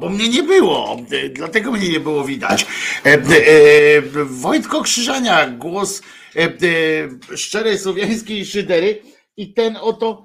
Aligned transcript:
bo 0.00 0.08
mnie 0.08 0.28
nie 0.28 0.42
było, 0.42 0.96
dlatego 1.32 1.72
mnie 1.72 1.88
nie 1.88 2.00
było 2.00 2.24
widać. 2.24 2.66
E, 3.06 3.08
e, 3.08 3.22
Wojtko 4.24 4.82
Krzyżania, 4.82 5.48
głos 5.48 6.02
e, 6.36 7.36
szczerej 7.36 7.78
słowiańskiej 7.78 8.46
szydery 8.46 9.02
i 9.36 9.52
ten 9.52 9.76
oto 9.76 10.24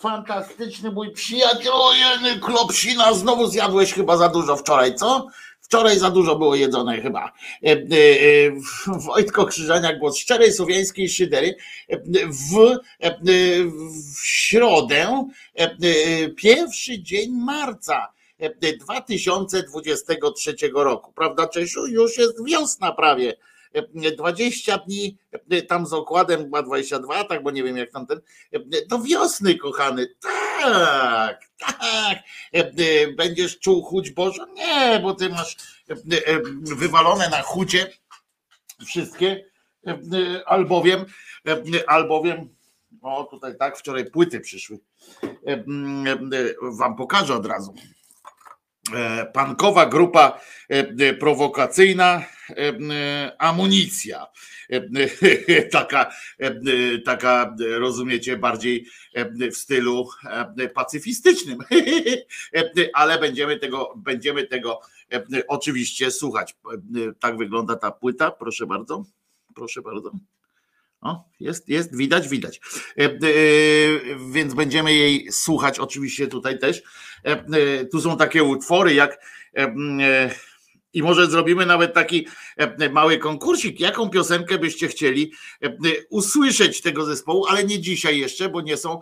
fantastyczny 0.00 0.90
mój 0.90 1.12
przyjaciel, 1.12 1.72
ojeny 1.72 2.40
Klopsina, 2.40 3.14
znowu 3.14 3.46
zjadłeś 3.46 3.92
chyba 3.92 4.16
za 4.16 4.28
dużo 4.28 4.56
wczoraj, 4.56 4.94
co? 4.94 5.26
Wczoraj 5.60 5.98
za 5.98 6.10
dużo 6.10 6.36
było 6.36 6.54
jedzone 6.54 7.00
chyba. 7.00 7.32
Wojtko 8.86 9.46
Krzyżania, 9.46 9.96
głos 9.96 10.18
szczerej 10.18 10.52
słowiańskiej 10.52 11.08
szydery 11.08 11.56
w, 12.26 12.76
w 14.14 14.26
środę, 14.26 15.28
pierwszy 16.36 17.02
dzień 17.02 17.30
marca 17.30 18.13
2023 18.80 20.56
roku, 20.74 21.12
prawda 21.12 21.48
Czesiu? 21.48 21.86
Już 21.86 22.18
jest 22.18 22.44
wiosna 22.44 22.92
prawie. 22.92 23.36
20 24.16 24.78
dni, 24.78 25.18
tam 25.68 25.86
z 25.86 25.92
okładem 25.92 26.48
ma 26.48 26.62
22, 26.62 27.24
tak, 27.24 27.42
bo 27.42 27.50
nie 27.50 27.62
wiem 27.62 27.76
jak 27.76 27.90
tam 27.90 28.06
ten, 28.06 28.20
do 28.88 28.98
wiosny 28.98 29.54
kochany, 29.54 30.06
tak, 30.20 31.40
tak, 31.58 32.18
będziesz 33.16 33.58
czuł 33.58 33.82
chuć 33.82 34.10
Bożą? 34.10 34.46
Nie, 34.54 35.00
bo 35.02 35.14
ty 35.14 35.28
masz 35.28 35.56
wywalone 36.62 37.28
na 37.28 37.42
chucie 37.42 37.92
wszystkie, 38.86 39.44
albowiem, 40.46 41.04
albowiem, 41.86 42.56
o 43.02 43.24
tutaj 43.24 43.58
tak, 43.58 43.78
wczoraj 43.78 44.10
płyty 44.10 44.40
przyszły, 44.40 44.78
wam 46.62 46.96
pokażę 46.96 47.34
od 47.34 47.46
razu. 47.46 47.74
E, 48.92 49.26
pankowa 49.32 49.86
grupa 49.86 50.40
e, 50.70 50.78
e, 50.78 51.14
prowokacyjna, 51.14 52.24
amunicja. 53.38 54.26
Taka, 55.72 56.12
taka, 57.04 57.56
rozumiecie, 57.78 58.36
bardziej 58.36 58.86
w 59.52 59.56
stylu 59.56 60.08
pacyfistycznym. 60.74 61.58
Ale 62.94 63.18
będziemy 63.18 63.58
tego, 63.58 63.94
będziemy 63.96 64.46
tego 64.46 64.80
oczywiście 65.48 66.10
słuchać. 66.10 66.56
Tak 67.20 67.36
wygląda 67.36 67.76
ta 67.76 67.90
płyta, 67.90 68.30
proszę 68.30 68.66
bardzo. 68.66 69.04
Proszę 69.54 69.82
bardzo. 69.82 70.10
O, 71.04 71.24
jest, 71.40 71.68
jest, 71.68 71.96
widać, 71.96 72.28
widać. 72.28 72.60
E, 72.98 73.04
e, 73.04 73.10
więc 74.32 74.54
będziemy 74.54 74.94
jej 74.94 75.32
słuchać 75.32 75.78
oczywiście 75.78 76.26
tutaj 76.26 76.58
też. 76.58 76.82
E, 77.22 77.84
tu 77.84 78.00
są 78.00 78.16
takie 78.16 78.44
utwory 78.44 78.94
jak 78.94 79.18
i 80.94 81.02
może 81.02 81.26
zrobimy 81.26 81.66
nawet 81.66 81.94
taki 81.94 82.26
mały 82.90 83.18
konkursik, 83.18 83.80
jaką 83.80 84.10
piosenkę 84.10 84.58
byście 84.58 84.88
chcieli 84.88 85.32
usłyszeć 86.10 86.80
tego 86.80 87.04
zespołu, 87.04 87.46
ale 87.46 87.64
nie 87.64 87.80
dzisiaj 87.80 88.18
jeszcze, 88.18 88.48
bo 88.48 88.60
nie 88.60 88.76
są, 88.76 89.00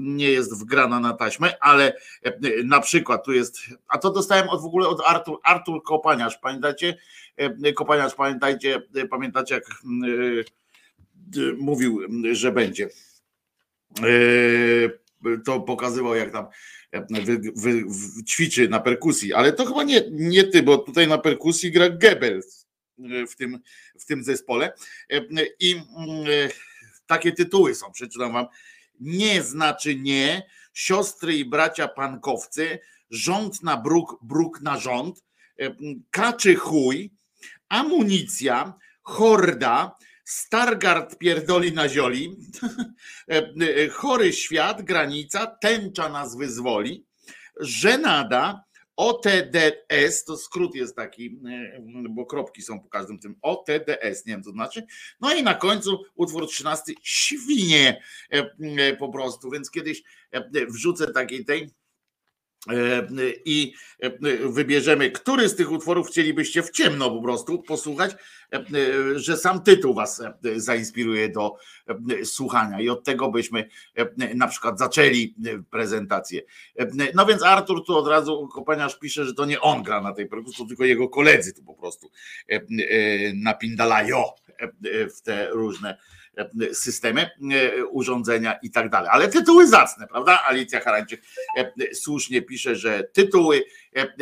nie 0.00 0.30
jest 0.30 0.60
wgrana 0.60 1.00
na 1.00 1.12
taśmę, 1.12 1.52
ale 1.60 1.96
na 2.64 2.80
przykład 2.80 3.24
tu 3.24 3.32
jest, 3.32 3.58
a 3.88 3.98
to 3.98 4.10
dostałem 4.10 4.48
od 4.48 4.62
w 4.62 4.64
ogóle 4.64 4.88
od 4.88 5.00
Artur, 5.06 5.38
Artur 5.44 5.82
Kopaniarz, 5.82 6.38
pamiętacie? 6.38 6.98
E, 7.36 7.72
Kopaniarz, 7.72 8.14
pamiętajcie, 8.14 8.82
e, 8.94 9.06
pamiętacie 9.06 9.54
jak 9.54 9.64
e, 9.64 9.78
mówił, 11.58 12.00
że 12.32 12.52
będzie. 12.52 12.88
To 15.44 15.60
pokazywał, 15.60 16.14
jak 16.14 16.32
tam 16.32 16.46
wy, 17.24 17.40
wy, 17.56 17.84
ćwiczy 18.28 18.68
na 18.68 18.80
perkusji, 18.80 19.34
ale 19.34 19.52
to 19.52 19.66
chyba 19.66 19.82
nie, 19.82 20.02
nie 20.10 20.44
ty, 20.44 20.62
bo 20.62 20.78
tutaj 20.78 21.08
na 21.08 21.18
perkusji 21.18 21.72
gra 21.72 21.90
Goebbels 21.90 22.66
w 23.30 23.36
tym, 23.36 23.58
w 23.98 24.04
tym 24.04 24.24
zespole. 24.24 24.72
I 25.60 25.74
takie 27.06 27.32
tytuły 27.32 27.74
są, 27.74 27.92
przeczytam 27.92 28.32
wam. 28.32 28.46
Nie 29.00 29.42
znaczy 29.42 29.96
nie, 29.96 30.42
siostry 30.72 31.34
i 31.34 31.44
bracia 31.44 31.88
pankowcy, 31.88 32.78
rząd 33.10 33.62
na 33.62 33.76
bruk, 33.76 34.18
bruk 34.22 34.60
na 34.60 34.78
rząd, 34.78 35.24
kaczy 36.10 36.56
chuj, 36.56 37.12
amunicja, 37.68 38.74
horda, 39.02 39.96
Stargard 40.28 41.18
pierdoli 41.18 41.72
na 41.72 41.88
zioli, 41.88 42.36
chory 43.98 44.32
świat, 44.32 44.82
granica, 44.82 45.46
tęcza 45.46 46.08
nas 46.08 46.36
wyzwoli, 46.36 47.06
żenada, 47.60 48.64
OTDS, 48.96 50.24
to 50.24 50.36
skrót 50.36 50.74
jest 50.74 50.96
taki, 50.96 51.40
bo 52.10 52.26
kropki 52.26 52.62
są 52.62 52.80
po 52.80 52.88
każdym 52.88 53.18
tym, 53.18 53.34
OTDS, 53.42 54.26
nie 54.26 54.32
wiem 54.32 54.42
co 54.42 54.50
to 54.50 54.54
znaczy. 54.54 54.86
No 55.20 55.34
i 55.34 55.42
na 55.42 55.54
końcu 55.54 56.04
utwór 56.14 56.48
13, 56.48 56.92
świnie 57.02 58.02
po 58.98 59.08
prostu, 59.08 59.50
więc 59.50 59.70
kiedyś 59.70 60.02
wrzucę 60.68 61.12
takiej 61.12 61.44
tej 61.44 61.62
E, 61.62 61.77
i 63.44 63.74
e, 64.00 64.10
wybierzemy, 64.48 65.10
który 65.10 65.48
z 65.48 65.56
tych 65.56 65.72
utworów 65.72 66.08
chcielibyście 66.08 66.62
w 66.62 66.70
ciemno 66.70 67.10
po 67.10 67.22
prostu 67.22 67.62
posłuchać, 67.62 68.16
e, 68.52 68.64
że 69.18 69.36
sam 69.36 69.62
tytuł 69.62 69.94
was 69.94 70.22
zainspiruje 70.56 71.28
do 71.28 71.56
słuchania 72.24 72.80
i 72.80 72.88
od 72.88 73.04
tego 73.04 73.30
byśmy 73.30 73.68
na 74.34 74.48
przykład 74.48 74.78
zaczęli 74.78 75.34
prezentację. 75.70 76.42
No 77.14 77.26
więc 77.26 77.42
Artur 77.42 77.84
tu 77.86 77.96
od 77.96 78.08
razu 78.08 78.48
kopaniarz 78.54 78.98
pisze, 78.98 79.24
że 79.24 79.34
to 79.34 79.44
nie 79.44 79.60
on 79.60 79.82
gra 79.82 80.00
na 80.00 80.12
tej 80.12 80.26
perkusji, 80.26 80.66
tylko 80.66 80.84
jego 80.84 81.08
koledzy 81.08 81.54
tu 81.54 81.64
po 81.64 81.74
prostu 81.74 82.10
napindalają 83.34 84.24
w 85.16 85.22
te 85.22 85.50
różne 85.50 85.98
systemy, 86.72 87.30
e, 87.52 87.84
urządzenia 87.84 88.58
i 88.62 88.70
tak 88.70 88.90
dalej. 88.90 89.10
Ale 89.12 89.28
tytuły 89.28 89.66
zacne, 89.66 90.06
prawda? 90.06 90.44
Alicja 90.46 90.80
Harańczyk 90.80 91.22
e, 91.56 91.94
słusznie 91.94 92.42
pisze, 92.42 92.76
że 92.76 93.04
tytuły 93.12 93.64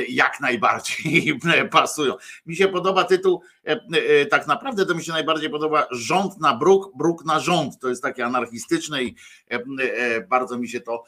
jak 0.09 0.41
najbardziej 0.41 1.39
pasują. 1.71 2.15
Mi 2.47 2.57
się 2.57 2.69
podoba 2.69 3.05
tytuł, 3.05 3.43
tak 4.31 4.47
naprawdę 4.47 4.87
to 4.87 4.95
mi 4.95 5.05
się 5.05 5.13
najbardziej 5.13 5.51
podoba 5.51 5.87
rząd 5.91 6.41
na 6.41 6.55
bruk, 6.55 6.97
bruk 6.97 7.25
na 7.25 7.41
rząd. 7.41 7.79
To 7.79 7.89
jest 7.89 8.03
takie 8.03 8.25
anarchistyczne 8.25 9.03
i 9.03 9.15
bardzo 10.29 10.59
mi 10.59 10.69
się 10.69 10.81
to 10.81 11.05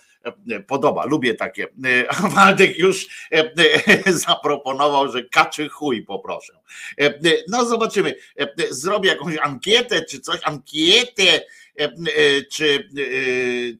podoba. 0.67 1.07
Lubię 1.07 1.35
takie. 1.35 1.67
A 2.09 2.29
Waldek 2.35 2.79
już 2.79 3.07
zaproponował, 4.07 5.13
że 5.13 5.25
kaczy 5.25 5.69
chuj 5.69 6.03
poproszę. 6.03 6.53
No 7.49 7.65
zobaczymy. 7.65 8.15
Zrobię 8.71 9.09
jakąś 9.09 9.37
ankietę 9.37 10.05
czy 10.05 10.21
coś, 10.21 10.41
ankietę 10.45 11.41
czy, 12.51 12.89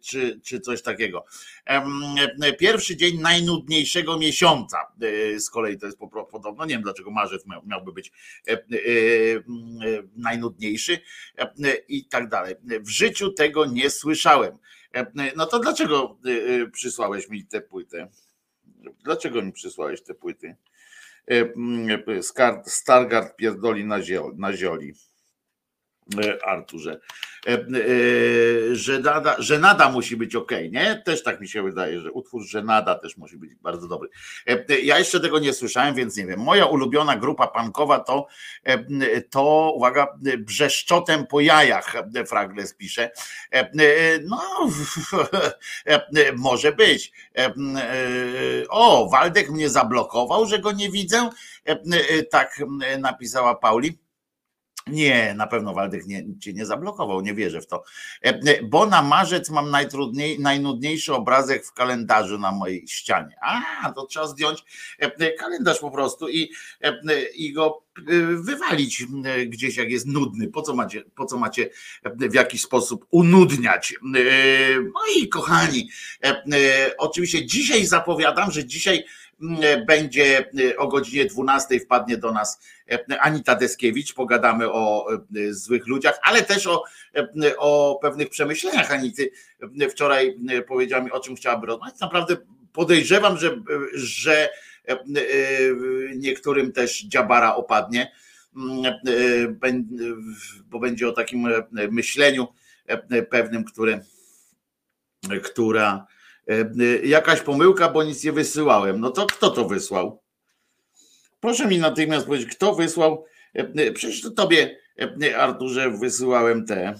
czy, 0.01 0.41
czy 0.45 0.61
coś 0.61 0.83
takiego. 0.83 1.25
Pierwszy 2.59 2.97
dzień 2.97 3.21
najnudniejszego 3.21 4.19
miesiąca. 4.19 4.79
Z 5.39 5.51
kolei 5.51 5.79
to 5.79 5.87
jest 5.87 5.99
podobno, 6.33 6.65
nie 6.65 6.75
wiem 6.75 6.83
dlaczego 6.83 7.11
marzec 7.11 7.45
miałby 7.67 7.93
być 7.93 8.13
najnudniejszy 10.17 10.99
i 11.89 12.05
tak 12.05 12.29
dalej. 12.29 12.55
W 12.81 12.89
życiu 12.89 13.33
tego 13.33 13.67
nie 13.67 13.91
słyszałem. 13.91 14.59
No 15.37 15.47
to 15.47 15.59
dlaczego 15.59 16.19
przysłałeś 16.73 17.29
mi 17.29 17.47
tę 17.47 17.61
płytę? 17.61 18.09
Dlaczego 19.05 19.43
mi 19.43 19.53
przysłałeś 19.53 20.03
te 20.03 20.15
płyty? 20.15 20.57
Stargard 22.67 23.37
pierdoli 23.37 23.85
na 24.37 24.53
zioli. 24.53 24.95
E, 26.25 26.47
Arturze, 26.47 26.93
e, 26.93 26.97
e, 26.97 27.01
że 28.73 28.99
nada, 28.99 29.37
że 29.39 29.59
nada 29.59 29.91
musi 29.91 30.17
być 30.17 30.37
ok, 30.37 30.53
nie? 30.71 31.03
Też 31.05 31.23
tak 31.23 31.41
mi 31.41 31.49
się 31.49 31.63
wydaje, 31.63 32.01
że 32.01 32.13
utwór 32.13 32.43
że 32.47 32.63
nada 32.63 32.95
też 32.95 33.17
musi 33.17 33.37
być 33.37 33.55
bardzo 33.55 33.89
dobry. 33.89 34.09
Ja 34.83 34.99
jeszcze 34.99 35.21
tego 35.21 35.39
nie 35.39 35.53
słyszałem, 35.53 35.95
więc 35.95 36.17
nie 36.17 36.27
wiem. 36.27 36.41
Moja 36.41 36.67
ulubiona 36.67 37.17
grupa 37.17 37.47
pankowa 37.47 38.01
to, 38.01 38.27
to 39.31 39.73
uwaga, 39.75 40.07
brzeszczotem 40.39 41.27
po 41.27 41.41
jajach, 41.41 41.95
Fragles 42.27 42.75
pisze. 42.75 43.11
No, 44.25 44.41
może 46.37 46.73
być. 46.73 47.13
O, 48.69 49.09
Waldek 49.09 49.51
mnie 49.51 49.69
zablokował, 49.69 50.47
że 50.47 50.59
go 50.59 50.73
nie 50.73 50.91
widzę. 50.91 51.31
Tak 52.31 52.63
napisała 52.99 53.55
Pauli. 53.55 53.99
Nie, 54.91 55.35
na 55.35 55.47
pewno 55.47 55.75
Waldek 55.75 56.07
nie, 56.07 56.25
cię 56.41 56.53
nie 56.53 56.67
zablokował, 56.67 57.21
nie 57.21 57.35
wierzę 57.35 57.61
w 57.61 57.67
to. 57.67 57.85
E, 58.25 58.29
e, 58.29 58.63
bo 58.63 58.87
na 58.87 59.03
marzec 59.03 59.51
mam 59.51 59.71
najtrudniej, 59.71 60.41
najnudniejszy 60.41 61.15
obrazek 61.15 61.67
w 61.67 61.73
kalendarzu 61.73 62.39
na 62.39 62.53
mojej 62.53 62.89
ścianie. 62.89 63.37
A, 63.43 63.93
to 63.93 64.07
trzeba 64.07 64.27
zdjąć 64.27 64.65
e, 64.99 65.33
kalendarz 65.33 65.79
po 65.79 65.91
prostu 65.91 66.29
i, 66.29 66.51
i 67.35 67.53
go 67.53 67.89
wywalić 68.43 69.07
gdzieś, 69.47 69.77
jak 69.77 69.91
jest 69.91 70.07
nudny. 70.07 70.49
Po 70.49 70.63
co 70.63 70.75
macie, 70.75 71.05
po 71.15 71.27
co 71.27 71.39
macie 71.39 71.71
w 72.17 72.35
jakiś 72.35 72.63
sposób 72.63 73.07
unudniać? 73.11 73.95
Moi 74.95 75.29
kochani, 75.29 75.91
oczywiście 76.99 77.47
dzisiaj 77.47 77.87
zapowiadam, 77.87 78.51
że 78.51 78.65
dzisiaj 78.65 79.05
będzie 79.87 80.51
o 80.77 80.89
godzinie 80.89 81.27
12 81.27 81.81
wpadnie 81.81 82.17
do 82.17 82.33
nas 82.33 82.61
Anita 83.21 83.55
Deskiewicz, 83.55 84.15
pogadamy 84.15 84.73
o 84.73 85.07
złych 85.51 85.87
ludziach, 85.87 86.19
ale 86.23 86.43
też 86.43 86.67
o, 86.67 86.85
o 87.59 87.99
pewnych 88.03 88.29
przemyśleniach 88.29 88.93
Anity. 88.93 89.31
Wczoraj 89.91 90.39
powiedziała 90.69 91.05
mi, 91.05 91.11
o 91.11 91.21
czym 91.21 91.37
chciałaby 91.37 91.67
rozmawiać. 91.67 92.01
Naprawdę 92.01 92.37
podejrzewam, 92.73 93.39
że, 93.39 93.61
że 93.95 94.51
niektórym 96.17 96.73
też 96.73 97.03
dziabara 97.03 97.55
opadnie, 97.55 98.13
bo 100.67 100.79
będzie 100.79 101.09
o 101.09 101.13
takim 101.13 101.49
myśleniu 101.91 102.49
pewnym, 103.31 103.65
które, 103.65 104.01
która 105.45 106.07
jakaś 107.05 107.41
pomyłka, 107.41 107.89
bo 107.89 108.03
nic 108.03 108.25
nie 108.25 108.33
wysyłałem. 108.33 109.01
No 109.01 109.11
to 109.11 109.27
kto 109.27 109.51
to 109.51 109.69
wysłał? 109.69 110.23
Proszę 111.41 111.67
mi 111.67 111.79
natychmiast 111.79 112.27
powiedzieć, 112.27 112.57
kto 112.57 112.75
wysłał. 112.75 113.25
Przecież 113.95 114.23
to 114.23 114.31
tobie, 114.31 114.79
Arturze, 115.37 115.91
wysyłałem 115.91 116.67
te 116.67 116.95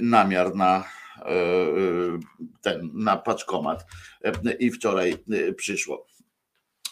namiar 0.00 0.54
na 0.54 0.84
ten 2.62 2.90
na 2.94 3.16
paczkomat 3.16 3.86
i 4.58 4.70
wczoraj 4.70 5.18
przyszło. 5.56 6.06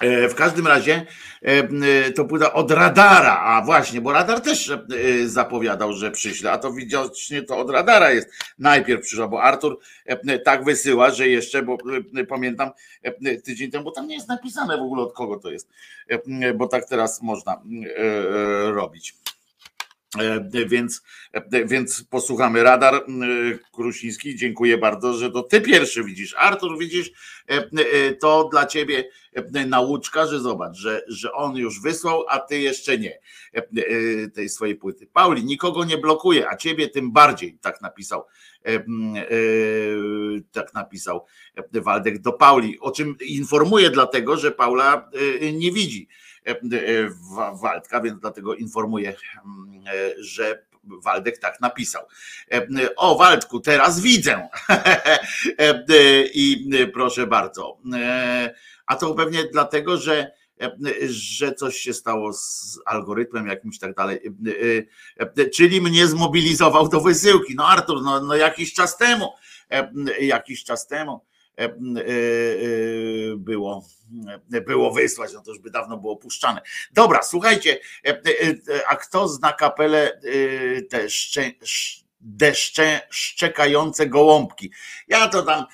E, 0.05 0.29
w 0.29 0.35
każdym 0.35 0.67
razie 0.67 1.07
e, 1.43 2.11
to 2.11 2.25
płyta 2.25 2.53
od 2.53 2.71
radara, 2.71 3.41
a 3.41 3.63
właśnie, 3.65 4.01
bo 4.01 4.13
radar 4.13 4.41
też 4.41 4.71
e, 4.71 4.79
zapowiadał, 5.27 5.93
że 5.93 6.11
przyśle, 6.11 6.53
a 6.53 6.59
to 6.59 6.73
widocznie 6.73 7.43
to 7.43 7.59
od 7.59 7.71
radara 7.71 8.11
jest. 8.11 8.29
Najpierw 8.59 9.03
przyszła, 9.03 9.29
bo 9.29 9.43
Artur 9.43 9.79
tak 10.45 10.65
wysyła, 10.65 11.11
że 11.11 11.29
jeszcze, 11.29 11.63
bo 11.63 11.79
pamiętam 12.29 12.71
tydzień 13.45 13.71
temu, 13.71 13.85
bo 13.85 13.91
tam 13.91 14.09
nie 14.09 14.15
jest 14.15 14.29
napisane 14.29 14.79
w 14.79 14.83
ogóle 14.83 15.03
od 15.03 15.13
kogo 15.13 15.37
to 15.37 15.51
jest, 15.51 15.69
bo 16.55 16.69
tak 16.69 16.89
teraz 16.89 17.23
można 17.23 17.63
robić. 18.65 19.15
E, 20.19 20.67
więc, 20.67 21.03
e, 21.33 21.65
więc 21.67 22.05
posłuchamy. 22.05 22.63
Radar 22.63 23.05
Krusiński, 23.73 24.37
dziękuję 24.37 24.79
bardzo, 24.79 25.13
że 25.13 25.31
to 25.31 25.43
ty 25.43 25.61
pierwszy 25.61 26.05
widzisz. 26.05 26.35
Artur, 26.39 26.79
widzisz, 26.79 27.11
e, 27.47 28.15
to 28.15 28.49
dla 28.53 28.67
ciebie 28.67 29.09
nauczka, 29.67 30.27
że 30.27 30.41
zobacz, 30.41 30.77
że, 30.77 31.03
że 31.09 31.33
on 31.33 31.57
już 31.57 31.83
wysłał, 31.83 32.25
a 32.29 32.39
ty 32.39 32.59
jeszcze 32.59 32.99
nie 32.99 33.19
tej 34.35 34.49
swojej 34.49 34.77
płyty. 34.77 35.07
Pauli, 35.13 35.45
nikogo 35.45 35.85
nie 35.85 35.99
blokuje, 35.99 36.49
a 36.49 36.57
ciebie 36.57 36.89
tym 36.89 37.13
bardziej, 37.13 37.59
tak 37.61 37.81
napisał. 37.81 38.25
Tak 40.53 40.75
napisał 40.75 41.25
Waldek 41.73 42.19
do 42.19 42.33
Pauli, 42.33 42.81
o 42.81 42.91
czym 42.91 43.17
informuję 43.27 43.91
dlatego, 43.91 44.37
że 44.37 44.53
Paula 44.53 45.11
nie 45.53 45.73
widzi 45.73 46.09
Waldka, 47.63 48.01
więc 48.01 48.21
dlatego 48.21 48.55
informuję, 48.55 49.17
że 50.19 50.67
Waldek 50.85 51.39
tak 51.39 51.61
napisał. 51.61 52.03
O, 52.97 53.19
Waldku, 53.19 53.61
teraz 53.61 54.01
widzę. 54.01 54.49
I 56.35 56.71
proszę 56.93 57.27
bardzo. 57.27 57.79
A 58.87 58.97
to 58.97 59.15
pewnie 59.15 59.45
dlatego, 59.45 59.97
że 59.97 60.33
że 61.09 61.55
coś 61.55 61.77
się 61.77 61.93
stało 61.93 62.33
z 62.33 62.79
algorytmem 62.87 63.47
jakimś 63.47 63.79
tak 63.79 63.95
dalej. 63.95 64.21
Czyli 65.55 65.81
mnie 65.81 66.07
zmobilizował 66.07 66.89
do 66.89 67.01
wysyłki. 67.01 67.55
No 67.55 67.69
Artur, 67.69 68.03
no, 68.03 68.21
no 68.21 68.37
jakiś 68.37 68.75
czas 68.75 68.97
temu, 68.97 69.33
jakiś 70.21 70.65
czas 70.65 70.87
temu 70.87 71.21
E, 71.21 71.21
e, 71.21 71.21
e, 71.21 71.21
było, 73.37 73.85
było 74.67 74.93
wysłać, 74.93 75.33
no 75.33 75.43
to 75.43 75.51
już 75.51 75.61
by 75.61 75.71
dawno 75.71 75.97
było 75.97 76.17
puszczane. 76.17 76.61
Dobra, 76.93 77.23
słuchajcie, 77.23 77.79
a 78.89 78.97
kto 78.97 79.29
zna 79.29 79.53
kapelę 79.53 80.21
te 80.91 81.11
szcze, 81.11 81.51
deszcze 82.21 83.01
szczekające 83.11 84.07
gołąbki. 84.07 84.73
Ja 85.09 85.29
to 85.29 85.43
tam 85.43 85.65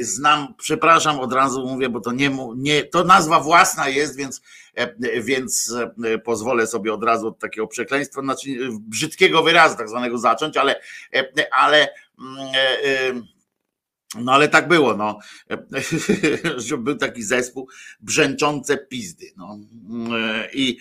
znam, 0.00 0.54
przepraszam, 0.58 1.20
od 1.20 1.32
razu 1.32 1.66
mówię, 1.66 1.88
bo 1.88 2.00
to 2.00 2.12
nie, 2.12 2.30
nie 2.56 2.82
to 2.84 3.04
nazwa 3.04 3.40
własna 3.40 3.88
jest, 3.88 4.16
więc, 4.16 4.42
więc 5.20 5.74
pozwolę 6.24 6.66
sobie 6.66 6.92
od 6.92 7.04
razu 7.04 7.28
od 7.28 7.38
takiego 7.38 7.66
przekleństwa, 7.66 8.20
znaczy 8.20 8.48
brzydkiego 8.70 9.42
wyrazu 9.42 9.76
tak 9.76 9.88
zwanego 9.88 10.18
zacząć, 10.18 10.56
ale, 10.56 10.80
ale 11.50 11.88
mm, 12.18 13.26
no 14.20 14.32
ale 14.32 14.48
tak 14.48 14.68
było, 14.68 14.96
no. 14.96 15.18
że 16.66 16.78
był 16.78 16.96
taki 16.96 17.22
zespół 17.22 17.68
brzęczące 18.00 18.78
pizdy. 18.78 19.32
No. 19.36 19.58
I 20.52 20.78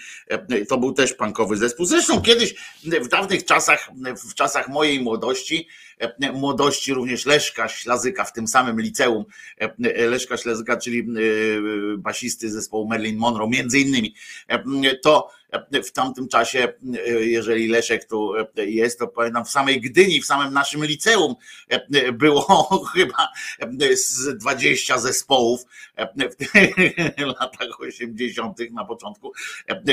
to 0.70 0.78
był 0.78 0.94
też 0.94 1.14
punkowy 1.14 1.58
zespół. 1.58 1.86
Zresztą 1.86 2.22
kiedyś 2.22 2.56
w 2.84 3.08
dawnych 3.08 3.46
czasach, 3.46 3.90
w 4.30 4.34
czasach 4.34 4.70
mojej 4.70 5.00
młodości, 5.00 5.68
młodości 6.34 6.94
również 6.94 7.26
Leszka 7.26 7.68
Ślazyka 7.68 8.24
w 8.24 8.34
tym 8.34 8.48
samym 8.48 8.82
liceum 8.82 9.26
Leszka 10.10 10.38
Ślazyka, 10.38 10.78
czyli 10.78 11.08
basisty 11.98 12.52
zespołu 12.52 12.88
Merlin 12.88 13.18
Monroe, 13.18 13.50
między 13.50 13.80
innymi, 13.80 14.16
to 15.04 15.30
w 15.84 15.92
tamtym 15.92 16.28
czasie, 16.28 16.74
jeżeli 17.20 17.68
Leszek 17.68 18.06
tu 18.06 18.34
jest, 18.58 19.00
to 19.00 19.08
pamiętam 19.08 19.46
w 19.46 19.50
samej 19.50 19.82
Gdyni, 19.82 20.22
w 20.22 20.26
samym 20.26 20.54
naszym 20.54 20.86
liceum 20.86 21.36
było 22.14 22.70
chyba 22.94 23.30
z 23.96 24.38
20 24.38 24.98
zespołów 24.98 25.62
w 27.18 27.22
latach 27.22 27.80
80. 27.80 28.58
na 28.72 28.86
początku, 28.86 29.34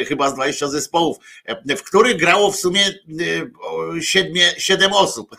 chyba 0.09 0.31
z 0.31 0.35
20 0.35 0.69
zespołów, 0.69 1.17
w 1.77 1.83
których 1.83 2.17
grało 2.17 2.53
w 2.53 2.57
sumie 2.57 2.85
7, 4.01 4.35
7 4.59 4.93
osób. 4.93 5.37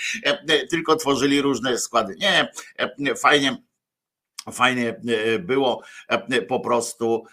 Tylko 0.70 0.96
tworzyli 0.96 1.40
różne 1.40 1.78
składy. 1.78 2.16
Nie, 2.18 2.52
fajnie 3.16 3.56
Fajnie 4.52 5.00
było 5.40 5.82
po 6.48 6.60
prostu 6.60 7.24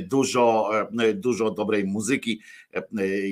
dużo, 0.00 0.70
dużo 1.14 1.50
dobrej 1.50 1.84
muzyki. 1.84 2.40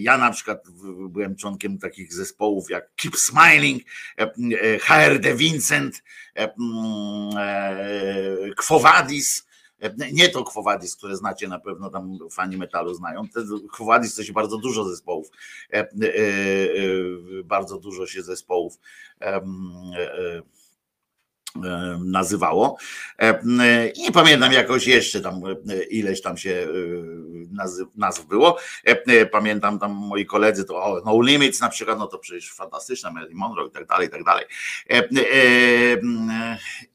Ja 0.00 0.18
na 0.18 0.30
przykład 0.30 0.64
byłem 1.08 1.36
członkiem 1.36 1.78
takich 1.78 2.14
zespołów 2.14 2.70
jak 2.70 2.94
Keep 2.94 3.16
Smiling, 3.16 3.82
HRD 4.80 5.34
Vincent, 5.34 6.02
Kwowadis, 8.56 9.46
nie 10.12 10.28
to 10.28 10.44
Kwowadis, 10.44 10.96
które 10.96 11.16
znacie 11.16 11.48
na 11.48 11.58
pewno 11.58 11.90
tam 11.90 12.18
fani 12.30 12.56
metalu 12.56 12.94
znają. 12.94 13.22
Kwowadis 13.72 14.14
to 14.14 14.24
się 14.24 14.32
bardzo 14.32 14.58
dużo 14.58 14.84
zespołów, 14.84 15.30
bardzo 17.44 17.78
dużo 17.78 18.06
się 18.06 18.22
zespołów 18.22 18.78
nazywało. 22.04 22.76
I 23.94 24.02
nie 24.02 24.12
pamiętam 24.12 24.52
jakoś 24.52 24.86
jeszcze 24.86 25.20
tam 25.20 25.40
ileś 25.90 26.22
tam 26.22 26.36
się 26.36 26.66
nazw 27.96 28.26
było. 28.28 28.58
Pamiętam 29.32 29.78
tam 29.78 29.92
moi 29.92 30.26
koledzy, 30.26 30.64
to 30.64 31.02
No 31.06 31.22
Limits 31.22 31.60
na 31.60 31.68
przykład, 31.68 31.98
no 31.98 32.06
to 32.06 32.18
przecież 32.18 32.52
fantastyczna 32.52 33.10
Marilyn 33.10 33.36
Monroe 33.36 33.66
i 33.66 33.70
tak 33.70 33.86
dalej, 33.86 34.08
i 34.08 34.10
tak 34.10 34.24
dalej. 34.24 34.44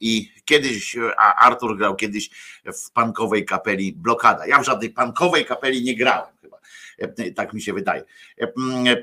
I 0.00 0.32
kiedyś, 0.44 0.96
a 1.18 1.34
Artur 1.34 1.78
grał 1.78 1.96
kiedyś 1.96 2.30
w 2.64 2.92
pankowej 2.92 3.44
kapeli 3.44 3.92
Blokada. 3.92 4.46
Ja 4.46 4.58
w 4.58 4.64
żadnej 4.64 4.90
pankowej 4.90 5.44
kapeli 5.44 5.82
nie 5.82 5.96
grałem 5.96 6.32
E, 6.42 6.51
tak 7.34 7.52
mi 7.52 7.62
się 7.62 7.72
wydaje. 7.72 8.04
E, 8.40 8.44
e, 8.44 8.96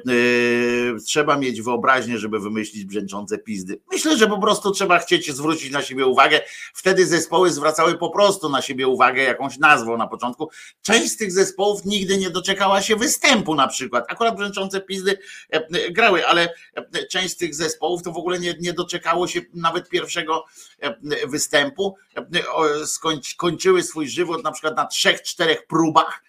trzeba 1.05 1.37
mieć 1.37 1.61
wyobraźnię, 1.61 2.17
żeby 2.17 2.39
wymyślić 2.39 2.85
brzęczące 2.85 3.37
pizdy. 3.37 3.79
Myślę, 3.91 4.17
że 4.17 4.27
po 4.27 4.41
prostu 4.41 4.71
trzeba 4.71 4.99
chcieć 4.99 5.31
zwrócić 5.31 5.71
na 5.71 5.81
siebie 5.81 6.05
uwagę. 6.05 6.41
Wtedy 6.73 7.05
zespoły 7.05 7.51
zwracały 7.51 7.97
po 7.97 8.09
prostu 8.09 8.49
na 8.49 8.61
siebie 8.61 8.87
uwagę 8.87 9.23
jakąś 9.23 9.57
nazwą 9.57 9.97
na 9.97 10.07
początku. 10.07 10.49
Część 10.81 11.11
z 11.11 11.17
tych 11.17 11.31
zespołów 11.31 11.85
nigdy 11.85 12.17
nie 12.17 12.29
doczekała 12.29 12.81
się 12.81 12.95
występu 12.95 13.55
na 13.55 13.67
przykład. 13.67 14.05
Akurat 14.09 14.35
brzęczące 14.35 14.81
pizdy 14.81 15.17
grały, 15.91 16.27
ale 16.27 16.53
część 17.09 17.33
z 17.33 17.37
tych 17.37 17.55
zespołów 17.55 18.03
to 18.03 18.11
w 18.11 18.17
ogóle 18.17 18.39
nie, 18.39 18.55
nie 18.59 18.73
doczekało 18.73 19.27
się 19.27 19.41
nawet 19.53 19.89
pierwszego 19.89 20.45
występu. 21.27 21.95
Skończyły 23.23 23.83
swój 23.83 24.09
żywot 24.09 24.43
na 24.43 24.51
przykład 24.51 24.75
na 24.75 24.85
trzech, 24.85 25.21
czterech 25.21 25.67
próbach 25.67 26.23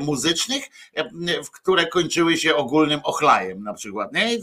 muzycznych 0.00 0.68
E, 0.98 1.10
które 1.52 1.86
kończyły 1.86 2.36
się 2.36 2.56
ogólnym 2.56 3.00
ochlajem 3.04 3.62
na 3.62 3.74
przykład. 3.74 4.12
Nie? 4.12 4.38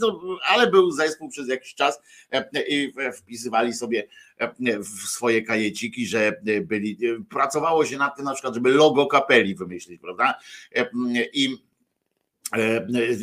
Ale 0.48 0.70
był 0.70 0.90
zespół 0.90 1.28
przez 1.28 1.48
jakiś 1.48 1.74
czas 1.74 2.00
e, 2.32 2.62
i 2.68 2.92
wpisywali 3.16 3.72
sobie 3.72 4.08
e, 4.38 4.78
w 4.78 4.88
swoje 4.88 5.42
kajeciki, 5.42 6.06
że 6.06 6.40
byli, 6.62 6.98
pracowało 7.30 7.86
się 7.86 7.96
nad 7.96 8.16
tym 8.16 8.24
na 8.24 8.32
przykład, 8.32 8.54
żeby 8.54 8.70
logo 8.70 9.06
kapeli 9.06 9.54
wymyślić, 9.54 10.00
prawda? 10.00 10.38
I 11.32 11.56
E, 11.56 11.65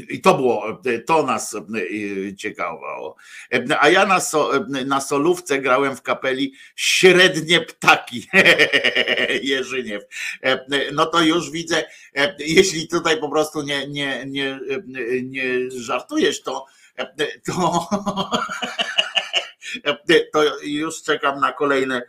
I 0.09 0.21
to 0.21 0.33
było, 0.33 0.81
to 1.05 1.23
nas 1.23 1.55
e, 1.55 2.35
ciekawało. 2.35 3.15
E, 3.53 3.81
a 3.81 3.89
ja 3.89 4.05
na, 4.05 4.19
so, 4.19 4.51
na 4.85 5.01
solówce 5.01 5.59
grałem 5.59 5.95
w 5.95 6.01
kapeli 6.01 6.53
Średnie 6.75 7.61
Ptaki 7.61 8.27
Jerzyniew. 9.49 10.03
No 10.93 11.05
to 11.05 11.21
już 11.21 11.51
widzę, 11.51 11.83
jeśli 12.39 12.87
tutaj 12.87 13.19
po 13.19 13.29
prostu 13.29 13.61
nie, 13.61 13.87
nie, 13.87 14.25
nie, 14.25 14.59
nie 15.23 15.71
żartujesz, 15.71 16.41
to, 16.41 16.65
to, 17.45 17.87
to 20.33 20.43
już 20.63 21.03
czekam 21.03 21.39
na 21.39 21.53
kolejne 21.53 22.01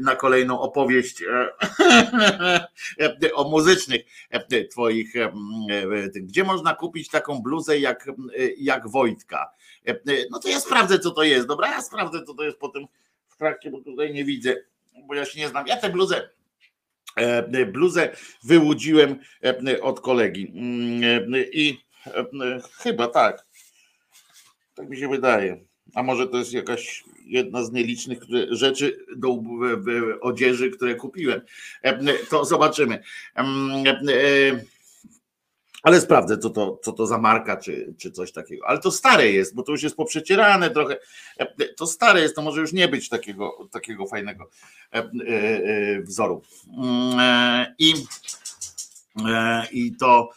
na 0.00 0.16
kolejną 0.16 0.60
opowieść 0.60 1.22
e, 1.22 3.32
o 3.34 3.48
muzycznych 3.48 4.02
e, 4.30 4.64
twoich. 4.64 5.16
E, 5.16 5.32
gdzie 6.14 6.44
można 6.44 6.74
kupić 6.74 7.08
taką 7.08 7.42
bluzę 7.42 7.78
jak, 7.78 8.06
jak 8.58 8.88
Wojtka? 8.88 9.50
No 10.30 10.38
to 10.38 10.48
ja 10.48 10.60
sprawdzę, 10.60 10.98
co 10.98 11.10
to 11.10 11.22
jest. 11.22 11.46
Dobra, 11.46 11.68
ja 11.68 11.82
sprawdzę, 11.82 12.22
co 12.22 12.34
to 12.34 12.42
jest 12.42 12.58
potem 12.58 12.86
w 13.28 13.36
trakcie, 13.36 13.70
bo 13.70 13.80
tutaj 13.80 14.12
nie 14.12 14.24
widzę, 14.24 14.56
bo 15.06 15.14
ja 15.14 15.24
się 15.24 15.40
nie 15.40 15.48
znam. 15.48 15.66
Ja 15.66 15.76
tę 15.76 15.90
bluzę 15.90 16.30
bluzę 17.72 18.16
wyłudziłem 18.42 19.18
od 19.82 20.00
kolegi 20.00 20.52
i 21.52 21.80
chyba 22.82 23.08
tak. 23.08 23.46
Tak 24.74 24.88
mi 24.88 24.96
się 24.96 25.08
wydaje. 25.08 25.64
A 25.94 26.02
może 26.02 26.26
to 26.26 26.36
jest 26.38 26.52
jakaś 26.52 27.04
jedna 27.26 27.64
z 27.64 27.72
nielicznych 27.72 28.18
rzeczy 28.50 29.06
do 29.16 29.38
odzieży, 30.20 30.70
które 30.70 30.94
kupiłem. 30.94 31.40
To 32.30 32.44
zobaczymy. 32.44 33.02
E, 33.36 33.44
ale 35.84 36.00
sprawdzę, 36.00 36.38
co 36.38 36.50
to, 36.50 36.80
co 36.82 36.92
to 36.92 37.06
za 37.06 37.18
marka, 37.18 37.56
czy, 37.56 37.94
czy 37.98 38.10
coś 38.10 38.32
takiego. 38.32 38.66
Ale 38.66 38.78
to 38.78 38.90
stare 38.90 39.30
jest, 39.30 39.54
bo 39.54 39.62
to 39.62 39.72
już 39.72 39.82
jest 39.82 39.96
poprzecierane 39.96 40.70
trochę. 40.70 40.96
To 41.76 41.86
stare 41.86 42.20
jest, 42.20 42.36
to 42.36 42.42
może 42.42 42.60
już 42.60 42.72
nie 42.72 42.88
być 42.88 43.08
takiego, 43.08 43.68
takiego 43.72 44.06
fajnego 44.06 44.50
e, 44.92 44.98
e, 44.98 46.02
wzoru. 46.02 46.42
Mm, 46.78 47.66
I, 47.78 47.94
i 49.72 49.96
to 49.96 50.30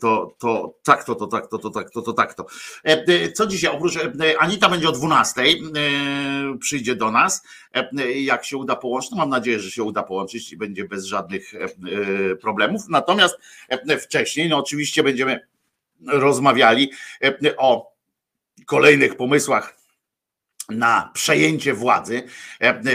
to, 0.00 0.36
to 0.38 0.74
tak, 0.82 1.04
to, 1.04 1.14
to, 1.14 1.26
tak, 1.26 1.46
to, 1.46 1.58
to, 1.58 1.70
tak, 1.70 1.90
to, 1.90 2.02
to, 2.02 2.12
tak, 2.12 2.34
to. 2.34 2.46
E, 2.84 3.04
e, 3.06 3.32
co 3.32 3.46
dzisiaj? 3.46 3.76
Oprócz 3.76 3.96
e, 3.96 4.12
Anita 4.38 4.68
będzie 4.68 4.88
o 4.88 4.92
12, 4.92 5.42
przyjdzie 6.60 6.96
do 6.96 7.10
nas. 7.10 7.42
Jak 8.14 8.44
się 8.44 8.56
uda 8.56 8.76
połączyć, 8.76 9.10
no 9.10 9.16
mam 9.16 9.28
nadzieję, 9.28 9.60
że 9.60 9.70
się 9.70 9.82
uda 9.82 10.02
połączyć 10.02 10.52
i 10.52 10.56
będzie 10.56 10.84
bez 10.84 11.04
żadnych 11.04 11.52
problemów. 12.40 12.88
Natomiast 12.88 13.38
wcześniej, 14.00 14.48
no 14.48 14.58
oczywiście 14.58 15.02
będziemy 15.02 15.40
rozmawiali 16.06 16.90
o 17.56 17.92
kolejnych 18.66 19.16
pomysłach 19.16 19.78
na 20.68 21.10
przejęcie 21.14 21.74
władzy, 21.74 22.22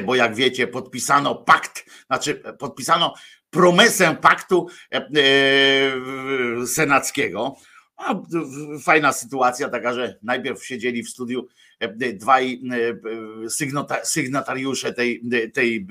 bo 0.04 0.16
jak 0.16 0.36
wiecie, 0.36 0.68
podpisano 0.68 1.36
pakt, 1.36 1.86
znaczy 2.08 2.36
podpisano 2.60 3.14
promesę 3.54 4.18
paktu 4.22 4.68
e, 4.92 4.98
e, 4.98 6.68
senackiego. 6.68 7.56
Fajna 8.84 9.14
sytuacja 9.14 9.70
taka, 9.70 9.94
że 9.94 10.18
najpierw 10.24 10.66
siedzieli 10.66 11.04
w 11.04 11.10
studiu 11.10 11.48
e, 11.80 12.14
dwaj 12.14 12.62
sygnatariusze 14.04 14.94
tej, 14.94 15.22
tej, 15.54 15.86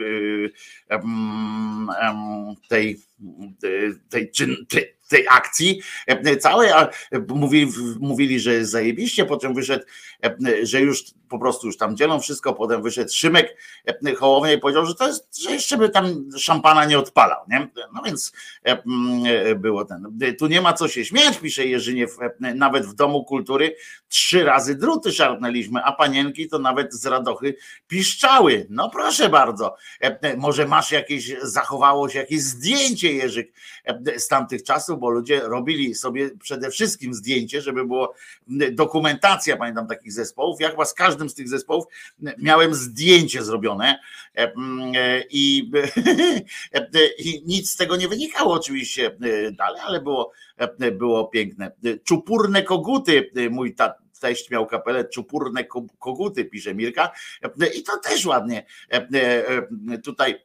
tej, 2.68 3.00
tej, 4.08 4.30
tej, 4.68 4.94
tej 5.08 5.28
akcji 5.30 5.82
całej, 6.40 6.70
a 6.70 6.88
mówili, 7.28 7.72
mówili, 8.00 8.40
że 8.40 8.64
zajebiście, 8.64 9.24
potem 9.24 9.54
wyszedł, 9.54 9.84
że 10.62 10.80
już 10.80 11.04
po 11.28 11.38
prostu 11.38 11.66
już 11.66 11.76
tam 11.76 11.96
dzielą 11.96 12.20
wszystko, 12.20 12.52
potem 12.52 12.82
wyszedł 12.82 13.10
Szymek 13.12 13.56
Hołownia 14.18 14.52
i 14.52 14.58
powiedział, 14.58 14.86
że 14.86 14.94
to 14.94 15.06
jest, 15.06 15.42
że 15.42 15.50
jeszcze 15.50 15.76
by 15.76 15.88
tam 15.88 16.30
szampana 16.38 16.84
nie 16.84 16.98
odpalał, 16.98 17.44
nie? 17.48 17.68
No 17.94 18.02
więc 18.02 18.32
było 19.56 19.84
ten. 19.84 20.18
Tu 20.38 20.46
nie 20.46 20.60
ma 20.60 20.72
co 20.72 20.88
się 20.88 21.04
śmiać, 21.04 21.38
pisze 21.38 21.66
Jerzyniew, 21.66 22.16
nawet 22.40 22.86
w 22.86 22.94
Domu 22.94 23.24
Kultury 23.24 23.76
trzy 24.08 24.44
razy 24.44 24.74
druty 24.74 25.12
szarpnęliśmy, 25.12 25.84
a 25.84 25.92
panienki 25.92 26.48
to 26.48 26.58
nawet 26.58 26.94
z 26.94 27.06
radochy 27.06 27.56
piszczały. 27.88 28.66
No 28.70 28.90
proszę 28.90 29.28
bardzo, 29.28 29.76
może 30.36 30.66
masz 30.66 30.92
jakieś, 30.92 31.34
zachowało 31.42 32.08
się 32.08 32.18
jakieś 32.18 32.40
zdjęcie 32.40 33.12
Jerzyk 33.12 33.52
z 34.16 34.28
tamtych 34.28 34.62
czasów, 34.62 35.00
bo 35.00 35.10
ludzie 35.10 35.40
robili 35.40 35.94
sobie 35.94 36.30
przede 36.42 36.70
wszystkim 36.70 37.14
zdjęcie, 37.14 37.62
żeby 37.62 37.86
było 37.86 38.14
dokumentacja, 38.72 39.56
pamiętam 39.56 39.86
takich 39.86 40.11
zespołów, 40.12 40.60
jak 40.60 40.76
was 40.76 40.90
z 40.90 40.94
każdym 40.94 41.30
z 41.30 41.34
tych 41.34 41.48
zespołów 41.48 41.84
miałem 42.38 42.74
zdjęcie 42.74 43.42
zrobione 43.42 43.98
e, 44.34 44.52
i, 45.30 45.70
i 47.18 47.42
nic 47.46 47.70
z 47.70 47.76
tego 47.76 47.96
nie 47.96 48.08
wynikało 48.08 48.54
oczywiście 48.54 49.16
dalej, 49.52 49.80
ale 49.84 50.00
było, 50.00 50.32
było 50.92 51.24
piękne. 51.24 51.72
Czupurne 52.04 52.62
koguty, 52.62 53.30
mój 53.50 53.74
tat, 53.74 54.02
teść 54.22 54.50
miał 54.50 54.66
kapelę 54.66 55.04
czupurne 55.04 55.64
koguty, 55.98 56.44
pisze 56.44 56.74
Mirka. 56.74 57.10
I 57.76 57.82
to 57.82 57.98
też 57.98 58.26
ładnie 58.26 58.66
tutaj 60.04 60.44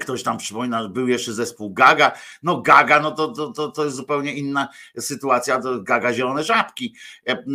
Ktoś 0.00 0.22
tam 0.22 0.38
przypomina, 0.38 0.88
był 0.88 1.08
jeszcze 1.08 1.32
zespół 1.32 1.72
Gaga. 1.72 2.12
No 2.42 2.60
Gaga, 2.60 3.00
no 3.00 3.10
to, 3.10 3.28
to, 3.28 3.52
to, 3.52 3.70
to 3.70 3.84
jest 3.84 3.96
zupełnie 3.96 4.34
inna 4.34 4.68
sytuacja. 4.98 5.60
To 5.60 5.80
Gaga 5.80 6.12
Zielone 6.12 6.44
Żabki. 6.44 6.94
E, 7.28 7.36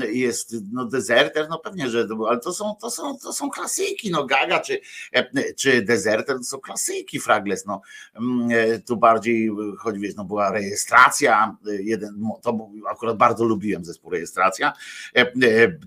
e, 0.00 0.12
jest 0.12 0.56
no 0.72 0.84
Deserter, 0.84 1.48
no 1.48 1.58
pewnie, 1.58 1.90
że 1.90 2.08
to, 2.08 2.28
ale 2.28 2.40
to 2.40 2.52
są, 2.52 2.76
to 2.80 2.90
są, 2.90 3.18
to 3.18 3.32
są 3.32 3.50
klasyki. 3.50 4.10
No 4.10 4.24
Gaga 4.24 4.60
czy, 4.60 4.80
e, 5.12 5.54
czy 5.54 5.82
Deserter 5.82 6.36
to 6.36 6.44
są 6.44 6.58
klasyki 6.58 7.20
Fragles. 7.20 7.66
No 7.66 7.80
tu 8.86 8.96
bardziej, 8.96 9.50
choć 9.78 9.98
wiesz, 9.98 10.14
no 10.16 10.24
była 10.24 10.52
rejestracja. 10.52 11.56
Jeden, 11.64 12.22
to 12.42 12.68
akurat 12.90 13.16
bardzo 13.16 13.44
lubiłem 13.44 13.84
zespół 13.84 14.10
rejestracja. 14.10 14.72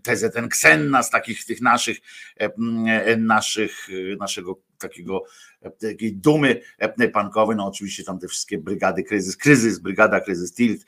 TZN 0.04 0.50
Ksenna 0.50 1.04
z 1.04 1.10
takich 1.10 1.46
tych 1.46 1.62
naszych 1.62 1.98
naszych, 3.18 3.88
naszych 4.20 4.29
naszego 4.30 4.60
takiego 4.78 5.24
takiej 5.82 6.16
dumy 6.16 6.62
pankowej, 7.14 7.58
no 7.58 7.68
oczywiście 7.68 8.04
tam 8.04 8.20
te 8.20 8.28
wszystkie 8.28 8.58
brygady 8.58 9.04
kryzys, 9.04 9.38
kryzys, 9.38 9.80
brygada 9.80 10.20
kryzys, 10.20 10.54
tilt 10.54 10.82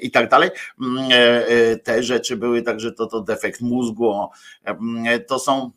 i 0.00 0.10
tak 0.10 0.30
dalej. 0.30 0.50
Mm, 0.80 0.98
e, 1.12 1.46
e, 1.46 1.76
te 1.76 2.02
rzeczy 2.02 2.36
były 2.36 2.62
także 2.62 2.92
to, 2.92 3.06
to 3.06 3.20
defekt 3.20 3.60
mózgu, 3.60 4.28
to 5.26 5.38
są 5.38 5.70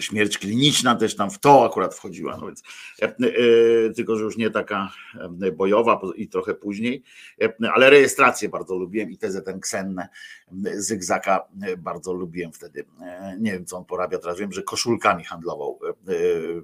Śmierć 0.00 0.38
kliniczna 0.38 0.94
też 0.94 1.16
tam 1.16 1.30
w 1.30 1.38
to 1.38 1.64
akurat 1.64 1.94
wchodziła, 1.94 2.36
no 2.40 2.46
więc, 2.46 2.62
e, 3.02 3.04
e, 3.06 3.90
tylko 3.90 4.16
że 4.16 4.24
już 4.24 4.36
nie 4.36 4.50
taka 4.50 4.92
e, 5.42 5.52
bojowa 5.52 6.00
i 6.16 6.28
trochę 6.28 6.54
później, 6.54 7.02
ale 7.74 7.90
rejestrację 7.90 8.48
bardzo 8.48 8.74
lubiłem 8.74 9.10
i 9.10 9.18
ten 9.18 9.60
ksenne 9.60 10.08
Zygzaka 10.74 11.48
bardzo 11.78 12.12
lubiłem 12.12 12.52
wtedy. 12.52 12.84
Nie 13.38 13.52
wiem, 13.52 13.66
co 13.66 13.76
on 13.76 13.84
porabia 13.84 14.18
teraz, 14.18 14.38
wiem, 14.38 14.52
że 14.52 14.62
koszulkami 14.62 15.24
handlował 15.24 15.80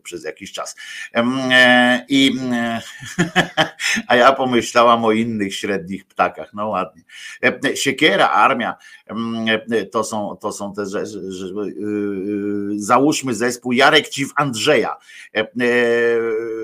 przez 0.03 0.25
jakiś 0.25 0.53
czas. 0.53 0.77
I, 2.09 2.37
a 4.09 4.17
ja 4.17 4.33
pomyślałam 4.33 5.05
o 5.05 5.13
innych 5.13 5.55
średnich 5.55 6.05
ptakach, 6.05 6.55
no 6.55 6.69
ładnie. 6.69 7.03
Siekiera, 7.75 8.29
armia, 8.29 8.77
to 9.91 10.05
są, 10.05 10.37
to 10.37 10.53
są 10.53 10.73
te, 10.73 10.87
że, 10.87 11.07
że, 11.07 11.33
że, 11.33 11.53
załóżmy 13.09 13.35
zespół 13.35 13.73
Jarek 13.73 14.09
Ciw 14.09 14.33
Andrzeja, 14.37 14.97
e, 15.37 15.40
e, 15.40 15.47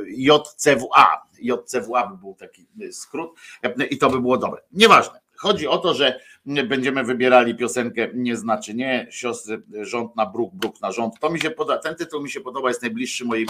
JCWA. 0.08 1.24
JCWA 1.38 2.06
by 2.06 2.18
był 2.18 2.34
taki 2.34 2.66
skrót 2.92 3.30
e, 3.62 3.84
i 3.86 3.98
to 3.98 4.10
by 4.10 4.20
było 4.20 4.38
dobre. 4.38 4.60
Nieważne. 4.72 5.20
Chodzi 5.36 5.66
o 5.66 5.78
to, 5.78 5.94
że 5.94 6.20
będziemy 6.46 7.04
wybierali 7.04 7.54
piosenkę 7.54 8.08
Nie 8.14 8.36
znaczy 8.36 8.74
nie, 8.74 9.06
siostry 9.10 9.62
rząd 9.80 10.16
na 10.16 10.26
bruk, 10.26 10.54
bruk 10.54 10.80
na 10.80 10.92
rząd. 10.92 11.14
To 11.20 11.30
mi 11.30 11.40
się 11.40 11.50
podoba, 11.50 11.78
ten 11.78 11.94
tytuł 11.94 12.22
mi 12.22 12.30
się 12.30 12.40
podoba, 12.40 12.68
jest 12.68 12.82
najbliższy 12.82 13.24
moim, 13.24 13.46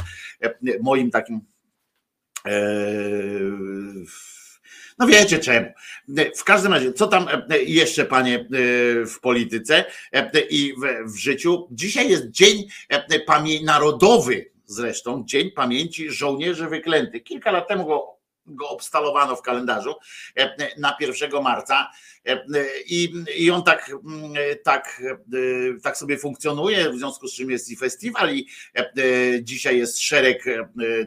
moim 0.81 1.11
takim 1.11 1.41
no 4.99 5.07
wiecie 5.07 5.39
czemu. 5.39 5.67
W 6.37 6.45
każdym 6.45 6.73
razie, 6.73 6.93
co 6.93 7.07
tam 7.07 7.29
e, 7.29 7.59
jeszcze, 7.59 8.05
panie, 8.05 8.39
e, 8.39 8.47
w 9.07 9.21
polityce 9.21 9.85
e, 10.13 10.41
i 10.41 10.75
w, 11.07 11.17
życiu? 11.17 11.69
Dzisiaj 11.71 12.11
jest 12.11 12.31
Dzień 12.31 12.69
Pamięci 13.27 13.65
Narodowy, 13.65 14.51
zresztą 14.67 15.25
Dzień 15.27 15.51
Pamięci 15.51 16.11
Żołnierzy 16.11 16.69
Wyklętych. 16.69 17.25
Kilka 17.25 17.53
lat 17.53 17.69
temu 17.69 17.87
go, 17.87 18.19
go 18.47 18.69
obstalowano 18.69 19.37
w 19.37 19.43
kalendarzu 19.43 19.95
na 20.79 20.97
1 21.01 21.43
marca 21.43 21.91
i, 22.87 23.25
i 23.37 23.51
on 23.51 23.63
tak, 23.63 23.91
tak, 24.65 25.03
tak 25.83 25.97
sobie 25.97 26.19
funkcjonuje, 26.19 26.91
w 26.91 26.99
związku 26.99 27.29
z 27.29 27.35
czym 27.35 27.51
jest 27.51 27.71
i 27.71 27.77
festiwal 27.77 28.35
i 28.35 28.49
dzisiaj 29.43 29.79
jest 29.79 30.01
szereg 30.01 30.45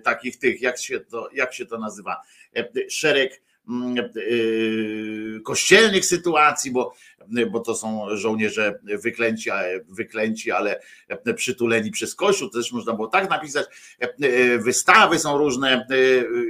takich 0.04 0.40
tych, 0.40 0.62
jak 0.62 0.80
się 0.80 1.00
to, 1.00 1.30
jak 1.34 1.54
się 1.54 1.66
to 1.66 1.78
nazywa, 1.78 2.22
szereg 2.90 3.32
Mm, 3.32 3.47
kościelnych 5.44 6.06
sytuacji, 6.06 6.72
bo, 6.72 6.94
bo 7.52 7.60
to 7.60 7.76
są 7.76 8.06
żołnierze 8.12 8.80
wyklęci, 8.84 9.50
wyklęci, 9.88 10.52
ale 10.52 10.82
przytuleni 11.36 11.92
przez 11.92 12.16
Kościół, 12.16 12.50
to 12.50 12.58
też 12.58 12.72
można 12.72 12.94
było 12.94 13.08
tak 13.08 13.30
napisać. 13.30 13.66
Wystawy 14.60 15.20
są 15.20 15.38
różne 15.38 15.88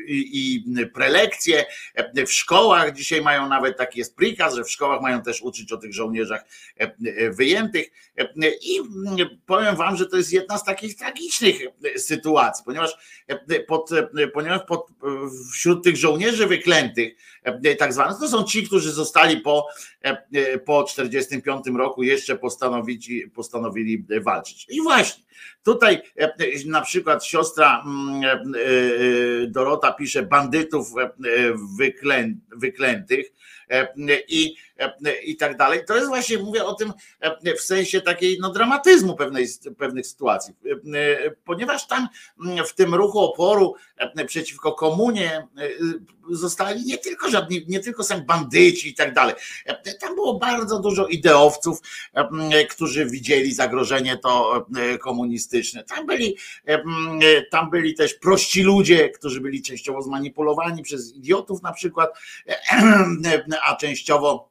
i, 0.08 0.64
prelekcje 0.94 1.66
w 2.28 2.32
szkołach. 2.32 2.94
Dzisiaj 2.94 3.22
mają 3.22 3.50
nawet 3.50 3.78
taki 3.78 4.00
jest 4.00 4.16
prikaz, 4.16 4.56
że 4.56 4.64
w 4.64 4.72
szkołach 4.72 5.02
mają 5.02 5.22
też 5.22 5.42
uczyć 5.42 5.72
o 5.72 5.78
tych 5.78 5.94
żołnierzach 5.94 6.46
wyjętych. 7.32 7.92
I 8.62 8.82
powiem 9.46 9.76
wam, 9.76 9.98
że 9.98 10.06
to 10.06 10.18
jest 10.18 10.34
jedna 10.34 10.58
z 10.58 10.64
takich 10.64 10.96
tragicznych 10.96 11.56
sytuacji, 11.98 12.66
ponieważ, 12.66 12.98
pod, 13.68 13.90
ponieważ 14.34 14.62
pod, 14.68 14.88
wśród 15.52 15.84
tych 15.84 15.98
żołnierzy 15.98 16.48
wyklętych, 16.48 17.16
E, 17.37 17.37
tak 17.80 17.94
zwanych, 17.94 18.18
to 18.20 18.30
są 18.30 18.44
ci, 18.44 18.64
którzy 18.64 18.92
zostali 18.92 19.42
po, 19.42 19.68
e, 20.06 20.18
e, 20.34 20.60
po 20.60 20.84
45 20.84 21.66
roku 21.78 22.04
jeszcze 22.04 22.36
postanowili, 22.38 23.30
postanowili 23.30 24.06
walczyć. 24.22 24.66
I 24.70 24.82
właśnie 24.82 25.24
tutaj 25.64 26.02
na 26.66 26.82
przykład 26.82 27.26
siostra 27.26 27.84
mm, 27.86 28.52
Dorota 29.52 29.94
pisze 29.94 30.24
bandytów 30.24 30.94
wyklę, 31.78 32.30
wyklętych 32.58 33.28
i 34.28 34.56
i 35.24 35.38
tak 35.38 35.58
dalej. 35.58 35.86
To 35.88 35.96
jest 35.96 36.08
właśnie, 36.08 36.38
mówię 36.38 36.66
o 36.66 36.74
tym 36.74 36.94
w 37.58 37.62
sensie 37.62 38.02
takiej 38.02 38.38
no, 38.42 38.52
dramatyzmu 38.52 39.16
pewnej, 39.16 39.48
pewnych 39.78 40.08
sytuacji, 40.08 40.54
ponieważ 41.46 41.88
tam 41.88 42.08
w 42.68 42.74
tym 42.74 42.96
ruchu 42.96 43.20
oporu 43.20 43.76
przeciwko 44.28 44.72
komunie 44.72 45.48
zostali 46.30 46.86
nie 46.86 46.98
tylko 46.98 47.30
żadni, 47.30 47.66
nie 47.68 47.80
tylko 47.80 48.04
są 48.04 48.22
bandyci 48.22 48.90
i 48.90 48.94
tak 48.94 49.14
dalej. 49.14 49.36
Tam 50.00 50.16
było 50.16 50.40
bardzo 50.40 50.80
dużo 50.80 51.08
ideowców, 51.08 51.82
którzy 52.70 53.06
widzieli 53.06 53.54
zagrożenie 53.54 54.18
to 54.18 54.66
komunistyczne. 55.02 55.84
Tam 55.84 56.06
byli, 56.06 56.38
tam 57.52 57.70
byli 57.70 57.96
też 57.96 58.14
prości 58.14 58.64
ludzie, 58.64 59.10
którzy 59.10 59.42
byli 59.42 59.62
częściowo 59.62 60.02
zmanipulowani 60.02 60.84
przez 60.84 61.16
idiotów 61.16 61.62
na 61.62 61.74
przykład, 61.74 62.10
a 63.68 63.76
częściowo 63.76 64.50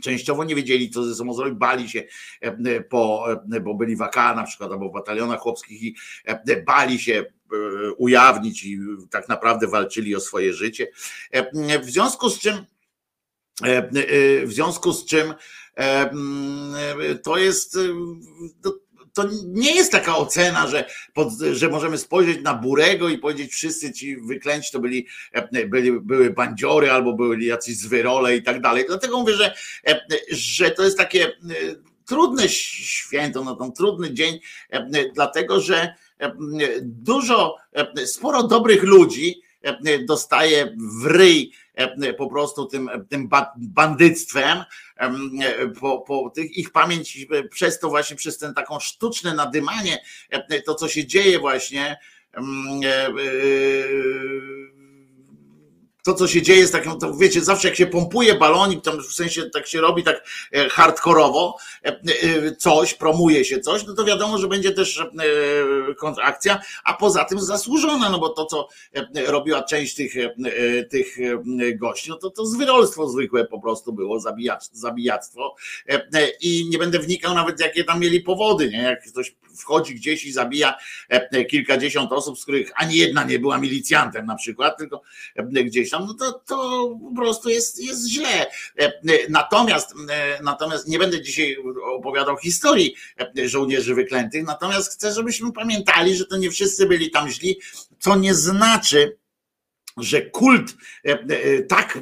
Częściowo 0.00 0.44
nie 0.44 0.54
wiedzieli, 0.54 0.90
co 0.90 1.04
ze 1.04 1.14
sobą 1.14 1.34
zrobić, 1.34 1.58
bali 1.58 1.88
się, 1.88 2.02
e, 2.40 2.80
po, 2.80 3.32
e, 3.52 3.60
bo 3.60 3.74
byli 3.74 3.96
w 3.96 4.02
AK 4.02 4.16
na 4.16 4.44
przykład 4.44 4.72
albo 4.72 4.88
w 4.88 4.92
batalionach 4.92 5.40
chłopskich 5.40 5.82
i 5.82 5.96
e, 6.24 6.62
bali 6.62 6.98
się 6.98 7.24
ujawnić 7.96 8.64
i 8.64 8.78
tak 9.10 9.28
naprawdę 9.28 9.66
walczyli 9.66 10.16
o 10.16 10.20
swoje 10.20 10.54
życie. 10.54 10.86
W 11.82 11.90
związku 11.90 12.30
z 12.30 12.38
czym 12.38 12.66
w 14.44 14.52
związku 14.52 14.92
z 14.92 15.06
czym 15.06 15.34
to 17.22 17.38
jest 17.38 17.78
to 19.12 19.24
nie 19.44 19.74
jest 19.74 19.92
taka 19.92 20.16
ocena, 20.16 20.66
że, 20.66 20.84
pod, 21.14 21.28
że 21.52 21.68
możemy 21.68 21.98
spojrzeć 21.98 22.42
na 22.42 22.54
Burego 22.54 23.08
i 23.08 23.18
powiedzieć, 23.18 23.52
wszyscy 23.52 23.92
ci 23.92 24.16
wyklęci 24.16 24.72
to 24.72 24.78
byli, 24.78 25.06
byli 25.66 26.00
były 26.00 26.30
bandziory 26.30 26.90
albo 26.90 27.12
byli 27.12 27.46
jacyś 27.46 27.76
zwyrole 27.76 28.36
i 28.36 28.42
tak 28.42 28.60
dalej. 28.60 28.84
Dlatego 28.88 29.20
mówię, 29.20 29.34
że, 29.34 29.54
że 30.30 30.70
to 30.70 30.84
jest 30.84 30.98
takie 30.98 31.32
trudne 32.06 32.48
święto, 32.48 33.44
no 33.44 33.56
ten 33.56 33.72
trudny 33.72 34.14
dzień, 34.14 34.40
dlatego 35.14 35.60
że 35.60 35.94
dużo, 36.82 37.56
sporo 38.06 38.42
dobrych 38.42 38.82
ludzi 38.82 39.42
dostaje 40.06 40.76
w 41.02 41.06
ryj 41.06 41.52
po 42.18 42.30
prostu 42.30 42.66
tym, 42.66 42.90
tym 43.08 43.28
bandyctwem, 43.56 44.64
po, 45.80 46.00
po 46.00 46.30
tych 46.30 46.56
ich 46.56 46.72
pamięć 46.72 47.26
przez 47.50 47.78
to 47.78 47.88
właśnie, 47.88 48.16
przez 48.16 48.38
ten 48.38 48.54
taką 48.54 48.80
sztuczne 48.80 49.34
nadymanie, 49.34 50.02
to 50.66 50.74
co 50.74 50.88
się 50.88 51.06
dzieje 51.06 51.38
właśnie 51.38 51.98
to, 56.02 56.14
co 56.14 56.28
się 56.28 56.42
dzieje 56.42 56.66
z 56.66 56.70
taką, 56.70 56.98
to 56.98 57.14
wiecie, 57.14 57.40
zawsze 57.40 57.68
jak 57.68 57.76
się 57.76 57.86
pompuje 57.86 58.34
balonik, 58.34 58.84
to 58.84 58.92
w 58.92 59.12
sensie 59.12 59.50
tak 59.50 59.66
się 59.66 59.80
robi 59.80 60.02
tak 60.02 60.24
e, 60.52 60.68
hardkorowo, 60.68 61.56
e, 61.84 61.88
e, 61.88 62.56
coś, 62.56 62.94
promuje 62.94 63.44
się 63.44 63.60
coś, 63.60 63.86
no 63.86 63.94
to 63.94 64.04
wiadomo, 64.04 64.38
że 64.38 64.48
będzie 64.48 64.72
też 64.72 65.04
kontrakcja, 65.98 66.60
a 66.84 66.94
poza 66.94 67.24
tym 67.24 67.40
zasłużona, 67.40 68.10
no 68.10 68.18
bo 68.18 68.28
to, 68.28 68.46
co 68.46 68.68
robiła 69.26 69.62
część 69.62 69.94
tych, 69.94 70.14
tych 70.90 71.16
gości, 71.76 72.10
no 72.10 72.16
to 72.16 72.30
to 72.30 72.46
zwyrolstwo 72.46 73.08
zwykłe 73.08 73.44
po 73.44 73.60
prostu 73.60 73.92
było, 73.92 74.20
zabijactwo 74.72 75.56
i 76.40 76.68
nie 76.70 76.78
będę 76.78 76.98
wnikał 76.98 77.34
nawet, 77.34 77.60
jakie 77.60 77.84
tam 77.84 78.00
mieli 78.00 78.20
powody, 78.20 78.70
nie? 78.70 78.82
Jak 78.82 79.04
ktoś 79.10 79.36
wchodzi 79.56 79.94
gdzieś 79.94 80.24
i 80.24 80.32
zabija 80.32 80.74
kilkadziesiąt 81.50 82.12
osób, 82.12 82.38
z 82.38 82.42
których 82.42 82.70
ani 82.74 82.96
jedna 82.96 83.24
nie 83.24 83.38
była 83.38 83.58
milicjantem 83.58 84.26
na 84.26 84.34
przykład, 84.34 84.78
tylko 84.78 85.02
gdzieś 85.64 85.91
tam, 85.92 86.06
no 86.06 86.14
to, 86.14 86.32
to 86.32 86.88
po 87.08 87.14
prostu 87.16 87.48
jest, 87.48 87.82
jest 87.84 88.08
źle. 88.08 88.46
Natomiast, 89.28 89.94
natomiast 90.42 90.88
nie 90.88 90.98
będę 90.98 91.22
dzisiaj 91.22 91.56
opowiadał 91.98 92.36
historii 92.36 92.94
żołnierzy 93.44 93.94
wyklętych, 93.94 94.44
natomiast 94.44 94.92
chcę, 94.92 95.12
żebyśmy 95.12 95.52
pamiętali, 95.52 96.16
że 96.16 96.26
to 96.26 96.36
nie 96.36 96.50
wszyscy 96.50 96.86
byli 96.86 97.10
tam 97.10 97.28
źli, 97.28 97.60
co 97.98 98.16
nie 98.16 98.34
znaczy, 98.34 99.18
że 99.96 100.22
kult, 100.22 100.76
e, 101.04 101.10
e, 101.10 101.62
tak 101.62 101.98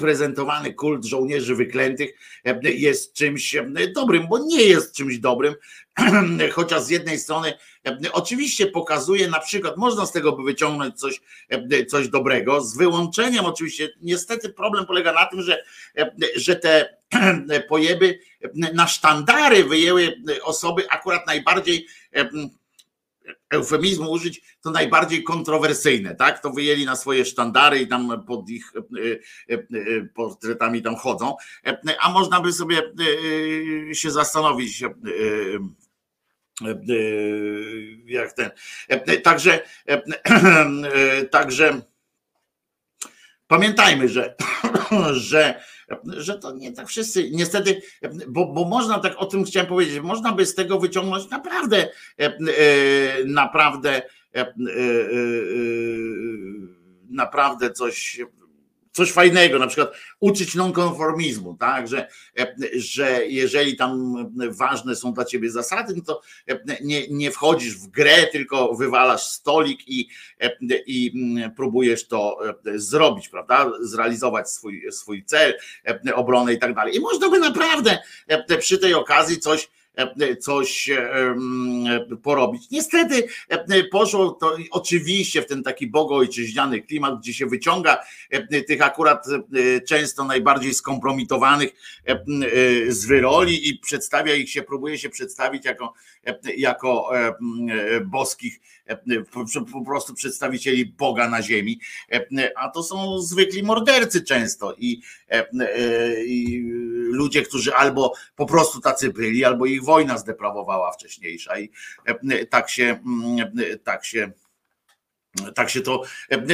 prezentowany 0.00 0.74
kult 0.74 1.04
żołnierzy 1.04 1.54
wyklętych 1.54 2.10
e, 2.44 2.60
jest 2.62 3.14
czymś 3.14 3.56
dobrym, 3.94 4.28
bo 4.28 4.38
nie 4.38 4.62
jest 4.62 4.96
czymś 4.96 5.18
dobrym, 5.18 5.54
chociaż 6.52 6.82
z 6.82 6.88
jednej 6.88 7.18
strony 7.18 7.52
oczywiście 8.12 8.66
pokazuje 8.66 9.28
na 9.28 9.40
przykład, 9.40 9.76
można 9.76 10.06
z 10.06 10.12
tego 10.12 10.32
by 10.32 10.42
wyciągnąć 10.42 11.00
coś, 11.00 11.20
coś 11.88 12.08
dobrego, 12.08 12.60
z 12.60 12.76
wyłączeniem 12.76 13.44
oczywiście, 13.44 13.88
niestety 14.02 14.48
problem 14.48 14.86
polega 14.86 15.12
na 15.12 15.26
tym, 15.26 15.42
że, 15.42 15.64
że 16.36 16.56
te 16.56 16.96
pojeby 17.68 18.18
na 18.54 18.86
sztandary 18.86 19.64
wyjęły 19.64 20.22
osoby 20.42 20.90
akurat 20.90 21.26
najbardziej 21.26 21.86
eufemizmu 23.50 24.10
użyć, 24.10 24.42
to 24.60 24.70
najbardziej 24.70 25.22
kontrowersyjne, 25.22 26.14
tak? 26.14 26.42
To 26.42 26.50
wyjęli 26.50 26.84
na 26.84 26.96
swoje 26.96 27.24
sztandary 27.24 27.78
i 27.78 27.88
tam 27.88 28.24
pod 28.26 28.50
ich 28.50 28.72
e, 28.76 28.80
e, 29.54 29.58
e, 29.58 30.08
portretami 30.14 30.82
tam 30.82 30.96
chodzą. 30.96 31.36
A 32.00 32.10
można 32.10 32.40
by 32.40 32.52
sobie 32.52 32.82
się 33.92 34.10
zastanowić, 34.10 34.82
jak 38.06 38.32
ten. 38.32 38.50
Także, 39.22 39.60
także 41.30 41.80
pamiętajmy, 43.46 44.08
że, 44.08 44.36
że 45.30 45.64
że 46.04 46.38
to 46.38 46.52
nie 46.52 46.72
tak 46.72 46.88
wszyscy, 46.88 47.30
niestety, 47.30 47.82
bo, 48.28 48.52
bo 48.52 48.64
można 48.64 48.98
tak 48.98 49.16
o 49.16 49.26
tym 49.26 49.44
chciałem 49.44 49.68
powiedzieć, 49.68 50.00
można 50.00 50.32
by 50.32 50.46
z 50.46 50.54
tego 50.54 50.80
wyciągnąć 50.80 51.30
naprawdę, 51.30 51.88
e, 52.20 52.24
e, 52.24 52.34
naprawdę, 53.24 54.02
e, 54.34 54.54
naprawdę 57.10 57.70
coś 57.70 58.20
coś 58.94 59.12
fajnego, 59.12 59.58
na 59.58 59.66
przykład 59.66 59.92
uczyć 60.20 60.54
nonkonformizmu, 60.54 61.56
tak, 61.60 61.88
że, 61.88 62.08
że 62.74 63.26
jeżeli 63.26 63.76
tam 63.76 64.14
ważne 64.50 64.96
są 64.96 65.12
dla 65.12 65.24
ciebie 65.24 65.50
zasady, 65.50 65.94
no 65.96 66.02
to 66.02 66.20
nie, 66.80 67.08
nie 67.08 67.30
wchodzisz 67.30 67.76
w 67.76 67.86
grę, 67.86 68.26
tylko 68.26 68.74
wywalasz 68.74 69.22
stolik 69.22 69.88
i, 69.88 70.08
i 70.86 71.12
próbujesz 71.56 72.08
to 72.08 72.38
zrobić, 72.74 73.28
prawda, 73.28 73.70
zrealizować 73.80 74.50
swój, 74.50 74.82
swój 74.90 75.24
cel, 75.24 75.54
obronę 76.14 76.52
i 76.52 76.58
tak 76.58 76.74
dalej. 76.74 76.96
I 76.96 77.00
można 77.00 77.30
by 77.30 77.38
naprawdę 77.38 77.98
przy 78.58 78.78
tej 78.78 78.94
okazji 78.94 79.38
coś 79.38 79.68
coś 80.40 80.90
porobić. 82.22 82.70
Niestety 82.70 83.28
poszło 83.90 84.30
to 84.30 84.56
oczywiście 84.70 85.42
w 85.42 85.46
ten 85.46 85.62
taki 85.62 85.86
bogoojczyźniany 85.86 86.82
klimat, 86.82 87.20
gdzie 87.20 87.34
się 87.34 87.46
wyciąga 87.46 87.98
tych 88.66 88.82
akurat 88.82 89.26
często 89.88 90.24
najbardziej 90.24 90.74
skompromitowanych 90.74 91.70
z 92.88 93.06
wyroli 93.06 93.68
i 93.68 93.78
przedstawia 93.78 94.34
ich 94.34 94.50
się, 94.50 94.62
próbuje 94.62 94.98
się 94.98 95.08
przedstawić 95.10 95.64
jako, 95.64 95.94
jako 96.56 97.10
boskich 98.04 98.60
po 99.72 99.84
prostu 99.84 100.14
przedstawicieli 100.14 100.86
Boga 100.86 101.28
na 101.28 101.42
ziemi, 101.42 101.80
a 102.56 102.68
to 102.68 102.82
są 102.82 103.20
zwykli 103.20 103.62
mordercy 103.62 104.24
często 104.24 104.74
i, 104.78 105.00
i 106.26 106.62
ludzie, 107.10 107.42
którzy 107.42 107.74
albo 107.74 108.14
po 108.36 108.46
prostu 108.46 108.80
tacy 108.80 109.10
byli, 109.12 109.44
albo 109.44 109.66
ich 109.66 109.84
wojna 109.84 110.18
zdeprawowała 110.18 110.92
wcześniejsza. 110.92 111.58
I 111.58 111.70
tak 112.50 112.70
się, 112.70 112.98
tak 113.84 114.04
się 114.04 114.32
tak 115.54 115.70
się 115.70 115.80
to 115.80 116.02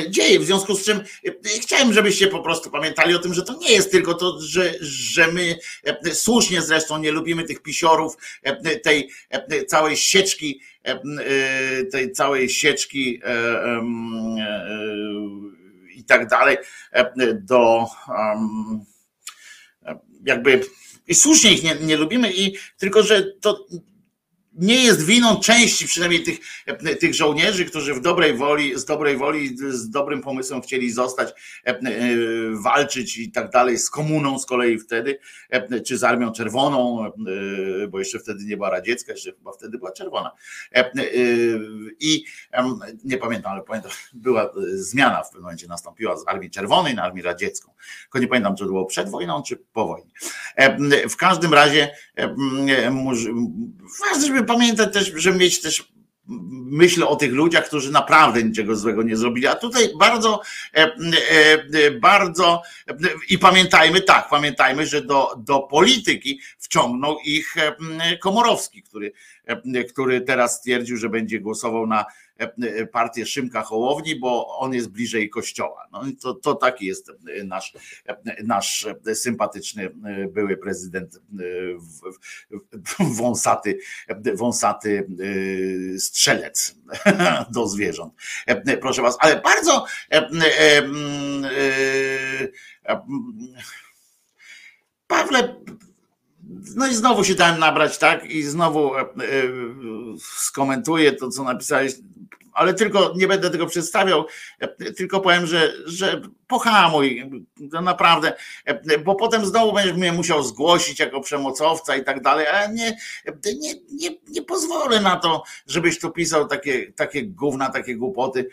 dzieje, 0.08 0.40
w 0.40 0.44
związku 0.44 0.74
z 0.74 0.84
czym 0.84 1.00
chciałem, 1.60 1.92
żebyście 1.92 2.26
po 2.26 2.42
prostu 2.42 2.70
pamiętali 2.70 3.14
o 3.14 3.18
tym, 3.18 3.34
że 3.34 3.42
to 3.42 3.58
nie 3.58 3.72
jest 3.72 3.90
tylko 3.90 4.14
to, 4.14 4.40
że, 4.40 4.74
że 4.80 5.32
my 5.32 5.58
słusznie 6.12 6.62
zresztą 6.62 6.98
nie 6.98 7.10
lubimy 7.10 7.44
tych 7.44 7.62
pisiorów, 7.62 8.16
tej 8.82 9.10
całej 9.66 9.96
sieczki 9.96 10.60
E, 10.60 10.69
e, 10.69 10.69
tej 11.92 12.12
całej 12.12 12.48
sieczki 12.48 13.20
e, 13.24 13.82
i 15.94 16.04
tak 16.04 16.28
dalej 16.28 16.56
do 17.34 17.86
jakby 20.24 20.60
i 21.08 21.14
słusznie 21.14 21.52
ich 21.52 21.62
nie, 21.62 21.74
nie 21.74 21.96
lubimy 21.96 22.32
i 22.32 22.56
tylko, 22.78 23.02
że 23.02 23.22
to 23.22 23.66
nie 24.60 24.84
jest 24.84 25.06
winą 25.06 25.40
części 25.40 25.86
przynajmniej 25.86 26.22
tych, 26.22 26.38
tych 27.00 27.14
żołnierzy, 27.14 27.64
którzy 27.64 27.94
w 27.94 28.00
dobrej 28.00 28.36
woli, 28.36 28.78
z 28.78 28.84
dobrej 28.84 29.16
woli, 29.16 29.56
z 29.56 29.90
dobrym 29.90 30.22
pomysłem 30.22 30.62
chcieli 30.62 30.92
zostać, 30.92 31.28
e, 31.66 31.68
e, 31.68 31.80
walczyć 32.52 33.18
i 33.18 33.32
tak 33.32 33.50
dalej 33.50 33.78
z 33.78 33.90
komuną 33.90 34.38
z 34.38 34.46
kolei 34.46 34.78
wtedy, 34.78 35.18
e, 35.50 35.80
czy 35.80 35.98
z 35.98 36.04
Armią 36.04 36.32
Czerwoną, 36.32 37.10
bo 37.88 37.98
jeszcze 37.98 38.18
wtedy 38.18 38.44
nie 38.44 38.56
była 38.56 38.70
radziecka, 38.70 39.12
jeszcze 39.12 39.32
chyba 39.32 39.52
wtedy 39.52 39.78
była 39.78 39.92
czerwona. 39.92 40.30
I 42.00 42.24
nie 43.04 43.18
pamiętam, 43.18 43.52
ale 43.52 43.62
pamiętam, 43.62 43.92
była 44.12 44.52
zmiana 44.72 45.22
w 45.22 45.26
pewnym 45.26 45.42
momencie 45.42 45.66
nastąpiła 45.66 46.16
z 46.16 46.28
Armii 46.28 46.50
Czerwonej 46.50 46.94
na 46.94 47.02
Armię 47.02 47.22
Radziecką. 47.22 47.72
Tylko 48.02 48.18
nie 48.18 48.28
pamiętam, 48.28 48.56
czy 48.56 48.64
to 48.64 48.66
było 48.66 48.86
przed 48.86 49.08
wojną, 49.08 49.42
czy 49.42 49.56
po 49.56 49.86
wojnie. 49.86 50.10
W 51.08 51.16
każdym 51.16 51.54
razie 51.54 51.90
żeby 54.26 54.44
pamiętać 54.52 54.92
też, 54.92 55.12
żeby 55.14 55.38
mieć 55.38 55.60
też 55.60 55.92
myślę 56.70 57.06
o 57.06 57.16
tych 57.16 57.32
ludziach, 57.32 57.66
którzy 57.66 57.92
naprawdę 57.92 58.42
niczego 58.42 58.76
złego 58.76 59.02
nie 59.02 59.16
zrobili. 59.16 59.46
A 59.46 59.54
tutaj 59.54 59.88
bardzo, 59.98 60.40
e, 60.74 60.94
e, 61.72 61.90
bardzo 61.90 62.62
i 63.28 63.38
pamiętajmy, 63.38 64.00
tak, 64.00 64.28
pamiętajmy, 64.28 64.86
że 64.86 65.02
do, 65.02 65.34
do 65.38 65.60
polityki 65.60 66.40
wciągnął 66.58 67.18
ich 67.24 67.56
e, 67.56 68.18
Komorowski, 68.18 68.82
który, 68.82 69.12
który 69.88 70.20
teraz 70.20 70.56
stwierdził, 70.56 70.96
że 70.96 71.08
będzie 71.08 71.40
głosował 71.40 71.86
na 71.86 72.04
E, 72.04 72.29
partię 72.92 73.26
Szymka 73.26 73.62
Hołowni, 73.62 74.16
bo 74.16 74.58
on 74.58 74.74
jest 74.74 74.90
bliżej 74.90 75.30
kościoła. 75.30 75.88
No 75.92 76.02
to, 76.20 76.34
to 76.34 76.54
taki 76.54 76.86
jest 76.86 77.12
nasz, 77.44 77.72
nasz 78.44 78.86
sympatyczny 79.14 79.90
były 80.28 80.56
prezydent 80.56 81.20
wąsaty, 82.98 83.78
wąsaty 84.34 85.06
strzelec 85.98 86.76
do 87.54 87.68
zwierząt. 87.68 88.14
Proszę 88.80 89.02
was, 89.02 89.16
ale 89.20 89.40
bardzo 89.40 89.86
Pawle, 95.06 95.56
no 96.76 96.86
i 96.86 96.94
znowu 96.94 97.24
się 97.24 97.34
dałem 97.34 97.58
nabrać, 97.58 97.98
tak? 97.98 98.24
I 98.24 98.42
znowu 98.42 98.92
skomentuję 100.18 101.12
to, 101.12 101.28
co 101.28 101.44
napisałeś 101.44 101.92
ale 102.52 102.74
tylko 102.74 103.12
nie 103.16 103.28
będę 103.28 103.50
tego 103.50 103.66
przedstawiał, 103.66 104.24
tylko 104.96 105.20
powiem, 105.20 105.46
że, 105.46 105.72
że 105.86 106.20
pohamuj, 106.46 107.30
naprawdę, 107.82 108.32
bo 109.04 109.14
potem 109.14 109.46
znowu 109.46 109.72
będziesz 109.72 109.96
mnie 109.96 110.12
musiał 110.12 110.42
zgłosić 110.42 111.00
jako 111.00 111.20
przemocowca 111.20 111.96
i 111.96 112.04
tak 112.04 112.22
dalej, 112.22 112.46
ale 112.46 112.74
nie, 112.74 112.96
nie, 113.60 113.74
nie, 113.92 114.10
nie 114.28 114.42
pozwolę 114.42 115.00
na 115.00 115.16
to, 115.16 115.42
żebyś 115.66 115.98
tu 115.98 116.10
pisał 116.10 116.46
takie, 116.46 116.92
takie 116.92 117.26
gówna, 117.26 117.70
takie 117.70 117.96
głupoty, 117.96 118.48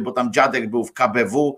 bo 0.00 0.12
tam 0.12 0.32
dziadek 0.32 0.70
był 0.70 0.84
w 0.84 0.92
KBW 0.92 1.56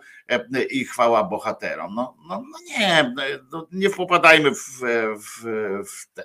i 0.70 0.84
chwała 0.84 1.24
bohaterom. 1.24 1.94
No, 1.94 2.16
no, 2.28 2.42
no 2.52 2.58
nie, 2.68 3.14
no 3.52 3.68
nie 3.72 3.90
popadajmy 3.90 4.50
w, 4.50 4.80
w, 5.18 5.44
w 5.90 6.12
ten 6.14 6.24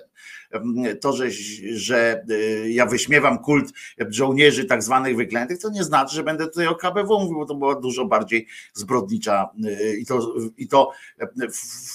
to, 1.00 1.12
że, 1.12 1.30
że 1.74 2.24
y, 2.30 2.70
ja 2.70 2.86
wyśmiewam 2.86 3.38
kult 3.38 3.72
żołnierzy 4.08 4.64
tak 4.64 4.82
zwanych 4.82 5.16
wyklętych, 5.16 5.58
to 5.58 5.70
nie 5.70 5.84
znaczy, 5.84 6.16
że 6.16 6.22
będę 6.22 6.46
tutaj 6.46 6.66
o 6.66 6.74
KBW 6.74 7.20
mówił, 7.20 7.34
bo 7.38 7.46
to 7.46 7.54
była 7.54 7.74
dużo 7.74 8.04
bardziej 8.04 8.46
zbrodnicza 8.72 9.50
y, 9.66 9.96
i 9.96 10.06
to, 10.06 10.34
i 10.56 10.68
to 10.68 10.92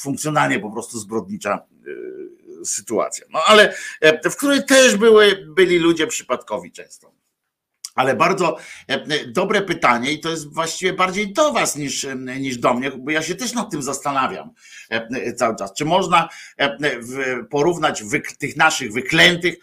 funkcjonalnie 0.01 0.59
po 0.59 0.71
prostu 0.71 0.99
zbrodnicza 0.99 1.65
y, 1.87 2.65
sytuacja. 2.65 3.25
No 3.29 3.39
ale 3.47 3.73
w 4.23 4.35
której 4.35 4.65
też 4.65 4.97
były, 4.97 5.45
byli 5.55 5.79
ludzie 5.79 6.07
przypadkowi 6.07 6.71
często. 6.71 7.11
Ale 7.97 8.15
bardzo 8.15 8.57
e, 8.87 9.25
dobre 9.25 9.61
pytanie 9.61 10.11
i 10.11 10.19
to 10.19 10.29
jest 10.29 10.53
właściwie 10.53 10.93
bardziej 10.93 11.33
do 11.33 11.53
Was 11.53 11.75
niż, 11.75 12.05
e, 12.05 12.15
niż 12.15 12.57
do 12.57 12.73
mnie, 12.73 12.91
bo 12.91 13.11
ja 13.11 13.21
się 13.21 13.35
też 13.35 13.53
nad 13.53 13.71
tym 13.71 13.81
zastanawiam 13.81 14.49
e, 14.89 15.33
cały 15.33 15.55
czas. 15.55 15.73
Czy 15.73 15.85
można 15.85 16.29
porównać 17.49 18.03
tych 18.39 18.55
naszych 18.55 18.93
wyklętych 18.93 19.55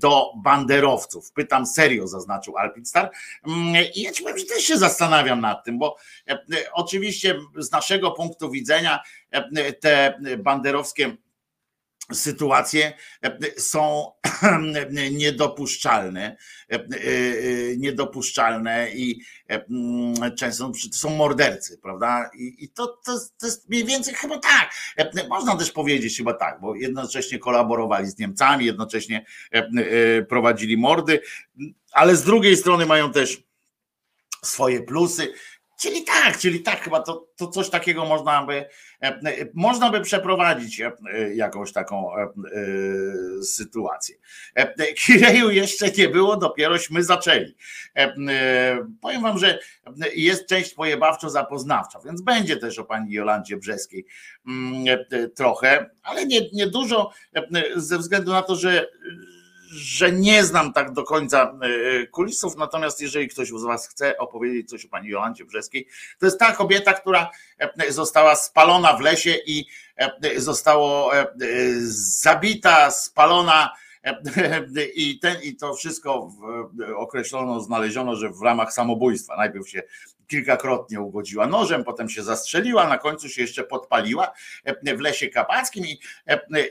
do 0.00 0.32
banderowców? 0.36 1.32
Pytam 1.32 1.66
serio, 1.66 2.06
zaznaczył 2.06 2.58
Alpinstar. 2.58 3.10
Mm, 3.46 3.84
I 3.94 4.02
ja 4.02 4.12
ci 4.12 4.22
powiem, 4.22 4.38
że 4.38 4.44
też 4.44 4.64
się 4.64 4.78
zastanawiam 4.78 5.40
nad 5.40 5.64
tym, 5.64 5.78
bo 5.78 5.96
oczywiście 6.72 7.38
z 7.56 7.72
naszego 7.72 8.10
punktu 8.10 8.50
widzenia 8.50 9.00
te 9.80 10.20
banderowskie 10.38 11.16
sytuacje 12.12 12.92
e, 13.22 13.60
są 13.60 14.12
niedopuszczalne, 15.12 16.36
e, 16.72 16.74
e, 16.74 16.86
niedopuszczalne 17.76 18.90
i 18.94 19.20
mm, 19.48 20.36
często 20.36 20.72
są 20.92 21.10
mordercy, 21.10 21.78
prawda? 21.78 22.30
I, 22.38 22.68
to, 22.68 22.86
to, 22.86 23.18
to 23.38 23.46
jest 23.46 23.68
mniej 23.68 23.84
więcej 23.84 24.14
chyba 24.14 24.38
tak. 24.38 24.70
Można 25.28 25.56
też 25.56 25.70
powiedzieć 25.70 26.16
chyba 26.16 26.34
tak, 26.34 26.60
bo 26.60 26.74
jednocześnie 26.74 27.38
kolaborowali 27.38 28.06
z 28.06 28.18
Niemcami, 28.18 28.64
jednocześnie 28.64 29.26
prowadzili 30.28 30.76
mordy, 30.76 31.20
ale 31.92 32.16
z 32.16 32.24
drugiej 32.24 32.56
strony 32.56 32.86
mają 32.86 33.12
też 33.12 33.42
swoje 34.42 34.82
plusy. 34.82 35.32
Czyli 35.84 36.04
tak, 36.04 36.38
czyli 36.38 36.62
tak, 36.62 36.80
chyba 36.80 37.00
to, 37.00 37.26
to 37.36 37.48
coś 37.48 37.70
takiego 37.70 38.04
można 38.04 38.46
by, 38.46 38.64
e, 39.02 39.20
można 39.54 39.90
by 39.90 40.00
przeprowadzić 40.00 40.80
e, 40.80 40.92
jakąś 41.34 41.72
taką 41.72 42.16
e, 42.16 42.26
sytuację. 43.42 44.16
Kireju 44.96 45.50
jeszcze 45.50 45.90
nie 45.90 46.08
było, 46.08 46.36
dopierośmy 46.36 47.02
zaczęli. 47.02 47.54
Powiem 49.00 49.22
wam, 49.22 49.38
że 49.38 49.58
jest 50.14 50.46
część 50.46 50.74
pojebawczo 50.74 51.30
zapoznawcza, 51.30 52.00
więc 52.04 52.22
będzie 52.22 52.56
też 52.56 52.78
o 52.78 52.84
pani 52.84 53.12
Jolancie 53.12 53.56
Brzeskiej 53.56 54.06
mm, 54.46 54.84
trochę, 55.36 55.90
ale 56.02 56.26
nie, 56.26 56.40
nie 56.52 56.66
dużo 56.66 57.10
ze 57.76 57.98
względu 57.98 58.32
na 58.32 58.42
to, 58.42 58.56
że 58.56 58.86
że 59.76 60.12
nie 60.12 60.44
znam 60.44 60.72
tak 60.72 60.92
do 60.92 61.04
końca 61.04 61.58
e, 61.62 62.06
kulisów, 62.06 62.56
natomiast 62.56 63.00
jeżeli 63.00 63.28
ktoś 63.28 63.48
z 63.48 63.62
Was 63.62 63.88
chce 63.88 64.18
opowiedzieć 64.18 64.70
coś 64.70 64.84
o 64.84 64.88
pani 64.88 65.08
Jolancie 65.08 65.44
Brzeskiej, 65.44 65.88
to 66.18 66.26
jest 66.26 66.38
ta 66.38 66.52
kobieta, 66.52 66.92
która 66.92 67.30
e, 67.58 67.92
została 67.92 68.36
spalona 68.36 68.96
w 68.96 69.00
lesie 69.00 69.36
i 69.46 69.66
e, 69.96 70.40
zostało 70.40 71.10
zabita, 72.22 72.90
spalona 72.90 73.70
i, 74.94 75.18
ten, 75.18 75.42
i 75.42 75.56
to 75.56 75.74
wszystko 75.74 76.30
określono, 76.96 77.60
znaleziono, 77.60 78.16
że 78.16 78.30
w 78.30 78.42
ramach 78.42 78.72
samobójstwa. 78.72 79.36
Najpierw 79.36 79.68
się 79.68 79.82
kilkakrotnie 80.26 81.00
ugodziła 81.00 81.46
nożem, 81.46 81.84
potem 81.84 82.08
się 82.08 82.22
zastrzeliła, 82.22 82.88
na 82.88 82.98
końcu 82.98 83.28
się 83.28 83.42
jeszcze 83.42 83.64
podpaliła 83.64 84.32
w 84.96 85.00
lesie 85.00 85.28
kapackim 85.28 85.84
i, 85.86 85.98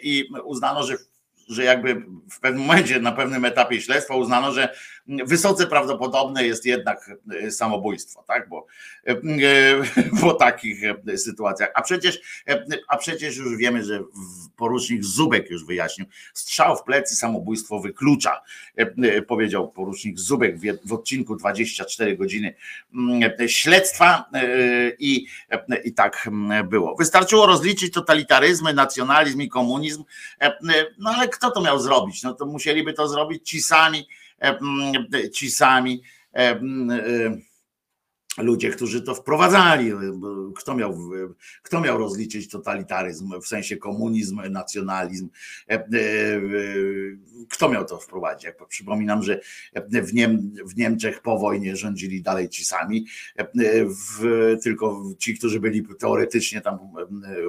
i 0.02 0.30
uznano, 0.44 0.84
że 0.84 0.98
że 1.48 1.64
jakby 1.64 2.06
w 2.32 2.40
pewnym 2.40 2.64
momencie, 2.64 3.00
na 3.00 3.12
pewnym 3.12 3.46
etapie 3.46 3.82
śledztwa 3.82 4.16
uznano, 4.16 4.52
że 4.52 4.76
wysoce 5.08 5.68
prawdopodobne 5.68 6.46
jest 6.46 6.66
jednak 6.66 7.12
e, 7.32 7.52
samobójstwo, 7.52 8.24
tak? 8.28 8.50
Bo 8.50 8.66
e, 9.08 9.16
po 10.22 10.34
takich 10.34 10.84
e, 10.84 11.18
sytuacjach. 11.18 11.72
A 11.76 11.82
przecież, 11.82 12.44
a 12.88 12.98
przecież 12.98 13.38
już 13.38 13.58
wiemy, 13.58 13.84
że 13.84 14.04
porucznik 14.56 15.04
Zubek 15.04 15.50
już 15.50 15.66
wyjaśnił, 15.66 16.08
strzał 16.34 16.78
w 16.78 16.84
plecy 16.84 17.16
samobójstwo 17.16 17.80
wyklucza, 17.80 18.42
powiedział 19.28 19.72
porucznik 19.72 20.20
Zubek 20.20 20.56
w 20.86 20.94
odcinku 20.94 21.36
24 21.36 22.18
godziny 22.18 22.56
śledztwa 23.48 24.30
i, 25.00 25.28
i 25.84 25.94
tak 25.94 26.30
było. 26.70 26.96
Wystarczyło 26.96 27.46
rozliczyć 27.46 27.94
totalitaryzmy, 27.94 28.74
nacjonalizm 28.74 29.42
i 29.42 29.50
komunizm, 29.50 30.04
no 30.98 31.10
ale 31.10 31.28
kto 31.28 31.52
to 31.52 31.62
miał 31.62 31.80
zrobić? 31.80 32.24
No 32.24 32.34
to 32.34 32.46
musieliby 32.46 32.94
to 32.94 33.08
zrobić 33.08 33.50
ci 33.50 33.62
sami, 33.62 34.08
E, 34.08 34.23
ci 35.32 35.50
sami 35.50 36.02
e, 36.32 36.46
e, 36.46 37.46
ludzie, 38.38 38.70
którzy 38.70 39.02
to 39.02 39.16
wprowadzali. 39.16 39.92
Kto 40.56 40.76
miał, 40.76 40.98
kto 41.64 41.82
miał 41.82 41.98
rozliczyć 41.98 42.50
totalitaryzm, 42.50 43.42
w 43.42 43.48
sensie 43.48 43.78
komunizm, 43.78 44.42
nacjonalizm? 44.50 45.30
Kto 47.50 47.70
miał 47.70 47.86
to 47.86 47.98
wprowadzić? 47.98 48.52
Przypominam, 48.70 49.24
że 49.24 49.40
w, 49.90 50.14
Niem, 50.14 50.52
w 50.66 50.78
Niemczech 50.78 51.22
po 51.22 51.40
wojnie 51.40 51.76
rządzili 51.76 52.22
dalej 52.22 52.50
ci 52.50 52.66
sami, 52.66 53.06
w, 53.88 54.58
tylko 54.64 55.04
ci, 55.20 55.38
którzy 55.38 55.60
byli 55.60 55.88
teoretycznie 56.00 56.62
tam 56.62 56.80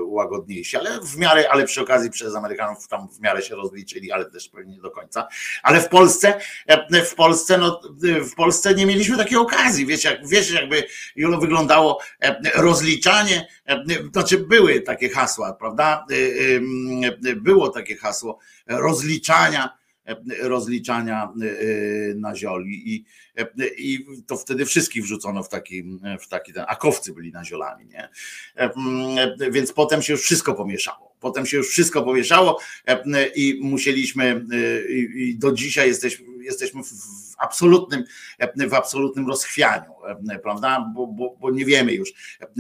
łagodniejsi, 0.07 0.77
ale 0.77 1.01
w 1.01 1.17
miarę, 1.17 1.45
ale 1.51 1.65
przy 1.65 1.81
okazji 1.81 2.11
przez 2.11 2.35
Amerykanów 2.35 2.89
tam 2.89 3.09
w 3.09 3.21
miarę 3.21 3.43
się 3.43 3.55
rozliczyli, 3.55 4.13
ale 4.13 4.31
też 4.31 4.49
pewnie 4.49 4.75
nie 4.77 4.83
do 4.83 4.91
końca. 4.91 5.29
Ale 5.63 5.81
w 5.81 5.89
Polsce, 5.89 6.41
w 7.05 7.15
Polsce, 7.15 7.59
no, 7.59 7.81
w 8.31 8.35
Polsce 8.35 8.75
nie 8.75 8.87
mieliśmy 8.87 9.17
takiej 9.17 9.39
okazji. 9.39 9.87
Wiecie, 9.87 10.11
jak, 10.11 10.29
wiecie 10.29 10.55
jakby 10.55 10.74
Julo 11.17 11.41
wyglądało 11.41 12.01
rozliczanie, 12.55 13.49
znaczy 14.13 14.39
były 14.39 14.81
takie 14.81 15.09
hasła, 15.09 15.53
prawda? 15.53 16.07
Było 17.37 17.69
takie 17.69 17.97
hasło 17.97 18.39
rozliczania 18.67 19.85
rozliczania 20.43 21.33
na 22.17 22.37
zioli 22.37 22.95
i, 22.95 23.05
i 23.79 24.07
to 24.27 24.37
wtedy 24.37 24.67
wszystkich 24.67 25.03
wrzucono 25.03 25.43
w 25.43 25.49
taki, 25.49 25.85
w 26.21 26.29
taki 26.29 26.53
ten, 26.53 26.65
akowcy 26.69 27.13
byli 27.13 27.33
naziolami, 27.33 27.87
nie? 27.87 28.09
Więc 29.51 29.73
potem 29.73 30.03
się 30.03 30.13
już 30.13 30.23
wszystko 30.23 30.55
pomieszało. 30.55 31.15
Potem 31.21 31.47
się 31.47 31.57
już 31.57 31.69
wszystko 31.69 32.03
pomieszało 32.03 32.61
i 33.35 33.59
musieliśmy 33.63 34.45
i 35.15 35.37
do 35.39 35.53
dzisiaj 35.53 35.89
jesteśmy, 35.89 36.27
jesteśmy 36.45 36.83
w 36.85 36.93
absolutnym, 37.39 38.05
w 38.71 38.75
absolutnym 38.75 39.29
rozchwianiu, 39.29 39.93
prawda? 40.43 40.93
Bo, 40.95 41.07
bo, 41.07 41.37
bo 41.41 41.51
nie 41.51 41.65
wiemy 41.65 41.93
już 41.93 42.13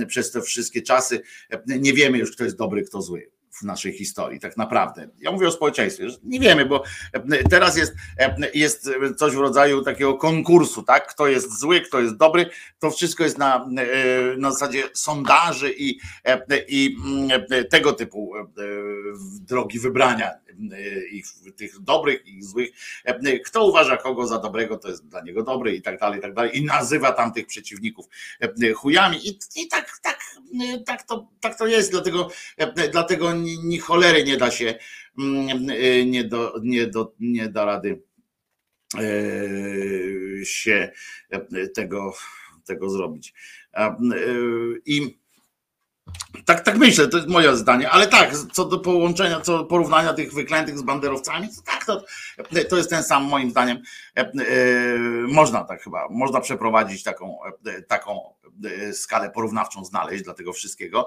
przez 0.07 0.31
te 0.31 0.43
wszystkie 0.43 0.83
czasy, 0.83 1.23
nie 1.67 1.93
wiemy 1.93 2.19
już, 2.19 2.33
kto 2.33 2.45
jest 2.45 2.57
dobry, 2.57 2.83
kto 2.83 3.03
zły 3.03 3.31
w 3.55 3.63
naszej 3.63 3.93
historii, 3.93 4.41
tak 4.41 4.57
naprawdę. 4.57 5.09
Ja 5.19 5.33
mówię 5.33 5.49
o 5.49 5.53
społeczeństwie, 5.53 6.11
że 6.11 6.17
nie 6.23 6.41
wiemy, 6.41 6.67
bo 6.67 6.83
teraz 7.51 7.77
jest, 7.77 7.95
jest 8.55 8.91
coś 9.17 9.35
w 9.35 9.39
rodzaju 9.39 9.83
takiego 9.83 10.15
konkursu, 10.15 10.83
tak? 10.83 11.07
Kto 11.07 11.27
jest 11.27 11.61
zły, 11.61 11.81
kto 11.81 12.01
jest 12.01 12.17
dobry, 12.17 12.51
to 12.79 12.91
wszystko 12.91 13.25
jest 13.25 13.39
na, 13.39 13.67
na 14.39 14.53
zasadzie 14.53 14.83
sondaży 14.95 15.75
i, 15.79 15.99
i 16.69 16.97
tego 17.71 17.93
typu 17.93 18.33
drogi 19.41 19.79
wybrania 19.79 20.31
i 21.11 21.23
tych 21.57 21.81
dobrych 21.81 22.27
i 22.27 22.43
złych. 22.43 22.71
Kto 23.45 23.67
uważa 23.67 23.97
kogo 23.97 24.27
za 24.27 24.39
dobrego, 24.39 24.79
to 24.79 24.89
jest 24.89 25.07
dla 25.09 25.23
niego 25.23 25.43
dobry 25.43 25.77
i 25.77 25.83
tak 25.83 26.01
dalej, 26.01 26.19
i 26.19 26.23
tak 26.23 26.35
dalej. 26.35 26.59
I 26.59 26.65
nazywa 26.65 27.13
tamtych 27.13 27.47
przeciwników 27.47 28.07
chujami. 28.75 29.29
I, 29.29 29.39
i 29.57 29.69
tak, 29.69 29.99
tak, 30.03 30.19
tak, 30.87 31.03
to, 31.03 31.29
tak 31.41 31.59
to 31.59 31.67
jest, 31.67 31.91
dlatego, 31.91 32.31
dlatego 32.93 33.33
ni 33.65 33.79
cholery 33.79 34.25
nie 34.25 34.37
da 34.37 34.51
się, 34.51 34.75
mm, 35.19 35.67
nie, 36.11 36.25
do, 36.25 36.55
nie, 36.63 36.87
do, 36.87 37.15
nie 37.21 37.49
da 37.49 37.65
rady 37.65 38.03
e, 38.95 40.45
się 40.45 40.93
tego, 41.75 42.15
tego 42.65 42.91
zrobić. 42.91 43.35
E, 43.75 43.97
I 44.87 45.19
tak, 46.45 46.61
tak 46.61 46.77
myślę, 46.77 47.09
to 47.09 47.17
jest 47.17 47.29
moje 47.29 47.57
zdanie, 47.57 47.91
ale 47.91 48.07
tak, 48.07 48.37
co 48.53 48.65
do 48.65 48.79
połączenia, 48.79 49.41
co 49.41 49.59
do 49.59 49.65
porównania 49.65 50.13
tych 50.13 50.35
wyklętych 50.35 50.79
z 50.79 50.83
banderowcami, 50.83 51.49
to 51.49 51.63
tak, 51.63 51.85
to, 51.85 52.05
to 52.71 52.77
jest 52.77 52.91
ten 52.91 53.03
sam 53.03 53.25
moim 53.25 53.51
zdaniem. 53.51 53.83
E, 54.17 54.21
e, 54.21 54.99
można 55.29 55.65
tak 55.65 55.83
chyba, 55.83 56.09
można 56.11 56.41
przeprowadzić 56.41 57.03
taką, 57.03 57.39
e, 57.67 57.83
taką 57.83 58.35
skalę 58.93 59.31
porównawczą 59.31 59.85
znaleźć 59.85 60.25
dla 60.25 60.35
tego 60.35 60.53
wszystkiego. 60.53 61.07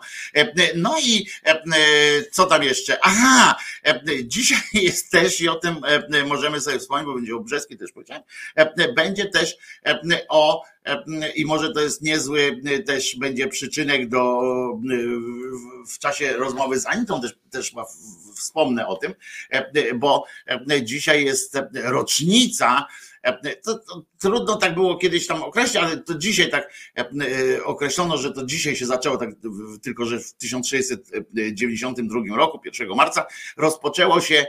No 0.75 0.95
i 0.99 1.27
co 2.31 2.45
tam 2.45 2.63
jeszcze? 2.63 2.99
Aha, 3.01 3.55
dzisiaj 4.23 4.59
jest 4.83 5.11
też 5.11 5.41
i 5.41 5.49
o 5.49 5.55
tym 5.55 5.75
możemy 6.25 6.61
sobie 6.61 6.79
wspomnieć, 6.79 7.07
bo 7.07 7.15
będzie 7.15 7.35
o 7.35 7.39
Brzeskiej 7.39 7.77
też 7.77 7.91
powiedziałem, 7.91 8.23
będzie 8.95 9.25
też 9.25 9.57
o 10.29 10.63
i 11.35 11.45
może 11.45 11.73
to 11.73 11.81
jest 11.81 12.01
niezły 12.01 12.61
też 12.85 13.15
będzie 13.15 13.47
przyczynek 13.47 14.09
do 14.09 14.41
w 15.89 15.99
czasie 15.99 16.33
rozmowy 16.33 16.79
z 16.79 16.85
Anitą 16.85 17.21
też, 17.21 17.35
też 17.51 17.73
wspomnę 18.35 18.87
o 18.87 18.95
tym, 18.95 19.13
bo 19.95 20.25
dzisiaj 20.81 21.25
jest 21.25 21.57
rocznica 21.73 22.87
To, 23.63 23.79
to 23.79 24.05
trudno 24.19 24.55
tak 24.55 24.73
było 24.73 24.97
kiedyś 24.97 25.27
tam 25.27 25.43
określić, 25.43 25.75
ale 25.75 25.97
to 25.97 26.17
dzisiaj 26.17 26.49
tak 26.49 26.73
określono, 27.65 28.17
że 28.17 28.31
to 28.31 28.45
dzisiaj 28.45 28.75
się 28.75 28.85
zaczęło, 28.85 29.17
tak, 29.17 29.29
tylko 29.81 30.05
że 30.05 30.19
w 30.19 30.33
1692 30.33 32.35
roku, 32.35 32.59
1 32.65 32.87
marca, 32.95 33.25
rozpoczęło 33.57 34.21
się 34.21 34.45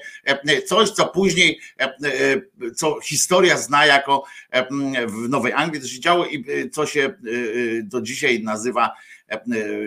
coś, 0.67 0.91
co 0.91 1.07
później, 1.07 1.61
co 2.77 3.01
historia 3.01 3.57
zna 3.57 3.87
jako 3.87 4.25
w 5.07 5.29
Nowej 5.29 5.53
Anglii 5.53 5.83
to 5.83 5.89
się 5.89 6.01
działo 6.01 6.27
i 6.27 6.71
co 6.71 6.87
się 6.87 7.15
do 7.83 8.01
dzisiaj 8.01 8.43
nazywa 8.43 8.91
E, 9.29 9.41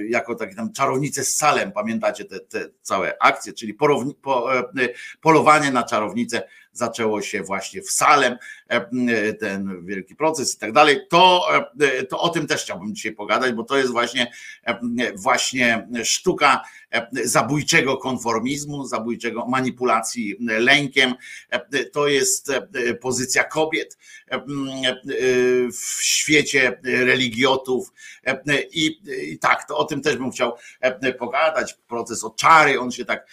jako 0.07 0.35
takie 0.35 0.55
tam 0.55 0.73
czarownice 0.73 1.23
z 1.23 1.37
salem, 1.37 1.71
pamiętacie 1.71 2.25
te, 2.25 2.39
te 2.39 2.69
całe 2.81 3.21
akcje, 3.21 3.53
czyli 3.53 3.73
porowni, 3.73 4.15
po, 4.15 4.55
e, 4.55 4.63
polowanie 5.21 5.71
na 5.71 5.83
czarownicę 5.83 6.43
zaczęło 6.71 7.21
się 7.21 7.43
właśnie 7.43 7.81
w 7.81 7.91
Salem, 7.91 8.33
e, 8.33 8.37
ten 9.39 9.85
wielki 9.85 10.15
proces 10.15 10.55
i 10.55 10.59
tak 10.59 10.71
dalej, 10.71 10.99
to, 11.09 11.47
to 12.09 12.19
o 12.19 12.29
tym 12.29 12.47
też 12.47 12.63
chciałbym 12.63 12.95
dzisiaj 12.95 13.11
pogadać, 13.11 13.53
bo 13.53 13.63
to 13.63 13.77
jest 13.77 13.91
właśnie, 13.91 14.31
właśnie 15.15 15.87
sztuka 16.03 16.61
zabójczego 17.23 17.97
konformizmu, 17.97 18.85
zabójczego 18.85 19.45
manipulacji 19.45 20.35
lękiem. 20.39 21.13
To 21.91 22.07
jest 22.07 22.51
pozycja 23.01 23.43
kobiet 23.43 23.97
w 25.71 26.03
świecie 26.03 26.79
religiotów 26.83 27.93
i, 28.71 28.99
i 29.31 29.39
tak, 29.39 29.67
to 29.67 29.77
o 29.77 29.85
tym 29.85 30.01
też 30.01 30.17
bym 30.17 30.31
chciał 30.31 30.53
pogadać. 31.19 31.77
Proces 31.87 32.23
o 32.23 32.29
czary, 32.29 32.79
on 32.79 32.91
się 32.91 33.05
tak 33.05 33.27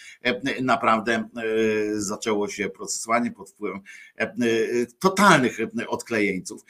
naprawdę 0.61 1.29
zaczęło 1.93 2.49
się 2.49 2.69
procesowanie 2.69 3.31
pod 3.31 3.49
wpływem 3.49 3.81
totalnych 4.99 5.57
odklejeńców 5.87 6.61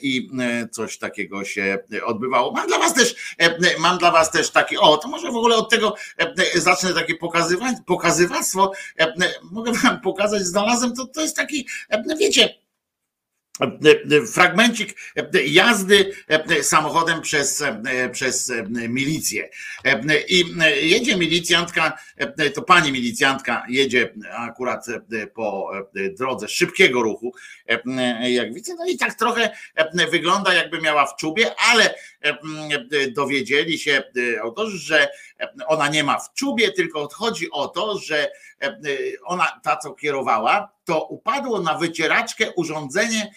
i 0.00 0.30
coś 0.70 0.98
takiego 0.98 1.44
się 1.44 1.78
odbywało. 2.04 2.52
Mam 2.52 2.66
dla 2.66 2.78
was 2.78 2.94
też, 2.94 3.36
mam 3.78 3.98
dla 3.98 4.10
was 4.10 4.30
też 4.30 4.50
taki, 4.50 4.78
o, 4.78 4.96
to 4.96 5.08
może 5.08 5.32
w 5.32 5.36
ogóle 5.36 5.56
od 5.56 5.70
tego 5.70 5.94
E, 6.18 6.60
zacznę 6.60 6.94
takie 6.94 7.14
pokazywać, 7.14 7.76
pokazywactwo, 7.86 8.72
e, 9.00 9.14
mogę 9.42 9.72
wam 9.72 10.00
pokazać, 10.00 10.42
znalazłem, 10.42 10.94
to, 10.94 11.06
to 11.06 11.20
jest 11.20 11.36
taki, 11.36 11.66
e, 11.90 12.16
wiecie, 12.16 12.54
fragmencik 14.32 14.96
jazdy 15.46 16.12
samochodem 16.62 17.20
przez, 17.20 17.64
przez 18.12 18.52
milicję. 18.88 19.48
I 20.28 20.44
jedzie 20.82 21.16
milicjantka, 21.16 21.98
to 22.54 22.62
pani 22.62 22.92
milicjantka 22.92 23.64
jedzie 23.68 24.14
akurat 24.36 24.86
po 25.34 25.70
drodze 26.18 26.48
szybkiego 26.48 27.02
ruchu, 27.02 27.34
jak 28.28 28.54
widzę, 28.54 28.74
no 28.78 28.86
i 28.86 28.98
tak 28.98 29.14
trochę 29.14 29.50
wygląda 30.10 30.54
jakby 30.54 30.80
miała 30.80 31.06
w 31.06 31.16
czubie, 31.16 31.54
ale 31.58 31.94
dowiedzieli 33.12 33.78
się 33.78 34.02
autorzy, 34.42 34.78
że 34.78 35.08
ona 35.66 35.88
nie 35.88 36.04
ma 36.04 36.18
w 36.18 36.34
czubie, 36.34 36.72
tylko 36.72 37.08
chodzi 37.12 37.50
o 37.50 37.68
to, 37.68 37.98
że 37.98 38.30
ona, 39.24 39.60
ta 39.62 39.76
co 39.76 39.94
kierowała, 39.94 40.72
to 40.84 41.04
upadło 41.04 41.60
na 41.60 41.78
wycieraczkę 41.78 42.52
urządzenie 42.52 43.32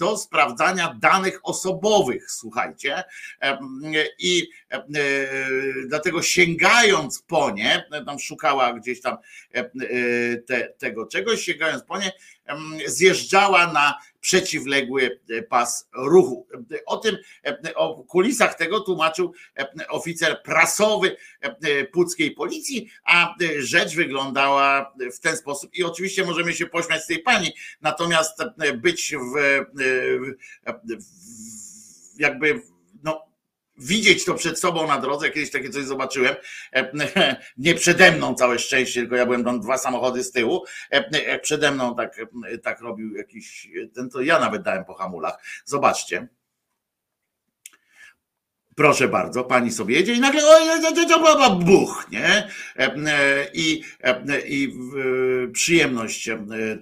do 0.00 0.16
sprawdzania 0.16 0.96
danych 1.00 1.40
osobowych, 1.42 2.30
słuchajcie. 2.30 3.04
I 4.18 4.48
dlatego 5.88 6.22
sięgając 6.22 7.22
po 7.22 7.50
nie, 7.50 7.86
tam 8.06 8.18
szukała 8.18 8.72
gdzieś 8.72 9.00
tam 9.00 9.16
te, 10.46 10.68
tego 10.78 11.06
czegoś, 11.06 11.44
sięgając 11.44 11.84
po 11.84 11.98
nie, 11.98 12.12
zjeżdżała 12.86 13.72
na 13.72 13.98
przeciwległy 14.24 15.20
e, 15.30 15.42
pas 15.42 15.88
ruchu. 15.94 16.46
O 16.86 16.96
tym, 16.96 17.16
e, 17.46 17.74
o 17.74 18.04
kulisach 18.04 18.54
tego 18.54 18.80
tłumaczył 18.80 19.32
e, 19.58 19.88
oficer 19.88 20.42
prasowy 20.42 21.16
puckiej 21.92 22.30
policji, 22.30 22.90
a 23.04 23.34
rzecz 23.58 23.94
wyglądała 23.94 24.94
w 25.12 25.20
ten 25.20 25.36
sposób. 25.36 25.74
I 25.74 25.84
oczywiście 25.84 26.24
możemy 26.24 26.52
się 26.52 26.66
pośmiać 26.66 27.02
z 27.02 27.06
tej 27.06 27.18
pani, 27.18 27.52
natomiast 27.80 28.38
być 28.76 29.14
w, 29.16 29.64
w 30.84 32.20
jakby 32.20 32.62
widzieć 33.76 34.24
to 34.24 34.34
przed 34.34 34.58
sobą 34.58 34.86
na 34.86 35.00
drodze, 35.00 35.30
kiedyś 35.30 35.50
takie 35.50 35.70
coś 35.70 35.84
zobaczyłem, 35.84 36.34
nie 37.56 37.74
przede 37.74 38.12
mną 38.12 38.34
całe 38.34 38.58
szczęście, 38.58 39.00
tylko 39.00 39.16
ja 39.16 39.26
byłem 39.26 39.44
tam 39.44 39.60
dwa 39.60 39.78
samochody 39.78 40.24
z 40.24 40.32
tyłu, 40.32 40.64
jak 41.26 41.42
przede 41.42 41.70
mną 41.70 41.96
tak, 41.96 42.20
tak 42.62 42.80
robił 42.80 43.14
jakiś, 43.16 43.68
ten 43.94 44.10
to 44.10 44.20
ja 44.20 44.38
nawet 44.38 44.62
dałem 44.62 44.84
po 44.84 44.94
hamulach, 44.94 45.42
zobaczcie. 45.64 46.28
Proszę 48.74 49.08
bardzo, 49.08 49.44
pani 49.44 49.72
sobie 49.72 49.96
jedzie 49.96 50.14
i 50.14 50.20
nagle 50.20 50.46
o, 50.46 50.60
buch, 51.50 52.06
nie? 52.10 52.48
I, 53.54 53.82
i 54.48 54.74
przyjemność 55.52 56.30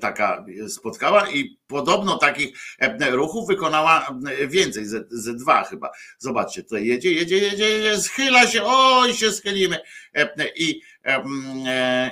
taka 0.00 0.44
spotkała 0.68 1.30
i 1.30 1.56
podobno 1.66 2.18
takich 2.18 2.58
ruchów 3.10 3.48
wykonała 3.48 4.18
więcej, 4.46 4.86
ze, 4.86 5.04
ze 5.10 5.34
dwa 5.34 5.64
chyba. 5.64 5.90
Zobaczcie, 6.18 6.62
tutaj 6.62 6.86
jedzie, 6.86 7.12
jedzie, 7.12 7.38
jedzie, 7.38 7.68
jedzie, 7.68 8.00
schyla 8.00 8.46
się, 8.46 8.62
oj 8.64 9.14
się 9.14 9.32
schylimy 9.32 9.78
i, 10.56 10.80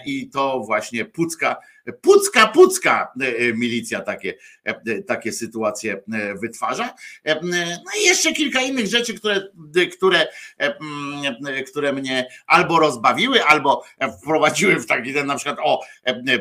i 0.07 0.31
to 0.31 0.61
właśnie 0.61 1.05
Pucka 1.05 1.57
Pucka, 2.03 2.47
pucka 2.47 3.13
e, 3.21 3.27
e, 3.27 3.53
milicja 3.53 4.01
takie, 4.01 4.35
e, 4.65 5.03
takie 5.03 5.33
sytuacje 5.33 6.03
wytwarza. 6.43 6.95
No 7.85 7.91
i 8.01 8.05
jeszcze 8.05 8.33
kilka 8.33 8.61
innych 8.61 8.87
rzeczy, 8.87 9.15
które, 9.15 9.49
które, 9.97 10.27
które 11.71 11.93
mnie 11.93 12.27
albo 12.47 12.79
rozbawiły, 12.79 13.45
albo 13.45 13.85
wprowadziły 14.23 14.81
w 14.81 14.87
taki 14.87 15.15
ten 15.15 15.27
na 15.27 15.37
przykład, 15.37 15.59
o, 15.63 15.81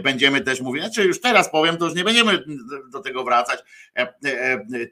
będziemy 0.04 0.42
też 0.42 0.62
mówić, 0.62 0.84
znaczy 0.84 1.04
już 1.04 1.22
teraz 1.22 1.52
powiem, 1.52 1.78
to 1.78 1.86
już 1.86 1.96
nie 1.96 2.04
będziemy 2.04 2.44
do 2.92 3.00
tego 3.00 3.24
wracać. 3.24 3.60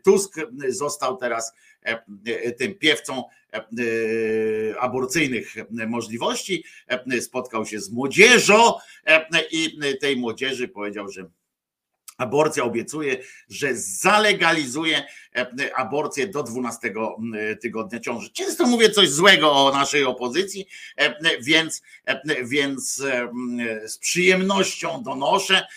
Tusk 0.03 0.36
został 0.70 1.18
teraz 1.18 1.53
tym 2.57 2.75
piewcą 2.75 3.23
aborcyjnych 4.80 5.55
możliwości, 5.88 6.63
spotkał 7.21 7.65
się 7.65 7.80
z 7.80 7.91
młodzieżą 7.91 8.73
i 9.51 9.80
tej 10.01 10.17
młodzieży 10.17 10.67
powiedział, 10.67 11.09
że 11.09 11.30
Aborcja 12.17 12.63
obiecuje, 12.63 13.17
że 13.49 13.75
zalegalizuje 13.75 15.03
aborcję 15.75 16.28
do 16.28 16.43
12 16.43 16.93
tygodnia 17.61 17.99
ciąży. 17.99 18.32
Często 18.32 18.67
mówię 18.67 18.89
coś 18.89 19.09
złego 19.09 19.51
o 19.51 19.71
naszej 19.71 20.03
opozycji, 20.03 20.67
więc, 21.41 21.82
więc 22.43 22.95
z 23.86 23.97
przyjemnością 23.97 25.03
donoszę, 25.03 25.67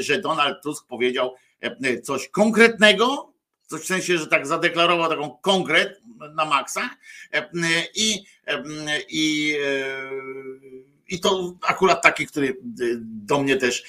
że 0.00 0.20
Donald 0.20 0.62
Tusk 0.62 0.86
powiedział 0.86 1.34
coś 2.02 2.28
konkretnego, 2.28 3.32
w 3.70 3.84
sensie, 3.84 4.18
że 4.18 4.26
tak 4.26 4.46
zadeklarował 4.46 5.10
taką 5.10 5.30
konkret 5.30 6.00
na 6.34 6.44
maksa 6.44 6.90
i, 7.94 8.24
i 9.08 9.56
i 11.08 11.20
to 11.20 11.54
akurat 11.62 12.02
taki, 12.02 12.26
który 12.26 12.56
do 13.02 13.42
mnie 13.42 13.56
też 13.56 13.84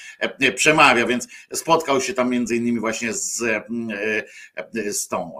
przemawia, 0.56 1.06
więc 1.06 1.28
spotkał 1.54 2.02
się 2.02 2.14
tam 2.14 2.30
między 2.30 2.56
innymi 2.56 2.80
właśnie 2.80 3.14
z, 3.14 3.44
z 4.92 5.08
tą 5.08 5.34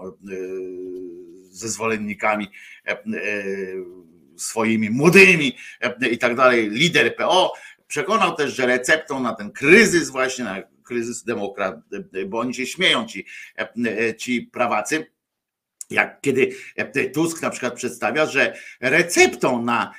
ze 1.50 1.68
zwolennikami 1.68 2.48
swoimi 4.36 4.90
młodymi 4.90 5.56
i 6.10 6.18
tak 6.18 6.36
dalej, 6.36 6.70
lider 6.70 7.16
PO. 7.16 7.52
Przekonał 7.86 8.36
też, 8.36 8.54
że 8.54 8.66
receptą 8.66 9.20
na 9.20 9.34
ten 9.34 9.52
kryzys 9.52 10.10
właśnie, 10.10 10.44
na 10.44 10.62
kryzys 10.88 11.24
demokrat, 11.24 11.76
bo 12.26 12.38
oni 12.38 12.54
się 12.54 12.66
śmieją, 12.66 13.06
ci, 13.06 13.26
ci 14.16 14.42
prawacy, 14.42 15.06
jak 15.90 16.20
kiedy 16.20 16.54
Tusk 17.14 17.42
na 17.42 17.50
przykład 17.50 17.74
przedstawia, 17.74 18.26
że 18.26 18.56
receptą 18.80 19.62
na 19.62 19.94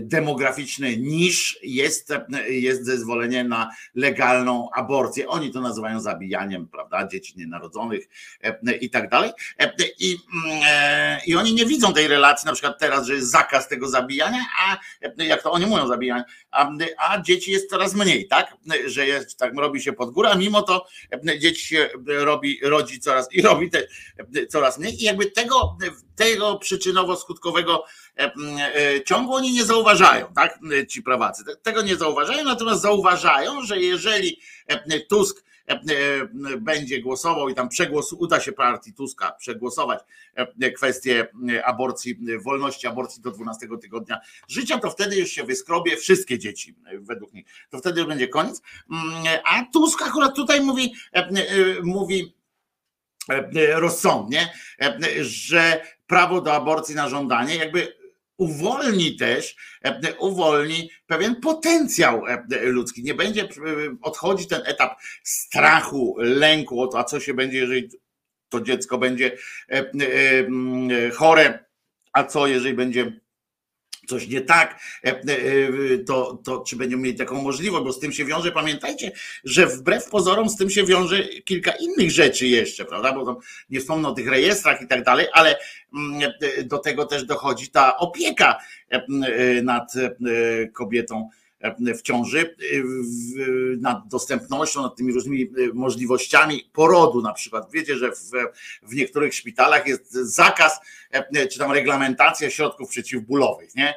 demograficzny 0.00 0.96
niż 0.96 1.58
jest, 1.62 2.12
jest 2.48 2.84
zezwolenie 2.84 3.44
na 3.44 3.70
legalną 3.94 4.68
aborcję. 4.74 5.28
Oni 5.28 5.52
to 5.52 5.60
nazywają 5.60 6.00
zabijaniem, 6.00 6.68
prawda, 6.68 7.06
dzieci 7.06 7.34
nienarodzonych 7.36 8.08
e, 8.42 8.76
i 8.76 8.90
tak 8.90 9.10
dalej. 9.10 9.30
I, 9.98 10.16
mm, 10.34 11.18
I 11.26 11.36
oni 11.36 11.54
nie 11.54 11.66
widzą 11.66 11.92
tej 11.92 12.08
relacji, 12.08 12.46
na 12.46 12.52
przykład 12.52 12.78
teraz, 12.78 13.06
że 13.06 13.14
jest 13.14 13.30
zakaz 13.30 13.68
tego 13.68 13.88
zabijania, 13.88 14.40
a 14.60 14.76
jak 15.16 15.42
to 15.42 15.52
oni 15.52 15.66
mówią 15.66 15.86
zabijania, 15.86 16.24
a, 16.50 16.70
a 16.98 17.20
dzieci 17.20 17.52
jest 17.52 17.70
coraz 17.70 17.94
mniej, 17.94 18.28
tak? 18.28 18.56
Że 18.86 19.06
jest, 19.06 19.38
tak 19.38 19.54
robi 19.56 19.82
się 19.82 19.92
pod 19.92 20.10
górę, 20.10 20.30
a 20.30 20.34
mimo 20.34 20.62
to 20.62 20.86
dzieci 21.38 21.66
się 21.66 21.88
robi, 22.06 22.60
rodzi 22.62 23.00
coraz 23.00 23.32
i 23.32 23.42
robi 23.42 23.70
te, 23.70 23.86
coraz 24.48 24.78
mniej. 24.78 25.02
I 25.02 25.04
jakby 25.04 25.26
tego, 25.26 25.76
tego 26.16 26.58
przyczynowo-skutkowego 26.62 27.78
ciągu 29.04 29.34
oni 29.34 29.52
nie 29.52 29.64
zauważają, 29.64 30.26
tak? 30.34 30.58
Ci 30.88 31.02
prawacy 31.02 31.44
tego 31.62 31.82
nie 31.82 31.96
zauważają, 31.96 32.44
natomiast 32.44 32.82
zauważają, 32.82 33.62
że 33.62 33.80
jeżeli 33.80 34.40
Tusk 35.08 35.44
będzie 36.58 37.02
głosował 37.02 37.48
i 37.48 37.54
tam 37.54 37.68
przegłosu, 37.68 38.16
uda 38.20 38.40
się 38.40 38.52
partii 38.52 38.92
Tuska 38.92 39.32
przegłosować 39.32 40.00
kwestię 40.76 41.26
aborcji, 41.64 42.18
wolności 42.44 42.86
aborcji 42.86 43.22
do 43.22 43.30
12 43.30 43.68
tygodnia 43.80 44.20
życia, 44.48 44.78
to 44.78 44.90
wtedy 44.90 45.16
już 45.16 45.28
się 45.28 45.44
wyskrobie 45.44 45.96
wszystkie 45.96 46.38
dzieci, 46.38 46.74
według 47.00 47.32
nich. 47.32 47.46
To 47.70 47.78
wtedy 47.78 48.04
będzie 48.04 48.28
koniec. 48.28 48.62
A 49.44 49.64
Tusk 49.72 50.02
akurat 50.02 50.36
tutaj 50.36 50.60
mówi, 50.60 50.94
mówi 51.82 52.34
rozsądnie, 53.74 54.52
że 55.20 55.80
prawo 56.06 56.40
do 56.40 56.54
aborcji 56.54 56.94
na 56.94 57.08
żądanie 57.08 57.56
jakby 57.56 57.97
uwolni 58.38 59.16
też, 59.16 59.56
uwolni 60.18 60.90
pewien 61.06 61.36
potencjał 61.36 62.22
ludzki. 62.62 63.02
Nie 63.02 63.14
będzie 63.14 63.48
odchodzi 64.02 64.46
ten 64.46 64.62
etap 64.66 65.00
strachu, 65.22 66.16
lęku 66.18 66.82
o 66.82 66.86
to, 66.86 66.98
a 66.98 67.04
co 67.04 67.20
się 67.20 67.34
będzie, 67.34 67.58
jeżeli 67.58 67.88
to 68.48 68.60
dziecko 68.60 68.98
będzie 68.98 69.36
chore, 71.14 71.64
a 72.12 72.24
co 72.24 72.46
jeżeli 72.46 72.74
będzie 72.74 73.20
coś 74.08 74.28
nie 74.28 74.40
tak, 74.40 74.80
e, 75.04 75.08
e, 75.08 75.18
to, 76.06 76.38
to 76.44 76.60
czy 76.60 76.76
będziemy 76.76 77.02
mieli 77.02 77.18
taką 77.18 77.42
możliwość, 77.42 77.84
bo 77.84 77.92
z 77.92 78.00
tym 78.00 78.12
się 78.12 78.24
wiąże, 78.24 78.52
pamiętajcie, 78.52 79.12
że 79.44 79.66
wbrew 79.66 80.08
pozorom 80.08 80.48
z 80.48 80.56
tym 80.56 80.70
się 80.70 80.84
wiąże 80.84 81.24
kilka 81.24 81.72
innych 81.72 82.10
rzeczy 82.10 82.46
jeszcze, 82.46 82.84
prawda, 82.84 83.12
bo 83.12 83.26
tam 83.26 83.36
nie 83.70 83.80
wspomnę 83.80 84.08
o 84.08 84.12
tych 84.12 84.28
rejestrach 84.28 84.82
i 84.82 84.86
tak 84.86 85.04
dalej, 85.04 85.26
ale 85.32 85.56
mm, 85.94 86.30
do 86.64 86.78
tego 86.78 87.04
też 87.04 87.24
dochodzi 87.24 87.68
ta 87.68 87.96
opieka 87.96 88.58
e, 88.90 89.02
nad 89.62 89.92
kobietą 90.72 91.28
w 91.98 92.02
ciąży, 92.02 92.56
nad 93.80 94.08
dostępnością, 94.08 94.82
nad 94.82 94.96
tymi 94.96 95.12
różnymi 95.12 95.50
możliwościami 95.74 96.70
porodu 96.72 97.22
na 97.22 97.32
przykład. 97.32 97.72
Wiecie, 97.72 97.96
że 97.96 98.12
w, 98.12 98.30
w 98.82 98.94
niektórych 98.94 99.34
szpitalach 99.34 99.86
jest 99.86 100.12
zakaz, 100.12 100.80
czy 101.52 101.58
tam 101.58 101.72
reglamentacja 101.72 102.50
środków 102.50 102.90
przeciwbólowych, 102.90 103.74
nie? 103.74 103.94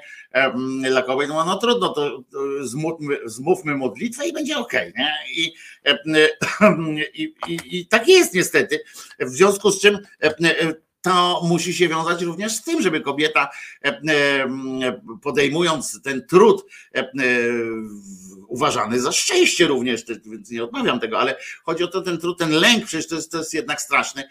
Dla 0.89 1.01
kobiet, 1.01 1.29
no, 1.29 1.45
no 1.45 1.57
trudno, 1.57 1.89
to 1.89 2.23
zmówmy, 2.61 3.17
zmówmy 3.25 3.75
modlitwę 3.77 4.27
i 4.27 4.33
będzie 4.33 4.57
ok, 4.57 4.73
nie? 4.73 5.13
I, 5.35 5.53
i, 7.13 7.33
i, 7.47 7.79
I 7.79 7.87
tak 7.87 8.07
jest 8.07 8.33
niestety. 8.33 8.79
W 9.19 9.29
związku 9.29 9.71
z 9.71 9.81
czym 9.81 9.99
to 11.01 11.41
musi 11.43 11.73
się 11.73 11.87
wiązać 11.87 12.21
również 12.21 12.55
z 12.55 12.63
tym, 12.63 12.81
żeby 12.81 13.01
kobieta 13.01 13.49
e, 13.85 14.01
e, 14.09 15.01
podejmując 15.21 16.01
ten 16.01 16.27
trud 16.27 16.65
e, 16.95 17.09
uważany 18.47 19.01
za 19.01 19.11
szczęście 19.11 19.67
również, 19.67 20.05
więc 20.25 20.51
nie 20.51 20.63
odmawiam 20.63 20.99
tego, 20.99 21.19
ale 21.19 21.35
chodzi 21.63 21.83
o 21.83 21.87
to 21.87 22.01
ten 22.01 22.17
trud, 22.17 22.39
ten 22.39 22.51
lęk, 22.51 22.85
przecież 22.85 23.07
to 23.07 23.15
jest, 23.15 23.31
to 23.31 23.37
jest 23.37 23.53
jednak 23.53 23.81
straszny, 23.81 24.23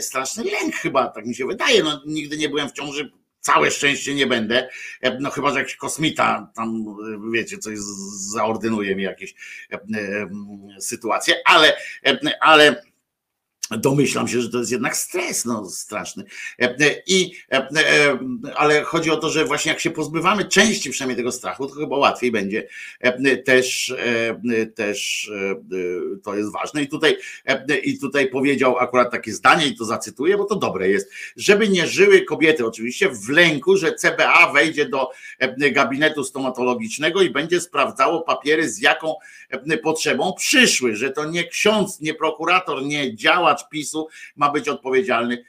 straszny 0.00 0.44
lęk 0.44 0.74
chyba, 0.74 1.08
tak 1.08 1.26
mi 1.26 1.34
się 1.34 1.46
wydaje, 1.46 1.82
no 1.82 2.02
nigdy 2.06 2.36
nie 2.36 2.48
byłem 2.48 2.68
w 2.68 2.72
ciąży, 2.72 3.12
całe 3.40 3.70
szczęście 3.70 4.14
nie 4.14 4.26
będę, 4.26 4.68
no 5.20 5.30
chyba, 5.30 5.52
że 5.52 5.58
jakiś 5.58 5.76
kosmita 5.76 6.50
tam, 6.54 6.84
wiecie, 7.32 7.58
coś 7.58 7.78
zaordynuje 8.32 8.96
mi 8.96 9.02
jakieś 9.02 9.34
sytuacje, 10.78 11.34
ale, 11.44 11.76
ale 12.40 12.82
Domyślam 13.78 14.28
się, 14.28 14.40
że 14.40 14.50
to 14.50 14.58
jest 14.58 14.72
jednak 14.72 14.96
stres 14.96 15.44
no, 15.44 15.70
straszny. 15.70 16.24
E, 16.60 16.64
e, 16.64 17.02
I, 17.06 17.32
e, 17.52 17.68
ale 18.56 18.82
chodzi 18.82 19.10
o 19.10 19.16
to, 19.16 19.30
że 19.30 19.44
właśnie 19.44 19.72
jak 19.72 19.80
się 19.80 19.90
pozbywamy 19.90 20.44
części 20.44 20.90
przynajmniej 20.90 21.16
tego 21.16 21.32
strachu, 21.32 21.66
to 21.66 21.74
chyba 21.74 21.96
łatwiej 21.96 22.32
będzie 22.32 22.68
też, 23.44 23.94
też 24.74 25.30
to 26.24 26.36
jest 26.36 26.52
ważne. 26.52 26.82
I 26.82 26.88
tutaj, 26.88 27.16
I 27.84 27.98
tutaj 27.98 28.28
powiedział 28.28 28.78
akurat 28.78 29.10
takie 29.10 29.32
zdanie, 29.32 29.66
i 29.66 29.76
to 29.76 29.84
zacytuję, 29.84 30.36
bo 30.36 30.44
to 30.44 30.56
dobre 30.56 30.88
jest, 30.88 31.10
żeby 31.36 31.68
nie 31.68 31.86
żyły 31.86 32.20
kobiety 32.20 32.66
oczywiście 32.66 33.08
w 33.08 33.28
lęku, 33.28 33.76
że 33.76 33.94
CBA 33.94 34.52
wejdzie 34.52 34.88
do 34.88 35.10
gabinetu 35.72 36.24
stomatologicznego 36.24 37.22
i 37.22 37.30
będzie 37.30 37.60
sprawdzało 37.60 38.20
papiery, 38.20 38.70
z 38.70 38.78
jaką 38.78 39.14
potrzebą 39.82 40.32
przyszły, 40.38 40.96
że 40.96 41.10
to 41.10 41.24
nie 41.24 41.48
ksiądz, 41.48 42.00
nie 42.00 42.14
prokurator, 42.14 42.82
nie 42.82 43.16
działacz 43.16 43.61
PiSu 43.68 44.08
ma 44.36 44.50
być 44.50 44.68
odpowiedzialny 44.68 45.44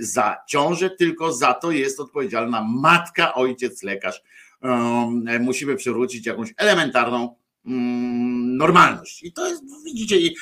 za 0.00 0.36
ciążę, 0.48 0.90
tylko 0.90 1.32
za 1.32 1.54
to 1.54 1.70
jest 1.70 2.00
odpowiedzialna 2.00 2.64
matka, 2.68 3.34
ojciec, 3.34 3.82
lekarz. 3.82 4.22
Musimy 5.40 5.76
przywrócić 5.76 6.26
jakąś 6.26 6.54
elementarną 6.56 7.36
mm, 7.66 8.56
normalność. 8.56 9.22
I 9.22 9.32
to 9.32 9.48
jest, 9.48 9.62
widzicie, 9.84 10.34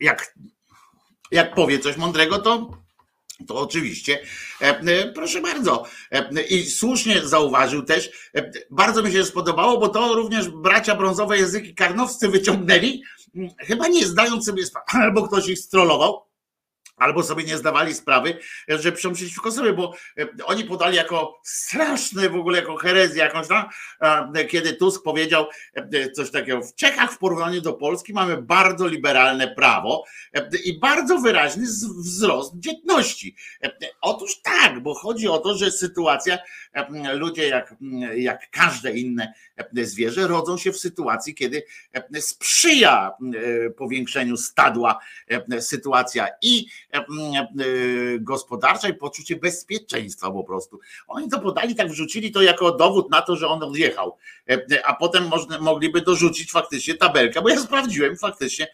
jak, 0.00 0.34
jak 1.30 1.54
powie 1.54 1.78
coś 1.78 1.96
mądrego, 1.96 2.38
to 2.38 2.70
to 3.46 3.54
oczywiście, 3.54 4.22
proszę 5.14 5.40
bardzo. 5.40 5.84
I 6.50 6.62
słusznie 6.62 7.26
zauważył 7.26 7.82
też, 7.82 8.30
bardzo 8.70 9.02
mi 9.02 9.12
się 9.12 9.24
spodobało, 9.24 9.78
bo 9.78 9.88
to 9.88 10.14
również 10.14 10.48
bracia 10.48 10.94
brązowe 10.94 11.38
języki 11.38 11.74
karnowscy 11.74 12.28
wyciągnęli, 12.28 13.02
chyba 13.58 13.88
nie 13.88 14.06
zdając 14.06 14.46
sobie 14.46 14.66
sprawy, 14.66 14.86
albo 15.04 15.28
ktoś 15.28 15.48
ich 15.48 15.58
strollował, 15.58 16.22
albo 17.00 17.22
sobie 17.22 17.44
nie 17.44 17.58
zdawali 17.58 17.94
sprawy, 17.94 18.38
że 18.68 18.92
piszą 18.92 19.12
przeciwko 19.12 19.52
sobie, 19.52 19.72
bo 19.72 19.94
e, 20.18 20.26
oni 20.44 20.64
podali 20.64 20.96
jako 20.96 21.40
straszne 21.44 22.28
w 22.28 22.36
ogóle, 22.36 22.58
jako 22.58 22.76
herezję 22.76 23.22
jakąś 23.22 23.48
tam, 23.48 23.68
kiedy 24.48 24.72
Tusk 24.72 25.02
powiedział 25.04 25.46
e, 25.74 26.10
coś 26.10 26.30
takiego, 26.30 26.62
w 26.62 26.74
Czechach 26.74 27.12
w 27.12 27.18
porównaniu 27.18 27.60
do 27.60 27.72
Polski 27.72 28.12
mamy 28.12 28.42
bardzo 28.42 28.86
liberalne 28.86 29.48
prawo 29.48 30.04
e, 30.34 30.48
i 30.64 30.78
bardzo 30.78 31.18
wyraźny 31.18 31.66
wzrost 31.98 32.52
dzietności. 32.54 33.36
Otóż 34.00 34.40
tak, 34.42 34.80
bo 34.80 34.94
chodzi 34.94 35.28
o 35.28 35.38
to, 35.38 35.54
że 35.54 35.70
sytuacja, 35.70 36.38
ludzie 37.14 37.48
jak, 37.48 37.74
jak 38.16 38.50
każde 38.50 38.92
inne 38.92 39.32
zwierzę 39.72 40.28
rodzą 40.28 40.58
się 40.58 40.72
w 40.72 40.78
sytuacji, 40.78 41.34
kiedy 41.34 41.62
sprzyja 42.20 43.12
powiększeniu 43.76 44.36
stadła 44.36 44.98
sytuacja 45.60 46.28
i 46.42 46.66
gospodarcza 48.20 48.88
i 48.88 48.94
poczucie 48.94 49.36
bezpieczeństwa 49.36 50.30
po 50.30 50.44
prostu. 50.44 50.80
Oni 51.08 51.28
to 51.28 51.40
podali, 51.40 51.74
tak 51.74 51.88
wrzucili 51.88 52.30
to 52.30 52.42
jako 52.42 52.72
dowód 52.72 53.10
na 53.10 53.22
to, 53.22 53.36
że 53.36 53.48
on 53.48 53.62
odjechał, 53.62 54.16
a 54.84 54.94
potem 54.94 55.28
można, 55.28 55.60
mogliby 55.60 56.00
dorzucić 56.00 56.52
faktycznie 56.52 56.94
tabelkę, 56.94 57.42
bo 57.42 57.48
ja 57.48 57.60
sprawdziłem, 57.70 58.16
faktycznie 58.16 58.68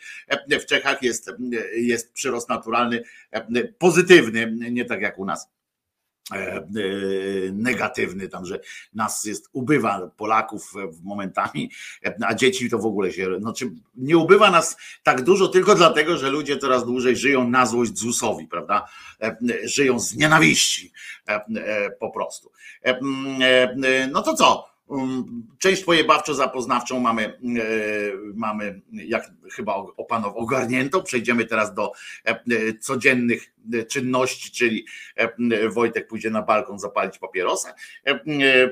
w 0.61 0.67
Czechach 0.67 1.03
jest, 1.03 1.31
jest 1.77 2.13
przyrost 2.13 2.49
naturalny 2.49 3.03
pozytywny, 3.79 4.57
nie 4.71 4.85
tak 4.85 5.01
jak 5.01 5.19
u 5.19 5.25
nas. 5.25 5.56
E, 6.33 6.37
e, 6.37 6.63
negatywny, 7.53 8.29
tam, 8.29 8.47
że 8.47 8.61
nas 8.95 9.25
jest, 9.25 9.49
ubywa 9.53 10.11
Polaków 10.17 10.73
momentami, 11.03 11.71
a 12.27 12.35
dzieci 12.35 12.71
to 12.71 12.79
w 12.79 12.87
ogóle 12.87 13.13
się, 13.13 13.41
znaczy 13.41 13.71
nie 13.97 14.19
ubywa 14.19 14.51
nas 14.51 14.77
tak 15.03 15.23
dużo 15.23 15.49
tylko 15.49 15.75
dlatego, 15.75 16.17
że 16.17 16.31
ludzie 16.31 16.59
coraz 16.59 16.85
dłużej 16.85 17.17
żyją 17.17 17.49
na 17.49 17.67
złość 17.67 17.99
Zusowi, 17.99 18.47
prawda? 18.47 18.89
E, 19.23 19.37
żyją 19.65 19.99
z 19.99 20.17
nienawiści 20.17 20.93
po 22.01 22.11
prostu. 22.11 22.53
No 24.11 24.23
to 24.23 24.35
co? 24.35 24.76
Um, 24.89 25.47
część 25.59 25.85
pojebawczo-zapoznawczą 25.85 27.01
mamy, 27.01 27.25
e, 27.25 27.39
mamy 28.35 28.81
jak 28.93 29.31
chyba 29.53 29.75
opanow 29.75 30.37
ogarniętą. 30.37 31.03
Przejdziemy 31.03 31.45
teraz 31.45 31.75
do 31.75 31.93
e, 32.25 32.75
codziennych 32.81 33.55
czynności, 33.89 34.51
czyli 34.51 34.87
e, 35.17 35.69
Wojtek 35.69 36.07
pójdzie 36.09 36.31
na 36.31 36.43
balkon 36.43 36.79
zapalić 36.79 37.19
papierosa. 37.19 37.75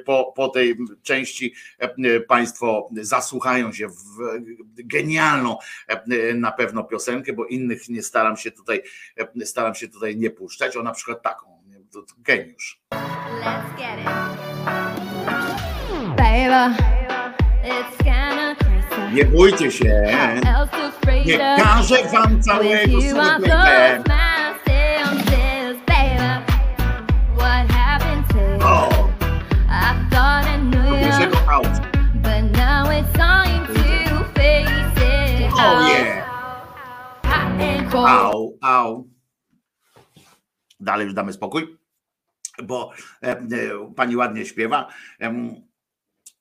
Po, 0.05 0.33
po 0.37 0.49
tej 0.49 0.77
części 1.03 1.55
Państwo 2.29 2.91
zasłuchają 3.01 3.73
się 3.73 3.89
w 3.89 4.39
genialną 4.77 5.59
na 6.35 6.53
pewno 6.53 6.85
piosenkę, 6.85 7.33
bo 7.33 7.47
innych 7.47 7.89
nie 7.89 8.03
staram 8.03 8.37
się 8.37 8.51
tutaj, 8.51 8.83
staram 9.45 9.75
się 9.75 9.89
tutaj 9.89 10.17
nie 10.17 10.31
puszczać. 10.31 10.77
O 10.77 10.83
na 10.83 10.93
przykład 10.93 11.23
taką. 11.23 11.55
Geniusz. 12.19 12.81
Let's 12.93 13.77
get 13.77 13.99
it. 13.99 15.44
Nie 19.13 19.25
bójcie 19.25 19.71
się. 19.71 20.03
Nie 21.27 21.39
każę 21.65 22.05
wam 22.13 22.43
całego 22.43 23.01
sobie 23.01 23.55
O! 28.65 29.09
Pierwszego 31.01 31.37
out. 31.53 31.69
Oh 35.57 35.89
yeah. 35.89 36.25
Au, 38.09 38.59
au. 38.63 39.09
Dalej 40.81 41.05
już 41.05 41.15
damy 41.15 41.33
spokój, 41.33 41.79
bo 42.63 42.91
e, 43.23 43.31
e, 43.31 43.47
pani 43.97 44.17
ładnie 44.17 44.47
śpiewa. 44.47 44.89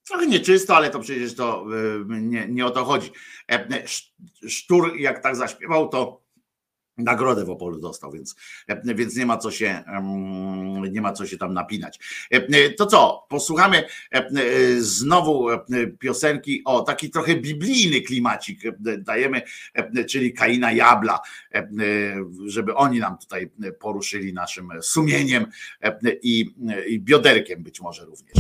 Trochę 0.07 0.27
nieczysto, 0.27 0.75
ale 0.75 0.89
to 0.89 0.99
przecież 0.99 1.35
to 1.35 1.65
nie, 2.07 2.47
nie 2.47 2.65
o 2.65 2.69
to 2.69 2.85
chodzi. 2.85 3.11
Sztur, 4.47 4.97
jak 4.97 5.23
tak 5.23 5.35
zaśpiewał, 5.35 5.89
to 5.89 6.22
Nagrodę 6.97 7.45
w 7.45 7.49
Opolu 7.49 7.79
dostał, 7.79 8.11
więc, 8.11 8.35
więc 8.95 9.15
nie 9.15 9.25
ma 9.25 9.37
co 9.37 9.51
się 9.51 9.83
nie 10.91 11.01
ma 11.01 11.13
co 11.13 11.25
się 11.25 11.37
tam 11.37 11.53
napinać. 11.53 11.99
To 12.77 12.85
co, 12.85 13.25
posłuchamy 13.29 13.83
znowu 14.77 15.47
piosenki 15.99 16.61
o 16.65 16.81
taki 16.81 17.09
trochę 17.09 17.35
biblijny 17.35 18.01
klimacik 18.01 18.61
dajemy, 18.97 19.41
czyli 20.09 20.33
Kaina 20.33 20.71
Jabla, 20.71 21.19
żeby 22.45 22.75
oni 22.75 22.99
nam 22.99 23.17
tutaj 23.17 23.51
poruszyli 23.79 24.33
naszym 24.33 24.69
sumieniem 24.81 25.45
i, 26.21 26.45
i 26.87 26.99
bioderkiem 26.99 27.63
być 27.63 27.81
może 27.81 28.05
również. 28.05 28.33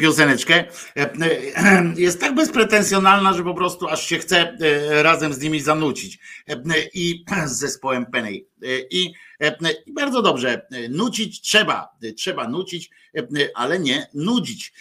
Pioseneczkę. 0.00 0.64
E, 0.96 1.12
e, 1.56 1.92
Jest 1.96 2.20
tak 2.20 2.34
bezpretensjonalna, 2.34 3.32
że 3.32 3.44
po 3.44 3.54
prostu 3.54 3.88
aż 3.88 4.06
się 4.06 4.18
chce 4.18 4.56
e, 4.60 5.02
razem 5.02 5.34
z 5.34 5.40
nimi 5.40 5.60
zanucić. 5.60 6.18
I 6.94 7.24
z 7.46 7.52
zespołem 7.52 8.06
Penny. 8.06 8.32
I, 8.90 9.12
I 9.86 9.92
bardzo 9.92 10.22
dobrze. 10.22 10.66
Nucić 10.90 11.40
trzeba. 11.40 11.88
Trzeba 12.16 12.48
nucić, 12.48 12.90
ale 13.54 13.78
nie 13.78 14.06
nudzić. 14.14 14.72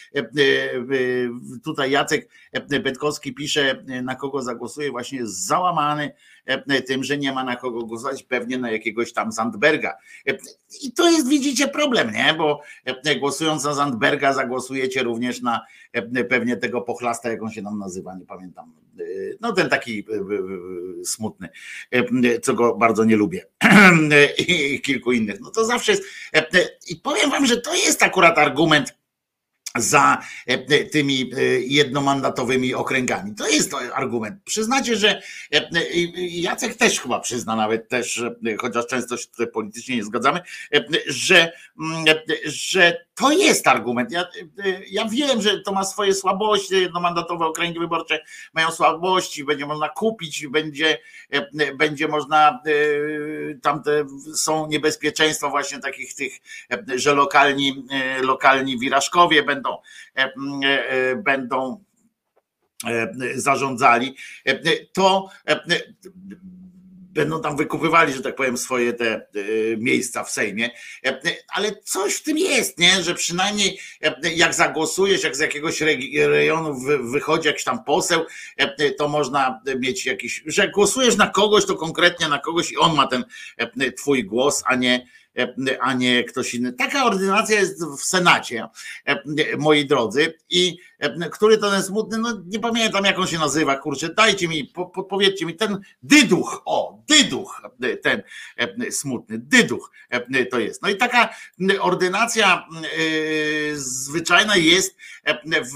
Tutaj 1.63 1.91
Jacek 1.91 2.29
Petkowski 2.83 3.33
pisze, 3.33 3.83
na 4.03 4.15
kogo 4.15 4.41
zagłosuje. 4.41 4.91
Właśnie 4.91 5.19
jest 5.19 5.45
załamany 5.45 6.11
tym, 6.87 7.03
że 7.03 7.17
nie 7.17 7.31
ma 7.31 7.43
na 7.43 7.55
kogo 7.55 7.85
głosować. 7.85 8.23
Pewnie 8.23 8.57
na 8.57 8.71
jakiegoś 8.71 9.13
tam 9.13 9.31
Zandberga. 9.31 9.97
Jest, 11.11 11.29
widzicie, 11.29 11.67
problem, 11.67 12.11
nie? 12.13 12.33
Bo 12.37 12.61
e, 12.85 13.15
głosując 13.15 13.63
na 13.63 13.73
Zandberga, 13.73 14.33
zagłosujecie 14.33 15.03
również 15.03 15.41
na 15.41 15.61
e, 15.93 16.23
pewnie 16.23 16.57
tego 16.57 16.81
pochlasta, 16.81 17.29
jak 17.29 17.43
on 17.43 17.51
się 17.51 17.63
tam 17.63 17.79
nazywa, 17.79 18.15
nie 18.15 18.25
pamiętam. 18.25 18.73
E, 18.99 19.03
No 19.41 19.53
ten 19.53 19.69
taki 19.69 20.05
smutny, 21.03 21.49
co 22.41 22.53
go 22.53 22.75
bardzo 22.75 23.05
nie 23.05 23.15
lubię. 23.15 23.45
I 24.47 24.81
kilku 24.81 25.11
innych. 25.11 25.39
No 25.41 25.51
to 25.51 25.65
zawsze 25.65 25.91
jest. 25.91 26.03
I 26.89 26.95
powiem 26.95 27.31
wam, 27.31 27.45
że 27.45 27.57
to 27.57 27.75
jest 27.75 28.03
akurat 28.03 28.37
argument 28.37 28.98
za 29.81 30.17
e, 30.47 30.83
tymi 30.85 31.31
e, 31.37 31.43
jednomandatowymi 31.59 32.73
okręgami. 32.73 33.35
To 33.35 33.47
jest 33.47 33.75
argument. 33.93 34.43
Przyznacie, 34.45 34.95
że 34.95 35.21
e, 35.53 35.69
Jacek 36.15 36.75
też 36.75 36.99
chyba 36.99 37.19
przyzna 37.19 37.55
nawet 37.55 37.89
też, 37.89 38.23
chociaż 38.59 38.87
często 38.87 39.17
się 39.17 39.27
tutaj 39.27 39.47
politycznie 39.47 39.95
nie 39.95 40.03
zgadzamy, 40.03 40.39
że, 41.07 41.51
mm, 41.79 42.05
że 42.45 43.05
to 43.19 43.31
jest 43.31 43.67
argument. 43.67 44.11
Ja, 44.11 44.25
ja 44.89 45.05
wiem, 45.05 45.41
że 45.41 45.59
to 45.59 45.71
ma 45.71 45.83
swoje 45.83 46.13
słabości, 46.13 46.81
jednomandatowe 46.81 47.45
okręgi 47.45 47.79
wyborcze 47.79 48.19
mają 48.53 48.71
słabości, 48.71 49.43
będzie 49.43 49.65
można 49.65 49.89
kupić, 49.89 50.47
będzie, 50.47 50.97
będzie 51.77 52.07
można, 52.07 52.49
e, 52.49 53.55
tamte 53.61 54.05
są 54.35 54.67
niebezpieczeństwa 54.67 55.49
właśnie 55.49 55.79
takich 55.79 56.15
tych, 56.15 56.33
że 56.95 57.13
lokalni, 57.13 57.85
e, 57.91 58.21
lokalni 58.21 58.79
wirażkowie 58.79 59.43
będą, 59.43 59.77
e, 60.15 61.15
będą 61.15 61.83
zarządzali, 63.35 64.15
to 64.93 65.29
będą 67.19 67.41
tam 67.41 67.57
wykupywali, 67.57 68.13
że 68.13 68.21
tak 68.21 68.35
powiem, 68.35 68.57
swoje 68.57 68.93
te 68.93 69.07
e, 69.15 69.21
miejsca 69.77 70.23
w 70.23 70.31
Sejmie, 70.31 70.69
E, 71.05 71.21
ale 71.53 71.75
coś 71.83 72.13
w 72.13 72.23
tym 72.23 72.37
jest, 72.37 72.77
nie? 72.79 73.03
że 73.03 73.15
przynajmniej 73.15 73.79
e, 74.01 74.33
jak 74.35 74.53
zagłosujesz, 74.53 75.23
jak 75.23 75.35
z 75.35 75.39
jakiegoś 75.39 75.81
rejonu 76.15 76.79
wy- 76.79 77.11
wychodzi 77.11 77.47
jakiś 77.47 77.63
tam 77.63 77.83
poseł, 77.83 78.25
to 78.97 79.07
można 79.07 79.61
mieć 79.79 80.05
jakiś, 80.05 80.43
że 80.45 80.69
głosujesz 80.69 81.17
na 81.17 81.27
kogoś, 81.27 81.65
to 81.65 81.75
konkretnie 81.75 82.27
na 82.27 82.39
kogoś 82.39 82.71
i 82.71 82.77
on 82.77 82.95
ma 82.95 83.07
ten 83.07 83.23
twój 83.97 84.23
głos, 84.23 84.63
a 84.65 84.75
nie 84.75 85.05
a 85.81 85.93
nie 85.93 86.23
ktoś 86.23 86.53
inny. 86.53 86.73
Taka 86.73 87.05
ordynacja 87.05 87.59
jest 87.59 87.85
w 87.85 88.03
Senacie, 88.03 88.67
moi 89.57 89.85
drodzy, 89.85 90.33
i 90.49 90.77
który 91.31 91.57
to 91.57 91.71
ten 91.71 91.83
smutny, 91.83 92.17
no 92.17 92.41
nie 92.45 92.59
pamiętam 92.59 93.05
jak 93.05 93.19
on 93.19 93.27
się 93.27 93.39
nazywa, 93.39 93.75
kurczę, 93.75 94.13
dajcie 94.13 94.47
mi, 94.47 94.65
po- 94.65 94.85
podpowiedzcie 94.85 95.45
mi, 95.45 95.55
ten 95.55 95.81
dyduch, 96.03 96.61
o, 96.65 97.03
dyduch, 97.07 97.61
e, 97.83 97.97
ten 97.97 98.23
e, 98.57 98.91
smutny, 98.91 99.37
dyduch 99.37 99.91
e, 100.09 100.45
to 100.45 100.59
jest. 100.59 100.81
No 100.81 100.89
i 100.89 100.97
taka 100.97 101.29
ordynacja 101.79 102.67
e, 102.75 102.89
zwyczajna 103.75 104.55
jest 104.55 104.97
e, 105.23 105.63
w, 105.63 105.73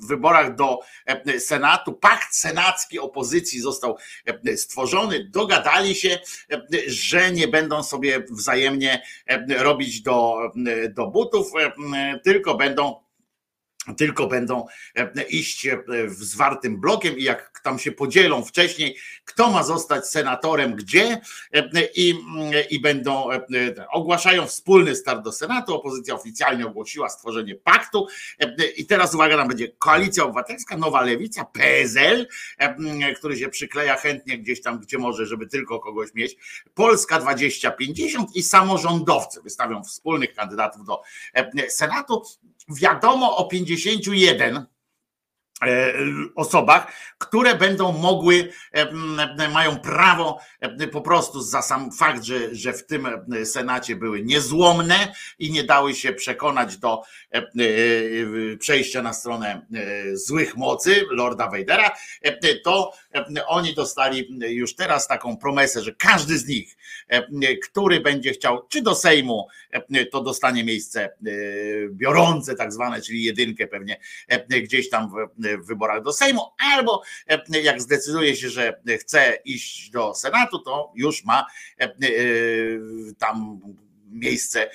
w 0.00 0.06
wyborach 0.06 0.54
do 0.56 0.78
e, 1.06 1.40
Senatu. 1.40 1.92
Pakt 1.92 2.34
senacki 2.34 2.98
opozycji 2.98 3.60
został 3.60 3.96
e, 4.46 4.56
stworzony, 4.56 5.28
dogadali 5.30 5.94
się, 5.94 6.18
e, 6.52 6.62
że 6.86 7.32
nie 7.32 7.48
będą 7.48 7.82
sobie 7.82 8.24
wzajemnie 8.30 9.02
e, 9.26 9.62
robić 9.62 10.02
do, 10.02 10.36
do 10.94 11.06
butów, 11.06 11.52
e, 11.94 12.20
tylko 12.24 12.54
będą 12.54 13.05
tylko 13.94 14.26
będą 14.26 14.66
e, 14.96 15.22
iść 15.22 15.66
e, 15.66 15.78
w 16.06 16.24
zwartym 16.24 16.80
blokiem 16.80 17.18
i 17.18 17.22
jak 17.22 17.55
tam 17.66 17.78
się 17.78 17.92
podzielą 17.92 18.44
wcześniej, 18.44 18.96
kto 19.24 19.50
ma 19.50 19.62
zostać 19.62 20.06
senatorem 20.08 20.74
gdzie 20.74 21.20
e, 21.52 21.70
i, 21.94 22.14
i 22.70 22.80
będą 22.80 23.30
e, 23.30 23.40
ogłaszają 23.90 24.46
wspólny 24.46 24.96
start 24.96 25.24
do 25.24 25.32
Senatu. 25.32 25.74
Opozycja 25.74 26.14
oficjalnie 26.14 26.66
ogłosiła 26.66 27.08
stworzenie 27.08 27.54
paktu. 27.54 28.06
E, 28.38 28.66
i 28.66 28.86
teraz 28.86 29.14
uwaga, 29.14 29.36
tam 29.36 29.48
będzie 29.48 29.68
Koalicja 29.68 30.24
Obywatelska, 30.24 30.76
Nowa 30.76 31.02
Lewica, 31.02 31.44
PSL, 31.44 32.28
e, 32.58 33.14
który 33.14 33.36
się 33.36 33.48
przykleja 33.48 33.96
chętnie 33.96 34.38
gdzieś 34.38 34.62
tam, 34.62 34.78
gdzie 34.78 34.98
może, 34.98 35.26
żeby 35.26 35.46
tylko 35.46 35.80
kogoś 35.80 36.14
mieć, 36.14 36.36
Polska 36.74 37.20
2050 37.20 38.36
i 38.36 38.42
samorządowcy 38.42 39.42
wystawią 39.42 39.84
wspólnych 39.84 40.34
kandydatów 40.34 40.84
do 40.84 41.02
e, 41.34 41.70
Senatu. 41.70 42.22
Wiadomo 42.68 43.36
o 43.36 43.44
51 43.44 44.56
e, 44.56 44.75
osobach, 46.34 46.92
które 47.18 47.54
będą 47.54 47.92
mogły, 47.92 48.52
e, 48.72 49.48
mają 49.48 49.76
prawo 49.76 50.38
e, 50.60 50.88
po 50.88 51.00
prostu 51.00 51.40
za 51.40 51.62
sam 51.62 51.92
fakt, 51.92 52.24
że, 52.24 52.54
że 52.54 52.72
w 52.72 52.86
tym 52.86 53.06
e, 53.06 53.46
Senacie 53.46 53.96
były 53.96 54.22
niezłomne 54.22 55.12
i 55.38 55.50
nie 55.50 55.64
dały 55.64 55.94
się 55.94 56.12
przekonać 56.12 56.76
do 56.76 57.02
e, 57.34 57.38
e, 57.38 57.46
przejścia 58.56 59.02
na 59.02 59.12
stronę 59.12 59.66
e, 59.74 60.16
złych 60.16 60.56
mocy 60.56 61.04
Lorda 61.10 61.50
e, 62.22 62.54
to 62.54 62.92
e, 63.14 63.46
oni 63.46 63.74
dostali 63.74 64.28
już 64.48 64.74
teraz 64.74 65.08
taką 65.08 65.36
promesę, 65.36 65.82
że 65.82 65.92
każdy 65.92 66.38
z 66.38 66.48
nich, 66.48 66.76
e, 67.08 67.56
który 67.56 68.00
będzie 68.00 68.32
chciał, 68.32 68.66
czy 68.68 68.82
do 68.82 68.94
Sejmu, 68.94 69.46
e, 69.70 70.06
to 70.06 70.22
dostanie 70.22 70.64
miejsce 70.64 71.04
e, 71.04 71.10
biorące, 71.90 72.54
tak 72.54 72.72
zwane, 72.72 73.02
czyli 73.02 73.22
jedynkę 73.22 73.66
pewnie 73.66 74.00
e, 74.28 74.60
gdzieś 74.60 74.90
tam 74.90 75.10
w, 75.10 75.45
w 75.58 75.66
wyborach 75.66 76.02
do 76.02 76.12
Sejmu, 76.12 76.42
albo 76.58 77.02
e, 77.28 77.60
jak 77.60 77.82
zdecyduje 77.82 78.36
się, 78.36 78.50
że 78.50 78.80
chce 79.00 79.38
iść 79.44 79.90
do 79.90 80.14
Senatu, 80.14 80.58
to 80.58 80.92
już 80.94 81.24
ma 81.24 81.46
e, 81.80 81.84
e, 81.84 81.90
tam 83.18 83.60
miejsce, 84.10 84.70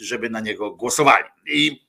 żeby 0.00 0.30
na 0.30 0.40
niego 0.40 0.70
głosowali. 0.70 1.24
I 1.46 1.87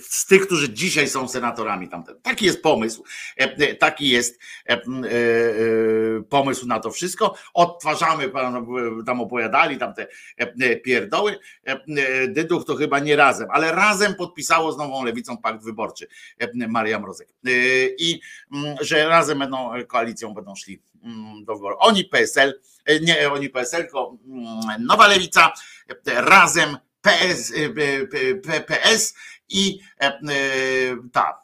z 0.00 0.26
tych, 0.26 0.46
którzy 0.46 0.72
dzisiaj 0.72 1.08
są 1.08 1.28
senatorami 1.28 1.88
tamten. 1.88 2.20
Taki 2.22 2.46
jest 2.46 2.62
pomysł. 2.62 3.04
E, 3.36 3.74
Taki 3.74 4.08
jest 4.08 4.40
e, 4.68 4.72
e, 4.72 4.76
e, 4.76 4.82
pomysł 6.28 6.66
na 6.66 6.80
to 6.80 6.90
wszystko. 6.90 7.34
Odtwarzamy, 7.54 8.32
tam 9.06 9.20
opowiadali 9.20 9.78
tam 9.78 9.94
te 9.94 10.06
e, 10.36 10.76
pierdoły. 10.76 11.38
E, 11.66 11.72
e, 11.72 12.28
Dyduch 12.28 12.64
to 12.64 12.74
chyba 12.76 12.98
nie 12.98 13.16
razem, 13.16 13.48
ale 13.50 13.72
razem 13.72 14.14
podpisało 14.14 14.72
z 14.72 14.78
Nową 14.78 15.04
Lewicą 15.04 15.36
pakt 15.36 15.64
wyborczy 15.64 16.06
e, 16.38 16.68
Maria 16.68 16.98
Mrozek. 16.98 17.28
E, 17.46 17.50
I 17.98 18.20
że 18.80 19.08
razem 19.08 19.38
będą 19.38 19.70
koalicją 19.88 20.34
będą 20.34 20.54
szli 20.54 20.82
do 21.44 21.54
wyborów. 21.54 21.78
Oni 21.80 22.04
PSL, 22.04 22.60
e, 22.84 23.00
nie 23.00 23.30
oni 23.30 23.48
PSL, 23.50 23.82
tylko 23.82 24.16
Nowa 24.78 25.08
Lewica, 25.08 25.52
e, 26.06 26.22
razem 26.22 26.76
PS, 27.02 27.52
e, 28.54 28.60
PS 28.60 29.14
i 29.52 29.80
e, 30.00 30.06
e, 30.06 30.20
ta 31.12 31.42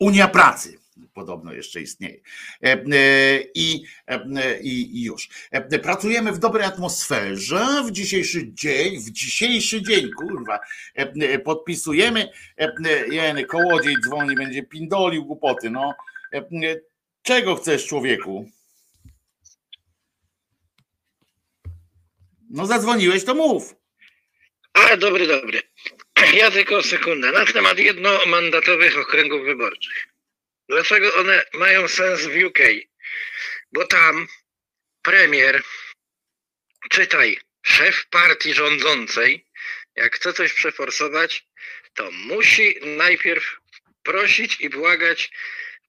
Unia 0.00 0.28
Pracy 0.28 0.78
podobno 1.14 1.52
jeszcze 1.52 1.80
istnieje. 1.80 2.20
E, 2.62 2.84
I, 3.54 3.84
i, 4.62 4.98
I, 4.98 5.04
już. 5.04 5.28
Pracujemy 5.82 6.32
w 6.32 6.38
dobrej 6.38 6.64
atmosferze 6.64 7.82
w 7.86 7.90
dzisiejszy 7.90 8.52
dzień, 8.52 9.00
w 9.00 9.10
dzisiejszy 9.10 9.82
dzień, 9.82 10.10
kurwa, 10.10 10.58
podpisujemy. 11.44 12.28
Jeny, 13.10 13.44
kołodziej 13.44 13.96
dzwoni, 14.04 14.34
będzie 14.34 14.62
pindolił 14.62 15.24
głupoty, 15.24 15.70
no. 15.70 15.94
Czego 17.22 17.56
chcesz, 17.56 17.86
człowieku? 17.86 18.50
No 22.50 22.66
zadzwoniłeś, 22.66 23.24
to 23.24 23.34
mów. 23.34 23.74
A, 24.72 24.96
dobry, 24.96 25.26
dobry. 25.26 25.62
Ja 26.26 26.50
tylko 26.50 26.82
sekundę. 26.82 27.32
Na 27.32 27.46
temat 27.46 27.78
jednomandatowych 27.78 28.98
okręgów 28.98 29.44
wyborczych. 29.44 30.06
Dlaczego 30.68 31.14
one 31.14 31.44
mają 31.54 31.88
sens 31.88 32.20
w 32.20 32.44
UK? 32.46 32.58
Bo 33.72 33.86
tam 33.86 34.26
premier, 35.02 35.62
czytaj, 36.90 37.38
szef 37.62 38.06
partii 38.10 38.54
rządzącej, 38.54 39.46
jak 39.96 40.16
chce 40.16 40.32
coś 40.32 40.52
przeforsować, 40.52 41.46
to 41.94 42.10
musi 42.10 42.78
najpierw 42.82 43.56
prosić 44.02 44.60
i 44.60 44.70
błagać 44.70 45.30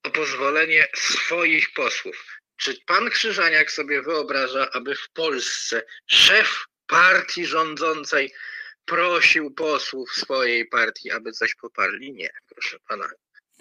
o 0.03 0.09
pozwolenie 0.09 0.88
swoich 0.95 1.73
posłów. 1.73 2.25
Czy 2.57 2.82
pan 2.86 3.09
Krzyżaniak 3.09 3.71
sobie 3.71 4.01
wyobraża, 4.01 4.69
aby 4.71 4.95
w 4.95 5.09
Polsce 5.09 5.86
szef 6.07 6.65
partii 6.88 7.45
rządzącej 7.45 8.34
prosił 8.90 9.52
posłów 9.52 10.12
swojej 10.12 10.66
partii, 10.66 11.12
aby 11.12 11.32
coś 11.32 11.56
poparli? 11.56 12.14
Nie, 12.14 12.30
proszę 12.48 12.78
pana. 12.88 13.06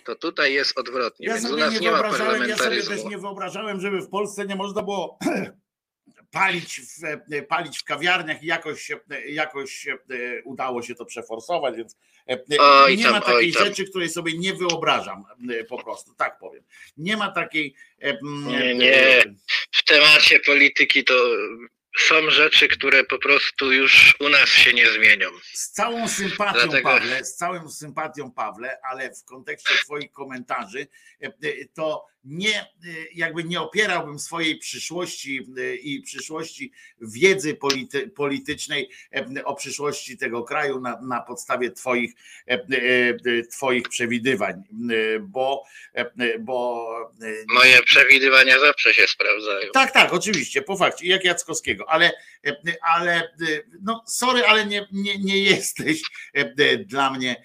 To 0.04 0.14
tutaj 0.14 0.54
jest 0.54 0.78
odwrotnie, 0.78 1.26
Ja 1.26 1.34
więc 1.34 1.50
u 1.50 1.56
nas 1.56 1.74
nie 1.74 1.80
nie 1.80 1.90
ma 1.90 1.98
ja 2.46 2.56
sobie 2.56 2.82
też 2.82 3.04
nie 3.04 3.18
wyobrażałem, 3.18 3.80
żeby 3.80 4.00
w 4.00 4.08
Polsce 4.08 4.46
nie 4.46 4.56
można 4.56 4.82
było 4.82 5.18
palić 6.30 6.80
w, 6.80 7.04
e, 7.34 7.42
palić 7.42 7.78
w 7.78 7.84
kawiarniach 7.84 8.42
i 8.42 8.46
jakoś, 8.46 8.82
się- 8.82 9.00
jakoś 9.26 9.86
e, 9.88 9.98
udało 10.44 10.82
się 10.82 10.94
to 10.94 11.04
przeforsować, 11.04 11.76
więc 11.76 11.96
e, 12.30 12.38
Oj 12.58 12.96
nie 12.96 13.04
tam, 13.04 13.12
ma 13.12 13.20
takiej 13.20 13.52
rzeczy, 13.52 13.84
której 13.84 14.08
sobie 14.08 14.38
nie 14.38 14.54
wyobrażam 14.54 15.24
e, 15.50 15.64
po 15.64 15.82
prostu, 15.82 16.14
tak 16.14 16.38
powiem. 16.38 16.64
Nie 16.96 17.16
ma 17.16 17.32
takiej 17.32 17.74
e, 18.02 18.08
m, 18.08 18.18
Nie, 18.46 18.74
nie. 18.74 19.24
w 19.72 19.84
temacie 19.84 20.40
polityki 20.40 21.04
to 21.04 21.14
są 21.96 22.30
rzeczy, 22.30 22.68
które 22.68 23.04
po 23.04 23.18
prostu 23.18 23.72
już 23.72 24.14
u 24.20 24.28
nas 24.28 24.48
się 24.48 24.72
nie 24.72 24.90
zmienią. 24.90 25.28
Z 25.52 25.70
całą 25.70 26.08
sympatią, 26.08 26.52
Dlatego- 26.60 26.88
Pawle, 26.88 27.24
z 27.24 27.36
całą 27.36 27.70
sympatią, 27.70 28.32
Pawle, 28.32 28.78
ale 28.90 29.10
w 29.14 29.24
kontekście 29.24 29.74
Twoich 29.84 30.10
komentarzy, 30.12 30.86
e, 31.22 31.26
e, 31.26 31.32
to 31.74 32.06
nie, 32.28 32.60
e, 32.60 32.66
jakby 33.14 33.44
nie 33.44 33.60
opierałbym 33.60 34.18
swojej 34.18 34.58
przyszłości 34.58 35.46
e, 35.58 35.74
i 35.74 36.02
przyszłości 36.02 36.72
wiedzy 37.00 37.54
polity, 37.54 38.08
politycznej 38.08 38.90
e, 39.14 39.44
o 39.44 39.54
przyszłości 39.54 40.18
tego 40.18 40.42
kraju 40.42 40.80
na, 40.80 41.00
na 41.00 41.20
podstawie 41.20 41.70
Twoich, 41.70 42.12
e, 42.48 42.52
e, 42.52 43.42
Twoich 43.42 43.88
przewidywań, 43.88 44.54
e, 44.54 45.18
bo, 45.20 45.64
bo 46.40 46.88
Moje 47.48 47.82
przewidywania 47.82 48.60
zawsze 48.60 48.94
się 48.94 49.06
sprawdzają. 49.06 49.72
tak, 49.72 49.92
tak, 49.92 50.12
oczywiście, 50.12 50.62
po 50.62 50.76
fakcie, 50.76 51.06
jak 51.06 51.24
Jackowskiego, 51.24 51.90
ale, 51.90 52.12
ale 52.82 53.34
no 53.82 54.04
sorry, 54.06 54.44
ale 54.44 54.66
nie, 54.66 54.86
nie, 54.92 55.18
nie 55.18 55.38
jesteś 55.38 56.02
dla 56.86 57.10
mnie 57.10 57.42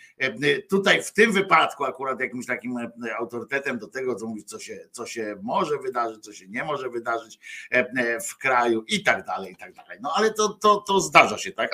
tutaj 0.69 1.03
w 1.03 1.13
tym 1.13 1.31
wypadku 1.31 1.85
akurat 1.85 2.19
jakimś 2.19 2.45
takim 2.45 2.77
e, 2.77 3.15
autorytetem 3.15 3.79
do 3.79 3.87
tego, 3.87 4.15
co 4.15 4.25
mówić, 4.25 4.49
co 4.49 4.59
się, 4.59 4.87
co 4.91 5.05
się 5.05 5.35
może 5.41 5.77
wydarzyć, 5.77 6.23
co 6.23 6.33
się 6.33 6.47
nie 6.47 6.63
może 6.63 6.89
wydarzyć 6.89 7.39
e, 7.69 8.19
w 8.19 8.37
kraju 8.37 8.83
i 8.87 9.03
tak 9.03 9.25
dalej, 9.25 9.53
i 9.53 9.55
tak 9.55 9.73
dalej. 9.73 9.99
No 10.01 10.13
ale 10.15 10.33
to, 10.33 10.49
to, 10.49 10.83
to 10.87 10.99
zdarza 10.99 11.37
się, 11.37 11.51
tak? 11.51 11.71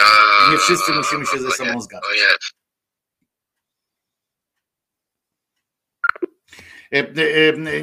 Nie 0.52 0.58
wszyscy 0.58 0.92
musimy 0.92 1.26
się 1.26 1.40
ze 1.40 1.52
sobą 1.52 1.82
zgadzać. 1.82 2.10
O 2.10 2.14
jest. 2.14 2.60
E, 6.24 6.26
e, 6.26 6.79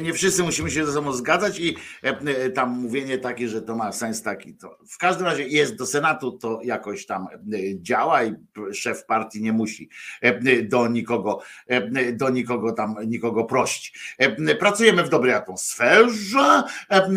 Nie 0.01 0.13
wszyscy 0.13 0.43
musimy 0.43 0.71
się 0.71 0.85
ze 0.85 0.93
sobą 0.93 1.13
zgadzać 1.13 1.59
i 1.59 1.75
e, 2.03 2.49
tam 2.49 2.69
mówienie 2.69 3.17
takie, 3.17 3.49
że 3.49 3.61
to 3.61 3.75
ma 3.75 3.91
sens 3.91 4.21
taki. 4.21 4.53
To 4.53 4.77
w 4.89 4.97
każdym 4.97 5.25
razie 5.25 5.47
jest 5.47 5.75
do 5.75 5.85
Senatu, 5.85 6.31
to 6.31 6.59
jakoś 6.63 7.05
tam 7.05 7.27
e, 7.27 7.37
działa 7.81 8.23
i 8.23 8.33
szef 8.73 9.05
partii 9.05 9.41
nie 9.41 9.53
musi 9.53 9.89
e, 10.21 10.61
do 10.63 10.87
nikogo, 10.87 11.39
e, 11.67 12.13
do 12.13 12.29
nikogo 12.29 12.73
tam 12.73 12.95
nikogo 13.05 13.43
prosić. 13.45 14.15
E, 14.17 14.55
Pracujemy 14.55 15.03
w 15.03 15.09
dobrej 15.09 15.33
atmosferze, 15.33 16.63
e, 16.89 16.95
e, 16.95 17.07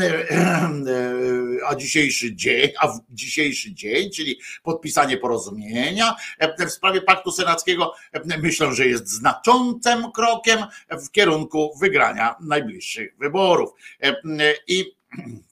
a 1.67 1.75
dzisiejszy 1.75 2.35
dzień, 2.35 2.71
a 2.81 2.89
dzisiejszy 3.11 3.75
dzień, 3.75 4.11
czyli 4.11 4.41
podpisanie 4.63 5.17
porozumienia 5.17 6.17
e, 6.39 6.67
w 6.67 6.73
sprawie 6.73 7.03
paktu 7.03 7.33
senackiego, 7.33 7.95
e, 8.13 8.39
myślę, 8.39 8.75
że 8.75 8.87
jest 8.87 9.09
znaczącym 9.09 10.13
krokiem 10.13 10.59
w 10.91 11.11
kierunku 11.11 11.80
wygrania 11.81 12.35
najbliższych 12.41 13.17
wyborów. 13.19 13.71
E, 14.03 14.15
I 14.69 14.85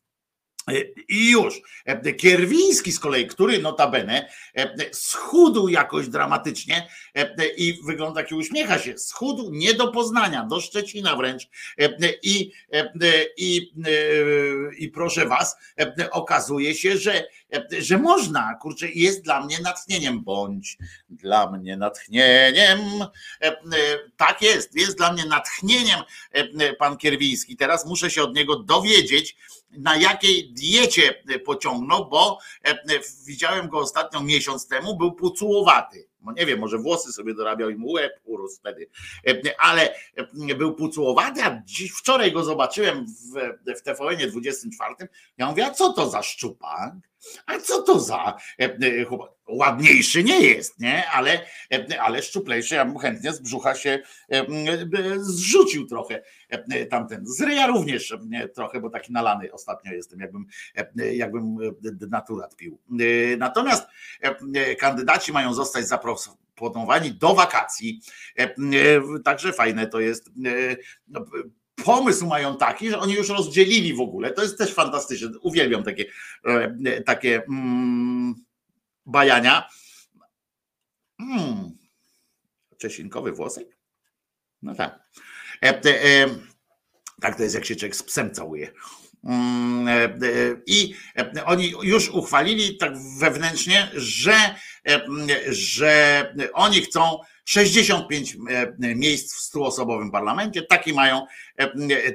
i 1.08 1.30
już. 1.30 1.60
Kierwiński 2.16 2.92
z 2.92 3.00
kolei, 3.00 3.26
który 3.26 3.58
notabene 3.58 4.28
schudł 4.92 5.68
jakoś 5.68 6.08
dramatycznie 6.08 6.88
i 7.56 7.80
wygląda 7.86 8.20
jak 8.20 8.30
i 8.30 8.34
uśmiecha 8.34 8.78
się, 8.78 8.98
schudł 8.98 9.50
nie 9.50 9.74
do 9.74 9.92
Poznania, 9.92 10.44
do 10.44 10.60
Szczecina 10.60 11.16
wręcz. 11.16 11.48
I, 12.22 12.52
i, 13.36 13.72
i 14.78 14.88
proszę 14.88 15.26
was, 15.26 15.56
okazuje 16.10 16.74
się, 16.74 16.96
że, 16.96 17.24
że 17.78 17.98
można, 17.98 18.54
kurczę, 18.54 18.88
jest 18.90 19.22
dla 19.22 19.44
mnie 19.44 19.60
natchnieniem, 19.60 20.24
bądź 20.24 20.78
dla 21.08 21.50
mnie 21.50 21.76
natchnieniem. 21.76 22.80
Tak 24.16 24.42
jest, 24.42 24.76
jest 24.76 24.96
dla 24.96 25.12
mnie 25.12 25.24
natchnieniem 25.24 26.00
pan 26.78 26.96
Kierwiński. 26.96 27.56
Teraz 27.56 27.86
muszę 27.86 28.10
się 28.10 28.22
od 28.22 28.34
niego 28.34 28.56
dowiedzieć, 28.56 29.36
na 29.70 29.96
jakiej 29.96 30.52
diecie 30.52 31.22
pociągnął, 31.44 32.08
bo 32.08 32.38
e, 32.64 32.78
widziałem 33.26 33.68
go 33.68 33.78
ostatnio 33.78 34.22
miesiąc 34.22 34.68
temu, 34.68 34.96
był 34.96 35.12
pucułowaty. 35.12 36.08
No 36.22 36.32
nie 36.32 36.46
wiem, 36.46 36.58
może 36.58 36.78
włosy 36.78 37.12
sobie 37.12 37.34
dorabiał 37.34 37.70
i 37.70 37.76
mu 37.76 37.90
łeb 37.90 38.20
urósł 38.24 38.56
wtedy, 38.56 38.90
E, 39.26 39.60
ale 39.60 39.94
e, 40.50 40.54
był 40.54 40.74
pucułowaty, 40.74 41.42
a 41.42 41.62
dziś, 41.64 41.92
wczoraj 41.92 42.32
go 42.32 42.44
zobaczyłem 42.44 43.06
w, 43.06 43.74
w 43.78 43.82
TVN 43.82 44.30
24. 44.30 44.94
Ja 45.38 45.46
mówię, 45.46 45.66
a 45.66 45.70
co 45.70 45.92
to 45.92 46.10
za 46.10 46.22
szczupak? 46.22 46.92
A 47.46 47.58
co 47.58 47.82
to 47.82 48.00
za 48.00 48.36
e, 48.58 49.04
chłopak? 49.04 49.30
Ładniejszy 49.48 50.24
nie 50.24 50.40
jest, 50.40 50.80
nie? 50.80 51.10
Ale, 51.10 51.40
e, 51.72 52.00
ale 52.02 52.22
szczuplejszy, 52.22 52.74
ja 52.74 52.84
bym 52.84 52.98
chętnie 52.98 53.32
z 53.32 53.40
brzucha 53.40 53.74
się 53.74 53.98
e, 54.32 54.40
e, 54.40 54.46
zrzucił 55.18 55.86
trochę 55.86 56.22
e, 56.48 56.86
tamten. 56.86 57.26
Z 57.26 57.40
ryja 57.40 57.66
również 57.66 58.12
e, 58.32 58.48
trochę, 58.48 58.80
bo 58.80 58.90
taki 58.90 59.12
nalany 59.12 59.52
ostatnio 59.52 59.92
jestem, 59.92 60.20
jakbym, 60.20 60.46
e, 60.98 61.14
jakbym 61.14 61.44
e, 62.02 62.06
naturat 62.10 62.56
pił. 62.56 62.78
E, 62.90 63.36
Natomiast 63.36 63.86
e, 64.22 64.36
e, 64.54 64.76
kandydaci 64.76 65.32
mają 65.32 65.54
zostać 65.54 65.88
zaproponowani 65.88 67.12
do 67.12 67.34
wakacji. 67.34 68.00
E, 68.38 68.42
e, 68.42 68.54
Także 69.24 69.52
fajne 69.52 69.86
to 69.86 70.00
jest. 70.00 70.30
Pomysł 71.84 72.26
mają 72.26 72.56
taki, 72.56 72.90
że 72.90 72.98
oni 72.98 73.14
już 73.14 73.28
rozdzielili 73.28 73.94
w 73.94 74.00
ogóle. 74.00 74.32
To 74.32 74.42
jest 74.42 74.58
też 74.58 74.74
fantastyczne. 74.74 75.30
Uwielbiam 75.42 75.82
takie, 75.82 76.04
e, 76.44 77.02
takie 77.02 77.42
mm, 77.44 78.34
bajania. 79.06 79.68
Mm. 81.20 81.78
Czesinkowy 82.78 83.32
włosek? 83.32 83.78
No 84.62 84.74
tak. 84.74 85.08
E, 85.62 85.82
e, 85.84 86.26
tak 87.20 87.36
to 87.36 87.42
jest, 87.42 87.54
jak 87.54 87.64
się 87.64 87.76
człowiek 87.76 87.96
z 87.96 88.02
psem 88.02 88.34
całuje. 88.34 88.72
Mm, 89.24 89.88
e, 89.88 90.04
e, 90.04 90.10
I 90.66 90.94
e, 91.16 91.44
oni 91.44 91.74
już 91.82 92.08
uchwalili 92.08 92.76
tak 92.76 92.92
wewnętrznie, 93.18 93.90
że, 93.94 94.54
że 95.48 96.24
oni 96.52 96.80
chcą 96.80 97.18
65 97.44 98.36
e, 98.50 98.94
miejsc 98.94 99.34
w 99.34 99.54
100-osobowym 99.54 100.10
parlamencie. 100.10 100.62
Taki 100.62 100.92
mają, 100.92 101.26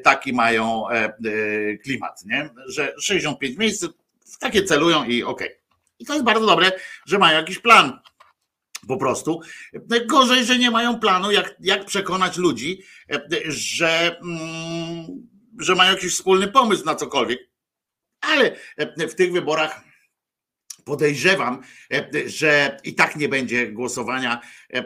taki 0.04 0.34
mają 0.34 0.84
klimat, 1.84 2.26
nie? 2.26 2.50
że 2.68 2.94
65 3.00 3.58
miejsc 3.58 3.86
w 4.26 4.38
takie 4.40 4.64
celują 4.64 5.04
i 5.04 5.24
okej. 5.24 5.50
I 6.00 6.06
to 6.06 6.14
jest 6.14 6.26
bardzo 6.26 6.46
dobre, 6.46 6.72
że 7.06 7.18
mają 7.18 7.38
jakiś 7.38 7.60
plan. 7.60 8.00
Po 8.88 8.98
prostu. 8.98 9.42
Gorzej, 10.06 10.46
że 10.46 10.58
nie 10.60 10.72
mają 10.72 11.00
planu, 11.00 11.32
jak, 11.32 11.56
jak 11.60 11.86
przekonać 11.86 12.38
ludzi, 12.38 12.82
że, 13.48 14.18
mm, 14.22 15.33
że 15.60 15.76
mają 15.76 15.92
jakiś 15.94 16.14
wspólny 16.14 16.48
pomysł 16.48 16.86
na 16.86 16.96
cokolwiek. 16.96 17.54
Ale 18.22 18.56
e, 18.78 19.08
w 19.08 19.16
tych 19.16 19.32
wyborach 19.32 19.82
podejrzewam, 20.86 21.62
e, 21.94 22.30
że 22.30 22.78
i 22.84 22.96
tak 22.96 23.16
nie 23.16 23.30
będzie 23.30 23.68
głosowania, 23.68 24.42
e, 24.74 24.84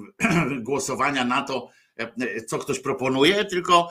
głosowania 0.68 1.24
na 1.24 1.42
to, 1.42 1.70
co 2.46 2.58
ktoś 2.58 2.80
proponuje, 2.80 3.44
tylko 3.44 3.88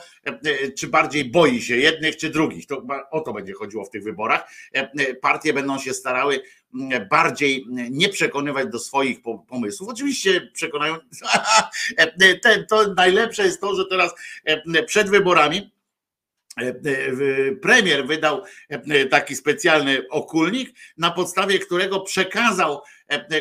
czy 0.78 0.88
bardziej 0.88 1.30
boi 1.30 1.62
się 1.62 1.76
jednych 1.76 2.16
czy 2.16 2.30
drugich. 2.30 2.66
To 2.66 2.86
o 3.10 3.20
to 3.20 3.32
będzie 3.32 3.52
chodziło 3.52 3.84
w 3.84 3.90
tych 3.90 4.04
wyborach. 4.04 4.50
Partie 5.20 5.52
będą 5.52 5.78
się 5.78 5.94
starały 5.94 6.42
bardziej 7.10 7.66
nie 7.90 8.08
przekonywać 8.08 8.68
do 8.68 8.78
swoich 8.78 9.22
po- 9.22 9.38
pomysłów. 9.38 9.88
Oczywiście 9.88 10.50
przekonają. 10.52 10.96
To 12.68 12.94
najlepsze 12.94 13.44
jest 13.44 13.60
to, 13.60 13.74
że 13.74 13.86
teraz 13.86 14.14
przed 14.86 15.10
wyborami 15.10 15.71
premier 17.62 18.06
wydał 18.06 18.42
taki 19.10 19.36
specjalny 19.36 20.08
okulnik, 20.10 20.70
na 20.98 21.10
podstawie 21.10 21.58
którego 21.58 22.00
przekazał 22.00 22.82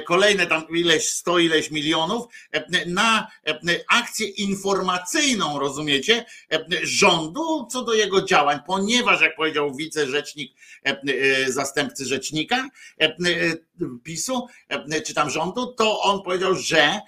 kolejne 0.05 0.47
tam 0.47 0.64
ileś, 0.70 1.09
sto 1.09 1.39
ileś 1.39 1.72
milionów 1.72 2.26
na 2.88 3.28
akcję 3.89 4.28
informacyjną, 4.28 5.59
rozumiecie, 5.59 6.26
rządu 6.84 7.68
co 7.72 7.84
do 7.84 7.93
jego 7.93 8.22
działań, 8.22 8.59
ponieważ 8.68 9.22
jak 9.22 9.36
powiedział 9.36 9.76
wicerzecznik, 9.76 10.53
zastępcy 11.47 12.05
rzecznika 12.05 12.70
PiSu, 14.03 14.47
czy 15.05 15.14
tam 15.14 15.30
rządu, 15.30 15.74
to 15.74 16.01
on 16.01 16.24
powiedział, 16.24 16.55
że 16.55 16.99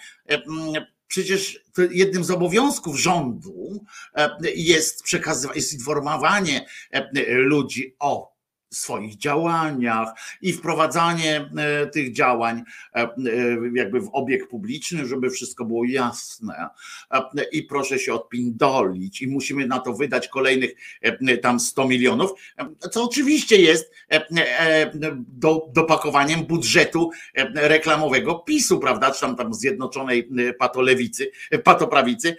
przecież 1.14 1.64
jednym 1.92 2.24
z 2.24 2.32
obowiązków 2.32 3.00
rządu 3.00 3.86
jest 4.56 5.04
przekazywanie, 5.04 5.60
jest 5.60 5.74
informowanie 5.74 6.66
ludzi 7.28 7.96
o 8.00 8.33
swoich 8.76 9.18
działaniach 9.18 10.10
i 10.42 10.54
wprowadzanie 10.54 11.50
e, 11.58 11.88
tych 11.88 12.14
działań 12.14 12.64
e, 12.96 13.02
e, 13.02 13.10
jakby 13.74 14.02
w 14.02 14.10
obieg 14.12 14.48
publiczny, 14.48 15.08
żeby 15.08 15.30
wszystko 15.30 15.66
było 15.66 15.84
jasne. 15.86 16.70
I 17.52 17.64
proszę 17.64 18.00
się 18.00 18.14
odpindolić 18.14 19.22
i 19.22 19.28
musimy 19.28 19.68
na 19.68 19.80
to 19.80 19.94
wydać 19.94 20.28
kolejnych 20.28 20.72
tam 21.42 21.60
100 21.60 21.88
milionów, 21.88 22.32
co 22.92 23.04
oczywiście 23.04 23.62
jest 23.62 23.94
do, 25.28 25.70
dopakowaniem 25.74 26.44
budżetu 26.44 27.12
reklamowego 27.56 28.36
PiSu, 28.36 28.80
prawda, 28.80 29.12
czy 29.12 29.22
tam, 29.22 29.36
tam 29.36 29.54
zjednoczonej 29.54 30.30
patolewicy, 30.60 31.32
patoprawicy, 31.64 32.36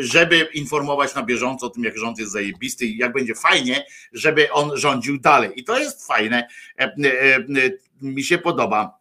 żeby 0.00 0.48
informować 0.54 1.14
na 1.14 1.22
bieżąco 1.22 1.66
o 1.66 1.70
tym, 1.70 1.84
jak 1.84 1.98
rząd 1.98 2.18
jest 2.18 2.32
zajebisty 2.32 2.86
i 2.86 2.98
jak 2.98 3.12
będzie 3.12 3.34
fajnie, 3.34 3.84
żeby 4.12 4.52
on 4.52 4.76
rządził 4.76 5.17
dalej. 5.20 5.52
I 5.56 5.64
to 5.64 5.78
jest 5.78 6.06
fajne. 6.06 6.48
E, 6.78 6.84
e, 6.84 7.36
e, 7.36 7.42
mi 8.02 8.22
się 8.22 8.38
podoba. 8.38 8.97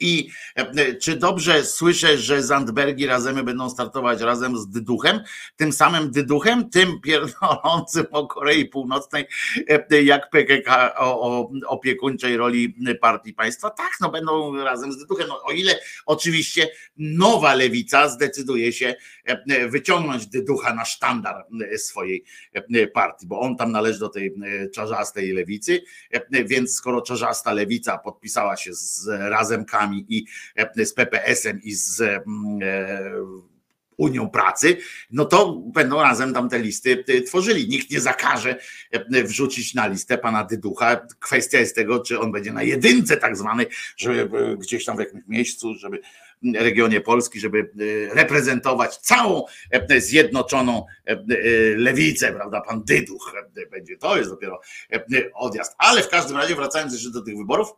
I 0.00 0.28
czy 1.00 1.16
dobrze 1.16 1.64
słyszę, 1.64 2.18
że 2.18 2.42
Zandbergi 2.42 3.06
razem 3.06 3.44
będą 3.44 3.70
startować 3.70 4.20
razem 4.20 4.58
z 4.58 4.68
Dyduchem? 4.68 5.20
Tym 5.56 5.72
samym 5.72 6.10
Dyduchem, 6.10 6.70
tym 6.70 7.00
pierdolącym 7.00 8.06
o 8.10 8.26
Korei 8.26 8.64
Północnej, 8.64 9.26
jak 10.04 10.30
PKK 10.30 10.94
o, 10.96 11.20
o 11.20 11.50
opiekuńczej 11.66 12.36
roli 12.36 12.76
partii 13.00 13.34
państwa? 13.34 13.70
Tak, 13.70 13.90
no 14.00 14.10
będą 14.10 14.56
razem 14.56 14.92
z 14.92 14.98
Dyduchem. 14.98 15.28
No, 15.28 15.42
o 15.44 15.52
ile 15.52 15.78
oczywiście 16.06 16.68
nowa 16.96 17.54
lewica 17.54 18.08
zdecyduje 18.08 18.72
się 18.72 18.94
E, 19.24 19.68
wyciągnąć 19.68 20.26
dyducha 20.26 20.74
na 20.74 20.84
sztandar 20.84 21.46
e, 21.72 21.78
swojej 21.78 22.24
e, 22.52 22.86
partii, 22.86 23.26
bo 23.26 23.40
on 23.40 23.56
tam 23.56 23.72
należy 23.72 23.98
do 23.98 24.08
tej 24.08 24.34
czarzastej 24.74 25.32
lewicy, 25.32 25.82
więc 26.44 26.74
skoro 26.74 27.02
czarzasta 27.02 27.52
lewica 27.52 27.98
podpisała 27.98 28.56
się 28.56 28.74
z 28.74 29.08
razemkami 29.32 30.06
i 30.08 30.24
z 30.76 30.92
PPS-em 30.94 31.62
i 31.62 31.74
z 31.74 32.02
Unią 33.96 34.30
Pracy, 34.30 34.76
no 35.10 35.24
to 35.24 35.52
będą 35.52 36.02
razem 36.02 36.34
tam 36.34 36.48
te 36.48 36.58
listy 36.58 37.04
tworzyli. 37.26 37.68
Nikt 37.68 37.90
nie 37.90 38.00
zakaże 38.00 38.56
wrzucić 39.24 39.74
na 39.74 39.86
listę 39.86 40.18
pana 40.18 40.44
Dyducha. 40.44 41.06
Kwestia 41.20 41.58
jest 41.58 41.74
tego, 41.74 42.00
czy 42.00 42.20
on 42.20 42.32
będzie 42.32 42.52
na 42.52 42.62
jedynce 42.62 43.16
tak 43.16 43.36
zwanej, 43.36 43.66
żeby 43.96 44.56
gdzieś 44.58 44.84
tam 44.84 44.96
w 44.96 45.00
jakimś 45.00 45.22
miejscu, 45.28 45.74
żeby 45.74 46.00
regionie 46.54 47.00
Polski, 47.00 47.40
żeby 47.40 47.58
e, 48.10 48.14
reprezentować 48.14 48.96
całą 48.96 49.44
e, 49.70 50.00
zjednoczoną 50.00 50.86
e, 51.04 51.16
lewicę, 51.76 52.32
prawda? 52.32 52.60
Pan 52.60 52.84
Dyduch 52.84 53.34
będzie, 53.70 53.96
to 53.96 54.16
jest 54.16 54.30
dopiero 54.30 54.60
odjazd. 55.34 55.74
Ale 55.78 56.02
w 56.02 56.08
każdym 56.08 56.36
razie, 56.36 56.54
wracając 56.54 56.92
jeszcze 56.92 57.10
do 57.10 57.22
tych 57.22 57.36
wyborów, 57.36 57.68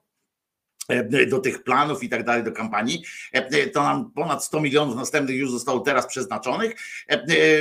do 1.29 1.39
tych 1.39 1.63
planów 1.63 2.03
i 2.03 2.09
tak 2.09 2.25
dalej, 2.25 2.45
do 2.45 2.53
kampanii, 2.53 3.05
to 3.73 3.83
nam 3.83 4.11
ponad 4.11 4.45
100 4.45 4.61
milionów 4.61 4.97
następnych 4.97 5.37
już 5.37 5.51
zostało 5.51 5.81
teraz 5.81 6.07
przeznaczonych. 6.07 6.75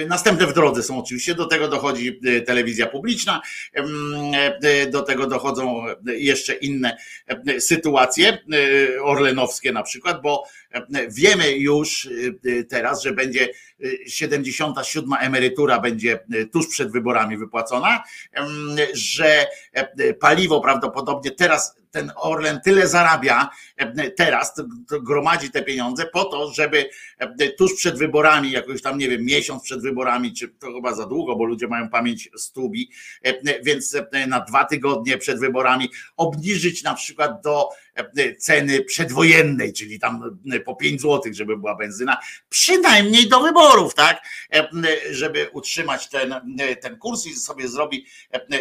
Następne 0.08 0.48
w 0.48 0.54
drodze 0.54 0.84
są 0.84 1.00
oczywiście, 1.00 1.36
do 1.36 1.46
tego 1.46 1.68
dochodzi 1.68 2.20
telewizja 2.46 2.88
publiczna, 2.88 3.42
do 4.92 5.02
tego 5.02 5.28
dochodzą 5.28 5.86
jeszcze 6.06 6.54
inne 6.54 6.98
sytuacje, 7.60 8.38
orlenowskie 9.02 9.72
na 9.72 9.84
przykład, 9.84 10.22
bo 10.22 10.44
Wiemy 11.10 11.52
już 11.52 12.06
y, 12.06 12.40
y, 12.46 12.66
teraz, 12.66 13.02
że 13.02 13.12
będzie 13.12 13.48
77 14.08 15.14
y, 15.14 15.18
emerytura 15.20 15.80
będzie 15.80 16.20
tuż 16.52 16.68
przed 16.68 16.92
wyborami 16.92 17.38
wypłacona, 17.38 18.04
że 18.94 19.48
paliwo 20.20 20.62
prawdopodobnie 20.62 21.32
teraz 21.32 21.76
ten 21.92 22.12
Orlen 22.16 22.62
tyle 22.62 22.88
zarabia 22.88 23.50
teraz, 24.18 24.54
to, 24.54 24.64
to 24.90 25.02
gromadzi 25.02 25.52
te 25.52 25.64
pieniądze 25.64 26.06
po 26.06 26.26
to, 26.26 26.54
żeby 26.54 26.90
tuż 27.58 27.74
przed 27.74 27.98
wyborami, 27.98 28.52
jakoś 28.52 28.82
tam 28.82 28.98
nie 28.98 29.10
wiem, 29.10 29.26
miesiąc 29.26 29.64
przed 29.64 29.82
wyborami, 29.82 30.34
czy 30.34 30.48
to 30.48 30.74
chyba 30.74 30.94
za 30.96 31.06
długo, 31.06 31.36
bo 31.36 31.46
ludzie 31.46 31.68
mają 31.68 31.90
pamięć 31.90 32.30
stubi, 32.38 32.90
więc 33.64 33.98
na 34.28 34.40
dwa 34.40 34.66
tygodnie 34.66 35.18
przed 35.18 35.40
wyborami 35.40 35.90
obniżyć 36.18 36.84
na 36.84 36.94
przykład 36.94 37.42
do 37.44 37.70
ceny 38.40 38.82
przedwojennej, 38.82 39.74
czyli 39.74 40.00
tam 40.00 40.40
po 40.66 40.76
5 40.76 41.02
zł, 41.02 41.34
żeby 41.34 41.58
była 41.58 41.76
benzyna, 41.76 42.18
przynajmniej 42.50 43.30
do 43.30 43.42
wyborów, 43.42 43.94
tak? 43.94 44.22
Żeby 45.12 45.50
utrzymać 45.50 46.10
ten, 46.10 46.36
ten 46.82 46.98
kurs 46.98 47.26
i 47.26 47.36
sobie 47.36 47.68
zrobi 47.68 48.06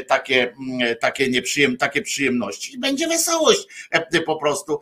takie, 0.07 0.55
takie, 1.01 1.29
nieprzyjem, 1.29 1.77
takie 1.77 2.03
przyjemności. 2.03 2.79
Będzie 2.79 3.09
wesołość, 3.09 3.67
po 4.27 4.37
prostu 4.37 4.81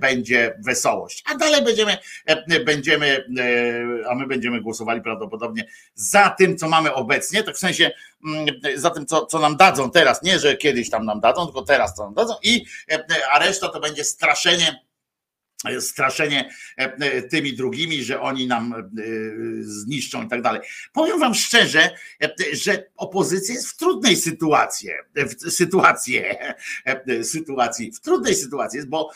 będzie 0.00 0.54
wesołość. 0.58 1.24
A 1.26 1.34
dalej 1.34 1.62
będziemy, 1.64 1.98
będziemy, 2.64 3.24
a 4.08 4.14
my 4.14 4.26
będziemy 4.26 4.60
głosowali 4.60 5.02
prawdopodobnie 5.02 5.64
za 5.94 6.30
tym, 6.30 6.58
co 6.58 6.68
mamy 6.68 6.94
obecnie, 6.94 7.42
tak 7.42 7.54
w 7.54 7.58
sensie 7.58 7.90
za 8.74 8.90
tym, 8.90 9.06
co, 9.06 9.26
co 9.26 9.38
nam 9.38 9.56
dadzą 9.56 9.90
teraz. 9.90 10.22
Nie, 10.22 10.38
że 10.38 10.56
kiedyś 10.56 10.90
tam 10.90 11.04
nam 11.04 11.20
dadzą, 11.20 11.46
tylko 11.46 11.62
teraz 11.62 11.94
co 11.94 12.04
nam 12.04 12.14
dadzą. 12.14 12.34
I, 12.42 12.64
e, 12.90 13.04
a 13.32 13.38
reszta 13.38 13.68
to 13.68 13.77
będzie 13.80 14.04
straszenie 14.04 14.88
straszenie 15.80 16.50
e, 16.76 17.22
tymi 17.22 17.56
drugimi, 17.56 18.04
że 18.04 18.20
oni 18.20 18.46
nam 18.46 18.74
e, 18.74 18.84
zniszczą 19.60 20.24
i 20.24 20.28
tak 20.28 20.42
dalej. 20.42 20.60
Powiem 20.92 21.20
wam 21.20 21.34
szczerze, 21.34 21.90
że 22.52 22.84
opozycja 22.96 23.54
jest 23.54 23.68
w 23.68 23.76
trudnej 23.76 24.16
sytuacji, 24.16 24.90
w 25.14 25.50
sytuację, 25.52 26.54
sytuacji, 27.22 27.92
w 27.92 28.00
trudnej 28.00 28.34
sytuacji 28.34 28.76
jest, 28.76 28.88
bo 28.88 29.10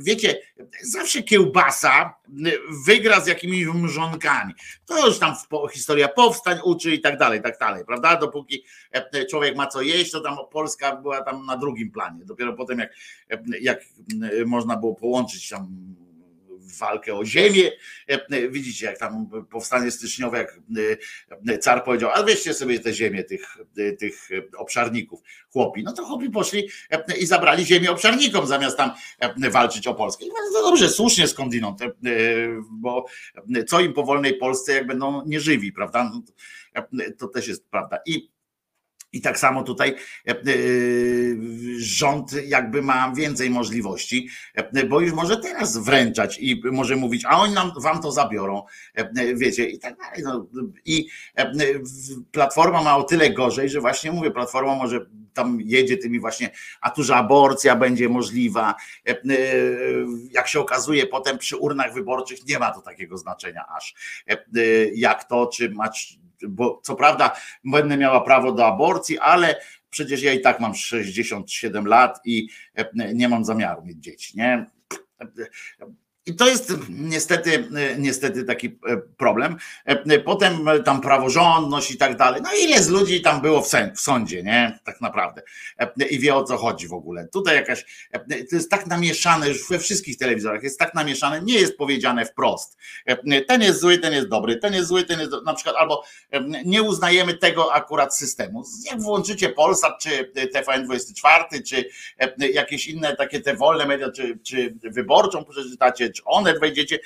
wiecie, 0.00 0.40
zawsze 0.82 1.22
kiełbasa 1.22 2.14
wygra 2.86 3.20
z 3.20 3.26
jakimiś 3.26 3.66
mrzonkami. 3.66 4.54
To 4.86 5.06
już 5.06 5.18
tam 5.18 5.34
historia 5.72 6.08
powstań 6.08 6.58
uczy 6.64 6.94
i 6.94 7.00
tak 7.00 7.18
dalej, 7.18 7.42
tak 7.42 7.58
dalej, 7.58 7.84
prawda? 7.84 8.16
Dopóki 8.16 8.64
człowiek 9.30 9.56
ma 9.56 9.66
co 9.66 9.82
jeść, 9.82 10.10
to 10.10 10.20
tam 10.20 10.36
Polska 10.50 10.96
była 10.96 11.22
tam 11.22 11.46
na 11.46 11.56
drugim 11.56 11.90
planie. 11.90 12.24
Dopiero 12.24 12.52
potem 12.52 12.78
jak, 12.78 12.90
jak 13.60 13.80
można 14.46 14.76
było 14.76 14.94
połączyć 14.94 15.48
tam 15.48 15.94
walkę 16.78 17.14
o 17.14 17.24
ziemię. 17.24 17.70
Widzicie, 18.50 18.86
jak 18.86 18.98
tam 18.98 19.30
powstanie 19.50 19.90
styczniowe, 19.90 20.38
jak 20.38 20.60
car 21.60 21.84
powiedział, 21.84 22.10
a 22.14 22.22
weźcie 22.22 22.54
sobie 22.54 22.80
te 22.80 22.92
ziemię 22.92 23.24
tych, 23.24 23.56
tych 23.98 24.28
obszarników, 24.56 25.20
chłopi. 25.52 25.82
No 25.82 25.92
to 25.92 26.04
chłopi 26.04 26.30
poszli 26.30 26.68
i 27.18 27.26
zabrali 27.26 27.64
ziemię 27.66 27.90
obszarnikom, 27.90 28.46
zamiast 28.46 28.76
tam 28.76 28.90
walczyć 29.50 29.86
o 29.86 29.94
Polskę. 29.94 30.24
No 30.52 30.62
dobrze, 30.62 30.88
słusznie 30.88 31.28
skądinąd, 31.28 31.80
bo 32.70 33.06
co 33.66 33.80
im 33.80 33.92
po 33.92 34.02
wolnej 34.02 34.34
Polsce, 34.34 34.72
jak 34.72 34.86
będą 34.86 35.26
nieżywi, 35.26 35.72
prawda? 35.72 36.10
No 36.12 36.22
to 37.18 37.28
też 37.28 37.48
jest 37.48 37.68
prawda. 37.68 37.98
I 38.06 38.30
i 39.12 39.20
tak 39.20 39.38
samo 39.38 39.62
tutaj 39.62 39.96
e, 40.28 40.30
e, 40.30 40.34
rząd 41.78 42.32
jakby 42.46 42.82
ma 42.82 43.12
więcej 43.16 43.50
możliwości, 43.50 44.28
e, 44.54 44.84
bo 44.84 45.00
już 45.00 45.12
może 45.12 45.36
teraz 45.36 45.78
wręczać 45.78 46.38
i 46.40 46.62
może 46.72 46.96
mówić, 46.96 47.24
a 47.24 47.40
oni 47.40 47.54
nam, 47.54 47.72
wam 47.80 48.02
to 48.02 48.12
zabiorą, 48.12 48.62
wiecie, 49.34 49.66
i 49.66 49.78
tak 49.78 49.96
dalej. 49.96 50.22
No, 50.24 50.46
I 50.84 51.08
Platforma 52.32 52.82
ma 52.82 52.96
o 52.96 53.02
tyle 53.02 53.30
gorzej, 53.30 53.68
że 53.68 53.80
właśnie 53.80 54.12
mówię, 54.12 54.30
Platforma 54.30 54.74
może 54.74 55.06
tam 55.34 55.58
jedzie 55.60 55.96
tymi 55.96 56.20
właśnie, 56.20 56.50
a 56.80 56.90
tu, 56.90 57.02
że 57.02 57.16
aborcja 57.16 57.76
będzie 57.76 58.08
możliwa. 58.08 58.74
Jak 60.30 60.48
się 60.48 60.60
okazuje, 60.60 61.06
potem 61.06 61.38
przy 61.38 61.56
urnach 61.56 61.94
wyborczych 61.94 62.46
nie 62.46 62.58
ma 62.58 62.70
to 62.70 62.80
takiego 62.80 63.18
znaczenia 63.18 63.64
aż 63.76 63.94
jak 64.94 65.24
to, 65.24 65.46
czy 65.46 65.70
mać 65.70 66.19
bo 66.48 66.80
co 66.82 66.96
prawda 66.96 67.36
będę 67.64 67.96
miała 67.96 68.20
prawo 68.20 68.52
do 68.52 68.66
aborcji, 68.66 69.18
ale 69.18 69.60
przecież 69.90 70.22
ja 70.22 70.32
i 70.32 70.40
tak 70.40 70.60
mam 70.60 70.74
67 70.74 71.86
lat 71.86 72.20
i 72.24 72.48
e, 72.74 73.14
nie 73.14 73.28
mam 73.28 73.44
zamiaru 73.44 73.84
mieć 73.84 73.98
dzieci, 73.98 74.38
nie? 74.38 74.66
I 76.30 76.34
to 76.34 76.48
jest 76.48 76.72
niestety, 76.88 77.68
niestety 77.98 78.44
taki 78.44 78.78
problem. 79.16 79.56
Potem 80.24 80.66
tam 80.84 81.00
praworządność 81.00 81.90
i 81.90 81.96
tak 81.96 82.16
dalej. 82.16 82.42
No 82.44 82.50
ile 82.60 82.82
z 82.82 82.88
ludzi 82.88 83.22
tam 83.22 83.40
było 83.40 83.62
w, 83.62 83.70
w 83.96 84.00
sądzie, 84.00 84.42
nie? 84.42 84.78
Tak 84.84 85.00
naprawdę. 85.00 85.42
I 86.10 86.18
wie 86.18 86.34
o 86.34 86.44
co 86.44 86.56
chodzi 86.56 86.88
w 86.88 86.92
ogóle. 86.92 87.28
Tutaj 87.28 87.56
jakaś, 87.56 88.08
to 88.50 88.56
jest 88.56 88.70
tak 88.70 88.86
namieszane, 88.86 89.48
już 89.48 89.68
we 89.68 89.78
wszystkich 89.78 90.18
telewizorach 90.18 90.62
jest 90.62 90.78
tak 90.78 90.94
namieszane, 90.94 91.42
nie 91.42 91.54
jest 91.54 91.76
powiedziane 91.76 92.26
wprost. 92.26 92.76
Ten 93.48 93.62
jest 93.62 93.80
zły, 93.80 93.98
ten 93.98 94.12
jest 94.12 94.28
dobry, 94.28 94.56
ten 94.56 94.74
jest 94.74 94.88
zły, 94.88 95.04
ten 95.04 95.20
jest 95.20 95.32
na 95.44 95.54
przykład, 95.54 95.76
albo 95.76 96.04
nie 96.64 96.82
uznajemy 96.82 97.34
tego 97.34 97.72
akurat 97.74 98.16
systemu. 98.16 98.64
Jak 98.90 99.02
włączycie 99.02 99.48
Polsat, 99.48 99.98
czy 100.02 100.32
TVN24, 100.54 101.62
czy 101.66 101.84
jakieś 102.52 102.86
inne 102.86 103.16
takie 103.16 103.40
te 103.40 103.56
wolne 103.56 103.86
media, 103.86 104.10
czy, 104.10 104.38
czy 104.42 104.74
wyborczą 104.82 105.44
przeczytacie, 105.44 106.10
czy 106.20 106.24
Onet 106.24 106.60
wejdziecie, 106.60 106.98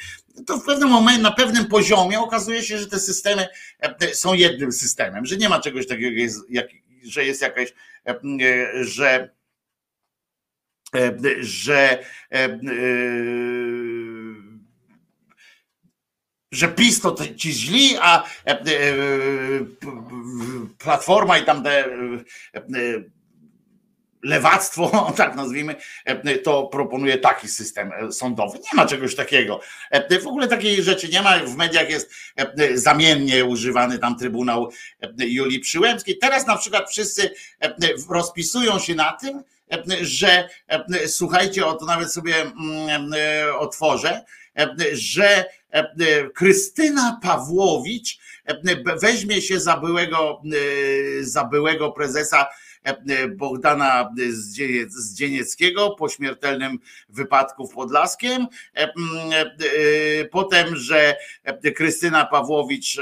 to 0.47 0.57
w 0.57 0.65
pewnym 0.65 0.89
momencie, 0.89 1.23
na 1.23 1.33
pewnym 1.33 1.67
poziomie 1.67 2.21
okazuje 2.21 2.63
się, 2.63 2.79
że 2.79 2.87
te 2.87 2.99
systemy 2.99 3.49
e, 3.81 4.15
są 4.15 4.35
jednym 4.35 4.73
systemem, 4.73 5.27
że 5.27 5.37
nie 5.37 5.49
ma 5.49 5.61
czegoś 5.61 5.87
takiego, 5.87 6.33
że 7.03 7.25
jest 7.25 7.43
jakaś, 7.43 7.75
e, 8.07 8.85
że 8.85 9.29
e, 10.95 11.19
że 11.41 12.05
że 16.53 16.69
PiS 16.69 17.01
to 17.01 17.17
ci 17.37 17.53
źli, 17.53 17.97
a 18.01 18.25
Platforma 20.79 21.39
i 21.39 21.45
tam 21.45 21.63
te 21.63 21.89
lewactwo, 24.25 24.91
tak 25.17 25.37
nazwijmy, 25.37 25.77
e, 26.05 26.39
to 26.39 26.67
proponuje 26.67 27.19
taki 27.19 27.49
system 27.49 27.93
e, 27.93 28.13
sądowy. 28.13 28.59
Nie 28.59 28.77
ma 28.77 28.87
czegoś 28.87 29.15
takiego. 29.15 29.61
E, 29.91 30.21
w 30.21 30.27
ogóle 30.27 30.49
takiej 30.49 30.83
rzeczy 30.83 31.09
nie 31.09 31.23
ma. 31.23 31.39
W 31.39 31.57
mediach 31.57 31.91
jest 31.91 32.15
zamiennie 32.75 33.45
używany 33.45 33.99
tam 33.99 34.19
Trybunał 34.19 34.71
Julii 35.19 35.61
Przyłębskiej. 35.61 36.19
Teraz 36.19 36.47
na 36.47 36.57
przykład 36.57 36.91
wszyscy 36.91 37.31
rozpisują 38.09 38.79
się 38.79 38.95
na 38.95 39.13
tym, 39.13 39.43
że 40.01 40.49
słuchajcie, 41.07 41.67
o 41.67 41.75
to 41.75 41.85
nawet 41.85 42.13
sobie 42.13 42.35
mm, 42.41 43.13
otworzę, 43.59 44.25
że 44.93 45.45
Krystyna 46.35 47.21
Pawłowicz 47.23 48.19
weźmie 49.03 49.43
się 49.43 49.61
za 49.61 49.77
byłego, 49.77 50.43
za 51.21 51.45
byłego 51.45 51.93
prezesa 51.93 52.47
Bogdana 53.37 54.15
Zdzienieckiego 54.89 55.91
po 55.91 56.09
śmiertelnym 56.09 56.79
wypadku 57.09 57.67
w 57.67 57.75
Podlaskiem. 57.75 58.47
E, 58.77 58.83
e, 58.83 58.95
potem, 60.25 60.77
że 60.77 61.17
Krystyna 61.77 62.27
Pawłowicz 62.27 63.01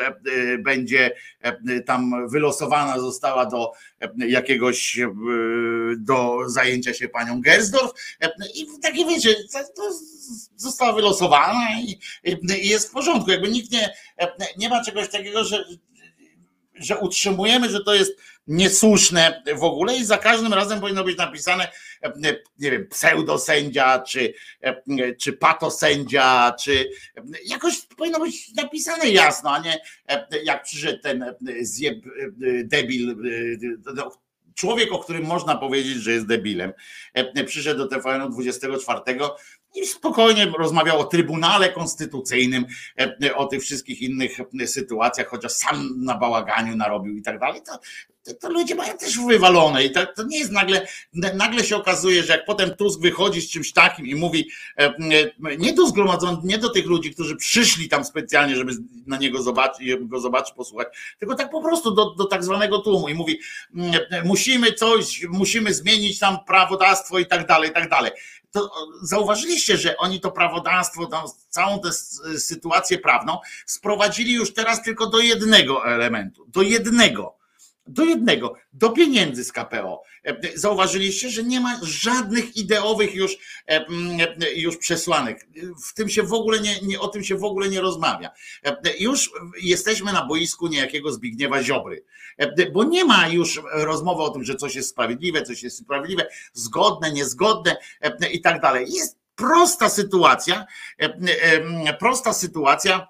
będzie 0.58 1.10
tam 1.86 2.28
wylosowana 2.28 2.98
została 2.98 3.46
do 3.46 3.72
jakiegoś 4.28 5.00
do 5.96 6.38
zajęcia 6.46 6.94
się 6.94 7.08
panią 7.08 7.40
Gersdorf 7.40 7.92
i 8.54 8.66
takie 8.82 9.06
wiecie, 9.06 9.34
została 10.56 10.92
wylosowana 10.92 11.80
i, 11.80 11.98
jest 12.62 12.88
w 12.88 12.92
porządku. 12.92 13.30
Jakby 13.30 13.48
nikt 13.48 13.72
nie, 13.72 13.94
nie 14.58 14.68
ma 14.68 14.84
czegoś 14.84 15.08
takiego, 15.08 15.44
że 15.44 15.64
że 16.74 16.98
utrzymujemy, 16.98 17.70
że 17.70 17.84
to 17.84 17.94
jest 17.94 18.12
niesłuszne 18.52 19.42
w 19.56 19.64
ogóle 19.64 19.96
i 19.96 20.04
za 20.04 20.18
każdym 20.18 20.54
razem 20.54 20.80
powinno 20.80 21.04
być 21.04 21.18
napisane, 21.18 21.68
nie 22.58 22.70
wiem, 22.70 22.88
pseudosędzia, 22.88 24.00
czy, 24.08 24.34
czy 25.20 25.32
patosędzia, 25.32 26.54
czy 26.60 26.90
jakoś 27.44 27.80
powinno 27.96 28.20
być 28.20 28.54
napisane 28.54 29.08
jasno, 29.08 29.50
a 29.50 29.58
nie 29.58 29.78
jak 30.44 30.62
przyszedł 30.62 31.02
ten 31.02 31.34
zjeb, 31.60 31.98
debil, 32.64 33.16
człowiek, 34.54 34.92
o 34.92 34.98
którym 34.98 35.24
można 35.24 35.56
powiedzieć, 35.56 35.96
że 35.96 36.12
jest 36.12 36.26
debilem, 36.26 36.72
przyszedł 37.46 37.78
do 37.78 37.88
TVN 37.88 38.30
24 38.30 39.00
i 39.74 39.86
spokojnie 39.86 40.52
rozmawiał 40.58 41.00
o 41.00 41.04
Trybunale 41.04 41.68
Konstytucyjnym, 41.68 42.64
e, 43.22 43.36
o 43.36 43.46
tych 43.46 43.62
wszystkich 43.62 44.02
innych 44.02 44.38
sytuacjach, 44.66 45.28
chociaż 45.28 45.52
sam 45.52 46.04
na 46.04 46.18
bałaganiu 46.18 46.76
narobił 46.76 47.16
i 47.16 47.22
tak 47.22 47.38
dalej, 47.38 47.60
to, 47.66 47.78
to, 48.40 48.48
ludzie 48.48 48.74
mają 48.74 48.98
też 48.98 49.18
wywalone 49.18 49.84
i 49.84 49.90
to, 49.90 50.22
nie 50.26 50.38
jest 50.38 50.50
nagle, 50.50 50.86
nagle 51.34 51.64
się 51.64 51.76
okazuje, 51.76 52.22
że 52.22 52.32
jak 52.32 52.44
potem 52.44 52.74
Tusk 52.76 53.00
wychodzi 53.00 53.40
z 53.40 53.50
czymś 53.50 53.72
takim 53.72 54.06
i 54.06 54.14
mówi 54.14 54.50
e, 54.78 54.84
e, 54.84 55.56
nie 55.58 55.72
do 55.72 55.86
zgromadzonych, 55.86 56.44
nie 56.44 56.58
do 56.58 56.68
tych 56.68 56.86
ludzi, 56.86 57.14
którzy 57.14 57.36
przyszli 57.36 57.88
tam 57.88 58.04
specjalnie, 58.04 58.56
żeby 58.56 58.72
na 59.06 59.16
niego 59.16 59.42
zobaczyć, 59.42 59.88
go 60.00 60.20
zobaczyć, 60.20 60.54
posłuchać, 60.54 60.88
tylko 61.18 61.34
tak 61.34 61.50
po 61.50 61.62
prostu 61.62 61.90
do, 61.90 62.10
do 62.14 62.24
tak 62.24 62.44
zwanego 62.44 62.78
tłumu 62.78 63.08
i 63.08 63.14
mówi 63.14 63.40
musimy 64.24 64.72
coś, 64.72 65.26
musimy 65.28 65.74
zmienić 65.74 66.18
tam 66.18 66.38
prawodawstwo 66.46 67.18
i 67.18 67.26
tak 67.26 67.46
dalej, 67.46 67.70
i 67.70 67.72
tak 67.72 67.88
dalej. 67.88 68.12
To 68.50 68.70
zauważyliście, 69.02 69.76
że 69.76 69.96
oni 69.96 70.20
to 70.20 70.30
prawodawstwo, 70.30 71.08
całą 71.48 71.80
tę 71.80 71.92
sytuację 72.38 72.98
prawną 72.98 73.38
sprowadzili 73.66 74.32
już 74.32 74.54
teraz 74.54 74.82
tylko 74.82 75.06
do 75.06 75.18
jednego 75.18 75.86
elementu, 75.86 76.46
do 76.48 76.62
jednego 76.62 77.41
do 77.86 78.04
jednego, 78.04 78.54
do 78.72 78.90
pieniędzy 78.90 79.44
z 79.44 79.52
KPO. 79.52 80.02
E, 80.24 80.58
zauważyliście, 80.58 81.30
że 81.30 81.44
nie 81.44 81.60
ma 81.60 81.80
żadnych 81.82 82.56
ideowych 82.56 83.14
już, 83.14 83.38
e, 83.66 83.84
już 84.54 84.76
przesłanek. 84.76 85.46
W 85.88 85.94
tym 85.94 86.08
się 86.08 86.22
w 86.22 86.32
ogóle 86.32 86.60
nie, 86.60 86.80
nie, 86.80 87.00
o 87.00 87.08
tym 87.08 87.24
się 87.24 87.36
w 87.36 87.44
ogóle 87.44 87.68
nie 87.68 87.80
rozmawia. 87.80 88.30
E, 88.64 88.76
już 88.98 89.30
jesteśmy 89.62 90.12
na 90.12 90.26
boisku 90.26 90.66
niejakiego 90.66 91.12
Zbigniewa 91.12 91.62
Ziobry, 91.62 92.04
bo 92.72 92.84
nie 92.84 93.04
ma 93.04 93.28
już 93.28 93.60
rozmowy 93.72 94.22
o 94.22 94.30
tym, 94.30 94.44
że 94.44 94.54
coś 94.54 94.74
jest 94.74 94.88
sprawiedliwe, 94.88 95.42
coś 95.42 95.62
jest 95.62 95.78
sprawiedliwe, 95.78 96.26
zgodne, 96.52 97.12
niezgodne 97.12 97.76
i 98.32 98.40
tak 98.40 98.60
dalej. 98.60 98.86
Jest 98.92 99.18
prosta 99.34 99.88
sytuacja, 99.88 100.66
prosta 101.98 102.32
sytuacja 102.32 103.08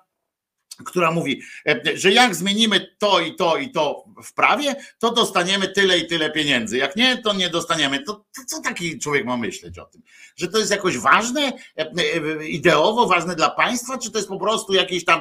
która 0.84 1.10
mówi, 1.10 1.42
e, 1.66 1.80
że 1.94 2.12
jak 2.12 2.34
zmienimy 2.34 2.96
to 2.98 3.20
i 3.20 3.34
to 3.34 3.56
i 3.56 3.70
to 3.70 4.04
w 4.24 4.34
prawie, 4.34 4.74
to 4.98 5.12
dostaniemy 5.12 5.68
tyle 5.68 5.98
i 5.98 6.06
tyle 6.06 6.30
pieniędzy. 6.30 6.78
Jak 6.78 6.96
nie, 6.96 7.18
to 7.22 7.34
nie 7.34 7.50
dostaniemy. 7.50 8.02
To, 8.02 8.12
to 8.14 8.42
co 8.46 8.60
taki 8.60 8.98
człowiek 8.98 9.24
ma 9.24 9.36
myśleć 9.36 9.78
o 9.78 9.84
tym? 9.84 10.02
Że 10.36 10.48
to 10.48 10.58
jest 10.58 10.70
jakoś 10.70 10.98
ważne, 10.98 11.40
e, 11.42 11.52
e, 11.76 12.46
ideowo 12.46 13.06
ważne 13.06 13.36
dla 13.36 13.50
państwa, 13.50 13.98
czy 13.98 14.10
to 14.10 14.18
jest 14.18 14.28
po 14.28 14.38
prostu 14.38 14.72
jakiś 14.72 15.04
tam 15.04 15.20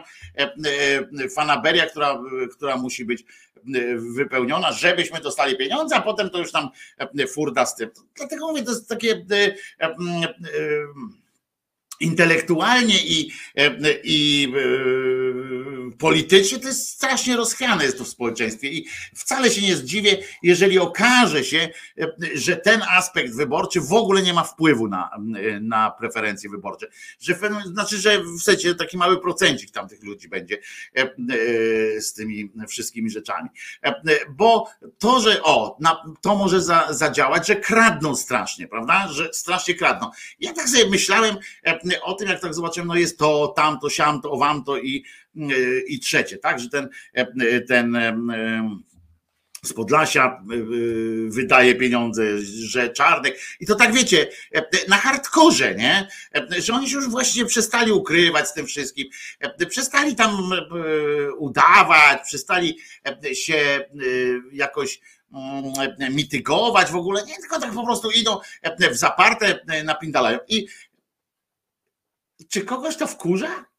fanaberia, 1.35 1.85
która, 1.85 2.19
która 2.51 2.77
musi 2.77 3.05
być 3.05 3.23
wypełniona, 4.15 4.71
żebyśmy 4.71 5.19
dostali 5.19 5.57
pieniądze, 5.57 5.95
a 5.95 6.01
potem 6.01 6.29
to 6.29 6.38
już 6.38 6.51
tam 6.51 6.69
furda 7.27 7.65
z 7.65 7.75
tym. 7.75 7.89
Dlatego 8.15 8.47
mówię, 8.47 8.63
to 8.63 8.71
jest 8.71 8.89
takie 8.89 9.25
intelektualnie 12.01 12.95
i, 13.05 13.31
i 14.03 14.47
politycznie 15.99 16.59
to 16.59 16.68
jest 16.68 16.89
strasznie 16.89 17.35
rozchwiane 17.35 17.84
jest 17.84 17.97
to 17.97 18.03
w 18.03 18.07
społeczeństwie 18.07 18.72
i 18.72 18.88
wcale 19.15 19.51
się 19.51 19.61
nie 19.61 19.76
zdziwię, 19.76 20.18
jeżeli 20.43 20.80
okaże 20.80 21.43
się, 21.43 21.69
że 22.35 22.57
ten 22.57 22.81
aspekt 22.89 23.35
wyborczy 23.35 23.81
w 23.81 23.93
ogóle 23.93 24.22
nie 24.22 24.34
ma 24.34 24.43
wpływu 24.43 24.88
na, 24.88 25.09
na 25.61 25.91
preferencje 25.91 26.49
wyborcze. 26.49 26.88
Że, 27.19 27.35
znaczy, 27.65 27.97
że 27.97 28.23
w 28.23 28.41
sensie 28.41 28.76
taki 28.76 28.97
mały 28.97 29.22
procencik 29.22 29.72
tam 29.72 29.88
tych 29.88 30.03
ludzi 30.03 30.30
będzie 30.30 30.57
e, 30.97 31.01
e, 31.01 32.01
z 32.01 32.13
tymi 32.13 32.51
wszystkimi 32.69 33.09
rzeczami. 33.09 33.49
E, 33.84 33.95
bo 34.30 34.68
to, 34.99 35.19
że 35.19 35.43
o, 35.43 35.77
to 36.22 36.35
może 36.35 36.61
za, 36.61 36.88
zadziałać, 36.89 37.47
że 37.47 37.55
kradną 37.55 38.15
strasznie, 38.15 38.68
prawda? 38.68 39.07
Że 39.07 39.34
strasznie 39.34 39.76
kradną. 39.76 40.09
Ja 40.39 40.53
tak 40.53 40.69
sobie 40.69 40.89
myślałem 40.89 41.38
o 42.03 42.13
tym, 42.13 42.30
jak 42.30 42.41
tak 42.41 42.53
zobaczyłem, 42.53 42.88
no 42.88 42.95
jest 42.95 43.18
to, 43.18 43.47
tamto, 43.47 43.89
siamto, 43.89 44.31
owamto 44.31 44.77
i 44.77 45.05
i 45.87 45.99
trzecie, 45.99 46.37
tak, 46.37 46.59
że 46.59 46.69
ten, 46.69 46.89
ten 47.67 47.97
z 49.63 49.73
Podlasia 49.73 50.43
wydaje 51.27 51.75
pieniądze, 51.75 52.23
że 52.41 52.89
Czarnek 52.89 53.39
i 53.59 53.65
to 53.65 53.75
tak 53.75 53.93
wiecie, 53.93 54.27
na 54.87 54.97
hardkorze, 54.97 55.75
nie? 55.75 56.07
Że 56.57 56.73
oni 56.73 56.89
się 56.89 56.95
już 56.95 57.09
właściwie 57.09 57.45
przestali 57.45 57.91
ukrywać 57.91 58.49
z 58.49 58.53
tym 58.53 58.65
wszystkim, 58.65 59.07
przestali 59.69 60.15
tam 60.15 60.51
udawać, 61.37 62.19
przestali 62.25 62.77
się 63.33 63.85
jakoś 64.51 64.99
mitygować 66.11 66.91
w 66.91 66.95
ogóle, 66.95 67.25
nie, 67.25 67.35
tylko 67.35 67.59
tak 67.59 67.73
po 67.73 67.85
prostu 67.85 68.11
idą 68.11 68.39
w 68.91 68.97
zaparte, 68.97 69.59
napindalają. 69.83 70.39
I 70.47 70.67
czy 72.49 72.61
kogoś 72.61 72.97
to 72.97 73.07
wkurza? 73.07 73.70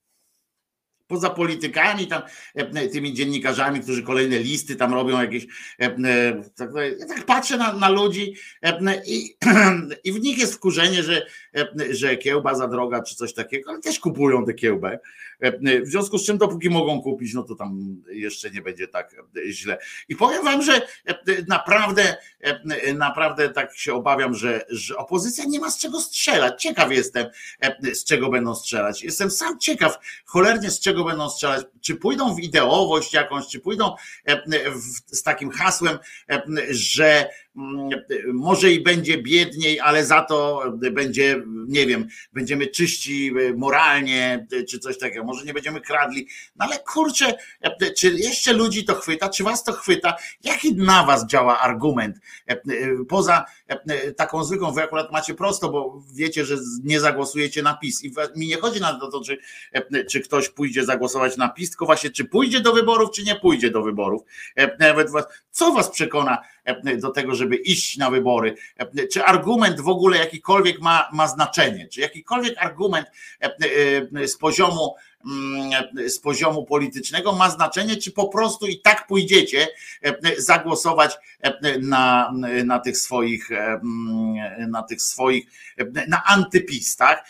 Poza 1.12 1.30
politykami, 1.30 2.06
tam 2.06 2.22
e, 2.54 2.88
tymi 2.88 3.14
dziennikarzami, 3.14 3.80
którzy 3.80 4.02
kolejne 4.02 4.38
listy 4.38 4.76
tam 4.76 4.94
robią 4.94 5.20
jakieś. 5.20 5.46
Tak, 6.56 6.70
ja 6.98 7.06
tak 7.06 7.24
patrzę 7.26 7.56
na, 7.56 7.72
na 7.72 7.88
ludzi 7.88 8.34
i, 9.06 9.36
i 10.04 10.12
w 10.12 10.20
nich 10.20 10.38
jest 10.38 10.54
wkurzenie, 10.54 11.02
że, 11.02 11.26
że 11.90 12.16
kiełba 12.16 12.54
za 12.54 12.68
droga 12.68 13.02
czy 13.02 13.14
coś 13.14 13.34
takiego, 13.34 13.70
ale 13.70 13.80
też 13.80 14.00
kupują 14.00 14.44
tę 14.44 14.54
kiełbę. 14.54 14.98
W 15.82 15.88
związku 15.88 16.18
z 16.18 16.26
czym, 16.26 16.38
dopóki 16.38 16.70
mogą 16.70 17.02
kupić, 17.02 17.34
no 17.34 17.42
to 17.42 17.54
tam 17.54 18.02
jeszcze 18.12 18.50
nie 18.50 18.62
będzie 18.62 18.88
tak 18.88 19.16
źle. 19.50 19.78
I 20.08 20.16
powiem 20.16 20.44
wam, 20.44 20.62
że 20.62 20.86
naprawdę, 21.48 22.16
naprawdę 22.94 23.48
tak 23.48 23.76
się 23.76 23.94
obawiam, 23.94 24.34
że, 24.34 24.64
że 24.68 24.96
opozycja 24.96 25.44
nie 25.44 25.60
ma 25.60 25.70
z 25.70 25.78
czego 25.78 26.00
strzelać. 26.00 26.62
Ciekaw 26.62 26.92
jestem, 26.92 27.26
z 27.92 28.04
czego 28.04 28.30
będą 28.30 28.54
strzelać. 28.54 29.02
Jestem 29.02 29.30
sam 29.30 29.58
ciekaw, 29.58 29.98
cholernie 30.24 30.70
z 30.70 30.80
czego 30.80 31.04
będą 31.04 31.30
strzelać. 31.30 31.66
Czy 31.80 31.96
pójdą 31.96 32.34
w 32.34 32.40
ideowość 32.40 33.14
jakąś, 33.14 33.46
czy 33.46 33.60
pójdą 33.60 33.94
z 35.06 35.22
takim 35.22 35.50
hasłem, 35.50 35.98
że 36.70 37.30
może 38.32 38.72
i 38.72 38.80
będzie 38.80 39.18
biedniej, 39.18 39.80
ale 39.80 40.06
za 40.06 40.22
to 40.22 40.64
będzie, 40.92 41.42
nie 41.68 41.86
wiem, 41.86 42.08
będziemy 42.32 42.66
czyści 42.66 43.32
moralnie, 43.56 44.46
czy 44.68 44.78
coś 44.78 44.98
takiego, 44.98 45.24
może 45.24 45.44
nie 45.44 45.54
będziemy 45.54 45.80
kradli, 45.80 46.28
no 46.56 46.64
ale 46.64 46.78
kurczę, 46.78 47.34
czy 47.98 48.10
jeszcze 48.10 48.52
ludzi 48.52 48.84
to 48.84 48.94
chwyta, 48.94 49.28
czy 49.28 49.44
was 49.44 49.64
to 49.64 49.72
chwyta, 49.72 50.16
jaki 50.44 50.74
na 50.74 51.04
was 51.04 51.26
działa 51.26 51.60
argument, 51.60 52.16
poza 53.08 53.44
taką 54.16 54.44
zwykłą, 54.44 54.72
wy 54.72 54.82
akurat 54.82 55.12
macie 55.12 55.34
prosto, 55.34 55.68
bo 55.68 56.02
wiecie, 56.14 56.44
że 56.44 56.56
nie 56.84 57.00
zagłosujecie 57.00 57.62
na 57.62 57.74
PiS. 57.74 58.04
I 58.04 58.12
mi 58.36 58.46
nie 58.46 58.56
chodzi 58.56 58.80
na 58.80 58.98
to, 58.98 59.20
czy, 59.20 59.38
czy 60.10 60.20
ktoś 60.20 60.48
pójdzie 60.48 60.84
zagłosować 60.84 61.36
na 61.36 61.48
PiS, 61.48 61.70
tylko 61.70 61.86
właśnie, 61.86 62.10
czy 62.10 62.24
pójdzie 62.24 62.60
do 62.60 62.72
wyborów, 62.72 63.10
czy 63.10 63.22
nie 63.22 63.36
pójdzie 63.36 63.70
do 63.70 63.82
wyborów, 63.82 64.22
nawet 64.78 65.08
co 65.50 65.72
was 65.72 65.90
przekona, 65.90 66.38
do 67.00 67.10
tego, 67.10 67.34
żeby 67.34 67.56
iść 67.56 67.96
na 67.96 68.10
wybory. 68.10 68.54
Czy 69.12 69.24
argument 69.24 69.80
w 69.80 69.88
ogóle 69.88 70.18
jakikolwiek 70.18 70.80
ma, 70.80 71.08
ma 71.12 71.28
znaczenie? 71.28 71.88
Czy 71.88 72.00
jakikolwiek 72.00 72.58
argument 72.58 73.06
z 74.26 74.36
poziomu 74.36 74.94
mm, 75.26 75.70
z 76.08 76.18
poziomu 76.18 76.64
politycznego 76.64 77.32
ma 77.32 77.50
znaczenie, 77.50 77.96
czy 77.96 78.12
po 78.12 78.28
prostu 78.28 78.66
i 78.66 78.80
tak 78.80 79.06
pójdziecie 79.06 79.68
zagłosować 80.38 81.14
na, 81.80 82.32
na 82.64 82.78
tych 82.78 82.98
swoich, 82.98 83.48
na 84.68 84.82
tych 84.82 85.02
swoich, 85.02 85.44
na 86.08 86.24
antypis, 86.24 86.96
tak? 86.96 87.24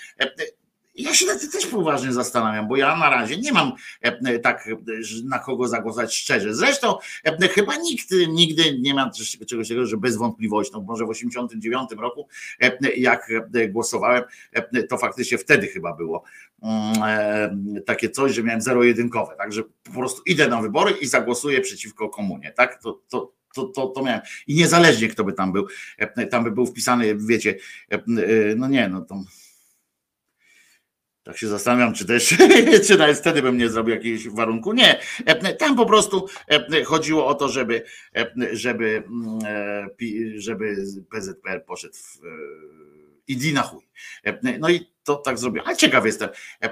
Ja 0.95 1.15
się 1.15 1.27
też 1.27 1.67
poważnie 1.67 2.13
zastanawiam, 2.13 2.69
bo 2.69 2.77
ja 2.77 2.97
na 2.97 3.11
razie 3.11 3.37
nie 3.37 3.53
mam 3.53 3.73
e, 4.01 4.39
tak 4.39 4.69
e, 4.69 4.77
na 5.25 5.39
kogo 5.39 5.69
zagłosować 5.69 6.15
szczerze. 6.15 6.55
Zresztą 6.55 6.99
e, 7.25 7.49
chyba 7.49 7.77
nikt 7.77 8.11
nigdy 8.29 8.79
nie 8.81 8.95
ma 8.95 9.11
czegoś 9.11 9.69
takiego, 9.69 9.87
że 9.87 9.97
bez 9.97 10.17
wątpliwości, 10.17 10.73
no 10.75 10.81
może 10.81 11.07
w 11.07 11.09
89 11.09 11.91
roku 11.99 12.29
jak 12.97 13.33
głosowałem, 13.69 14.23
to 14.89 14.99
faktycznie 14.99 15.39
wtedy 15.39 15.67
chyba 15.67 15.97
było 15.97 16.25
mm, 16.63 17.83
takie 17.87 18.11
coś, 18.11 18.35
że 18.35 18.43
miałem 18.43 18.61
zero-jedynkowe, 18.61 19.37
także 19.37 19.63
po 19.83 19.93
prostu 19.93 20.23
idę 20.27 20.49
na 20.49 20.63
wybory 20.63 20.91
i 20.91 21.07
zagłosuję 21.07 21.61
przeciwko 21.61 22.09
komunie, 22.09 22.53
tak? 22.57 22.83
To, 22.83 23.01
to, 23.09 23.33
to, 23.55 23.65
to, 23.65 23.87
to 23.87 24.03
miałem. 24.03 24.21
I 24.47 24.55
niezależnie 24.55 25.09
kto 25.09 25.25
by 25.25 25.33
tam 25.33 25.53
był, 25.53 25.67
tam 26.31 26.45
by 26.45 26.51
był 26.51 26.67
wpisany, 26.67 27.17
wiecie, 27.17 27.57
no 28.57 28.69
nie, 28.69 28.89
no 28.89 29.01
to 29.01 29.25
tak 31.25 31.39
się 31.39 31.49
zastanawiam, 31.49 31.95
czy 31.95 32.07
też, 32.07 32.37
czy 32.87 32.99
nawet 32.99 33.19
wtedy 33.19 33.43
bym 33.43 33.59
nie 33.59 33.69
zrobił 33.69 33.95
jakiegoś 33.95 34.29
warunku. 34.29 34.73
Nie. 34.73 35.01
Tam 35.59 35.77
po 35.77 35.87
prostu 35.87 36.29
chodziło 36.85 37.27
o 37.27 37.35
to, 37.35 37.49
żeby, 37.49 37.83
żeby, 38.53 39.03
mm, 39.07 39.41
żeby 40.37 40.77
PZPR 41.11 41.65
poszedł 41.65 41.95
w 41.95 42.21
idi 43.29 43.53
na 43.53 43.63
chuj. 43.63 43.83
No 44.59 44.69
i 44.69 44.93
to 45.05 45.17
tak 45.17 45.39
zrobię. 45.39 45.63
Ale 45.65 45.77
ciekaw 45.77 46.07
jestem, 46.07 46.29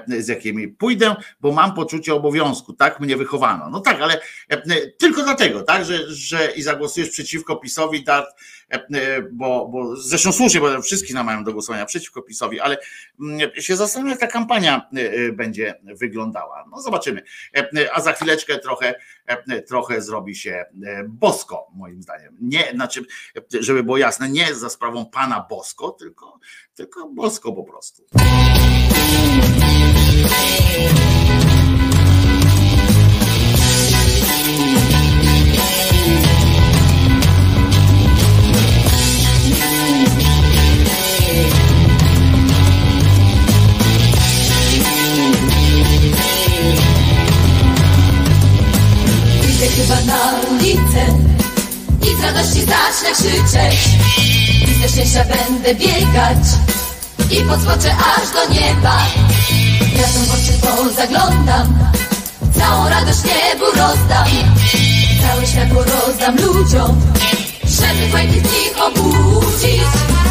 z 0.07 0.27
jakimi 0.27 0.67
pójdę, 0.67 1.15
bo 1.41 1.51
mam 1.51 1.73
poczucie 1.73 2.13
obowiązku, 2.13 2.73
tak 2.73 2.99
mnie 2.99 3.17
wychowano. 3.17 3.69
No 3.69 3.79
tak, 3.79 4.01
ale 4.01 4.21
tylko 4.97 5.23
dlatego, 5.23 5.63
tak, 5.63 5.85
że, 5.85 5.99
że 6.07 6.51
i 6.51 6.61
zagłosujesz 6.61 7.09
przeciwko 7.09 7.55
PiSowi, 7.55 8.03
tak, 8.03 8.25
bo, 9.31 9.67
bo 9.67 9.95
zresztą 9.95 10.31
słusznie, 10.31 10.59
bo 10.59 10.81
wszystkich 10.81 11.15
namawiam 11.15 11.43
do 11.43 11.53
głosowania 11.53 11.85
przeciwko 11.85 12.21
PiSowi, 12.21 12.59
ale 12.59 12.77
mm, 13.21 13.51
się 13.59 13.75
zastanawiam, 13.75 14.11
jak 14.11 14.19
ta 14.19 14.27
kampania 14.27 14.89
będzie 15.33 15.75
wyglądała. 15.83 16.65
No 16.71 16.81
zobaczymy. 16.81 17.23
A 17.93 18.01
za 18.01 18.13
chwileczkę 18.13 18.59
trochę, 18.59 18.95
trochę 19.67 20.01
zrobi 20.01 20.35
się 20.35 20.65
bosko, 21.07 21.67
moim 21.73 22.01
zdaniem. 22.01 22.37
Nie, 22.41 22.71
znaczy, 22.73 23.05
żeby 23.59 23.83
było 23.83 23.97
jasne, 23.97 24.29
nie 24.29 24.55
za 24.55 24.69
sprawą 24.69 25.05
pana 25.05 25.45
Bosko, 25.49 25.89
tylko, 25.89 26.39
tylko 26.75 27.09
bosko 27.09 27.53
po 27.53 27.63
prostu. 27.63 28.03
Chyba 49.75 50.01
na 50.01 50.41
ulicę 50.51 51.30
z 52.21 52.23
radości 52.23 52.59
zacznę 52.59 53.11
krzyczeć. 53.13 53.79
I 54.67 54.81
ze 54.81 54.89
szczęścia 54.89 55.25
będę 55.25 55.75
biegać 55.75 56.37
i 57.31 57.41
podskoczę 57.41 57.95
aż 57.95 58.29
do 58.33 58.53
nieba. 58.53 58.97
Ja 59.95 60.07
tą 60.07 60.33
oczy 60.33 60.53
pozaglądam, 60.61 61.79
całą 62.59 62.89
radość 62.89 63.19
niebu 63.23 63.65
rozdam. 63.65 64.27
Całe 65.21 65.47
światło 65.47 65.83
rozdam 65.83 66.35
ludziom, 66.35 67.01
żeby 67.63 68.11
fajnych 68.11 68.43
nich 68.43 68.73
obudzić. 68.85 69.83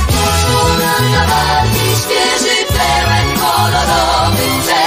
Poszło 0.07 0.69
nam 0.69 1.13
na 1.13 1.63
świeży, 1.97 2.57
pełen 2.69 3.39
kolorowych 3.39 4.63
przeżyć. 4.63 4.80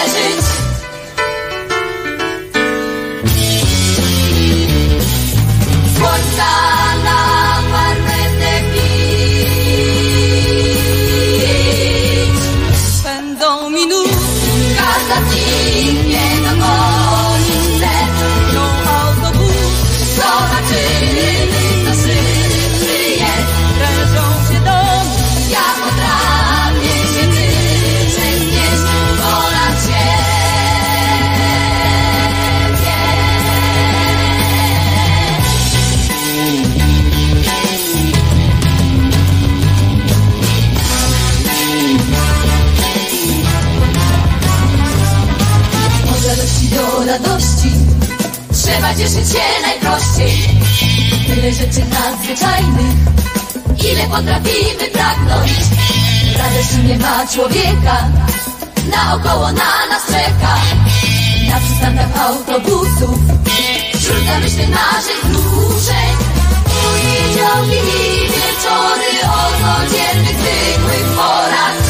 Cieszyć 49.03 49.31
się 49.31 49.61
najprościej. 49.61 50.33
Tyle 51.27 51.53
rzeczy 51.53 51.81
nadzwyczajnych 51.89 52.95
Ile 53.91 54.03
potrafimy 54.03 54.85
pragnąć. 54.93 55.51
Radości 56.37 56.77
nie 56.87 56.97
ma 56.97 57.27
człowieka 57.27 57.97
Naokoło 58.91 59.51
na 59.51 59.71
nas 59.89 60.05
czeka. 60.07 60.55
Na 61.49 61.59
przystankach 61.59 62.17
autobusów 62.21 63.19
Wśród 63.93 64.25
zamyślnych 64.25 64.69
naszych 64.69 65.25
wzruszeń 65.25 66.13
Poniedziałki 66.83 67.77
i 67.77 68.27
wieczory 68.35 69.09
O 69.23 69.43
codziennych, 69.61 70.37
zwykłych 70.39 71.15
porach 71.15 71.82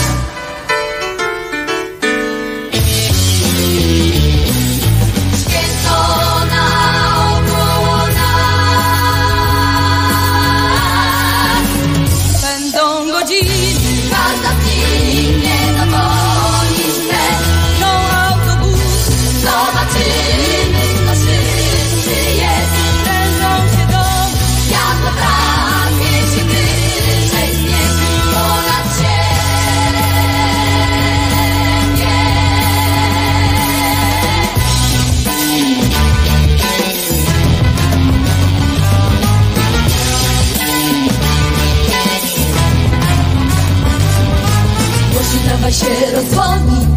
się 45.74 46.12
rozwodni 46.16 46.88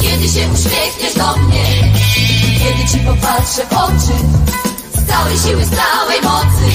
Kiedy 0.00 0.28
się 0.28 0.48
uśmiechniesz 0.54 1.14
do 1.16 1.36
mnie 1.36 1.64
Kiedy 2.58 2.88
ci 2.92 2.98
popatrzę 2.98 3.62
w 3.70 3.72
oczy 3.72 4.16
Z 4.94 5.08
całej 5.08 5.38
siły, 5.38 5.64
z 5.64 5.70
całej 5.70 6.22
mocy 6.22 6.66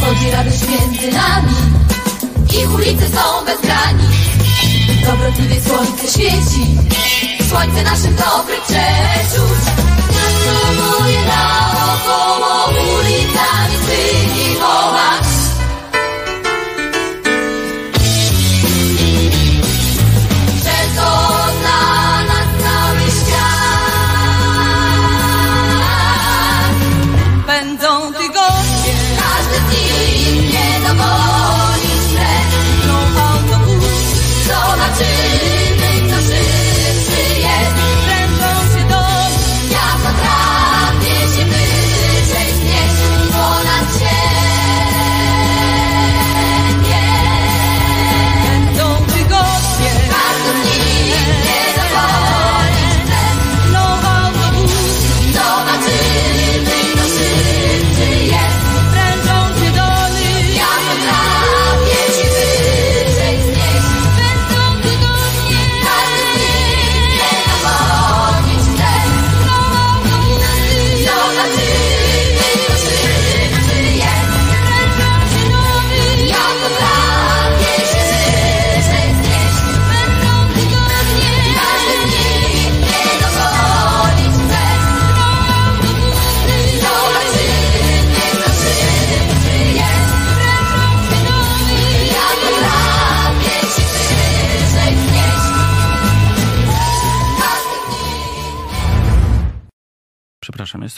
Chodzi 0.00 0.30
radość 0.30 0.60
między 0.68 1.16
nami 1.16 1.56
I 2.62 2.66
ulice 2.74 3.06
są 3.08 3.44
bez 3.46 3.60
granic 3.60 4.10
Dobrotliwie 5.06 5.60
słońce 5.60 6.08
świeci 6.08 6.80
Słońce 7.50 7.82
naszych 7.82 8.14
dobrych 8.14 8.62
przeczuć. 8.62 9.60
Nasumuje 10.14 11.20
naokoło 11.26 12.68
ulicami 12.98 13.59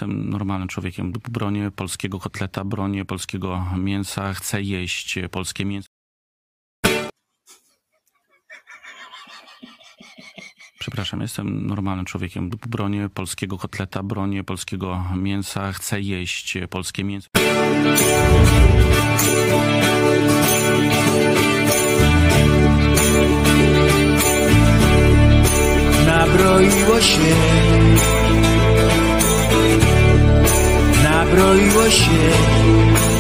jestem 0.03 0.31
normalnym 0.31 0.69
człowiekiem. 0.69 1.13
Bronię 1.13 1.71
polskiego 1.71 2.19
kotleta, 2.21 2.65
bronię 2.65 3.05
polskiego 3.05 3.67
mięsa, 3.77 4.35
chcę 4.35 4.63
jeść 4.63 5.19
polskie 5.31 5.65
mięso. 5.65 5.89
Przepraszam, 10.79 11.21
jestem 11.21 11.67
normalnym 11.67 12.07
człowiekiem. 12.07 12.51
Bronię 12.69 13.09
polskiego 13.15 13.59
kotleta, 13.59 14.03
bronię 14.03 14.45
polskiego 14.45 15.05
mięsa, 15.17 15.73
chcę 15.73 16.01
jeść 16.01 16.59
polskie 16.71 17.05
mięso. 17.05 17.29
Nabroiło 26.07 27.01
się 27.01 28.22
Nabroiło 31.33 31.91
się 31.91 32.31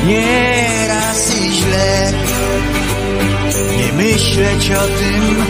Nieraz 0.06 1.40
i 1.40 1.52
źle. 1.52 2.12
Nie 3.76 3.93
myśleć 3.93 4.70
o 4.70 4.86
tym 4.98 5.44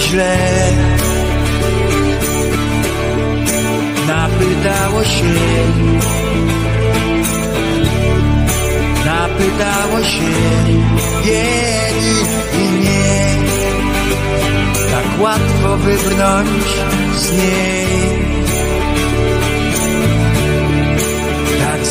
źle. 0.00 0.38
Napytało 4.06 5.04
się. 5.04 5.34
Napytało 9.04 10.04
się 10.04 10.32
Biedy 11.24 12.16
i 12.62 12.84
nie 12.84 13.36
tak 14.90 15.20
łatwo 15.20 15.76
wybrnąć 15.76 16.64
z 17.16 17.32
niej. 17.32 18.25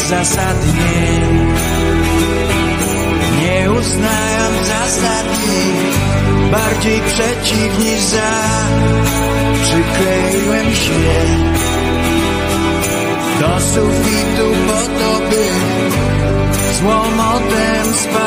Tak 0.09 0.25
zasadnie, 0.25 1.21
nie 3.41 3.71
uznając 3.71 4.67
zasad 4.67 5.25
ich, 5.43 5.95
bardziej 6.51 7.01
przeciw 7.01 7.79
niż 7.79 7.99
za, 7.99 8.31
przykleiłem 9.63 10.75
się 10.75 11.03
do 13.39 13.59
sufitu 13.59 14.47
po 14.67 14.81
to, 14.99 15.19
by 15.29 15.45
z 16.73 16.83
łomotem 16.83 17.93
spaść. 17.93 18.25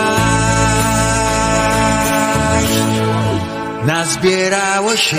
Nazbierało 3.87 4.97
się. 4.97 5.17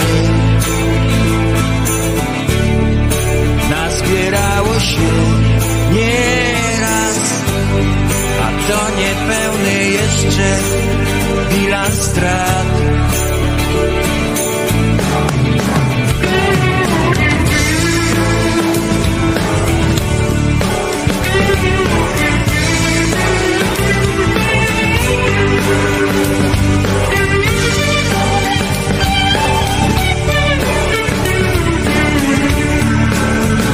Nazbierało 3.69 4.79
się 4.79 5.48
to 8.69 8.89
niepełny 8.89 9.89
jeszcze 9.89 10.57
bilans 11.49 12.01
strat. 12.01 12.67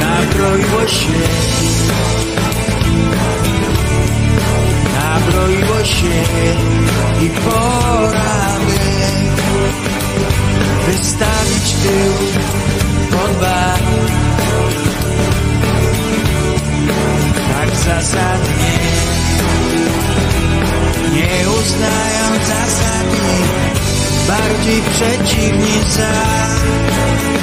Nabroiło 0.00 0.86
się 0.86 1.45
Nabroiło 5.26 5.84
się 5.84 6.24
i 7.22 7.30
pora 7.30 8.58
by 8.66 8.78
Wystawić 10.86 11.72
tył 11.72 12.12
pod 13.10 13.40
bar. 13.40 13.78
Tak 17.52 17.76
zasadnie 17.76 18.78
Nie 21.12 21.48
uznając 21.48 22.46
zasady 22.46 23.26
Bardziej 24.28 24.82
przeciw 24.82 25.52
niż 25.52 25.84
za 25.84 26.12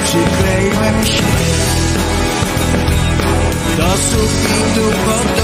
Przykleiłem 0.04 1.06
się 1.06 1.24
do 3.76 3.96
sufitu 3.96 4.90
po 5.06 5.34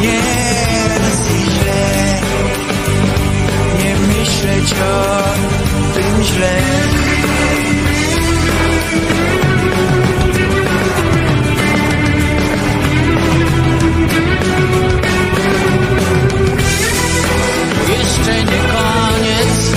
nieraz 0.00 1.30
i 1.30 1.50
źle, 1.50 2.20
nie 3.78 3.94
myśleć 3.96 4.72
o 4.72 5.22
tym 5.94 6.22
źle. 6.22 6.62
jeszcze 18.22 18.44
nie 18.44 18.62
koniec. 18.62 19.72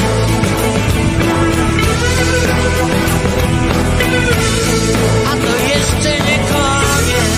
A 5.25 5.35
to 5.35 5.53
jeszcze 5.67 6.09
nie 6.09 6.37
koniec. 6.37 7.33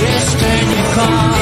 Jeszcze 0.00 0.66
nie 0.66 0.82
koniec. 0.94 1.38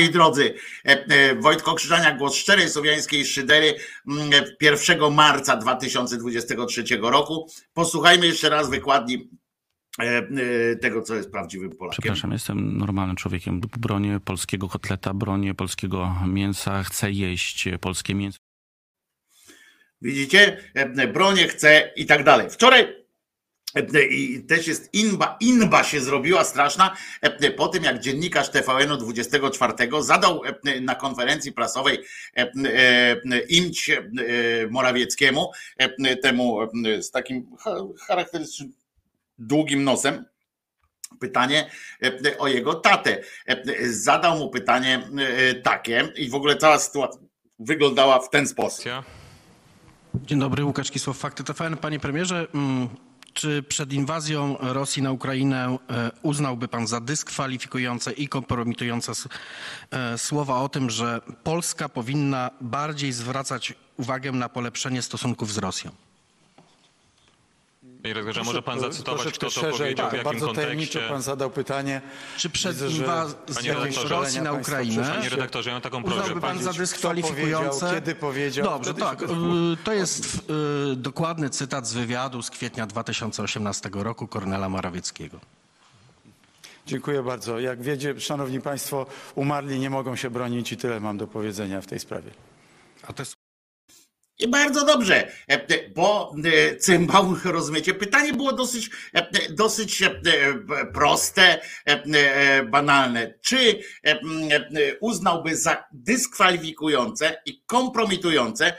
Moi 0.00 0.10
drodzy, 0.10 0.54
e, 0.84 1.06
e, 1.06 1.34
Wojtko 1.34 1.74
Krzyżania, 1.74 2.14
głos 2.14 2.34
szczerej 2.34 2.68
słowiańskiej 2.68 3.24
szydery 3.24 3.74
mm, 4.08 4.30
1 4.60 5.14
marca 5.14 5.56
2023 5.56 6.84
roku. 7.02 7.48
Posłuchajmy 7.72 8.26
jeszcze 8.26 8.48
raz 8.48 8.70
wykładni 8.70 9.30
e, 10.00 10.02
e, 10.02 10.76
tego, 10.76 11.02
co 11.02 11.14
jest 11.14 11.30
prawdziwym 11.30 11.70
Polakiem. 11.70 12.02
Przepraszam, 12.02 12.32
jestem 12.32 12.78
normalnym 12.78 13.16
człowiekiem. 13.16 13.60
Bronię 13.60 14.20
polskiego 14.24 14.68
kotleta, 14.68 15.14
bronię 15.14 15.54
polskiego 15.54 16.14
mięsa, 16.26 16.82
chcę 16.82 17.10
jeść 17.10 17.68
polskie 17.80 18.14
mięso. 18.14 18.38
Widzicie? 20.02 20.56
E, 20.74 21.08
Bronię 21.08 21.48
chce 21.48 21.92
i 21.96 22.06
tak 22.06 22.24
dalej. 22.24 22.50
Wczoraj 22.50 22.80
e, 22.82 22.99
i 24.10 24.44
też 24.48 24.66
jest 24.66 24.94
inba, 24.94 25.36
inba 25.40 25.84
się 25.84 26.00
zrobiła 26.00 26.44
straszna 26.44 26.96
e, 27.20 27.50
po 27.50 27.68
tym, 27.68 27.84
jak 27.84 28.00
dziennikarz 28.00 28.48
TVN-u 28.50 28.96
24 28.96 29.72
zadał 30.00 30.42
e, 30.44 30.80
na 30.80 30.94
konferencji 30.94 31.52
prasowej 31.52 31.98
e, 32.36 32.52
e, 33.32 33.40
imć 33.48 33.90
e, 33.90 34.02
Morawieckiemu, 34.70 35.50
e, 35.78 36.16
temu 36.16 36.62
e, 36.62 37.02
z 37.02 37.10
takim 37.10 37.56
cha- 37.58 37.76
charakterystycznym 38.06 38.72
długim 39.38 39.84
nosem, 39.84 40.24
pytanie 41.20 41.70
e, 42.02 42.38
o 42.38 42.48
jego 42.48 42.74
tatę. 42.74 43.22
E, 43.46 43.62
Zadał 43.88 44.38
mu 44.38 44.50
pytanie 44.50 45.08
e, 45.18 45.54
takie 45.54 46.12
i 46.16 46.30
w 46.30 46.34
ogóle 46.34 46.56
cała 46.56 46.78
sytuacja 46.78 47.20
wyglądała 47.58 48.18
w 48.20 48.30
ten 48.30 48.48
sposób. 48.48 48.84
Dzień 50.14 50.38
dobry, 50.40 50.64
Łukasz 50.64 50.90
Kisłow, 50.90 51.18
Fakty 51.18 51.44
TVN. 51.44 51.76
Panie 51.76 52.00
premierze, 52.00 52.46
mm, 52.54 52.88
czy 53.34 53.62
przed 53.62 53.92
inwazją 53.92 54.56
Rosji 54.60 55.02
na 55.02 55.12
Ukrainę 55.12 55.78
e, 55.90 56.10
uznałby 56.22 56.68
pan 56.68 56.86
za 56.86 57.00
dyskwalifikujące 57.00 58.12
i 58.12 58.28
kompromitujące 58.28 59.12
e, 59.90 60.18
słowa 60.18 60.60
o 60.60 60.68
tym, 60.68 60.90
że 60.90 61.20
Polska 61.44 61.88
powinna 61.88 62.50
bardziej 62.60 63.12
zwracać 63.12 63.74
uwagę 63.96 64.32
na 64.32 64.48
polepszenie 64.48 65.02
stosunków 65.02 65.52
z 65.52 65.58
Rosją? 65.58 65.90
Panie 68.02 68.14
redaktorze, 68.14 68.44
może 68.44 68.62
pan 68.62 68.80
zacytować, 68.80 69.28
kto 69.32 69.46
to 69.46 69.50
szerzej, 69.50 69.70
powiedział, 69.78 70.06
w 70.08 70.10
tak, 70.10 70.18
jakim 70.24 70.40
bardzo 70.40 70.52
tajemniczo 70.54 70.92
kontekście? 70.92 71.12
pan 71.14 71.22
zadał 71.22 71.50
pytanie. 71.50 72.00
Czy 72.36 72.50
przed 72.50 72.90
inwazją 72.90 73.74
Rosji 74.08 74.40
na 74.42 74.52
Ukrainę 74.52 75.02
Panie 75.14 75.28
redaktorze, 75.28 75.70
ja 75.70 75.74
mam 75.74 75.82
taką 75.82 76.02
prośbę. 76.02 76.20
uznałby 76.22 76.40
pan 76.40 76.58
za 76.58 76.70
Kto 76.70 76.72
powiedział, 76.72 76.86
dyskwalifikujące? 76.86 77.90
kiedy 77.94 78.14
powiedział, 78.14 78.64
Dobrze, 78.64 78.94
tak. 78.94 79.22
y, 79.22 79.26
To 79.84 79.92
jest 79.92 80.34
y, 80.92 80.96
dokładny 80.96 81.50
cytat 81.50 81.86
z 81.88 81.92
wywiadu 81.94 82.42
z 82.42 82.50
kwietnia 82.50 82.86
2018 82.86 83.90
roku 83.92 84.26
Kornela 84.26 84.68
Morawieckiego. 84.68 85.40
Dziękuję 86.86 87.22
bardzo. 87.22 87.58
Jak 87.60 87.82
wiecie, 87.82 88.20
szanowni 88.20 88.60
państwo, 88.60 89.06
umarli 89.34 89.78
nie 89.80 89.90
mogą 89.90 90.16
się 90.16 90.30
bronić 90.30 90.72
i 90.72 90.76
tyle 90.76 91.00
mam 91.00 91.18
do 91.18 91.26
powiedzenia 91.26 91.80
w 91.80 91.86
tej 91.86 91.98
sprawie. 92.00 92.30
I 94.40 94.48
bardzo 94.48 94.84
dobrze, 94.84 95.32
e, 95.48 95.88
bo 95.88 96.34
e, 96.44 96.76
cymbał, 96.76 97.36
rozumiecie, 97.44 97.94
pytanie 97.94 98.32
było 98.32 98.52
dosyć, 98.52 98.90
e, 99.14 99.52
dosyć 99.52 100.02
e, 100.02 100.10
proste, 100.94 101.60
e, 101.86 102.02
e, 102.04 102.62
banalne. 102.64 103.34
Czy 103.40 103.80
e, 104.04 104.10
e, 104.10 104.20
uznałby 105.00 105.56
za 105.56 105.84
dyskwalifikujące 105.92 107.42
i 107.46 107.62
kompromitujące 107.66 108.72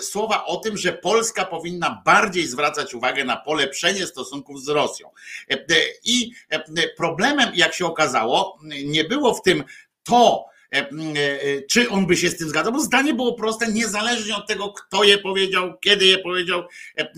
słowa 0.00 0.44
o 0.44 0.56
tym, 0.56 0.76
że 0.76 0.92
Polska 0.92 1.44
powinna 1.44 2.02
bardziej 2.04 2.46
zwracać 2.46 2.94
uwagę 2.94 3.24
na 3.24 3.36
polepszenie 3.36 4.06
stosunków 4.06 4.64
z 4.64 4.68
Rosją? 4.68 5.10
E, 5.50 5.54
e, 5.54 5.64
I 6.04 6.30
e, 6.50 6.88
problemem, 6.96 7.50
jak 7.54 7.74
się 7.74 7.86
okazało, 7.86 8.58
nie 8.84 9.04
było 9.04 9.34
w 9.34 9.42
tym 9.42 9.64
to, 10.02 10.46
e, 10.46 10.53
e, 10.53 10.53
czy 11.70 11.90
on 11.90 12.06
by 12.06 12.16
się 12.16 12.30
z 12.30 12.36
tym 12.36 12.48
zgadzał, 12.48 12.72
bo 12.72 12.80
zdanie 12.80 13.14
było 13.14 13.34
proste, 13.34 13.72
niezależnie 13.72 14.36
od 14.36 14.46
tego, 14.46 14.72
kto 14.72 15.04
je 15.04 15.18
powiedział, 15.18 15.78
kiedy 15.78 16.06
je 16.06 16.18
powiedział, 16.18 16.62
e, 16.98 17.02
e, 17.02 17.08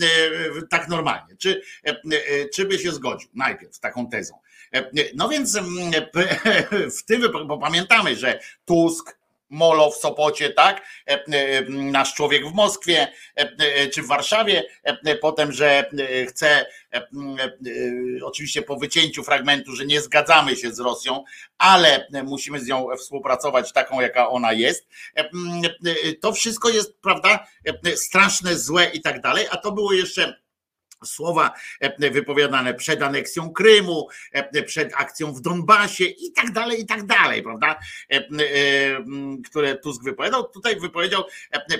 tak 0.69 0.87
normalnie. 0.87 1.35
Czy, 1.37 1.61
e, 1.85 1.89
e, 1.89 2.49
czy 2.49 2.65
by 2.65 2.79
się 2.79 2.91
zgodził 2.91 3.29
najpierw 3.33 3.75
z 3.75 3.79
taką 3.79 4.09
tezą. 4.09 4.35
E, 4.73 4.77
e, 4.77 4.91
No 5.15 5.29
więc 5.29 5.55
mm, 5.55 5.91
w 6.99 7.03
tym 7.05 7.21
bo 7.47 7.57
pamiętamy, 7.57 8.15
że 8.15 8.39
Tusk, 8.65 9.16
Molo 9.49 9.91
w 9.91 9.95
Sopocie, 9.95 10.49
tak? 10.49 10.85
E, 11.07 11.25
e, 11.25 11.61
Nasz 11.69 12.13
człowiek 12.13 12.47
w 12.47 12.53
Moskwie 12.53 13.07
e, 13.35 13.87
czy 13.87 14.01
w 14.01 14.07
Warszawie, 14.07 14.63
potem, 15.21 15.51
że 15.51 15.89
chce, 16.29 16.65
oczywiście 18.23 18.61
po 18.61 18.75
wycięciu 18.75 19.23
fragmentu, 19.23 19.75
że 19.75 19.85
nie 19.85 20.01
zgadzamy 20.01 20.55
się 20.55 20.71
z 20.71 20.79
Rosją, 20.79 21.23
ale 21.57 22.07
musimy 22.23 22.59
z 22.59 22.67
nią 22.67 22.87
współpracować 22.97 23.73
taką, 23.73 24.01
jaka 24.01 24.29
ona 24.29 24.53
jest. 24.53 24.87
To 26.21 26.33
wszystko 26.33 26.69
jest, 26.69 27.01
prawda, 27.01 27.47
straszne, 27.95 28.57
złe 28.57 28.85
i 28.93 29.01
tak 29.01 29.21
dalej, 29.21 29.45
a 29.51 29.57
to 29.57 29.71
było 29.71 29.93
jeszcze 29.93 30.46
słowa 31.05 31.53
e, 31.79 32.11
wypowiadane 32.11 32.73
przed 32.73 33.01
aneksją 33.01 33.53
Krymu, 33.53 34.07
e, 34.31 34.63
przed 34.63 34.93
akcją 34.93 35.33
w 35.33 35.41
Donbasie 35.41 36.05
i 36.05 36.31
tak 36.31 36.51
dalej, 36.51 36.81
i 36.81 36.85
tak 36.85 37.05
dalej, 37.05 37.43
prawda, 37.43 37.79
E, 38.09 39.03
które 39.49 39.75
Tusk 39.75 40.03
wypowiadał. 40.03 40.49
Tutaj 40.49 40.79
wypowiedział 40.79 41.23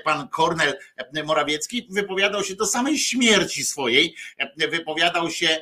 pan 0.04 0.28
Kornel 0.28 0.78
Morawiecki, 1.26 1.88
wypowiadał 1.90 2.44
się 2.44 2.56
do 2.56 2.66
samej 2.66 3.00
śmierci 3.00 3.64
swojej, 3.64 4.16
wypowiadał 4.72 5.32
się 5.32 5.60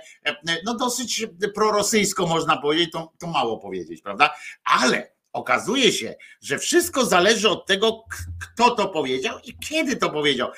no 0.65 0.75
dosyć 0.77 1.25
prorosyjsko 1.55 2.27
można 2.27 2.57
powiedzieć, 2.57 2.91
to, 2.91 3.13
to 3.19 3.27
mało 3.27 3.57
powiedzieć, 3.57 4.01
prawda, 4.01 4.35
ale 4.63 5.11
okazuje 5.33 5.91
się, 5.91 6.15
że 6.41 6.59
wszystko 6.59 7.05
zależy 7.05 7.49
od 7.49 7.65
tego, 7.65 8.03
kto 8.41 8.71
to 8.71 8.89
powiedział 8.89 9.39
i 9.43 9.57
kiedy 9.57 9.95
to 9.95 10.09
powiedział. 10.09 10.51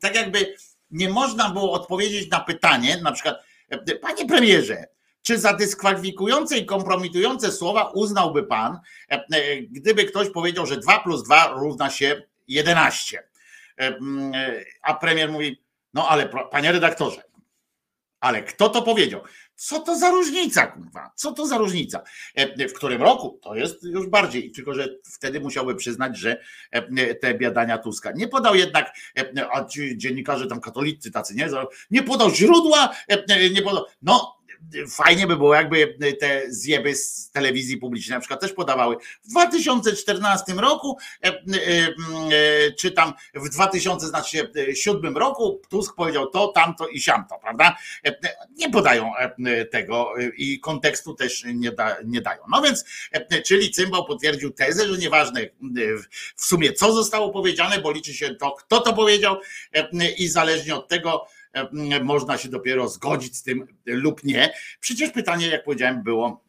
Tak 0.00 0.14
jakby 0.14 0.56
nie 0.90 1.08
można 1.08 1.50
było 1.50 1.72
odpowiedzieć 1.72 2.30
na 2.30 2.40
pytanie, 2.40 3.00
na 3.02 3.12
przykład, 3.12 3.36
panie 4.00 4.26
premierze, 4.26 4.84
czy 5.22 5.38
za 5.38 5.52
dyskwalifikujące 5.52 6.58
i 6.58 6.66
kompromitujące 6.66 7.52
słowa 7.52 7.90
uznałby 7.94 8.42
pan, 8.42 8.78
gdyby 9.70 10.04
ktoś 10.04 10.30
powiedział, 10.30 10.66
że 10.66 10.76
2 10.76 10.98
plus 11.00 11.22
2 11.22 11.48
równa 11.48 11.90
się 11.90 12.22
11? 12.48 13.22
E, 13.78 13.86
mm, 13.86 14.34
e, 14.34 14.64
A 14.82 14.94
premier 14.94 15.32
mówi, 15.32 15.62
no 15.94 16.08
ale 16.08 16.28
panie 16.50 16.72
redaktorze, 16.72 17.22
ale 18.20 18.42
kto 18.42 18.68
to 18.68 18.82
powiedział? 18.82 19.20
Co 19.54 19.80
to 19.80 19.96
za 19.98 20.10
różnica, 20.10 20.66
kurwa? 20.66 21.10
Co 21.14 21.32
to 21.32 21.46
za 21.46 21.58
różnica? 21.58 22.02
E, 22.34 22.68
W 22.68 22.72
którym 22.72 23.02
roku? 23.02 23.38
To 23.42 23.54
jest 23.54 23.82
już 23.82 24.06
bardziej, 24.06 24.50
tylko 24.50 24.74
że 24.74 24.88
wtedy 25.04 25.40
musiałby 25.40 25.74
przyznać, 25.74 26.18
że 26.18 26.40
e, 26.70 27.14
te 27.14 27.34
biadania 27.34 27.78
Tuska. 27.78 28.12
Nie 28.12 28.28
podał 28.28 28.54
jednak, 28.54 28.96
e, 29.18 29.46
a 29.52 29.64
ci 29.64 29.98
dziennikarze 29.98 30.46
tam 30.46 30.60
katolicy 30.60 31.10
tacy, 31.10 31.34
nie? 31.34 31.48
Nie 31.90 32.02
podał 32.02 32.30
źródła, 32.30 32.94
nie 33.52 33.62
podał. 33.62 33.84
No, 34.02 34.35
fajnie 34.90 35.26
by 35.26 35.36
było, 35.36 35.54
jakby 35.54 35.96
te 36.20 36.42
zjeby 36.48 36.94
z 36.94 37.30
telewizji 37.30 37.76
publicznej 37.76 38.16
na 38.16 38.20
przykład 38.20 38.40
też 38.40 38.52
podawały. 38.52 38.96
W 39.24 39.28
2014 39.28 40.52
roku, 40.52 40.98
e, 41.24 41.28
e, 41.28 41.32
e, 41.32 42.72
czy 42.72 42.90
tam 42.90 43.12
w 43.34 43.48
2007 43.48 45.16
roku 45.16 45.60
Tusk 45.68 45.94
powiedział 45.94 46.30
to, 46.30 46.48
tamto 46.48 46.88
i 46.88 47.00
siamto, 47.00 47.38
prawda? 47.38 47.76
Nie 48.56 48.70
podają 48.70 49.12
tego 49.70 50.14
i 50.36 50.60
kontekstu 50.60 51.14
też 51.14 51.44
nie, 51.54 51.72
da, 51.72 51.96
nie 52.04 52.20
dają. 52.20 52.42
No 52.50 52.62
więc, 52.62 52.84
czyli 53.44 53.70
Cymbał 53.70 54.04
potwierdził 54.04 54.50
tezę, 54.50 54.88
że 54.88 54.98
nieważne 54.98 55.40
w 56.36 56.44
sumie 56.44 56.72
co 56.72 56.92
zostało 56.92 57.30
powiedziane, 57.30 57.78
bo 57.78 57.92
liczy 57.92 58.14
się 58.14 58.34
to, 58.34 58.50
kto 58.50 58.80
to 58.80 58.92
powiedział 58.92 59.36
i 60.18 60.28
zależnie 60.28 60.74
od 60.74 60.88
tego 60.88 61.26
można 62.02 62.38
się 62.38 62.48
dopiero 62.48 62.88
zgodzić 62.88 63.36
z 63.36 63.42
tym 63.42 63.66
lub 63.86 64.24
nie. 64.24 64.54
Przecież 64.80 65.10
pytanie, 65.10 65.48
jak 65.48 65.64
powiedziałem, 65.64 66.02
było 66.02 66.44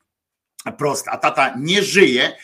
proste. 0.78 1.12
A 1.12 1.18
tata 1.18 1.56
nie 1.60 1.84
żyje, 1.84 2.24
e, 2.26 2.36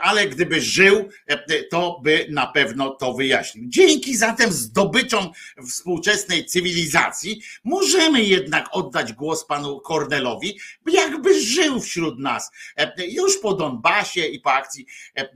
ale 0.00 0.26
gdyby 0.26 0.60
żył, 0.60 1.08
e, 1.26 1.62
to 1.62 2.00
by 2.02 2.26
na 2.30 2.46
pewno 2.46 2.90
to 2.90 3.14
wyjaśnił. 3.14 3.64
Dzięki 3.68 4.16
zatem 4.16 4.52
zdobyczom 4.52 5.30
współczesnej 5.68 6.46
cywilizacji 6.46 7.42
możemy 7.64 8.22
jednak 8.22 8.68
oddać 8.72 9.12
głos 9.12 9.44
panu 9.44 9.80
Kornelowi, 9.80 10.58
jakby 10.86 11.42
żył 11.42 11.80
wśród 11.80 12.18
nas. 12.18 12.50
E, 12.76 12.92
Już 13.06 13.38
po 13.38 13.54
Donbasie 13.54 14.26
i 14.26 14.40
po 14.40 14.52
akcji 14.52 14.86
e, 15.18 15.28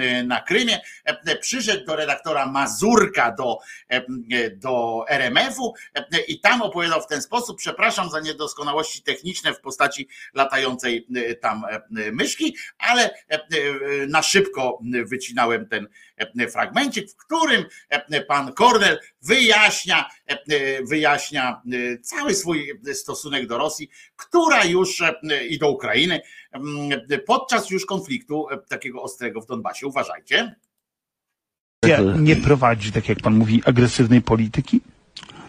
e, 0.00 0.24
na 0.24 0.40
Krymie 0.40 0.80
e, 1.04 1.36
przyszedł 1.36 1.86
do 1.86 1.96
redaktora 1.96 2.46
Mazurka 2.46 3.32
do, 3.32 3.58
e, 3.88 4.50
do 4.50 5.04
RMF-u 5.08 5.74
e, 5.94 6.20
i 6.28 6.40
tam 6.40 6.62
opowiadał 6.62 7.02
w 7.02 7.06
ten 7.06 7.22
sposób, 7.22 7.58
przepraszam 7.58 8.10
za 8.10 8.20
niedoskonałości 8.20 9.02
techniczne 9.02 9.54
w 9.54 9.60
postaci 9.60 10.08
latającej 10.34 11.06
e, 11.16 11.34
tam 11.34 11.64
e, 11.64 12.12
myszki, 12.12 12.56
ale 12.78 13.10
e, 13.28 13.38
na 14.08 14.22
szybko 14.22 14.78
wycinałem 15.06 15.68
ten 15.68 15.86
fragmencik, 16.50 17.10
w 17.10 17.16
którym 17.16 17.64
pan 18.28 18.52
Kornel 18.52 19.00
wyjaśnia, 19.22 20.08
wyjaśnia 20.88 21.62
cały 22.02 22.34
swój 22.34 22.72
stosunek 22.92 23.46
do 23.46 23.58
Rosji, 23.58 23.90
która 24.16 24.64
już 24.64 25.02
i 25.48 25.58
do 25.58 25.70
Ukrainy 25.70 26.20
podczas 27.26 27.70
już 27.70 27.86
konfliktu 27.86 28.46
takiego 28.68 29.02
ostrego 29.02 29.40
w 29.40 29.46
Donbasie. 29.46 29.86
Uważajcie. 29.86 30.54
nie 32.18 32.36
prowadzi, 32.36 32.92
tak 32.92 33.08
jak 33.08 33.20
pan 33.20 33.34
mówi, 33.34 33.62
agresywnej 33.64 34.22
polityki? 34.22 34.80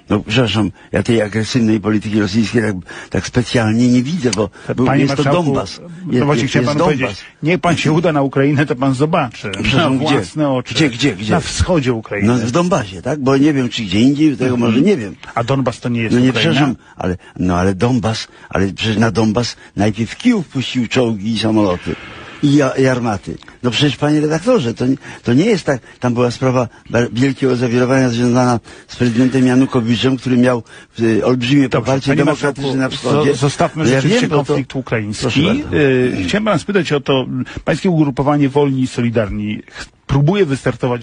No 0.09 0.19
przepraszam, 0.27 0.71
ja 0.91 1.03
tej 1.03 1.21
agresywnej 1.21 1.79
polityki 1.79 2.19
rosyjskiej 2.19 2.61
tak, 2.61 2.75
tak 3.09 3.27
specjalnie 3.27 3.87
nie 3.87 4.03
widzę, 4.03 4.31
bo 4.35 4.49
był, 4.75 4.85
Panie 4.85 5.01
jest 5.03 5.15
to 5.15 5.23
Donbas. 5.23 5.81
No 6.05 6.25
właśnie 6.25 6.47
chciałem 6.47 6.67
panu 6.67 6.79
powiedzieć, 6.79 7.17
niech 7.43 7.59
pan 7.59 7.77
się 7.77 7.91
uda 7.91 8.11
na 8.11 8.21
Ukrainę, 8.21 8.65
to 8.65 8.75
pan 8.75 8.93
zobaczy. 8.93 9.51
Na 9.77 9.89
gdzie? 9.89 9.97
własne 9.97 10.49
oczy. 10.49 10.73
Gdzie, 10.73 10.89
gdzie, 10.89 11.15
gdzie? 11.15 11.31
Na 11.31 11.39
wschodzie 11.39 11.93
Ukrainy. 11.93 12.27
No 12.27 12.37
w 12.37 12.51
Donbasie, 12.51 13.01
tak? 13.01 13.19
Bo 13.19 13.37
nie 13.37 13.53
wiem, 13.53 13.69
czy 13.69 13.83
gdzie 13.83 13.99
indziej, 13.99 14.37
tego 14.37 14.57
może 14.57 14.81
nie 14.81 14.97
wiem. 14.97 15.15
A 15.35 15.43
Donbas 15.43 15.79
to 15.79 15.89
nie 15.89 16.01
jest 16.01 16.15
No 16.15 16.21
nie, 16.21 16.29
Ukraina? 16.29 16.51
przepraszam, 16.51 16.75
ale, 16.95 17.17
no 17.39 17.57
ale 17.57 17.75
Donbas, 17.75 18.27
ale 18.49 18.73
przecież 18.73 18.97
na 18.97 19.11
Donbas 19.11 19.55
najpierw 19.75 20.17
Kijów 20.17 20.47
puścił 20.47 20.87
czołgi 20.87 21.33
i 21.33 21.39
samoloty. 21.39 21.95
I, 22.43 22.61
armaty. 22.91 23.37
No 23.63 23.71
przecież 23.71 23.97
panie 23.97 24.21
redaktorze, 24.21 24.73
to 24.73 24.87
nie, 24.87 24.95
to 25.23 25.33
nie 25.33 25.45
jest 25.45 25.65
tak, 25.65 25.81
tam 25.99 26.13
była 26.13 26.31
sprawa 26.31 26.67
wielkiego 27.11 27.55
zawirowania 27.55 28.09
związana 28.09 28.59
z 28.87 28.95
prezydentem 28.95 29.47
Janukowiczem, 29.47 30.17
który 30.17 30.37
miał 30.37 30.63
y, 30.99 31.25
olbrzymie 31.25 31.69
poparcie 31.69 32.07
Panie 32.07 32.17
demokratyczne 32.17 32.75
na 32.75 32.89
wschodzie. 32.89 33.31
zo- 33.31 33.35
zostawmy 33.35 33.83
No 33.83 33.89
ja 33.89 33.95
rzeczywiście 33.95 34.21
wiem, 34.21 34.29
bo 34.29 34.37
to- 34.37 34.45
konflikt 34.45 34.75
ukraiński. 34.75 35.49
Y, 35.73 36.23
Chciałem 36.27 36.45
pana 36.45 36.57
spytać 36.59 36.91
o 36.91 36.99
to, 37.01 37.25
pańskie 37.65 37.89
ugrupowanie 37.89 38.49
Wolni 38.49 38.81
i 38.81 38.87
Solidarni 38.87 39.61
próbuje 40.07 40.45
wystartować 40.45 41.01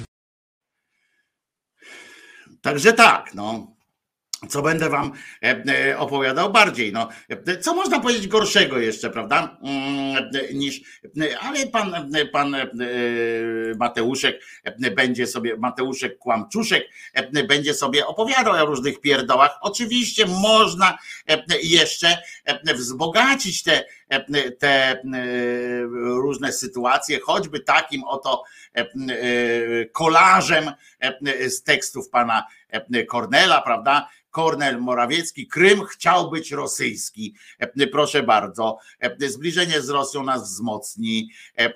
Także 2.62 2.92
tak, 2.92 3.30
no. 3.34 3.66
Co 4.48 4.62
będę 4.62 4.88
wam 4.88 5.12
e, 5.42 5.62
e, 5.90 5.98
opowiadał 5.98 6.52
bardziej. 6.52 6.92
No, 6.92 7.08
co 7.60 7.74
można 7.74 8.00
powiedzieć 8.00 8.28
gorszego 8.28 8.78
jeszcze, 8.78 9.10
prawda? 9.10 9.58
Mm, 9.62 10.30
Niż, 10.54 10.80
ale 11.40 11.66
pan, 11.66 12.10
pan 12.32 12.54
e, 12.54 12.68
Mateuszek 13.78 14.42
będzie 14.96 15.26
sobie, 15.26 15.56
Mateuszek 15.56 16.18
Kłamczuszek 16.18 16.88
będzie 17.48 17.74
sobie 17.74 18.06
opowiadał 18.06 18.54
o 18.54 18.66
różnych 18.66 19.00
pierdołach. 19.00 19.58
Oczywiście 19.60 20.26
można 20.26 20.98
jeszcze 21.62 22.18
wzbogacić 22.74 23.62
te, 23.62 23.84
te 24.58 25.02
różne 25.92 26.52
sytuacje, 26.52 27.20
choćby 27.20 27.60
takim 27.60 28.04
oto 28.04 28.42
kolażem 29.92 30.72
z 31.48 31.62
tekstów 31.62 32.08
pana 32.08 32.46
Kornela, 33.08 33.62
prawda? 33.62 34.08
Kornel 34.30 34.80
Morawiecki, 34.80 35.46
Krym 35.46 35.84
chciał 35.84 36.30
być 36.30 36.52
rosyjski. 36.52 37.34
E, 37.58 37.86
Proszę 37.86 38.22
bardzo. 38.22 38.78
E, 39.00 39.28
Zbliżenie 39.28 39.80
z 39.80 39.88
Rosją 39.88 40.22
nas 40.22 40.42
wzmocni. 40.42 41.30
E, 41.58 41.72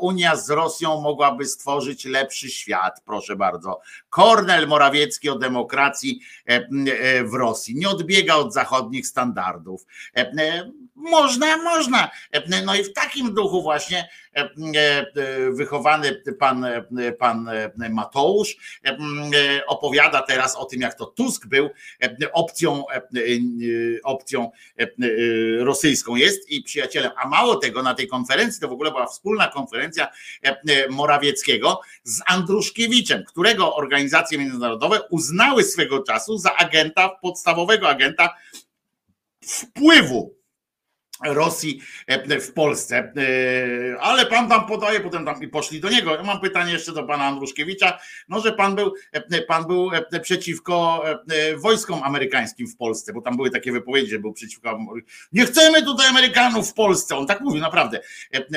Unia 0.00 0.36
z 0.36 0.50
Rosją 0.50 1.00
mogłaby 1.00 1.46
stworzyć 1.46 2.04
lepszy 2.04 2.50
świat. 2.50 3.00
Proszę 3.04 3.36
bardzo. 3.36 3.80
Kornel 4.08 4.68
Morawiecki 4.68 5.30
o 5.30 5.38
demokracji 5.38 6.20
w 7.24 7.34
Rosji. 7.34 7.74
Nie 7.74 7.88
odbiega 7.88 8.34
od 8.34 8.54
zachodnich 8.54 9.06
standardów. 9.06 9.86
Można, 11.02 11.56
można. 11.56 12.10
No 12.64 12.74
i 12.74 12.84
w 12.84 12.92
takim 12.92 13.34
duchu 13.34 13.62
właśnie 13.62 14.08
e, 14.36 14.40
e, 14.40 15.06
wychowany 15.50 16.22
pan, 16.38 16.64
e, 16.64 17.12
pan 17.12 17.50
Mateusz 17.90 18.56
opowiada 19.66 20.22
teraz 20.22 20.56
o 20.56 20.64
tym, 20.64 20.80
jak 20.80 20.94
to 20.94 21.06
Tusk 21.06 21.46
był 21.46 21.70
opcją, 22.32 22.84
opcją 24.04 24.50
rosyjską 25.58 26.16
jest 26.16 26.50
i 26.50 26.62
przyjacielem. 26.62 27.12
A 27.16 27.28
mało 27.28 27.56
tego, 27.56 27.82
na 27.82 27.94
tej 27.94 28.08
konferencji, 28.08 28.60
to 28.60 28.68
w 28.68 28.72
ogóle 28.72 28.90
była 28.90 29.06
wspólna 29.06 29.48
konferencja 29.48 30.08
Morawieckiego 30.90 31.80
z 32.04 32.20
Andruszkiewiczem, 32.26 33.24
którego 33.24 33.76
organizacje 33.76 34.38
międzynarodowe 34.38 35.00
uznały 35.10 35.64
swego 35.64 36.02
czasu 36.02 36.38
za 36.38 36.56
agenta, 36.56 37.08
podstawowego 37.08 37.88
agenta 37.88 38.34
wpływu 39.44 40.41
Rosji 41.24 41.80
e, 42.06 42.40
w 42.40 42.52
Polsce. 42.52 42.96
E, 42.96 44.00
Ale 44.00 44.26
pan 44.26 44.48
tam 44.48 44.66
podaje, 44.66 45.00
potem 45.00 45.24
tam 45.24 45.42
i 45.42 45.48
poszli 45.48 45.80
do 45.80 45.90
niego. 45.90 46.14
Ja 46.14 46.22
mam 46.22 46.40
pytanie 46.40 46.72
jeszcze 46.72 46.92
do 46.92 47.02
pana 47.02 47.24
Andruszkiewicza. 47.24 47.98
No, 48.28 48.40
że 48.40 48.52
pan 48.52 48.74
był, 48.74 48.94
e, 49.12 49.42
pan 49.42 49.66
był 49.66 49.90
przeciwko 50.22 51.04
wojskom 51.56 52.02
amerykańskim 52.02 52.66
w 52.66 52.76
Polsce, 52.76 53.12
bo 53.12 53.20
tam 53.20 53.36
były 53.36 53.50
takie 53.50 53.72
wypowiedzi, 53.72 54.10
że 54.10 54.18
był 54.18 54.32
przeciwko. 54.32 54.78
Nie 55.32 55.46
chcemy 55.46 55.82
tutaj 55.82 56.08
Amerykanów 56.08 56.70
w 56.70 56.74
Polsce. 56.74 57.16
On 57.16 57.26
tak 57.26 57.40
mówił, 57.40 57.60
naprawdę. 57.60 58.00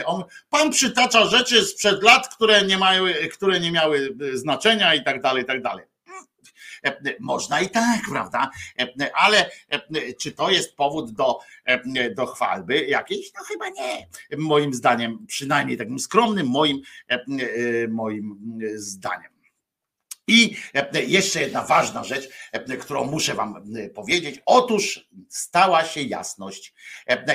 On, 0.05 0.23
pan 0.49 0.71
przytacza 0.71 1.25
rzeczy 1.25 1.61
sprzed 1.61 2.03
lat, 2.03 2.35
które 2.35 2.63
nie, 2.63 2.77
mają, 2.77 3.03
które 3.33 3.59
nie 3.59 3.71
miały 3.71 4.15
znaczenia 4.33 4.95
i 4.95 5.03
tak 5.03 5.21
dalej, 5.21 5.43
i 5.43 5.45
tak 5.45 5.61
dalej. 5.61 5.94
E, 6.85 7.15
Można 7.19 7.61
i 7.61 7.69
tak, 7.69 8.01
prawda? 8.09 8.51
E, 8.79 9.15
Ale 9.15 9.51
e, 9.69 10.13
czy 10.13 10.31
to 10.31 10.49
jest 10.49 10.75
powód 10.75 11.11
do, 11.11 11.39
do 12.15 12.25
chwalby 12.25 12.85
jakiejś? 12.85 13.33
No 13.33 13.43
chyba 13.43 13.69
nie. 13.69 14.07
Moim 14.37 14.73
zdaniem, 14.73 15.25
przynajmniej 15.27 15.77
takim 15.77 15.99
skromnym 15.99 16.47
moim, 16.47 16.81
moim 17.89 18.53
zdaniem. 18.75 19.35
I 20.27 20.55
jeszcze 21.07 21.41
jedna 21.41 21.63
ważna 21.63 22.03
rzecz, 22.03 22.29
którą 22.81 23.03
muszę 23.03 23.33
Wam 23.33 23.63
powiedzieć. 23.93 24.41
Otóż 24.45 25.09
stała 25.29 25.85
się 25.85 26.01
jasność. 26.01 26.73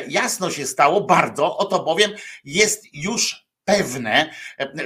Jasno 0.09 0.51
się 0.51 0.67
stało 0.67 1.01
bardzo, 1.01 1.57
oto 1.57 1.85
bowiem 1.85 2.11
jest 2.45 2.85
już 2.93 3.50
pewne, 3.77 4.31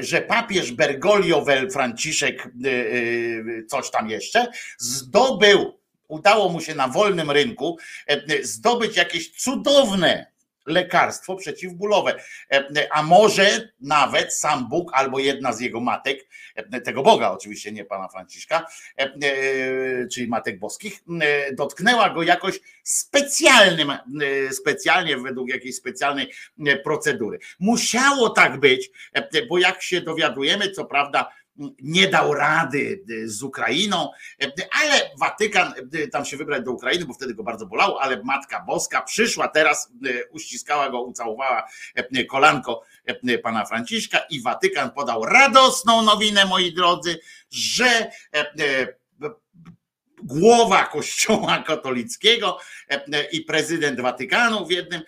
że 0.01 0.21
papież 0.21 0.73
Bergoglio 0.73 1.45
wel 1.45 1.71
Franciszek, 1.71 2.47
e, 2.65 2.71
e, 2.71 3.65
coś 3.67 3.91
tam 3.91 4.11
jeszcze, 4.11 4.47
zdobył, 4.79 5.79
udało 6.09 6.49
mu 6.49 6.61
się 6.61 6.75
na 6.75 6.89
wolnym 6.89 7.31
rynku 7.31 7.79
e, 8.07 8.43
zdobyć 8.43 8.97
jakieś 8.97 9.31
cudowne 9.31 10.34
lekarstwo 10.67 11.37
przeciwbólowe. 11.37 12.21
E, 12.53 12.89
A 12.93 13.03
może 13.03 13.69
nawet 13.81 14.35
sam 14.35 14.69
Bóg 14.69 14.91
albo 14.95 15.19
jedna 15.19 15.53
z 15.53 15.61
jego 15.61 15.81
matek, 15.81 16.27
e, 16.55 16.81
tego 16.81 17.03
Boga 17.03 17.31
oczywiście, 17.31 17.73
nie 17.73 17.85
pana 17.85 18.09
Franciszka, 18.09 18.67
e, 18.99 19.03
e, 19.03 20.09
czyli 20.09 20.29
matek 20.29 20.59
boskich, 20.59 21.01
e, 21.21 21.53
dotknęła 21.53 22.11
go 22.11 22.23
jakoś 22.23 22.61
specjalnym, 22.83 23.91
e, 23.91 23.99
specjalnie 24.53 25.17
według 25.17 25.49
jakiejś 25.49 25.77
specjalnej 25.77 26.33
e, 26.67 26.77
procedury. 26.77 27.39
Musiało 27.61 28.31
tak 28.31 28.61
być, 28.61 28.91
e, 29.13 29.47
bo 29.47 29.59
jak 29.59 29.83
się 29.83 30.01
dowiadujemy, 30.01 30.71
co 30.71 30.85
prawda 30.85 31.33
nie 31.83 32.09
dał 32.09 32.35
rady 32.35 33.05
e, 33.25 33.29
z 33.29 33.43
Ukrainą, 33.43 34.11
e, 34.43 34.53
ale 34.83 35.11
Watykan 35.19 35.75
e, 35.93 36.09
tam 36.09 36.25
się 36.25 36.37
wybrać 36.37 36.65
do 36.65 36.73
Ukrainy, 36.73 37.05
bo 37.05 37.15
wtedy 37.15 37.35
go 37.35 37.43
bardzo 37.43 37.67
bolało, 37.67 38.03
ale 38.03 38.23
Matka 38.23 38.61
Boska 38.61 39.03
przyszła 39.03 39.49
teraz, 39.49 39.93
uściskała 40.31 40.91
go, 40.91 41.03
ucałowała 41.03 41.69
kolanko 42.31 42.83
pana 43.43 43.65
Franciszka 43.65 44.19
i 44.31 44.43
Watykan 44.43 44.91
podał 44.91 45.25
radosną 45.25 46.03
nowinę, 46.03 46.45
moi 46.45 46.73
drodzy, 46.73 47.19
że 47.51 48.11
głowa 50.23 50.85
Kościoła 50.85 51.59
katolickiego 51.67 52.59
i 53.33 53.41
prezydent 53.41 54.01
Watykanu 54.01 54.67
w 54.67 54.71
jednym 54.71 55.03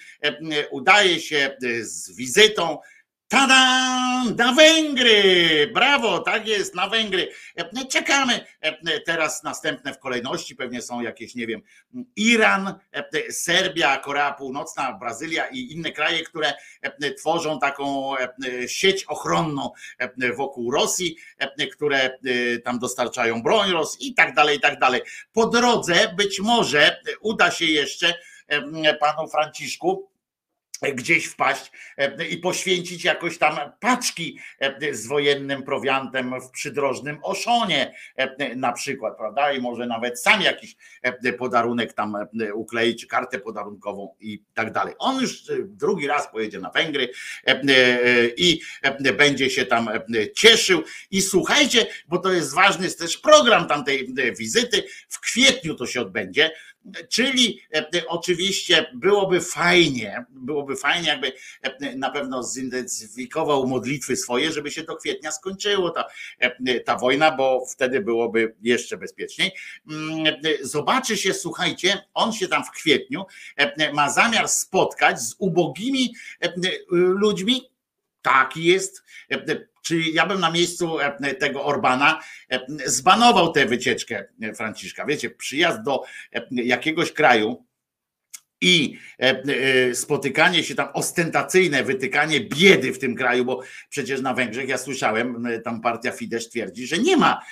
udaje 0.70 1.20
się 1.20 1.56
z 1.80 2.16
wizytą 2.16 2.78
Tada! 3.28 4.24
Na 4.36 4.52
Węgry! 4.52 5.70
Brawo, 5.74 6.18
tak 6.18 6.48
jest, 6.48 6.74
na 6.74 6.88
Węgry. 6.88 7.28
E, 7.56 7.86
Czekamy 7.86 8.46
e, 8.60 9.00
teraz 9.00 9.42
następne 9.42 9.94
w 9.94 9.98
kolejności, 9.98 10.56
pewnie 10.56 10.82
są 10.82 11.00
jakieś, 11.00 11.34
nie 11.34 11.46
wiem, 11.46 11.62
Iran, 12.16 12.74
e, 12.92 13.32
Serbia, 13.32 13.96
Korea 13.96 14.32
Północna, 14.32 14.92
Brazylia 14.92 15.46
i 15.46 15.72
inne 15.72 15.92
kraje, 15.92 16.22
które 16.22 16.52
e, 16.82 17.12
tworzą 17.12 17.58
taką 17.58 18.16
e, 18.18 18.28
sieć 18.68 19.04
ochronną 19.04 19.70
e, 19.98 20.32
wokół 20.32 20.70
Rosji, 20.70 21.16
e, 21.38 21.66
które 21.66 21.98
e, 21.98 22.10
tam 22.64 22.78
dostarczają 22.78 23.42
broń 23.42 23.70
Rosji 23.70 24.08
i 24.08 24.14
tak 24.14 24.34
dalej, 24.34 24.56
i 24.56 24.60
tak 24.60 24.78
dalej. 24.78 25.00
Po 25.32 25.46
drodze 25.46 26.14
być 26.16 26.40
może 26.40 27.02
uda 27.20 27.50
się 27.50 27.64
jeszcze 27.64 28.14
e, 28.48 28.94
panu 28.94 29.28
Franciszku 29.28 30.08
gdzieś 30.82 31.26
wpaść 31.26 31.72
e, 31.98 32.26
i 32.28 32.38
poświęcić 32.38 33.04
jakoś 33.04 33.38
tam 33.38 33.58
paczki 33.80 34.38
e, 34.60 34.94
z 34.94 35.06
wojennym 35.06 35.62
prowiantem 35.62 36.40
w 36.40 36.50
przydrożnym 36.50 37.18
Oszonie 37.22 37.94
e, 38.16 38.56
na 38.56 38.72
przykład, 38.72 39.16
prawda? 39.16 39.52
I 39.52 39.60
może 39.60 39.86
nawet 39.86 40.20
sam 40.20 40.42
jakiś 40.42 40.76
podarunek 41.38 41.92
tam 41.92 42.16
ukleić, 42.54 43.06
kartę 43.06 43.38
podarunkową 43.38 44.14
i 44.20 44.42
tak 44.54 44.72
dalej. 44.72 44.94
On 44.98 45.20
już 45.20 45.42
drugi 45.66 46.06
raz 46.06 46.30
pojedzie 46.30 46.58
na 46.58 46.70
Węgry 46.70 47.08
i 48.36 48.60
będzie 49.18 49.50
się 49.50 49.66
tam 49.66 49.88
cieszył. 50.34 50.82
I 51.10 51.22
słuchajcie, 51.22 51.86
bo 52.08 52.18
to 52.18 52.32
jest 52.32 52.54
ważny 52.54 52.84
jest 52.84 52.98
też 52.98 53.18
program 53.18 53.68
tamtej 53.68 54.14
wizyty. 54.38 54.82
W 55.08 55.20
kwietniu 55.20 55.74
to 55.74 55.86
się 55.86 56.00
odbędzie. 56.00 56.50
Czyli 57.08 57.60
e, 57.74 58.06
oczywiście 58.08 58.86
byłoby 58.94 59.40
fajnie, 59.40 60.24
byłoby 60.30 60.76
fajnie, 60.76 61.08
jakby 61.08 61.32
e, 61.62 61.96
na 61.96 62.10
pewno 62.10 62.42
zintensyfikował 62.42 63.66
modlitwy 63.66 64.16
swoje, 64.16 64.52
żeby 64.52 64.70
się 64.70 64.82
do 64.82 64.96
kwietnia 64.96 65.32
skończyło 65.32 65.90
ta, 65.90 66.04
e, 66.38 66.80
ta 66.80 66.96
wojna, 66.96 67.36
bo 67.36 67.66
wtedy 67.66 68.00
byłoby 68.00 68.54
jeszcze 68.62 68.96
bezpieczniej. 68.96 69.52
Mm, 69.90 70.34
zobaczy 70.62 71.16
się, 71.16 71.34
słuchajcie, 71.34 72.04
on 72.14 72.32
się 72.32 72.48
tam 72.48 72.64
w 72.64 72.70
kwietniu 72.70 73.24
ma 73.92 74.10
zamiar 74.10 74.48
spotkać 74.48 75.20
z 75.20 75.34
ubogimi 75.38 76.14
ludźmi. 76.90 77.70
Taki 78.22 78.64
jest 78.64 79.02
Czyli 79.86 80.14
ja 80.14 80.26
bym 80.26 80.40
na 80.40 80.50
miejscu 80.50 81.00
e, 81.00 81.34
tego 81.34 81.64
Orbana 81.64 82.20
e, 82.50 82.66
zbanował 82.86 83.52
tę 83.52 83.66
wycieczkę 83.66 84.24
e, 84.42 84.54
Franciszka. 84.54 85.06
Wiecie, 85.06 85.30
przyjazd 85.30 85.82
do 85.82 86.02
jakiegoś 86.50 87.12
kraju, 87.12 87.66
i 88.60 88.98
spotykanie 89.94 90.64
się 90.64 90.74
tam, 90.74 90.88
ostentacyjne 90.94 91.84
wytykanie 91.84 92.40
biedy 92.40 92.92
w 92.92 92.98
tym 92.98 93.14
kraju, 93.14 93.44
bo 93.44 93.60
przecież 93.88 94.20
na 94.20 94.34
Węgrzech 94.34 94.68
ja 94.68 94.78
słyszałem, 94.78 95.48
tam 95.64 95.80
partia 95.80 96.12
Fidesz 96.12 96.48
twierdzi, 96.48 96.86
że 96.86 96.98
nie 96.98 97.16
ma 97.16 97.42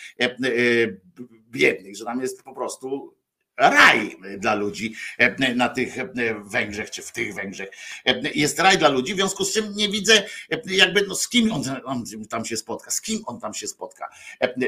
biednych, 1.50 1.96
że 1.96 2.04
tam 2.04 2.20
jest 2.20 2.42
po 2.42 2.54
prostu 2.54 3.14
raj 3.56 4.16
dla 4.38 4.54
ludzi 4.54 4.94
e, 5.18 5.54
na 5.54 5.68
tych 5.68 5.98
e, 5.98 6.08
Węgrzech, 6.44 6.90
czy 6.90 7.02
w 7.02 7.12
tych 7.12 7.34
Węgrzech. 7.34 7.68
E, 8.06 8.20
jest 8.34 8.58
raj 8.58 8.78
dla 8.78 8.88
ludzi, 8.88 9.12
w 9.14 9.16
związku 9.16 9.44
z 9.44 9.52
czym 9.52 9.76
nie 9.76 9.88
widzę 9.88 10.22
jakby, 10.66 11.04
no 11.08 11.14
z 11.14 11.28
kim 11.28 11.52
on, 11.52 11.62
on 11.84 12.04
tam 12.30 12.44
się 12.44 12.56
spotka, 12.56 12.90
z 12.90 13.00
kim 13.00 13.22
on 13.26 13.40
tam 13.40 13.54
się 13.54 13.68
spotka 13.68 14.08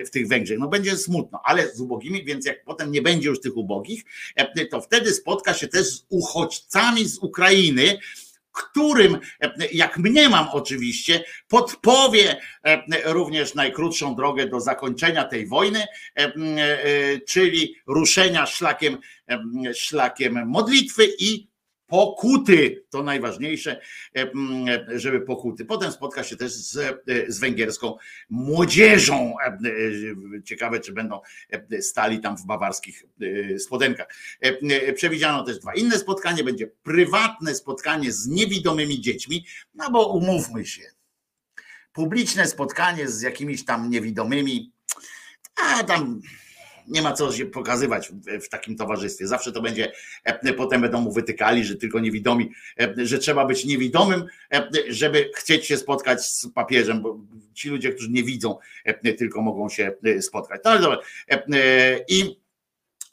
w 0.07 0.11
tych 0.11 0.29
Węgrzech. 0.29 0.59
No 0.59 0.69
będzie 0.69 0.97
smutno, 0.97 1.41
ale 1.45 1.75
z 1.75 1.81
ubogimi, 1.81 2.25
więc 2.25 2.47
jak 2.47 2.65
potem 2.65 2.93
nie 2.93 3.03
będzie 3.03 3.29
już 3.29 3.41
tych 3.41 3.57
ubogich, 3.57 4.05
to 4.71 4.81
wtedy 4.81 5.15
spotka 5.15 5.55
się 5.55 5.69
też 5.69 5.87
z 5.87 6.05
uchodźcami 6.09 7.05
z 7.05 7.19
Ukrainy, 7.19 7.99
którym, 8.57 9.19
jak 9.73 9.99
mniemam 9.99 10.49
oczywiście, 10.53 11.24
podpowie 11.49 12.37
e, 12.62 13.12
również 13.12 13.55
najkrótszą 13.55 14.15
drogę 14.15 14.47
do 14.47 14.61
zakończenia 14.61 15.24
tej 15.24 15.47
wojny, 15.47 15.81
e, 15.81 15.87
e, 16.16 16.31
czyli 17.20 17.77
ruszenia 17.87 18.47
szlakiem, 18.47 18.99
szlakiem 19.74 20.47
modlitwy 20.47 21.09
i 21.19 21.49
pokuty. 21.87 22.85
To 22.91 23.03
najważniejsze, 23.03 23.81
e, 24.17 24.31
żeby 24.99 25.21
pokuty. 25.21 25.65
Potem 25.65 25.93
spotka 25.93 26.25
się 26.25 26.37
też 26.37 26.53
z, 26.53 26.77
e, 26.77 26.99
z 27.29 27.39
węgierską 27.39 27.97
młodzieżą. 28.31 29.35
E, 29.41 30.43
ciekawe, 30.43 30.81
czy 30.81 30.93
będą 30.93 31.21
stali 31.81 32.21
tam 32.21 32.37
w 32.37 32.47
bawarskich 32.47 33.05
spodenkach. 33.59 34.07
Przewidziano 34.95 35.45
też 35.45 35.59
dwa 35.59 35.75
inne 35.75 35.99
spotkanie. 35.99 36.45
Będzie 36.45 36.67
prywatne 36.67 37.55
spotkanie 37.55 38.13
z 38.13 38.27
niewidomymi 38.27 39.01
dziećmi, 39.01 39.47
no 39.75 39.91
bo 39.91 40.13
umówmy 40.13 40.67
się. 40.67 40.83
Publiczne 41.93 42.47
spotkanie 42.47 43.09
z 43.09 43.23
jakimiś 43.23 43.65
tam 43.65 43.91
niewidomymi, 43.91 44.73
a 45.57 45.85
tam 45.85 46.21
nie 46.89 47.03
ma 47.03 47.13
co 47.13 47.33
się 47.33 47.47
pokazywać 47.47 48.13
w 48.43 48.49
takim 48.49 48.77
towarzystwie. 48.77 49.27
Zawsze 49.27 49.53
to 49.53 49.63
będzie, 49.63 49.93
e, 50.25 50.53
potem 50.53 50.81
będą 50.81 51.01
mu 51.01 51.13
wytykali, 51.13 51.65
że 51.65 51.77
tylko 51.77 52.01
niewidomi, 52.01 52.51
e, 52.81 52.95
że 53.07 53.19
trzeba 53.19 53.47
być 53.47 53.65
niewidomym, 53.65 54.25
e, 54.53 54.69
żeby 54.89 55.31
chcieć 55.35 55.67
się 55.67 55.77
spotkać 55.77 56.27
z 56.27 56.49
papieżem, 56.55 57.03
bo 57.03 57.19
ci 57.55 57.69
ludzie, 57.69 57.93
którzy 57.93 58.11
nie 58.11 58.25
widzą, 58.25 58.59
tylko 59.19 59.43
mogą 59.43 59.69
się 59.69 59.93
spotkać. 60.21 60.61
No 60.65 60.71
ale 60.71 60.81
dobra. 60.81 60.99
I 62.09 62.37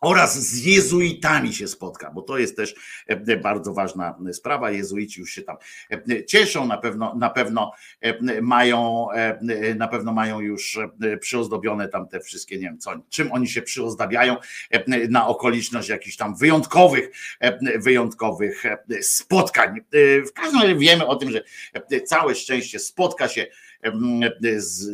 oraz 0.04 0.40
z 0.40 0.66
jezuitami 0.66 1.54
się 1.54 1.68
spotka, 1.68 2.12
bo 2.12 2.22
to 2.22 2.38
jest 2.38 2.56
też 2.56 2.76
e, 3.08 3.38
bardzo 3.38 3.74
ważna 3.74 4.18
sprawa. 4.34 4.72
Jezuici 4.72 5.20
już 5.20 5.32
się 5.32 5.42
tam 5.42 5.58
e, 5.92 6.26
cieszą, 6.26 6.68
na 6.68 6.78
pewno, 6.78 7.16
na 7.16 7.30
pewno 7.30 7.72
e, 8.02 8.42
mają, 8.42 9.08
na 9.76 9.88
pewno 9.88 10.14
mają 10.14 10.40
już 10.40 10.80
przyozdobione 11.20 11.88
tam 11.88 12.08
te 12.08 12.20
wszystkie, 12.20 12.56
nie 12.56 12.62
wiem 12.62 12.78
co, 12.78 12.92
czym 13.10 13.32
oni 13.32 13.48
się 13.48 13.62
przyozdabiają 13.62 14.36
na 15.10 15.28
okoliczność 15.28 15.90
jakichś 15.90 16.16
tam 16.18 16.36
wyjątkowych, 16.36 17.12
wyjątkowych 17.76 18.64
spotkań. 19.02 19.80
W 20.28 20.34
każdym 20.34 20.62
razie 20.62 20.76
wiemy 20.76 21.08
o 21.08 21.16
tym, 21.16 21.32
że 21.32 21.44
całe 22.06 22.36
szczęście 22.36 22.80
spotka 22.80 23.28
się 23.28 23.48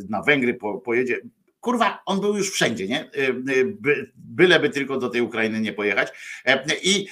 na 0.09 0.21
Węgry, 0.21 0.57
pojedzie, 0.83 1.21
kurwa, 1.59 2.01
on 2.05 2.21
był 2.21 2.37
już 2.37 2.51
wszędzie, 2.51 2.87
nie? 2.87 2.99
E, 2.99 3.27
e, 3.27 3.33
byleby 4.15 4.69
tylko 4.69 4.97
do 4.97 5.09
tej 5.09 5.21
Ukrainy 5.21 5.59
nie 5.59 5.73
pojechać. 5.73 6.09
E, 6.45 6.65
I 6.83 7.07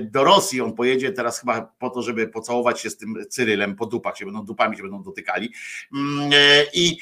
do 0.00 0.24
Rosji 0.24 0.60
on 0.60 0.72
pojedzie 0.72 1.12
teraz 1.12 1.40
chyba 1.40 1.74
po 1.78 1.90
to, 1.90 2.02
żeby 2.02 2.28
pocałować 2.28 2.80
się 2.80 2.90
z 2.90 2.96
tym 2.96 3.14
Cyrylem, 3.30 3.76
po 3.76 3.86
dupach 3.86 4.16
się 4.16 4.24
będą, 4.24 4.44
dupami 4.44 4.76
się 4.76 4.82
będą 4.82 5.02
dotykali. 5.02 5.52
Mm, 5.94 6.30
I 6.74 6.98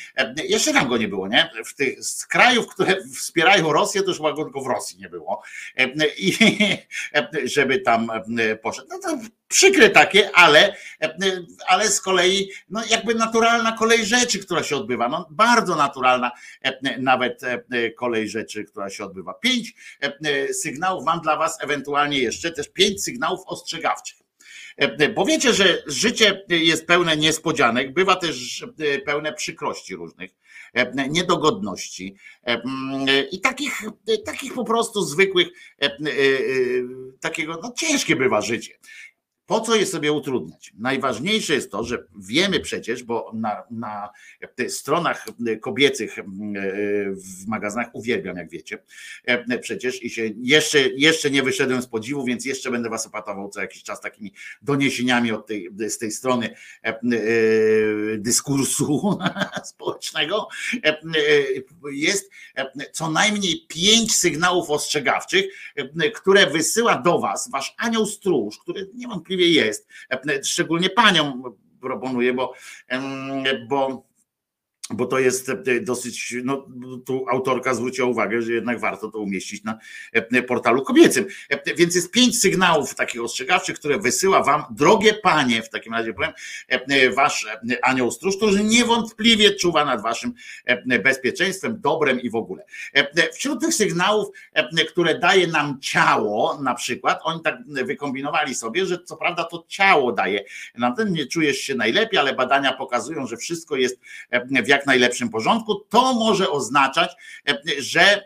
jeszcze 0.48 0.72
tam 0.72 0.88
go 0.88 0.96
nie 0.96 1.08
było, 1.08 1.28
nie? 1.28 1.50
W 1.66 1.74
tych, 1.74 2.04
z 2.04 2.26
krajów, 2.26 2.66
które 2.66 2.96
wspierają 3.14 3.72
Rosję, 3.72 4.02
to 4.02 4.08
już 4.08 4.16
chyba 4.16 4.32
go 4.32 4.44
tylko 4.44 4.60
w 4.60 4.66
Rosji 4.66 4.98
nie 4.98 5.08
było. 5.08 5.42
I 6.18 6.32
żeby 7.54 7.78
tam 7.78 8.08
poszedł. 8.62 8.88
No 8.90 8.98
to 8.98 9.18
przykre 9.54 9.90
takie, 9.90 10.30
ale, 10.36 10.76
ale 11.66 11.88
z 11.88 12.00
kolei 12.00 12.50
no 12.70 12.82
jakby 12.90 13.14
naturalna 13.14 13.72
kolej 13.72 14.06
rzeczy, 14.06 14.38
która 14.38 14.62
się 14.62 14.76
odbywa, 14.76 15.08
no 15.08 15.28
bardzo 15.30 15.76
naturalna 15.76 16.30
nawet 16.98 17.40
kolej 17.96 18.28
rzeczy, 18.28 18.64
która 18.64 18.90
się 18.90 19.04
odbywa. 19.04 19.34
Pięć 19.34 19.74
sygnałów 20.52 21.04
mam 21.04 21.20
dla 21.20 21.36
was, 21.36 21.58
ewentualnie 21.60 22.18
jeszcze 22.18 22.50
też 22.50 22.68
pięć 22.68 23.02
sygnałów 23.02 23.40
ostrzegawczych. 23.46 24.18
Bo 25.14 25.24
wiecie, 25.24 25.52
że 25.52 25.82
życie 25.86 26.44
jest 26.48 26.86
pełne 26.86 27.16
niespodzianek, 27.16 27.92
bywa 27.92 28.16
też 28.16 28.64
pełne 29.06 29.32
przykrości 29.32 29.96
różnych, 29.96 30.30
niedogodności 31.08 32.16
i 33.32 33.40
takich, 33.40 33.82
takich 34.24 34.54
po 34.54 34.64
prostu 34.64 35.02
zwykłych, 35.02 35.48
takiego, 37.20 37.60
no 37.62 37.72
ciężkie 37.76 38.16
bywa 38.16 38.40
życie. 38.40 38.74
Po 39.46 39.60
co 39.60 39.76
je 39.76 39.86
sobie 39.86 40.12
utrudniać? 40.12 40.72
Najważniejsze 40.78 41.54
jest 41.54 41.70
to, 41.70 41.84
że 41.84 42.04
wiemy 42.16 42.60
przecież, 42.60 43.02
bo 43.02 43.30
na, 43.34 43.62
na 43.70 44.10
stronach 44.68 45.26
kobiecych 45.60 46.16
w 47.10 47.46
magazynach 47.46 47.88
uwielbiam, 47.92 48.36
jak 48.36 48.50
wiecie, 48.50 48.78
przecież 49.60 50.02
i 50.02 50.10
się 50.10 50.30
jeszcze, 50.36 50.78
jeszcze 50.78 51.30
nie 51.30 51.42
wyszedłem 51.42 51.82
z 51.82 51.86
podziwu, 51.86 52.24
więc 52.24 52.44
jeszcze 52.44 52.70
będę 52.70 52.90
was 52.90 53.06
opatował 53.06 53.48
co 53.48 53.60
jakiś 53.60 53.82
czas 53.82 54.00
takimi 54.00 54.32
doniesieniami 54.62 55.32
od 55.32 55.46
tej, 55.46 55.70
z 55.88 55.98
tej 55.98 56.10
strony 56.10 56.54
dyskursu 58.18 59.18
społecznego. 59.64 60.48
Jest 61.92 62.30
co 62.92 63.10
najmniej 63.10 63.66
pięć 63.68 64.16
sygnałów 64.16 64.70
ostrzegawczych, 64.70 65.44
które 66.14 66.46
wysyła 66.46 66.98
do 66.98 67.18
was 67.18 67.50
wasz 67.50 67.74
anioł 67.78 68.06
stróż, 68.06 68.58
który 68.58 68.90
niewątpliwie 68.94 69.33
niewątpliwie 69.36 69.48
jest. 69.48 69.88
Szczególnie 70.44 70.90
paniom 70.90 71.42
proponuję, 71.80 72.32
bo, 72.32 72.54
bo 73.68 74.06
bo 74.90 75.06
to 75.06 75.18
jest 75.18 75.48
e, 75.48 75.80
dosyć, 75.80 76.34
no 76.44 76.66
tu 77.06 77.26
autorka 77.28 77.74
zwróciła 77.74 78.08
uwagę, 78.08 78.42
że 78.42 78.52
jednak 78.52 78.80
warto 78.80 79.10
to 79.10 79.18
umieścić 79.18 79.64
na 79.64 79.78
e, 80.12 80.42
portalu 80.42 80.82
kobiecym. 80.82 81.26
E, 81.48 81.74
więc 81.74 81.94
jest 81.94 82.10
pięć 82.10 82.40
sygnałów 82.40 82.94
takich 82.94 83.22
ostrzegawczych, 83.22 83.78
które 83.78 83.98
wysyła 83.98 84.42
wam, 84.42 84.62
drogie 84.70 85.14
panie, 85.14 85.62
w 85.62 85.70
takim 85.70 85.92
razie 85.92 86.14
powiem, 86.14 86.32
wasz 87.16 87.46
anioł 87.82 88.10
stróż, 88.10 88.36
który 88.36 88.64
niewątpliwie 88.64 89.54
czuwa 89.54 89.84
nad 89.84 90.02
waszym 90.02 90.32
bezpieczeństwem, 91.02 91.80
dobrem 91.80 92.20
i 92.20 92.30
w 92.30 92.34
ogóle. 92.34 92.64
Wśród 93.34 93.60
tych 93.60 93.74
sygnałów, 93.74 94.28
które 94.88 95.18
daje 95.18 95.46
nam 95.46 95.80
ciało, 95.80 96.60
na 96.62 96.74
przykład, 96.74 97.20
oni 97.22 97.42
tak 97.42 97.58
wykombinowali 97.66 98.54
sobie, 98.54 98.86
że 98.86 98.98
co 99.04 99.16
prawda 99.16 99.44
to 99.44 99.64
ciało 99.68 100.12
daje, 100.12 100.44
na 100.78 100.92
ten 100.92 101.12
nie 101.12 101.26
czujesz 101.26 101.58
się 101.58 101.74
najlepiej, 101.74 102.18
ale 102.18 102.34
badania 102.34 102.72
pokazują, 102.72 103.26
że 103.26 103.36
wszystko 103.36 103.76
jest 103.76 104.00
w 104.46 104.68
jak 104.74 104.86
najlepszym 104.86 105.28
porządku, 105.28 105.74
to 105.74 106.14
może 106.14 106.50
oznaczać, 106.50 107.12
e, 107.48 107.58
że 107.78 108.00
e, 108.00 108.20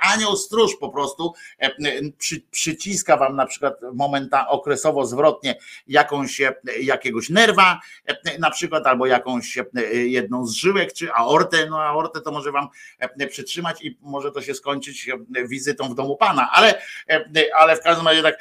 anioł 0.00 0.36
stróż 0.36 0.76
po 0.80 0.88
prostu 0.88 1.34
e, 1.58 1.70
przy, 2.18 2.40
przyciska 2.50 3.16
wam 3.16 3.36
na 3.36 3.46
przykład 3.46 3.74
momenta 3.94 4.48
okresowo 4.48 5.06
zwrotnie 5.06 5.58
jakąś, 5.86 6.40
jakiegoś 6.80 7.30
nerwa, 7.30 7.80
na 8.38 8.50
przykład 8.50 8.86
albo 8.86 9.06
jakąś 9.06 9.58
jedną 9.92 10.46
z 10.46 10.54
żyłek, 10.54 10.92
czy 10.92 11.12
aortę, 11.12 11.66
no 11.70 11.82
aortę 11.82 12.20
to 12.20 12.32
może 12.32 12.52
wam 12.52 12.68
przytrzymać 13.30 13.82
i 13.82 13.98
może 14.00 14.30
to 14.30 14.42
się 14.42 14.54
skończyć 14.54 15.10
wizytą 15.48 15.88
w 15.88 15.94
domu 15.94 16.16
pana, 16.16 16.50
ale, 16.52 16.82
ale 17.56 17.76
w 17.76 17.80
każdym 17.80 18.06
razie 18.06 18.22
tak 18.22 18.38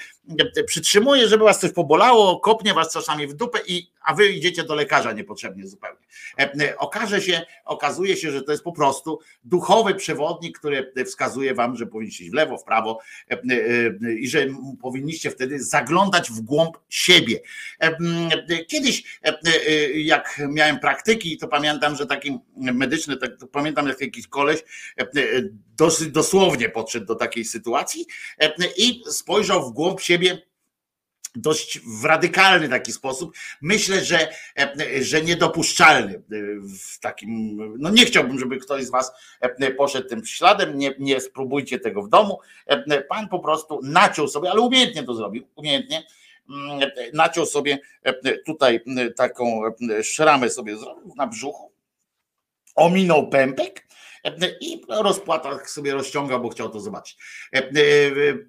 przytrzymuje, 0.67 1.27
żeby 1.27 1.43
was 1.43 1.59
coś 1.59 1.71
pobolało, 1.71 2.39
kopnie 2.39 2.73
was 2.73 2.93
czasami 2.93 3.27
w 3.27 3.33
dupę 3.33 3.59
i 3.67 3.93
a 4.03 4.13
wy 4.13 4.27
idziecie 4.27 4.63
do 4.63 4.75
lekarza 4.75 5.11
niepotrzebnie 5.11 5.67
zupełnie. 5.67 6.05
E, 6.39 6.53
e, 6.53 6.77
Okaże 6.77 7.21
się, 7.21 7.41
okazuje 7.65 8.17
się, 8.17 8.31
że 8.31 8.41
to 8.41 8.51
jest 8.51 8.63
po 8.63 8.71
prostu 8.71 9.19
duchowy 9.43 9.95
przewodnik, 9.95 10.59
który 10.59 10.93
wskazuje 11.05 11.53
wam, 11.53 11.75
że 11.75 11.85
powinniście 11.85 12.23
iść 12.23 12.31
w 12.31 12.35
lewo, 12.35 12.57
w 12.57 12.63
prawo 12.63 12.99
e, 13.29 13.39
i 14.13 14.27
że 14.27 14.47
powinniście 14.81 15.31
wtedy 15.31 15.63
zaglądać 15.63 16.31
w 16.31 16.41
głąb 16.41 16.77
siebie. 16.89 17.39
Kiedyś, 18.67 19.19
jak 19.95 20.41
miałem 20.49 20.79
praktyki, 20.79 21.37
to 21.37 21.47
pamiętam, 21.47 21.95
że 21.95 22.05
taki 22.05 22.39
medyczny, 22.55 23.17
tak, 23.17 23.37
to 23.39 23.47
pamiętam 23.47 23.87
jak 23.87 24.01
jakiś 24.01 24.27
koleś 24.27 24.63
dosyć 25.77 26.11
dosłownie 26.11 26.69
podszedł 26.69 27.05
do 27.05 27.15
takiej 27.15 27.45
sytuacji 27.45 28.05
i 28.77 29.03
spojrzał 29.07 29.69
w 29.69 29.73
głąb 29.73 30.01
siebie 30.01 30.12
dość 31.35 31.79
w 31.79 32.05
radykalny 32.05 32.69
taki 32.69 32.91
sposób. 32.91 33.35
Myślę, 33.61 34.05
że, 34.05 34.27
że 35.01 35.21
niedopuszczalny 35.21 36.23
w 36.79 36.99
takim, 36.99 37.57
no 37.79 37.89
nie 37.89 38.05
chciałbym, 38.05 38.39
żeby 38.39 38.57
ktoś 38.57 38.83
z 38.83 38.91
was 38.91 39.11
poszedł 39.77 40.09
tym 40.09 40.25
śladem, 40.25 40.77
nie, 40.77 40.95
nie 40.99 41.21
spróbujcie 41.21 41.79
tego 41.79 42.01
w 42.01 42.09
domu. 42.09 42.39
Pan 43.09 43.29
po 43.29 43.39
prostu 43.39 43.79
naciął 43.83 44.27
sobie, 44.27 44.51
ale 44.51 44.61
umiejętnie 44.61 45.03
to 45.03 45.15
zrobił, 45.15 45.47
umiejętnie, 45.55 46.03
naciął 47.13 47.45
sobie 47.45 47.79
tutaj 48.45 48.83
taką 49.15 49.61
szramę 50.03 50.49
sobie 50.49 50.77
zrobił 50.77 51.13
na 51.15 51.27
brzuchu, 51.27 51.71
ominął 52.75 53.29
pępek 53.29 53.87
i 54.61 54.81
rozpłatach 54.89 55.69
sobie 55.69 55.93
rozciągał, 55.93 56.41
bo 56.41 56.49
chciał 56.49 56.69
to 56.69 56.79
zobaczyć. 56.79 57.17
E, 57.53 57.57
e, 57.57 57.71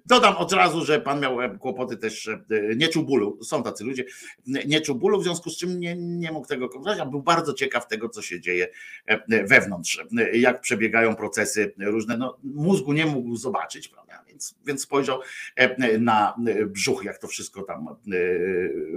Dodam 0.05 0.37
od 0.37 0.53
razu, 0.53 0.85
że 0.85 1.01
pan 1.01 1.19
miał 1.19 1.41
e, 1.41 1.57
kłopoty 1.57 1.97
też, 1.97 2.27
e, 2.27 2.39
nie 2.75 2.87
czuł 2.87 3.03
bólu, 3.03 3.43
są 3.43 3.63
tacy 3.63 3.83
ludzie, 3.83 4.05
nie 4.45 4.81
czuł 4.81 4.95
bólu, 4.95 5.19
w 5.19 5.23
związku 5.23 5.49
z 5.49 5.57
czym 5.57 5.79
nie, 5.79 5.95
nie 5.95 6.31
mógł 6.31 6.47
tego 6.47 6.69
kontrolować, 6.69 7.07
a 7.07 7.09
był 7.09 7.21
bardzo 7.21 7.53
ciekaw 7.53 7.87
tego, 7.87 8.09
co 8.09 8.21
się 8.21 8.41
dzieje 8.41 8.67
e, 9.05 9.43
wewnątrz, 9.43 10.03
e, 10.17 10.37
jak 10.37 10.61
przebiegają 10.61 11.15
procesy 11.15 11.73
różne. 11.77 12.17
No, 12.17 12.37
mózgu 12.43 12.93
nie 12.93 13.05
mógł 13.05 13.35
zobaczyć, 13.35 13.87
prawda? 13.87 14.24
Więc, 14.35 14.55
więc 14.65 14.81
spojrzał 14.81 15.21
e, 15.55 15.97
na 15.97 16.35
brzuch, 16.67 17.03
jak 17.03 17.17
to 17.17 17.27
wszystko 17.27 17.63
tam 17.63 17.87
e, 17.87 17.93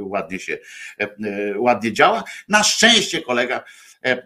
ładnie 0.03 0.39
się, 0.39 0.59
e, 0.99 1.09
ładnie 1.59 1.93
działa. 1.93 2.25
Na 2.49 2.63
szczęście 2.63 3.23
kolega 3.23 3.65
e, 4.05 4.09
e, 4.09 4.25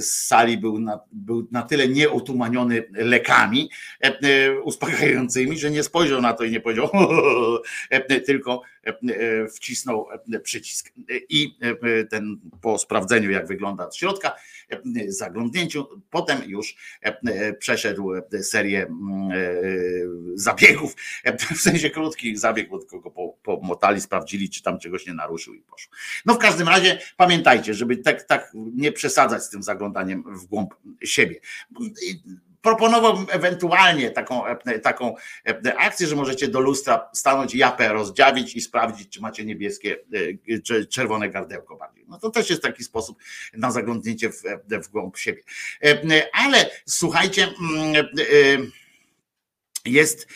z 0.00 0.26
sali 0.26 0.58
był 0.58 0.80
na, 0.80 1.00
był 1.12 1.48
na 1.50 1.62
tyle 1.62 1.88
nieutumaniony 1.88 2.84
lekami 2.92 3.70
e, 4.04 4.06
e, 4.06 4.60
uspokajającymi, 4.60 5.58
że 5.58 5.70
nie 5.70 5.82
spojrzał 5.82 6.20
na 6.20 6.32
to 6.32 6.44
i 6.44 6.50
nie 6.50 6.60
powiedział, 6.60 6.90
e, 7.90 8.20
tylko 8.20 8.62
e, 8.62 8.66
e, 8.66 8.73
wcisnął 9.54 10.06
e, 10.32 10.40
przycisk. 10.40 10.92
I 11.28 11.58
e, 11.60 12.04
ten 12.04 12.40
po 12.60 12.78
sprawdzeniu, 12.78 13.30
jak 13.30 13.46
wygląda 13.46 13.86
od 13.86 13.96
środka, 13.96 14.34
e, 14.70 14.80
zaglądnięciu, 15.08 15.86
potem 16.10 16.42
już 16.46 16.76
e, 17.04 17.16
e, 17.26 17.52
przeszedł 17.52 18.14
e, 18.14 18.42
serię 18.42 18.82
mm, 18.86 19.30
e, 19.32 19.34
zabiegów, 20.34 20.96
e, 21.24 21.36
w 21.56 21.60
sensie 21.60 21.90
krótkich 21.90 22.38
zabieg, 22.38 22.68
bo 22.68 22.78
tylko 22.78 23.00
go 23.00 23.10
po- 23.10 23.36
pomotali, 23.42 24.00
sprawdzili, 24.00 24.50
czy 24.50 24.62
tam 24.62 24.78
czegoś 24.78 25.06
nie 25.06 25.14
naruszył 25.14 25.54
i 25.54 25.60
poszło. 25.60 25.92
No 26.26 26.34
w 26.34 26.38
każdym 26.38 26.68
razie 26.68 26.98
pamiętajcie, 27.16 27.74
żeby 27.74 27.96
tak, 27.96 28.22
tak 28.22 28.52
nie 28.54 28.92
przesadzać 28.92 29.42
z 29.42 29.50
tym 29.50 29.62
zaglądaniem 29.62 30.24
w 30.38 30.46
głąb 30.46 30.74
siebie. 31.04 31.40
Proponowałbym 32.64 33.26
ewentualnie 33.30 34.10
taką, 34.10 34.46
e, 34.46 34.78
taką 34.78 35.14
e, 35.46 35.78
akcję, 35.78 36.06
że 36.06 36.16
możecie 36.16 36.48
do 36.48 36.60
lustra 36.60 37.08
stanąć, 37.14 37.54
japę 37.54 37.92
rozdziawić 37.92 38.56
i 38.56 38.60
sprawdzić, 38.60 39.08
czy 39.08 39.20
macie 39.20 39.44
niebieskie, 39.44 39.96
e, 40.48 40.58
czy 40.58 40.86
czerwone 40.86 41.30
gardełko 41.30 41.76
bardziej. 41.76 42.04
No 42.08 42.18
to 42.18 42.30
też 42.30 42.50
jest 42.50 42.62
taki 42.62 42.84
sposób 42.84 43.18
na 43.52 43.70
zaglądnięcie 43.70 44.30
w, 44.30 44.42
w 44.84 44.88
głąb 44.88 45.16
siebie. 45.16 45.42
Ale 46.32 46.70
słuchajcie, 46.86 47.48
jest, 49.84 50.28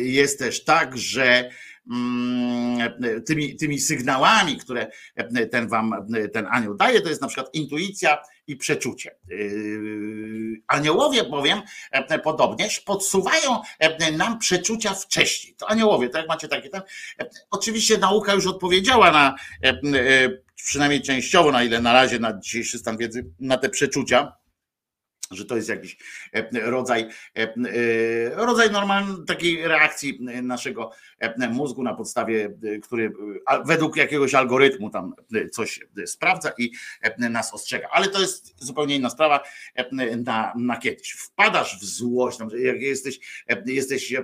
jest 0.00 0.38
też 0.38 0.64
tak, 0.64 0.98
że 0.98 1.50
tymi, 3.26 3.56
tymi 3.56 3.80
sygnałami, 3.80 4.56
które 4.56 4.90
ten 5.50 5.68
wam, 5.68 6.06
ten 6.32 6.46
anioł 6.50 6.74
daje, 6.74 7.00
to 7.00 7.08
jest 7.08 7.20
na 7.20 7.28
przykład 7.28 7.54
intuicja 7.54 8.18
i 8.48 8.56
przeczucie. 8.56 9.14
Yy, 9.28 10.62
Aniołowie 10.66 11.24
bowiem 11.24 11.62
e, 11.90 12.18
podobnież 12.18 12.80
podsuwają 12.80 13.60
e, 13.78 14.12
nam 14.12 14.38
przeczucia 14.38 14.94
wcześniej. 14.94 15.54
To 15.54 15.70
aniołowie, 15.70 16.08
tak 16.08 16.28
macie 16.28 16.48
takie 16.48 16.68
tam. 16.68 16.82
e, 17.20 17.30
Oczywiście 17.50 17.98
nauka 17.98 18.34
już 18.34 18.46
odpowiedziała 18.46 19.10
na 19.10 19.34
przynajmniej 20.54 21.02
częściowo, 21.02 21.52
na 21.52 21.62
ile 21.62 21.80
na 21.80 21.92
razie 21.92 22.18
na 22.18 22.38
dzisiejszy 22.38 22.78
stan 22.78 22.96
wiedzy, 22.96 23.26
na 23.40 23.56
te 23.56 23.68
przeczucia 23.68 24.32
że 25.30 25.44
to 25.44 25.56
jest 25.56 25.68
jakiś 25.68 25.96
e, 26.32 26.70
rodzaj, 26.70 27.08
e, 27.36 27.42
e, 27.42 27.50
rodzaj 28.34 28.70
normalnej 28.70 29.16
takiej 29.26 29.68
reakcji 29.68 30.18
naszego 30.42 30.90
mózgu 31.50 31.82
na 31.82 31.94
podstawie, 31.94 32.50
który 32.82 33.12
według 33.66 33.96
jakiegoś 33.96 34.34
algorytmu 34.34 34.90
tam 34.90 35.14
coś 35.52 35.80
sprawdza 36.06 36.52
i 36.58 36.70
nas 37.18 37.54
ostrzega. 37.54 37.88
Ale 37.92 38.08
to 38.08 38.20
jest 38.20 38.64
zupełnie 38.64 38.96
inna 38.96 39.10
sprawa 39.10 39.40
na, 40.24 40.52
na 40.56 40.76
kiedyś. 40.76 41.10
Wpadasz 41.10 41.80
w 41.80 41.84
złość, 41.84 42.38
jak 42.58 42.80
jesteś, 42.80 43.20
jesteś 43.66 44.14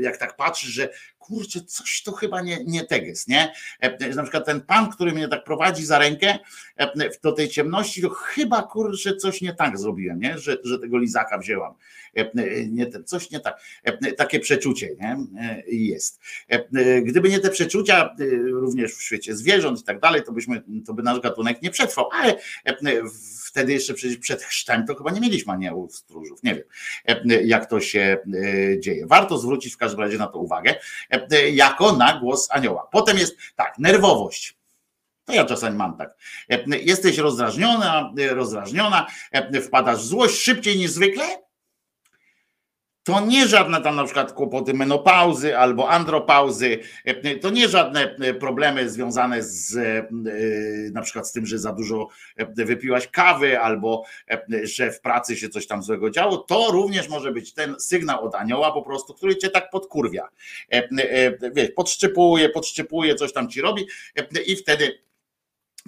jak 0.00 0.16
tak 0.16 0.36
patrzysz, 0.36 0.70
że 0.70 0.88
kurczę, 1.30 1.60
coś 1.60 2.02
to 2.02 2.12
chyba 2.12 2.40
nie, 2.42 2.64
nie 2.64 2.84
teges, 2.84 3.28
nie? 3.28 3.52
E, 3.80 4.14
Na 4.14 4.22
przykład 4.22 4.46
ten 4.46 4.60
pan, 4.60 4.90
który 4.90 5.12
mnie 5.12 5.28
tak 5.28 5.44
prowadzi 5.44 5.86
za 5.86 5.98
rękę 5.98 6.38
e, 6.76 7.10
do 7.22 7.32
tej 7.32 7.48
ciemności, 7.48 8.02
to 8.02 8.10
chyba 8.10 8.62
kurczę 8.62 9.16
coś 9.16 9.40
nie 9.40 9.54
tak 9.54 9.78
zrobiłem, 9.78 10.20
nie? 10.20 10.38
Że, 10.38 10.56
że 10.64 10.78
tego 10.78 10.98
lizaka 10.98 11.38
wzięłam. 11.38 11.74
E, 12.14 12.30
Nie, 12.66 12.86
ten- 12.86 13.04
coś 13.04 13.30
nie 13.30 13.40
tak. 13.40 13.60
E, 13.84 14.12
Takie 14.12 14.40
przeczucie 14.40 14.88
nie? 15.00 15.16
E, 15.40 15.62
jest. 15.66 16.20
E, 16.48 17.02
Gdyby 17.02 17.28
nie 17.28 17.40
te 17.40 17.50
przeczucia, 17.50 18.14
e, 18.20 18.24
również 18.48 18.94
w 18.94 19.02
świecie 19.02 19.36
zwierząt 19.36 19.80
i 19.80 19.84
tak 19.84 20.00
dalej, 20.00 20.22
to 20.22 20.32
byśmy, 20.32 20.62
to 20.86 20.94
by 20.94 21.02
nasz 21.02 21.20
gatunek 21.20 21.62
nie 21.62 21.70
przetrwał, 21.70 22.08
ale 22.12 22.36
e, 22.64 22.76
wtedy 23.44 23.72
jeszcze 23.72 23.94
przed 24.20 24.42
chrztem 24.42 24.86
to 24.86 24.94
chyba 24.94 25.10
nie 25.10 25.20
mieliśmy 25.20 25.52
aniołów 25.52 25.96
stróżów. 25.96 26.42
Nie 26.42 26.54
wiem, 26.54 26.64
e, 27.30 27.42
jak 27.42 27.66
to 27.70 27.80
się 27.80 28.18
e, 28.34 28.80
dzieje. 28.80 29.06
Warto 29.06 29.38
zwrócić 29.38 29.74
w 29.74 29.76
każdym 29.76 30.00
razie 30.00 30.18
na 30.18 30.26
to 30.26 30.38
uwagę, 30.38 30.74
e, 31.10 31.50
jako 31.50 31.96
na 31.96 32.20
głos 32.20 32.48
anioła. 32.50 32.88
Potem 32.92 33.18
jest 33.18 33.36
tak, 33.56 33.78
nerwowość. 33.78 34.56
To 35.24 35.32
ja 35.32 35.44
czasami 35.44 35.76
mam 35.76 35.96
tak. 35.96 36.16
E, 36.50 36.78
Jesteś 36.78 37.18
rozdrażniona, 37.18 38.12
e, 38.18 38.34
rozdrażniona, 38.34 39.06
e, 39.32 39.60
wpadasz 39.60 39.98
w 39.98 40.04
złość 40.06 40.40
szybciej 40.42 40.76
niż 40.78 40.90
zwykle. 40.90 41.24
To 43.04 43.20
nie 43.20 43.48
żadne 43.48 43.80
tam 43.80 43.96
na 43.96 44.04
przykład 44.04 44.32
kłopoty 44.32 44.74
menopauzy 44.74 45.58
albo 45.58 45.88
andropauzy, 45.90 46.78
e, 47.04 47.36
to 47.36 47.50
nie 47.50 47.68
żadne 47.68 48.16
e, 48.16 48.34
problemy 48.34 48.90
związane 48.90 49.42
z 49.42 49.76
e, 49.76 50.08
na 50.92 51.02
przykład 51.02 51.28
z 51.28 51.32
tym, 51.32 51.46
że 51.46 51.58
za 51.58 51.72
dużo 51.72 52.08
e, 52.36 52.64
wypiłaś 52.64 53.08
kawy 53.08 53.60
albo 53.60 54.04
e, 54.30 54.40
że 54.62 54.92
w 54.92 55.00
pracy 55.00 55.36
się 55.36 55.48
coś 55.48 55.66
tam 55.66 55.82
złego 55.82 56.10
działo. 56.10 56.36
To 56.36 56.70
również 56.72 57.08
może 57.08 57.32
być 57.32 57.54
ten 57.54 57.74
sygnał 57.78 58.24
od 58.24 58.34
anioła 58.34 58.72
po 58.72 58.82
prostu, 58.82 59.14
który 59.14 59.36
cię 59.36 59.50
tak 59.50 59.70
podkurwia. 59.70 60.28
E, 60.72 60.88
e, 60.98 61.50
Wiesz, 61.52 61.70
podszczypuje, 61.70 62.48
podszczypuje, 62.48 63.14
coś 63.14 63.32
tam 63.32 63.48
ci 63.48 63.60
robi 63.60 63.86
e, 64.16 64.42
i 64.42 64.56
wtedy 64.56 65.09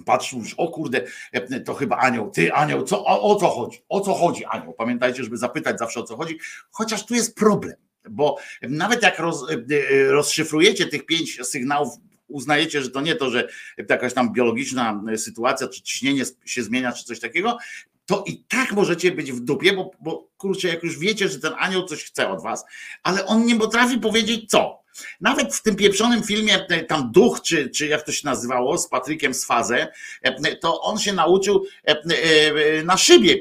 Patrz 0.05 0.33
już, 0.33 0.53
o 0.53 0.67
kurde, 0.67 1.01
e, 1.31 1.59
to 1.59 1.73
chyba 1.73 1.97
anioł. 1.97 2.31
Ty, 2.31 2.53
anioł, 2.53 2.83
co, 2.83 3.05
o, 3.05 3.21
o 3.21 3.35
co 3.35 3.47
chodzi? 3.47 3.83
O 3.89 4.01
co 4.01 4.13
chodzi, 4.13 4.45
anioł? 4.45 4.73
Pamiętajcie, 4.73 5.23
żeby 5.23 5.37
zapytać 5.37 5.79
zawsze 5.79 5.99
o 5.99 6.03
co 6.03 6.17
chodzi, 6.17 6.39
chociaż 6.71 7.05
tu 7.05 7.13
jest 7.13 7.35
problem, 7.35 7.75
bo 8.09 8.37
nawet 8.61 9.03
jak 9.03 9.19
roz, 9.19 9.49
e, 9.49 9.53
e, 9.53 10.11
rozszyfrujecie 10.11 10.87
tych 10.87 11.05
pięć 11.05 11.39
sygnałów, 11.43 11.93
uznajecie, 12.27 12.81
że 12.81 12.89
to 12.89 13.01
nie 13.01 13.15
to, 13.15 13.29
że 13.29 13.47
jakaś 13.89 14.13
tam 14.13 14.33
biologiczna 14.33 15.01
sytuacja, 15.17 15.67
czy 15.67 15.81
ciśnienie 15.81 16.23
się 16.45 16.63
zmienia, 16.63 16.91
czy 16.91 17.03
coś 17.03 17.19
takiego, 17.19 17.57
to 18.05 18.23
i 18.27 18.43
tak 18.43 18.71
możecie 18.71 19.11
być 19.11 19.31
w 19.31 19.39
dupie, 19.39 19.73
bo, 19.73 19.91
bo 19.99 20.29
kurczę, 20.37 20.67
jak 20.67 20.83
już 20.83 20.99
wiecie, 20.99 21.29
że 21.29 21.39
ten 21.39 21.53
anioł 21.57 21.85
coś 21.85 22.03
chce 22.03 22.29
od 22.29 22.43
was, 22.43 22.65
ale 23.03 23.25
on 23.25 23.45
nie 23.45 23.55
potrafi 23.55 23.99
powiedzieć 23.99 24.49
co. 24.49 24.82
Nawet 25.21 25.55
w 25.55 25.61
tym 25.61 25.75
pieprzonym 25.75 26.23
filmie, 26.23 26.67
e, 26.69 26.83
tam 26.83 27.11
Duch, 27.11 27.41
czy, 27.41 27.69
czy 27.69 27.87
jak 27.87 28.05
to 28.05 28.11
się 28.11 28.27
nazywało, 28.27 28.77
z 28.77 28.89
Patrykiem 28.89 29.33
Sfazę, 29.33 29.87
e, 30.21 30.55
to 30.55 30.81
on 30.81 30.99
się 30.99 31.13
nauczył 31.13 31.65
e, 31.83 32.83
na 32.83 32.97
szybie 32.97 33.35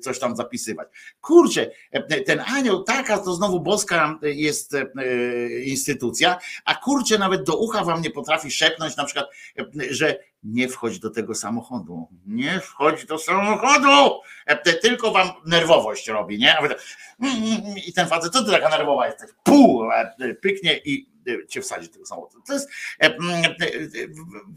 coś 0.00 0.18
tam 0.18 0.36
zapisywać. 0.36 0.88
Kurczę, 1.20 1.70
ten 2.26 2.40
anioł, 2.46 2.82
taka 2.82 3.18
to 3.18 3.34
znowu 3.34 3.60
boska 3.60 4.18
jest 4.22 4.76
instytucja, 5.64 6.38
a 6.64 6.74
kurczę, 6.74 7.18
nawet 7.18 7.42
do 7.42 7.56
ucha 7.56 7.84
wam 7.84 8.02
nie 8.02 8.10
potrafi 8.10 8.50
szepnąć 8.50 8.96
na 8.96 9.04
przykład, 9.04 9.26
że 9.90 10.18
nie 10.42 10.68
wchodź 10.68 10.98
do 10.98 11.10
tego 11.10 11.34
samochodu, 11.34 12.08
nie 12.26 12.60
wchodź 12.60 13.06
do 13.06 13.18
samochodu, 13.18 14.20
E, 14.46 14.74
tylko 14.74 15.10
wam 15.10 15.30
nerwowość 15.46 16.08
robi, 16.08 16.38
nie? 16.38 16.54
Tak, 16.68 16.82
mm, 17.22 17.36
mm, 17.36 17.78
I 17.86 17.92
ten 17.92 18.06
facet, 18.08 18.32
co 18.32 18.44
ty 18.44 18.50
taka 18.50 18.68
nerwowa 18.68 19.06
jesteś? 19.06 19.30
Pół, 19.42 19.92
e, 19.92 20.34
pyknie 20.34 20.80
i 20.84 21.10
e, 21.28 21.46
cię 21.46 21.60
wsadzi 21.60 21.86
do 21.86 21.92
tego 21.92 22.06
samochodu. 22.06 22.42
To 22.46 22.52
jest, 22.52 22.68
e, 23.00 23.14
mm, 23.14 23.44
e, 23.44 23.48
e, 23.48 23.88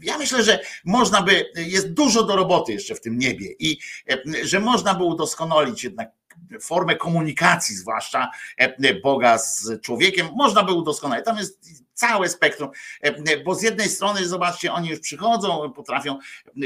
ja 0.02 0.18
myślę, 0.18 0.42
że 0.42 0.58
można 0.84 1.22
by, 1.22 1.52
jest 1.56 1.92
dużo 1.92 2.22
do 2.22 2.36
roboty 2.36 2.72
jeszcze 2.72 2.94
w 2.94 3.00
tym 3.00 3.18
niebie 3.18 3.46
i 3.58 3.78
e, 4.10 4.46
że 4.46 4.60
można 4.60 4.94
by 4.94 5.04
udoskonalić 5.04 5.84
jednak 5.84 6.10
formę 6.60 6.96
komunikacji, 6.96 7.76
zwłaszcza 7.76 8.30
e, 8.56 8.94
Boga 8.94 9.38
z 9.38 9.80
człowiekiem, 9.80 10.28
można 10.36 10.62
by 10.62 10.72
udoskonalić. 10.72 11.24
Tam 11.24 11.38
jest 11.38 11.84
całe 11.94 12.28
spektrum, 12.28 12.70
e, 13.00 13.36
bo 13.36 13.54
z 13.54 13.62
jednej 13.62 13.88
strony, 13.88 14.28
zobaczcie, 14.28 14.72
oni 14.72 14.88
już 14.88 15.00
przychodzą, 15.00 15.72
potrafią 15.72 16.18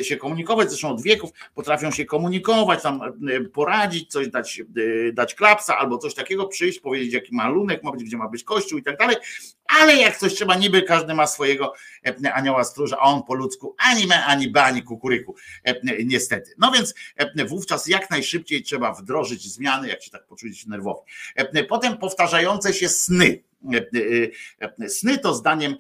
się 0.02 0.16
komunikować, 0.16 0.68
zresztą 0.68 0.90
od 0.90 1.02
wieków, 1.02 1.30
potrafią 1.54 1.90
się 1.90 2.04
komunikować, 2.04 2.82
tam 2.82 3.00
poradzić, 3.52 4.10
coś 4.10 4.28
dać, 4.28 4.60
e, 4.60 5.12
dać 5.12 5.34
klapsa 5.34 5.78
albo 5.78 5.98
coś 5.98 6.14
takiego, 6.14 6.46
przyjść, 6.46 6.80
powiedzieć, 6.80 7.12
jaki 7.12 7.34
malunek 7.34 7.82
ma 7.82 7.92
być, 7.92 8.04
gdzie 8.04 8.16
ma 8.16 8.28
być 8.28 8.44
kościół 8.44 8.78
i 8.78 8.82
tak 8.82 8.96
dalej, 8.98 9.16
ale 9.82 9.96
jak 9.96 10.16
coś 10.16 10.34
trzeba, 10.34 10.54
niby 10.54 10.82
każdy 10.82 11.14
ma 11.14 11.26
swojego 11.26 11.72
e, 12.06 12.32
anioła 12.32 12.64
stróża, 12.64 12.96
a 13.00 13.02
on 13.02 13.22
po 13.22 13.34
ludzku 13.34 13.74
ani 13.78 14.06
me, 14.06 14.24
ani 14.24 14.48
be, 14.50 14.62
ani 14.62 14.82
kukuryku, 14.82 15.34
niestety. 16.04 16.54
No 16.58 16.72
więc 16.72 16.94
wówczas 17.46 17.86
jak 17.86 18.10
najszybciej 18.10 18.62
trzeba 18.62 18.92
wdrożyć 18.92 19.52
zmiany, 19.52 19.88
jak 19.88 20.02
się 20.02 20.10
tak 20.10 20.26
poczujecie 20.26 20.68
nerwowi. 20.68 21.00
Potem 21.68 21.98
powtarzające 21.98 22.74
się 22.74 22.88
sny. 22.88 23.47
E, 23.74 23.76
e, 24.60 24.70
e, 24.84 24.88
Sny 24.88 25.18
to 25.18 25.34
zdaniem 25.34 25.74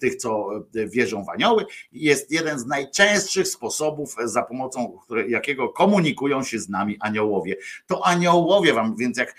tych, 0.00 0.16
co 0.16 0.50
wierzą 0.72 1.24
w 1.24 1.28
anioły, 1.28 1.64
jest 1.92 2.30
jeden 2.30 2.58
z 2.58 2.66
najczęstszych 2.66 3.48
sposobów, 3.48 4.16
za 4.24 4.42
pomocą 4.42 4.98
jakiego 5.28 5.68
komunikują 5.68 6.42
się 6.42 6.58
z 6.58 6.68
nami 6.68 6.96
aniołowie. 7.00 7.56
To 7.86 8.06
aniołowie 8.06 8.74
wam, 8.74 8.96
więc 8.96 9.18
jak 9.18 9.34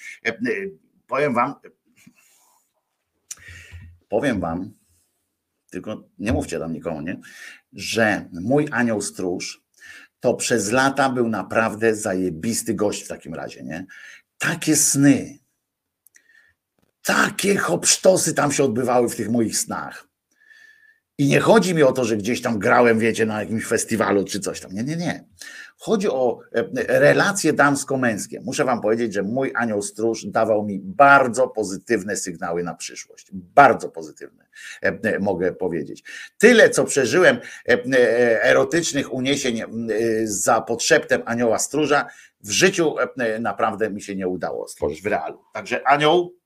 powiem 1.08 1.34
wam, 1.34 1.56
powiem 4.10 4.40
wam, 4.40 4.74
tylko 5.72 6.04
nie 6.20 6.34
mówcie 6.34 6.60
tam 6.60 6.74
nikomu, 6.74 7.02
nie? 7.02 7.20
że 7.74 8.30
mój 8.42 8.68
anioł 8.72 9.02
stróż 9.02 9.64
to 10.20 10.34
przez 10.34 10.72
lata 10.72 11.10
był 11.10 11.30
naprawdę 11.30 11.96
zajebisty 11.96 12.74
gość 12.74 13.04
w 13.04 13.08
takim 13.08 13.34
razie, 13.34 13.64
nie? 13.64 13.86
Takie 14.38 14.76
sny, 14.76 15.40
takie 17.04 17.58
hopsztosy 17.58 18.34
tam 18.34 18.52
się 18.52 18.64
odbywały 18.64 19.10
w 19.10 19.16
tych 19.16 19.30
moich 19.30 19.58
snach. 19.58 20.08
I 21.18 21.28
nie 21.28 21.40
chodzi 21.40 21.76
mi 21.76 21.84
o 21.84 21.92
to, 21.92 22.06
że 22.06 22.18
gdzieś 22.18 22.42
tam 22.42 22.60
grałem, 22.60 23.00
wiecie, 23.00 23.26
na 23.26 23.40
jakimś 23.40 23.66
festiwalu 23.66 24.24
czy 24.24 24.40
coś 24.40 24.60
tam. 24.60 24.72
Nie, 24.72 24.84
nie, 24.84 24.96
nie. 24.96 25.26
Chodzi 25.78 26.10
o 26.10 26.40
e, 26.52 27.00
relacje 27.00 27.54
damsko-męskie. 27.54 28.42
Muszę 28.44 28.66
wam 28.66 28.82
powiedzieć, 28.82 29.14
że 29.14 29.24
mój 29.24 29.52
anioł 29.56 29.82
stróż 29.82 30.26
dawał 30.26 30.66
mi 30.66 30.80
bardzo 30.80 31.48
pozytywne 31.48 32.16
sygnały 32.16 32.64
na 32.64 32.76
przyszłość. 32.76 33.28
Bardzo 33.34 33.90
pozytywne, 33.90 34.46
e, 34.84 35.00
e, 35.04 35.20
mogę 35.20 35.54
powiedzieć. 35.54 36.04
Tyle, 36.38 36.70
co 36.70 36.84
przeżyłem 36.84 37.38
e, 37.38 37.72
e, 37.72 38.44
erotycznych 38.44 39.14
uniesień 39.14 39.60
e, 39.60 39.66
za 40.24 40.62
podszeptem 40.62 41.22
anioła 41.26 41.60
stróża, 41.60 42.08
w 42.42 42.52
życiu 42.52 42.96
e, 43.00 43.40
naprawdę 43.40 43.90
mi 43.90 44.02
się 44.02 44.16
nie 44.16 44.28
udało 44.28 44.68
stworzyć 44.68 45.02
w 45.02 45.06
realu. 45.06 45.40
Także 45.54 45.88
anioł, 45.88 46.43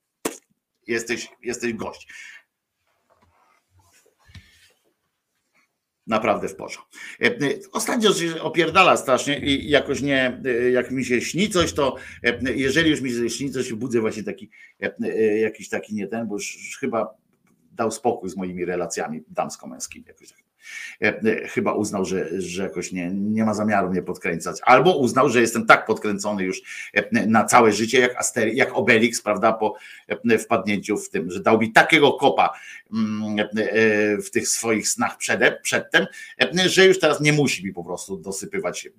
jesteś, 0.87 1.29
jesteś 1.43 1.73
gość. 1.73 2.07
Naprawdę 6.07 6.47
w 6.47 6.55
porządku. 6.55 6.97
E, 7.21 7.25
e, 7.25 7.31
Ostatnio 7.71 8.13
się 8.13 8.41
opierdala 8.41 8.97
strasznie 8.97 9.39
i 9.39 9.69
jakoś 9.69 10.01
nie, 10.01 10.41
e, 10.45 10.71
jak 10.71 10.91
mi 10.91 11.05
się 11.05 11.21
śni 11.21 11.49
coś, 11.49 11.73
to 11.73 11.95
jeżeli 12.55 12.89
już 12.89 13.01
mi 13.01 13.11
się 13.11 13.29
śni 13.29 13.51
coś, 13.51 13.73
budzę 13.73 14.01
właśnie 14.01 14.23
taki 14.23 14.49
jakiś 15.41 15.69
taki 15.69 15.95
nie 15.95 16.07
ten, 16.07 16.27
bo 16.27 16.35
już 16.35 16.77
chyba 16.79 17.13
dał 17.71 17.91
spokój 17.91 18.29
z 18.29 18.35
moimi 18.35 18.65
relacjami 18.65 19.23
damsko-męskimi. 19.27 20.05
Jakoś 20.07 20.29
tak. 20.29 20.46
E, 21.01 21.07
e, 21.07 21.47
Chyba 21.47 21.73
uznał, 21.73 22.05
że, 22.05 22.41
że 22.41 22.63
jakoś 22.63 22.91
nie, 22.91 23.11
nie 23.11 23.45
ma 23.45 23.53
zamiaru 23.53 23.89
mnie 23.89 24.01
podkręcać. 24.01 24.57
Albo 24.63 24.97
uznał, 24.97 25.29
że 25.29 25.41
jestem 25.41 25.65
tak 25.65 25.85
podkręcony 25.85 26.43
już 26.43 26.61
e, 26.93 27.27
na 27.27 27.43
całe 27.43 27.71
życie, 27.71 27.99
jak, 27.99 28.15
Asteri, 28.15 28.57
jak 28.57 28.77
Obelix, 28.77 29.21
prawda, 29.21 29.53
po 29.53 29.75
wpadnięciu 30.39 30.97
w 30.97 31.09
tym, 31.09 31.31
że 31.31 31.39
dał 31.39 31.59
mi 31.59 31.71
takiego 31.71 32.13
kopa 32.13 32.53
mm, 32.93 33.47
w 34.25 34.29
tych 34.29 34.47
swoich 34.47 34.89
snach 34.89 35.17
przede, 35.17 35.59
przedtem, 35.63 36.05
że 36.65 36.85
już 36.85 36.99
teraz 36.99 37.21
nie 37.21 37.33
musi 37.33 37.65
mi 37.65 37.73
po 37.73 37.83
prostu 37.83 38.17
dosypywać 38.17 38.89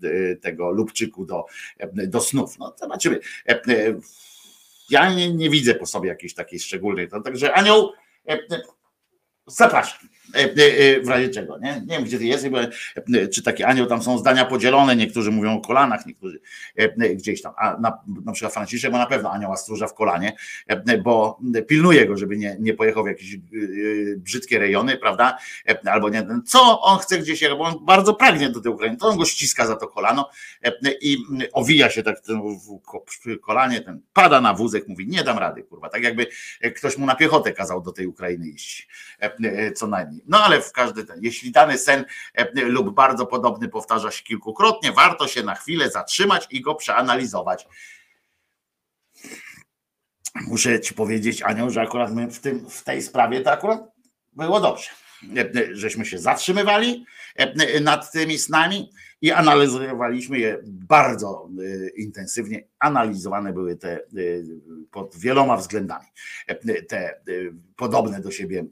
tego 0.41 0.71
lubczyku 0.71 1.27
do, 1.27 1.45
do 1.93 2.21
snów. 2.21 2.59
No 2.59 2.75
zobaczymy. 2.79 3.21
Ja 4.91 5.15
nie, 5.15 5.35
nie 5.35 5.51
widzę 5.51 5.75
po 5.75 5.87
sobie 5.87 6.09
jakiejś 6.09 6.35
takiej 6.35 6.61
szczególnej. 6.61 7.09
To, 7.09 7.21
także 7.21 7.53
anioł, 7.53 7.93
zapraszam. 9.47 10.09
E, 10.35 10.41
e, 10.41 10.97
e, 10.97 11.01
W 11.01 11.09
razie 11.09 11.29
czego, 11.29 11.59
nie? 11.59 11.83
Nie 11.87 11.97
wiem, 11.97 12.05
gdzie 12.05 12.19
ty 12.19 12.25
jesteś, 12.25 12.51
bo, 12.51 12.59
czy 13.33 13.43
taki 13.43 13.65
anioł, 13.65 13.87
tam 13.87 14.03
są 14.03 14.19
zdania 14.19 14.45
podzielone, 14.45 14.97
niektórzy 14.97 15.31
mówią 15.31 15.57
o 15.57 15.61
kolanach, 15.61 16.07
niektórzy 16.07 16.41
gdzieś 17.15 17.43
tam, 17.43 17.53
a 17.57 17.77
na, 17.81 17.99
na 18.25 18.33
przykład 18.33 18.55
Franciszek 18.55 18.93
ma 18.93 18.99
na 18.99 19.07
pewno 19.07 19.33
anioła 19.33 19.57
stróża 19.57 19.87
w 19.87 19.95
kolanie, 19.95 20.33
bo 21.03 21.41
pilnuje 21.69 22.07
go, 22.07 22.17
żeby 22.17 22.37
nie, 22.37 22.57
nie 22.61 22.75
pojechał 22.75 23.05
w 23.05 23.07
jakieś 23.07 23.37
brzydkie 24.17 24.59
rejony, 24.59 24.97
prawda, 24.97 25.39
albo 25.85 26.09
nie, 26.09 26.27
co 26.47 26.81
on 26.81 26.99
chce 26.99 27.19
gdzieś, 27.19 27.49
bo 27.49 27.61
on 27.61 27.75
bardzo 27.85 28.15
pragnie 28.15 28.51
do 28.51 28.61
tej 28.61 28.73
Ukrainy, 28.73 28.97
to 28.97 29.09
on 29.09 29.19
go 29.19 29.25
ściska 29.25 29.67
za 29.67 29.77
to 29.77 29.89
kolano 29.89 30.31
i 31.01 31.17
owija 31.53 31.91
się 31.91 32.03
tak 32.03 32.19
w 33.25 33.41
kolanie, 33.41 33.81
ten 33.81 34.01
pada 34.13 34.41
na 34.41 34.55
wózek, 34.55 34.89
mówi, 34.89 35.09
nie 35.09 35.25
dam 35.25 35.39
rady, 35.39 35.63
kurwa, 35.63 35.89
tak 35.89 36.03
jakby 36.03 36.27
ktoś 36.77 36.99
mu 36.99 37.07
na 37.07 37.15
piechotę 37.15 37.53
kazał 37.53 37.83
do 37.83 37.93
tej 37.93 38.07
Ukrainy 38.07 38.49
iść, 38.49 38.89
co 39.75 39.87
najmniej. 39.87 40.18
No 40.27 40.45
ale 40.45 40.63
w 40.63 40.73
każdy 40.73 41.05
ten, 41.05 41.19
jeśli 41.23 41.53
dany 41.53 41.79
sen 41.79 42.05
e, 42.35 42.63
lub 42.63 42.95
bardzo 42.95 43.27
podobny 43.27 43.69
powtarza 43.69 44.11
się 44.11 44.23
kilkukrotnie, 44.23 44.93
warto 44.93 45.29
się 45.29 45.43
na 45.43 45.55
chwilę 45.55 45.91
zatrzymać 45.91 46.47
i 46.51 46.61
go 46.61 46.75
przeanalizować. 46.75 47.67
Muszę 50.35 50.81
ci 50.81 50.95
powiedzieć, 50.95 51.43
Anioł, 51.43 51.71
że 51.71 51.81
akurat 51.81 52.15
my 52.15 52.31
w, 52.31 52.41
tym, 52.41 52.71
w 52.71 52.83
tej 52.83 53.03
sprawie 53.03 53.41
to 53.41 53.53
akurat 53.53 53.81
było 54.33 54.61
dobrze. 54.61 54.91
E, 55.37 55.41
e, 55.41 55.77
Żeśmy 55.77 56.07
się 56.07 56.19
zatrzymywali 56.19 57.05
nad 57.81 58.13
tymi 58.13 58.39
snami 58.39 58.91
i 59.21 59.33
analizowaliśmy 59.33 60.39
je 60.39 60.59
bardzo 60.65 61.49
e, 61.59 61.89
intensywnie. 61.89 62.65
Analizowane 62.79 63.53
były 63.53 63.77
te 63.77 63.93
e, 63.97 64.01
pod 64.91 65.17
wieloma 65.17 65.57
względami. 65.57 66.07
E, 66.47 66.83
Te 66.83 66.99
e, 66.99 67.15
podobne 67.77 68.21
do 68.21 68.31
siebie, 68.31 68.65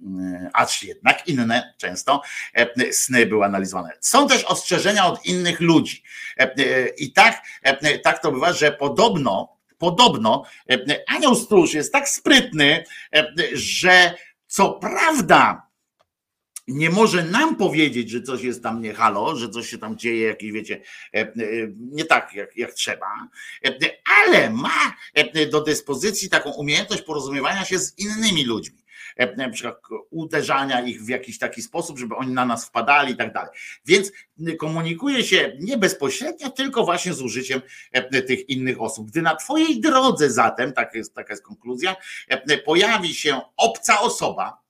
acz 0.53 0.83
jednak 0.83 1.29
inne 1.29 1.75
często 1.79 2.23
e, 2.55 2.93
sny 2.93 3.27
były 3.27 3.45
analizowane. 3.45 3.91
Są 4.01 4.29
też 4.29 4.45
ostrzeżenia 4.45 5.07
od 5.07 5.27
innych 5.27 5.61
ludzi. 5.61 6.03
E, 6.39 6.89
I 6.89 7.13
tak, 7.13 7.43
tak 8.03 8.23
to 8.23 8.33
bywa, 8.33 8.53
że 8.53 8.73
podobno, 8.73 9.57
podobno 9.79 10.45
anioł 11.07 11.35
stróż 11.35 11.75
jest 11.75 11.93
tak 11.93 12.09
sprytny, 12.09 12.85
że 13.53 14.15
co 14.47 14.73
prawda 14.73 15.66
nie 16.69 16.91
może 16.91 17.25
nam 17.25 17.57
powiedzieć, 17.57 18.11
że 18.11 18.23
coś 18.23 18.43
jest 18.43 18.63
tam 18.63 18.83
nie 18.83 18.95
halo, 18.95 19.37
że 19.37 19.49
coś 19.49 19.69
się 19.69 19.79
tam 19.79 19.99
dzieje, 19.99 20.27
jakieś 20.27 20.53
wiecie, 20.53 20.83
e, 21.15 21.19
e, 21.21 21.33
nie 21.79 22.05
tak 22.05 22.35
jak, 22.35 22.57
jak 22.57 22.73
trzeba, 22.73 23.07
e, 23.65 23.75
ale 24.25 24.51
ma 24.51 24.97
do 25.51 25.61
dyspozycji 25.61 26.29
taką 26.29 26.51
umiejętność 26.51 27.03
porozumiewania 27.03 27.65
się 27.65 27.79
z 27.79 27.99
innymi 27.99 28.45
ludźmi. 28.45 28.87
Na 29.37 29.51
przykład 29.51 29.81
uderzania 30.11 30.81
ich 30.81 31.03
w 31.03 31.09
jakiś 31.09 31.39
taki 31.39 31.63
sposób, 31.63 31.99
żeby 31.99 32.17
oni 32.17 32.33
na 32.33 32.47
nas 32.47 32.67
wpadali 32.67 33.13
i 33.13 33.17
tak 33.17 33.33
dalej. 33.33 33.51
Więc 33.87 34.13
komunikuje 34.59 35.25
się 35.25 35.57
nie 35.61 35.79
bezpośrednio, 35.79 36.51
tylko 36.51 36.85
właśnie 36.85 37.15
z 37.15 37.23
użyciem 37.23 37.61
tych 38.27 38.49
innych 38.49 38.83
osób. 38.83 39.11
Gdy 39.11 39.23
na 39.23 39.37
Twojej 39.37 39.81
drodze 39.81 40.31
zatem, 40.31 40.73
tak 40.73 40.95
jest, 40.95 41.15
taka 41.15 41.33
jest 41.33 41.43
konkluzja, 41.43 41.97
pojawi 42.65 43.15
się 43.15 43.41
obca 43.57 44.01
osoba, 44.01 44.66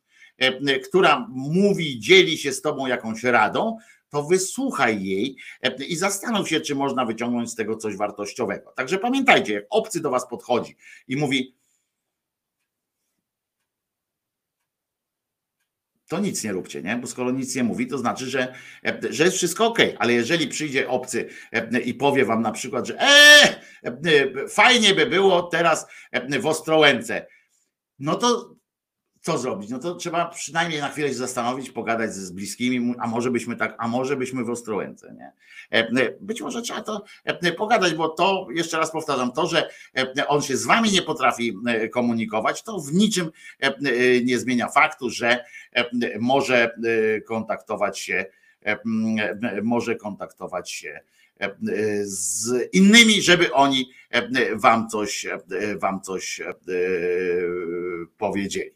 która 0.89 1.27
mówi, 1.31 2.01
dzieli 2.01 2.39
się 2.39 2.53
z 2.53 2.63
tobą 2.63 2.87
jakąś 2.87 3.25
radą, 3.25 3.79
to 4.11 4.23
wysłuchaj 4.23 5.05
jej 5.05 5.37
e, 5.63 5.85
i 5.85 5.97
zastanów 5.97 6.49
się, 6.49 6.61
czy 6.61 6.75
można 6.75 7.05
wyciągnąć 7.05 7.51
z 7.51 7.55
tego 7.55 7.77
coś 7.77 7.97
wartościowego. 7.97 8.73
Także 8.77 8.99
pamiętajcie, 8.99 9.53
jak 9.53 9.65
obcy 9.71 10.01
do 10.01 10.11
was 10.11 10.29
podchodzi 10.29 10.77
i 11.09 11.17
mówi, 11.17 11.57
to 16.09 16.19
nic 16.19 16.45
nie 16.45 16.53
róbcie, 16.53 16.83
nie? 16.83 16.97
Bo 16.97 17.07
skoro 17.07 17.31
nic 17.31 17.55
nie 17.57 17.65
mówi, 17.65 17.87
to 17.87 17.99
znaczy, 17.99 18.27
że, 18.27 18.55
że 19.11 19.25
jest 19.25 19.37
wszystko 19.37 19.67
ok. 19.67 19.79
Ale 19.99 20.13
jeżeli 20.13 20.49
przyjdzie 20.49 20.89
obcy 20.89 21.29
i 21.85 21.95
powie 21.95 22.25
wam 22.25 22.43
na 22.43 22.53
przykład, 22.53 22.87
że 22.87 23.01
e, 23.01 24.49
fajnie 24.49 24.95
by 24.95 25.07
było 25.07 25.43
teraz 25.43 25.87
w 26.41 26.47
Ostrołęce, 26.47 27.27
no 27.99 28.15
to 28.15 28.56
co 29.27 29.39
zrobić? 29.39 29.71
No 29.71 29.79
to 29.79 29.95
trzeba 29.95 30.25
przynajmniej 30.27 30.81
na 30.81 30.89
chwilę 30.89 31.09
się 31.09 31.15
zastanowić, 31.15 31.71
pogadać 31.71 32.15
z 32.15 32.31
bliskimi, 32.31 32.95
a 32.99 33.07
może 33.07 33.31
byśmy 33.31 33.57
tak, 33.57 33.75
a 33.79 33.89
może 33.89 34.17
byśmy 34.17 34.45
w 34.45 34.51
Ostrołęce, 34.51 35.15
nie? 35.15 35.33
Być 36.21 36.43
może 36.43 36.63
trzeba 36.63 36.83
to 36.83 37.05
pogadać, 37.59 37.95
bo 37.95 38.09
to, 38.09 38.47
jeszcze 38.51 38.79
raz 38.79 38.93
powtarzam, 38.93 39.33
to, 39.33 39.47
że 39.47 39.69
on 40.29 40.43
się 40.43 40.57
z 40.57 40.67
wami 40.67 40.93
nie 40.93 41.03
potrafi 41.03 41.55
komunikować, 41.93 42.63
to 42.63 42.79
w 42.79 42.93
niczym 42.93 43.31
nie 44.25 44.39
zmienia 44.39 44.69
faktu, 44.69 45.11
że 45.11 45.45
może 46.21 46.71
kontaktować 47.27 47.99
się, 47.99 48.25
może 49.63 49.97
kontaktować 49.97 50.71
się 50.71 51.01
z 52.03 52.51
innymi, 52.73 53.23
żeby 53.23 53.53
oni 53.53 53.91
wam 54.55 54.89
coś, 54.89 55.27
wam 55.81 56.01
coś 56.01 56.41
powiedzieli. 58.19 58.71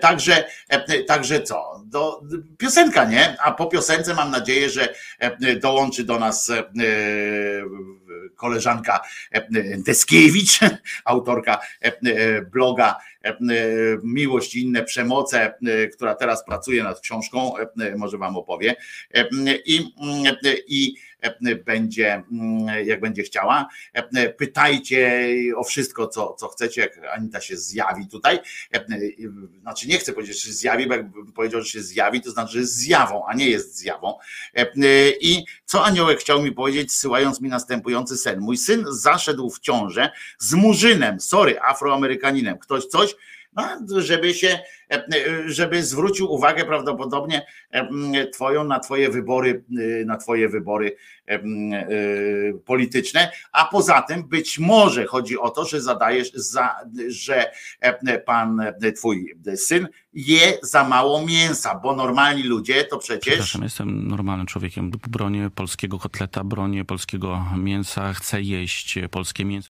Także, 0.00 0.44
także 1.06 1.42
co? 1.42 1.82
Do, 1.86 2.22
piosenka, 2.58 3.04
nie? 3.04 3.36
A 3.40 3.52
po 3.52 3.66
piosence 3.66 4.14
mam 4.14 4.30
nadzieję, 4.30 4.70
że 4.70 4.94
dołączy 5.60 6.04
do 6.04 6.18
nas 6.18 6.52
koleżanka 8.36 9.00
Deskiewicz, 9.86 10.60
autorka 11.04 11.60
bloga 12.52 12.96
Miłość 14.02 14.54
i 14.54 14.62
inne 14.62 14.84
przemoce, 14.84 15.54
która 15.92 16.14
teraz 16.14 16.44
pracuje 16.44 16.82
nad 16.82 17.00
książką, 17.00 17.54
może 17.96 18.18
wam 18.18 18.36
opowie. 18.36 18.76
I, 19.66 19.94
i 20.68 20.94
będzie, 21.64 22.22
jak 22.84 23.00
będzie 23.00 23.22
chciała. 23.22 23.68
Pytajcie 24.38 25.28
o 25.56 25.64
wszystko, 25.64 26.08
co, 26.08 26.34
co 26.34 26.48
chcecie, 26.48 26.80
jak 26.80 27.00
Anita 27.14 27.40
się 27.40 27.56
zjawi 27.56 28.08
tutaj. 28.08 28.38
Znaczy 29.62 29.88
nie 29.88 29.98
chcę 29.98 30.12
powiedzieć, 30.12 30.42
że 30.42 30.48
się 30.48 30.52
zjawi, 30.52 30.86
bo 30.86 30.94
jakbym 30.94 31.32
powiedział, 31.32 31.60
że 31.60 31.68
się 31.68 31.82
zjawi, 31.82 32.20
to 32.20 32.30
znaczy, 32.30 32.52
że 32.52 32.58
jest 32.58 32.74
zjawą, 32.74 33.26
a 33.26 33.34
nie 33.34 33.50
jest 33.50 33.76
zjawą. 33.76 34.18
I 35.20 35.44
co 35.64 35.84
aniołek 35.84 36.18
chciał 36.18 36.42
mi 36.42 36.52
powiedzieć, 36.52 36.92
zsyłając 36.92 37.40
mi 37.40 37.48
następujący 37.48 38.16
sen. 38.16 38.40
Mój 38.40 38.56
syn 38.56 38.84
zaszedł 38.90 39.50
w 39.50 39.60
ciążę 39.60 40.10
z 40.38 40.54
murzynem, 40.54 41.20
sorry, 41.20 41.60
afroamerykaninem. 41.60 42.58
Ktoś 42.58 42.86
coś, 42.86 43.14
no, 43.56 43.78
żeby 44.00 44.34
się, 44.34 44.58
żeby 45.46 45.82
zwrócił 45.82 46.32
uwagę 46.32 46.64
prawdopodobnie 46.64 47.46
twoją 48.32 48.64
na 48.64 48.80
twoje 48.80 49.10
wybory, 49.10 49.64
na 50.06 50.16
twoje 50.16 50.48
wybory 50.48 50.96
polityczne, 52.64 53.30
a 53.52 53.64
poza 53.64 54.02
tym 54.02 54.28
być 54.28 54.58
może 54.58 55.06
chodzi 55.06 55.38
o 55.38 55.50
to, 55.50 55.64
że 55.64 55.80
zadajesz, 55.80 56.32
za, 56.34 56.76
że 57.08 57.52
pan 58.24 58.62
twój 58.96 59.34
syn 59.56 59.88
je 60.12 60.58
za 60.62 60.88
mało 60.88 61.26
mięsa, 61.26 61.74
bo 61.74 61.96
normalni 61.96 62.42
ludzie 62.42 62.84
to 62.84 62.98
przecież 62.98 63.34
Przepraszam, 63.34 63.62
jestem 63.62 64.08
normalnym 64.08 64.46
człowiekiem. 64.46 64.90
Bronię 64.90 65.50
polskiego 65.54 65.98
kotleta, 65.98 66.44
bronię 66.44 66.84
polskiego 66.84 67.44
mięsa, 67.56 68.12
chcę 68.12 68.42
jeść 68.42 68.98
polskie 69.10 69.44
mięso. 69.44 69.68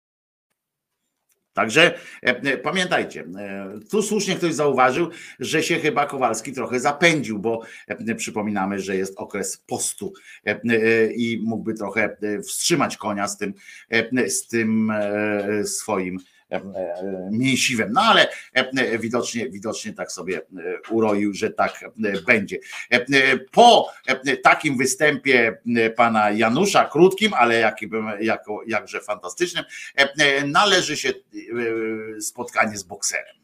Także 1.53 1.99
e, 2.23 2.59
pamiętajcie, 2.59 3.25
e, 3.39 3.71
tu 3.91 4.03
słusznie 4.03 4.37
ktoś 4.37 4.55
zauważył, 4.55 5.11
że 5.41 5.63
się 5.63 5.79
chyba 5.79 6.07
Kowalski 6.07 6.53
trochę 6.53 6.81
zapędził, 6.81 7.39
bo 7.39 7.63
e, 7.89 8.15
przypominamy, 8.15 8.81
że 8.81 8.97
jest 8.97 9.19
okres 9.19 9.57
postu 9.67 10.13
i 11.17 11.41
mógłby 11.45 11.75
trochę 11.75 12.17
wstrzymać 12.49 12.97
konia 12.97 13.29
z 13.29 13.39
tym, 13.39 13.55
z 14.27 14.47
tym 14.47 14.93
swoim 15.65 16.19
mięsiwem. 17.31 17.93
No 17.93 18.01
ale 18.01 18.29
widocznie, 18.99 19.51
widocznie 19.51 19.93
tak 19.93 20.13
sobie 20.13 20.41
uroił, 20.91 21.35
że 21.35 21.51
tak 21.51 21.85
będzie. 22.27 22.59
Po 23.51 23.93
takim 24.43 24.79
występie 24.79 25.59
pana 25.97 26.31
Janusza, 26.31 26.85
krótkim, 26.85 27.35
ale 27.35 27.59
jakim, 27.59 27.91
jako, 28.21 28.63
jakże 28.67 29.01
fantastycznym, 29.01 29.65
należy 30.47 30.97
się 30.97 31.13
spotkanie 32.21 32.79
z 32.79 32.83
bokserem. 32.83 33.37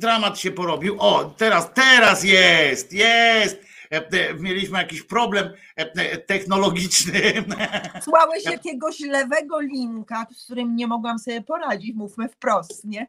dramat 0.00 0.38
się 0.38 0.50
porobił. 0.50 0.96
O, 0.98 1.24
teraz, 1.24 1.70
teraz 1.74 2.24
jest, 2.24 2.92
jest. 2.92 3.70
E, 3.92 4.08
e, 4.10 4.34
mieliśmy 4.34 4.78
jakiś 4.78 5.02
problem 5.02 5.48
e, 5.76 6.18
technologiczny. 6.18 7.44
Słałeś 8.04 8.44
jakiegoś 8.44 9.00
lewego 9.00 9.60
linka, 9.60 10.26
z 10.36 10.44
którym 10.44 10.76
nie 10.76 10.86
mogłam 10.86 11.18
sobie 11.18 11.42
poradzić, 11.42 11.96
mówmy 11.96 12.28
wprost, 12.28 12.84
nie? 12.84 13.06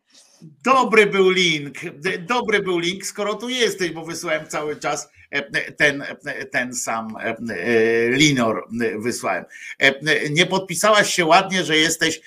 Dobry 0.63 1.05
był 1.05 1.29
link, 1.29 1.75
dobry 2.19 2.59
był 2.59 2.79
link, 2.79 3.05
skoro 3.05 3.33
tu 3.33 3.49
jesteś, 3.49 3.91
bo 3.91 4.05
wysłałem 4.05 4.47
cały 4.47 4.75
czas 4.75 5.09
ten, 5.77 6.03
ten 6.51 6.75
sam 6.75 7.15
e, 7.17 7.23
e, 7.23 8.09
Linor 8.09 8.67
wysłałem. 8.99 9.45
E, 9.79 10.29
nie 10.29 10.45
podpisałaś 10.45 11.13
się 11.13 11.25
ładnie, 11.25 11.63
że 11.63 11.77
jesteś 11.77 12.21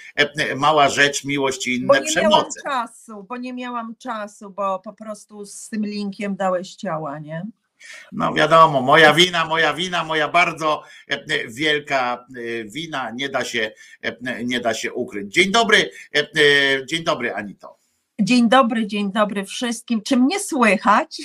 mała 0.57 0.89
rzecz, 0.89 1.25
miłość 1.25 1.67
i 1.67 1.77
inne 1.77 1.87
bo 1.87 1.95
nie 1.95 2.03
przemocy. 2.03 2.61
Miałam 2.65 2.87
czasu, 2.89 3.23
bo 3.29 3.37
nie 3.37 3.53
miałam 3.53 3.95
czasu, 3.99 4.51
bo 4.51 4.79
po 4.79 4.93
prostu 4.93 5.47
z 5.47 5.69
tym 5.69 5.87
linkiem 5.87 6.37
dałeś 6.37 6.75
ciała, 6.75 7.19
nie? 7.19 7.47
No 8.13 8.35
wiadomo, 8.35 8.81
moja 8.81 9.15
wina, 9.15 9.45
moja 9.45 9.75
wina, 9.75 10.05
moja 10.05 10.29
bardzo 10.29 10.83
wielka 11.49 12.27
wina, 12.67 13.11
nie 13.11 13.29
da 13.29 13.45
się, 13.45 13.73
nie 14.45 14.61
da 14.61 14.75
się 14.75 14.93
ukryć. 14.93 15.35
Dzień 15.35 15.53
dobry, 15.53 15.91
dzień 16.87 17.05
dobry 17.05 17.35
Anito. 17.35 17.84
Dzień 18.21 18.49
dobry, 18.49 18.87
dzień 18.87 19.13
dobry 19.13 19.45
wszystkim. 19.45 20.03
Czy 20.03 20.17
mnie 20.17 20.41
słychać? 20.41 21.23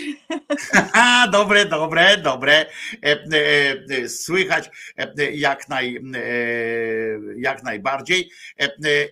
dobre, 1.32 1.66
dobre, 1.66 2.18
dobre. 2.18 2.54
E, 2.54 2.68
e, 3.04 3.18
e, 4.04 4.10
słychać 4.10 4.70
jak, 5.34 5.70
naj, 5.70 6.00
jak 7.38 7.64
najbardziej. 7.64 8.32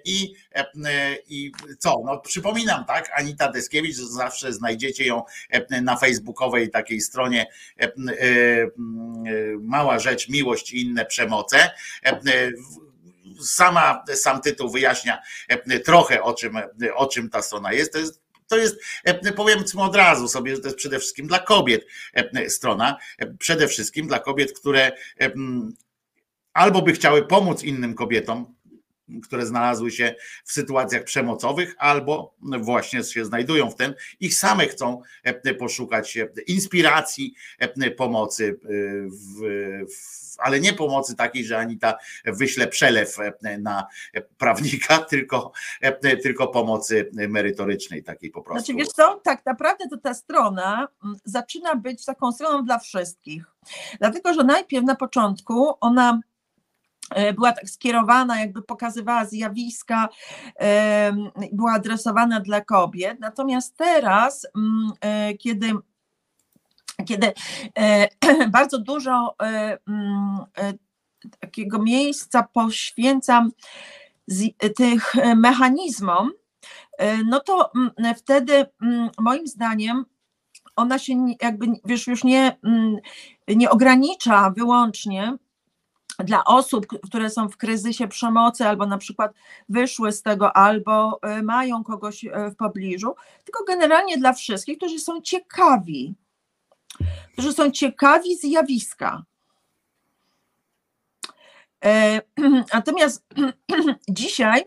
I, 0.06 0.34
I 1.28 1.52
co? 1.80 2.02
No, 2.06 2.20
przypominam, 2.20 2.86
tak? 2.86 3.12
Anita 3.16 3.52
Deskiewicz, 3.52 3.96
zawsze 3.96 4.54
znajdziecie 4.54 5.06
ją 5.06 5.24
na 5.82 5.98
facebookowej 5.98 6.70
takiej 6.70 7.02
stronie 7.02 7.46
Mała 9.62 10.00
Rzecz, 10.00 10.30
Miłość 10.30 10.74
i 10.74 10.82
inne 10.82 11.06
przemoce 11.06 11.70
sama, 13.42 14.04
sam 14.14 14.42
tytuł 14.42 14.70
wyjaśnia 14.70 15.22
e, 15.48 15.80
trochę 15.80 16.24
o 16.24 16.34
czym, 16.34 16.58
o 16.96 17.06
czym 17.08 17.30
ta 17.30 17.42
strona 17.42 17.74
jest. 17.74 17.94
To 17.94 18.00
jest 18.00 18.28
to 18.48 18.58
jest, 18.58 18.80
e, 19.06 19.82
od 19.82 19.96
razu 19.96 20.28
sobie, 20.28 20.56
że 20.56 20.62
to 20.62 20.68
jest 20.68 20.78
przede 20.78 21.00
wszystkim 21.00 21.28
dla 21.28 21.40
kobiet 21.40 21.86
e, 22.14 22.50
strona, 22.50 22.98
przede 23.40 23.68
wszystkim 23.68 24.08
dla 24.08 24.20
kobiet, 24.20 24.60
które 24.60 24.92
albo 26.54 26.82
by 26.82 26.94
chciały 26.94 27.28
pomóc 27.28 27.64
innym 27.64 27.94
kobietom, 27.94 28.56
które 29.24 29.46
znalazły 29.46 29.92
się 29.92 30.16
w 30.46 30.52
sytuacjach 30.52 31.04
przemocowych, 31.04 31.76
albo 31.78 32.36
właśnie 32.60 33.04
się 33.04 33.26
znajdują 33.26 33.70
w 33.70 33.76
tym, 33.76 33.94
ich 34.20 34.36
same 34.36 34.68
chcą 34.68 35.02
poszukać 35.60 36.18
inspiracji, 36.48 37.34
pomocy 37.98 38.60
w, 39.08 39.42
w 39.94 40.27
ale 40.38 40.60
nie 40.60 40.74
pomocy 40.74 41.16
takiej, 41.16 41.46
że 41.46 41.58
Anita 41.58 41.98
wyśle 42.26 42.68
przelew 42.68 43.18
na 43.60 43.88
prawnika, 44.38 44.98
tylko, 45.10 45.52
tylko 46.02 46.48
pomocy 46.48 47.10
merytorycznej 47.30 48.04
takiej 48.04 48.32
po 48.32 48.42
prostu. 48.42 48.66
Znaczy 48.66 48.78
wiesz 48.78 48.88
co, 48.88 49.22
tak 49.24 49.46
naprawdę 49.46 49.90
to 49.90 49.98
ta 49.98 50.14
strona 50.14 50.88
mm, 51.04 51.16
zaczyna 51.24 51.76
być 51.76 52.06
taką 52.06 52.32
stroną 52.32 52.66
dla 52.66 52.80
wszystkich. 52.80 53.46
Dlatego, 54.00 54.34
że 54.34 54.44
najpierw 54.44 54.86
na 54.86 54.96
początku 54.96 55.74
ona 55.82 56.20
e, 57.10 57.34
była 57.34 57.52
tak 57.52 57.70
skierowana, 57.70 58.40
jakby 58.40 58.62
pokazywała 58.62 59.26
zjawiska, 59.26 60.10
była 61.52 61.72
adresowana 61.72 62.40
dla 62.40 62.62
kobiet. 62.62 63.20
Natomiast 63.20 63.78
teraz, 63.78 64.48
mm, 64.56 64.92
e, 65.02 65.34
kiedy 65.34 65.74
kiedy 67.06 67.34
e, 67.78 68.08
bardzo 68.50 68.80
dużo 68.80 69.36
e, 69.42 69.78
mm, 69.88 70.40
e, 70.58 70.74
takiego 71.40 71.80
miejsca 71.80 72.44
poświęcam 72.44 73.52
tych 74.76 75.14
mechanizmom, 75.36 76.32
no 77.26 77.40
to 77.40 77.72
mm, 77.76 78.16
wtedy 78.16 78.66
mm, 78.82 79.10
moim 79.20 79.48
zdaniem 79.48 80.06
ona 80.76 81.00
się 81.00 81.14
jakby 81.42 81.68
wiesz, 81.86 82.08
już 82.08 82.24
nie, 82.24 82.58
nie 83.48 83.70
ogranicza 83.70 84.50
wyłącznie 84.50 85.38
dla 86.20 86.44
osób, 86.44 86.88
które 86.88 87.30
są 87.30 87.50
w 87.50 87.58
kryzysie 87.58 88.08
przemocy, 88.08 88.68
albo 88.68 88.86
na 88.86 88.98
przykład 88.98 89.32
wyszły 89.70 90.12
z 90.12 90.22
tego, 90.22 90.58
albo 90.58 91.20
mają 91.44 91.84
kogoś 91.84 92.26
w 92.52 92.56
pobliżu, 92.56 93.16
tylko 93.44 93.64
generalnie 93.64 94.18
dla 94.18 94.34
wszystkich, 94.34 94.78
którzy 94.78 95.00
są 95.00 95.22
ciekawi, 95.22 96.16
którzy 97.34 97.54
są 97.54 97.72
ciekawi 97.72 98.38
zjawiska. 98.38 99.24
E, 101.86 102.22
Natomiast 102.74 103.26
dzisiaj, 104.10 104.64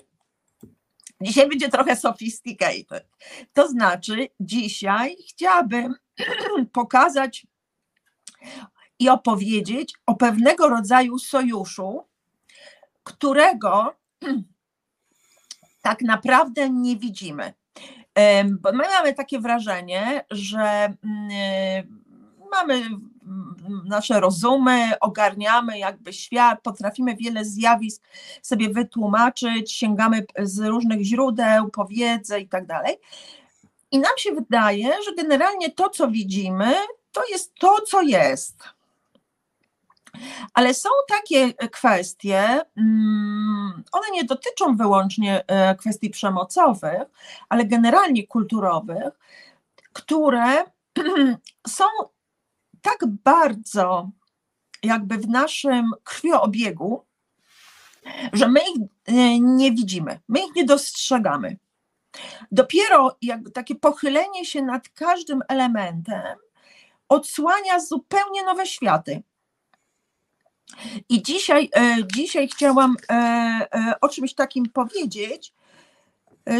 dzisiaj 1.21 1.49
będzie 1.49 1.69
trochę 1.69 1.97
sophisticated. 1.97 3.09
To 3.53 3.69
znaczy, 3.69 4.29
dzisiaj 4.41 5.17
chciałabym 5.29 5.95
pokazać 6.73 7.47
i 8.99 9.09
opowiedzieć 9.09 9.95
o 10.07 10.15
pewnego 10.15 10.69
rodzaju 10.69 11.19
sojuszu, 11.19 12.05
którego 13.03 13.97
tak 15.83 16.03
naprawdę 16.03 16.71
nie 16.71 16.97
widzimy. 16.97 17.55
Em, 18.15 18.59
Bo 18.61 18.73
my 18.73 18.85
mamy 18.85 19.15
takie 19.15 19.41
wrażenie, 19.41 20.25
że 20.31 20.95
mm, 21.05 22.00
mamy 22.53 22.75
mm, 22.75 23.83
nasze 23.85 24.21
rozumy, 24.21 24.99
ogarniamy 25.01 25.79
jakby 25.79 26.13
świat, 26.13 26.63
potrafimy 26.63 27.17
wiele 27.17 27.45
zjawisk 27.45 28.03
sobie 28.43 28.69
wytłumaczyć, 28.69 29.73
sięgamy 29.73 30.27
z 30.39 30.59
różnych 30.59 31.03
źródeł, 31.03 31.69
po 31.71 31.85
wiedzę 31.85 32.41
i 32.41 32.49
tak 32.49 32.67
dalej. 32.67 32.97
I 33.91 33.99
nam 33.99 34.13
się 34.17 34.33
wydaje, 34.33 35.03
że 35.05 35.15
generalnie 35.15 35.71
to, 35.71 35.89
co 35.89 36.09
widzimy, 36.09 36.75
to 37.13 37.23
jest 37.31 37.55
to, 37.55 37.77
co 37.81 38.03
jest. 38.03 38.57
Ale 40.55 40.75
są 40.75 40.89
takie 41.09 41.53
kwestie, 41.55 42.61
mm, 42.77 43.85
one 43.93 44.07
nie 44.13 44.25
dotyczą 44.25 44.77
wyłącznie 44.77 45.45
e, 45.47 45.75
kwestii 45.75 46.11
przemocowych, 46.11 47.03
ale 47.49 47.65
generalnie 47.65 48.27
kulturowych, 48.27 49.19
które 49.93 50.65
są 51.79 51.85
tak 52.83 53.07
bardzo 53.07 54.11
jakby 54.83 55.19
w 55.19 55.29
naszym 55.29 55.93
krwioobiegu, 56.05 57.05
że 58.33 58.49
my 58.49 58.61
ich 58.61 58.89
e, 59.07 59.41
nie 59.41 59.73
widzimy, 59.73 60.21
my 60.29 60.41
ich 60.41 60.55
nie 60.57 60.65
dostrzegamy. 60.65 61.57
Dopiero 62.53 63.17
jakby 63.23 63.51
takie 63.51 63.75
pochylenie 63.75 64.45
się 64.45 64.63
nad 64.63 64.89
każdym 64.89 65.43
elementem 65.49 66.37
odsłania 67.09 67.81
zupełnie 67.81 68.45
nowe 68.45 68.67
światy. 68.67 69.23
I 71.09 71.23
dzisiaj, 71.23 71.71
e, 71.77 71.97
dzisiaj 72.15 72.49
chciałam 72.49 72.97
e, 73.11 73.95
o 74.01 74.09
czymś 74.09 74.35
takim 74.35 74.69
powiedzieć. 74.69 75.53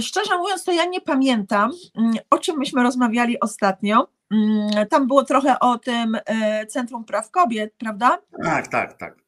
Szczerze 0.01 0.39
mówiąc, 0.39 0.65
to 0.65 0.73
ja 0.73 0.85
nie 0.85 1.01
pamiętam, 1.01 1.73
mm, 1.97 2.15
o 2.31 2.39
czym 2.39 2.59
myśmy 2.59 2.83
rozmawiali 2.83 3.41
ostatnio. 3.41 4.09
Mm, 4.31 4.87
Tam 4.91 5.07
było 5.07 5.25
trochę 5.25 5.59
o 5.59 5.79
tym 5.79 6.17
e, 6.27 6.67
Centrum 6.67 7.05
Praw 7.05 7.31
Kobiet, 7.31 7.75
prawda? 7.79 8.19
Tak, 8.45 8.69
tak, 8.69 8.99
tak. 8.99 9.21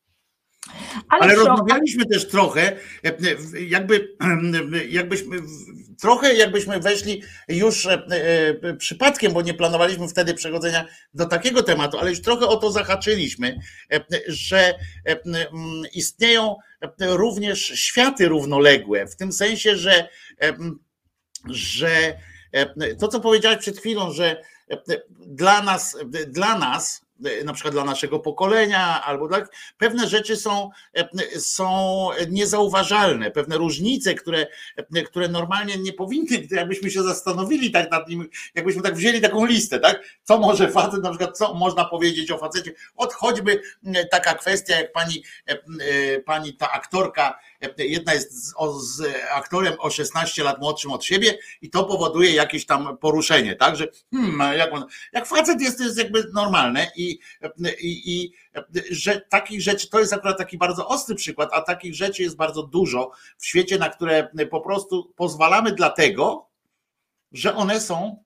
Ale 1.08 1.22
Ale 1.22 1.34
rozmawialiśmy 1.34 2.06
też 2.06 2.28
trochę, 2.28 2.76
e, 3.02 3.36
w- 3.36 3.60
jakby, 3.60 4.16
jakbyśmy, 4.88 5.36
trochę 6.00 6.34
jakbyśmy 6.34 6.80
weszli 6.80 7.22
już 7.48 7.86
e, 7.86 7.92
e, 8.62 8.74
przypadkiem, 8.74 9.32
bo 9.32 9.42
nie 9.42 9.54
planowaliśmy 9.54 10.08
wtedy 10.08 10.34
przechodzenia 10.34 10.86
do 11.14 11.26
takiego 11.26 11.62
tematu, 11.62 11.98
ale 11.98 12.10
już 12.10 12.22
trochę 12.22 12.46
o 12.46 12.56
to 12.56 12.72
zahaczyliśmy, 12.72 13.58
e, 13.92 14.00
że 14.28 14.74
e, 15.06 15.20
istnieją 15.94 16.56
e, 16.80 16.88
również 17.16 17.60
światy 17.66 18.28
równoległe, 18.28 19.06
w 19.06 19.16
tym 19.16 19.32
sensie, 19.32 19.76
że, 19.76 20.08
e, 20.42 20.56
że 21.50 21.88
e, 21.88 22.31
to, 22.98 23.08
co 23.08 23.20
powiedziałeś 23.20 23.58
przed 23.58 23.78
chwilą, 23.78 24.10
że 24.10 24.42
e, 24.70 24.76
dla 25.18 25.62
nas, 25.62 25.96
dla 26.26 26.58
nas, 26.58 27.04
e, 27.24 27.44
na 27.44 27.52
przykład 27.52 27.74
dla 27.74 27.84
naszego 27.84 28.18
pokolenia, 28.18 29.02
albo 29.04 29.28
dla, 29.28 29.46
pewne 29.78 30.08
rzeczy 30.08 30.36
są, 30.36 30.70
e, 30.94 31.40
są 31.40 32.08
niezauważalne, 32.30 33.30
pewne 33.30 33.56
różnice, 33.56 34.14
które, 34.14 34.46
e, 34.94 35.02
które 35.02 35.28
normalnie 35.28 35.76
nie 35.76 35.92
powinny, 35.92 36.48
jakbyśmy 36.50 36.90
się 36.90 37.02
zastanowili 37.02 37.70
tak 37.70 37.90
nad 37.90 38.08
nim, 38.08 38.28
jakbyśmy 38.54 38.82
tak 38.82 38.94
wzięli 38.94 39.20
taką 39.20 39.44
listę, 39.44 39.78
tak? 39.78 40.02
Co 40.22 40.38
może 40.38 40.70
facet, 40.70 41.02
na 41.02 41.10
przykład, 41.10 41.38
co 41.38 41.54
można 41.54 41.84
powiedzieć 41.84 42.30
o 42.30 42.38
facecie, 42.38 42.72
od 42.96 43.12
choćby 43.12 43.62
e, 43.84 44.06
taka 44.06 44.34
kwestia, 44.34 44.76
jak 44.76 44.92
pani, 44.92 45.22
e, 45.48 45.52
e, 45.52 46.20
pani 46.20 46.56
ta 46.56 46.72
aktorka, 46.72 47.30
e, 47.30 47.51
jedna 47.78 48.14
jest 48.14 48.48
z, 48.48 48.52
o, 48.56 48.80
z 48.80 49.02
aktorem 49.30 49.74
o 49.78 49.90
16 49.90 50.44
lat 50.44 50.60
młodszym 50.60 50.92
od 50.92 51.04
siebie 51.04 51.38
i 51.62 51.70
to 51.70 51.84
powoduje 51.84 52.32
jakieś 52.32 52.66
tam 52.66 52.98
poruszenie, 52.98 53.56
tak? 53.56 53.76
Że 53.76 53.88
hmm, 54.14 54.58
jak, 54.58 54.72
on, 54.72 54.84
jak 55.12 55.26
facet 55.26 55.60
jest, 55.60 55.78
to 55.78 55.84
jest 55.84 55.98
jakby 55.98 56.30
normalne 56.34 56.90
i, 56.96 57.18
i, 57.80 58.12
i 58.12 58.32
że 58.90 59.20
takich 59.20 59.62
rzeczy, 59.62 59.90
to 59.90 60.00
jest 60.00 60.12
akurat 60.12 60.38
taki 60.38 60.58
bardzo 60.58 60.88
ostry 60.88 61.14
przykład, 61.14 61.50
a 61.52 61.62
takich 61.62 61.94
rzeczy 61.94 62.22
jest 62.22 62.36
bardzo 62.36 62.62
dużo 62.62 63.10
w 63.38 63.46
świecie, 63.46 63.78
na 63.78 63.88
które 63.88 64.28
po 64.50 64.60
prostu 64.60 65.12
pozwalamy 65.16 65.72
dlatego, 65.72 66.48
że 67.32 67.54
one 67.54 67.80
są, 67.80 68.24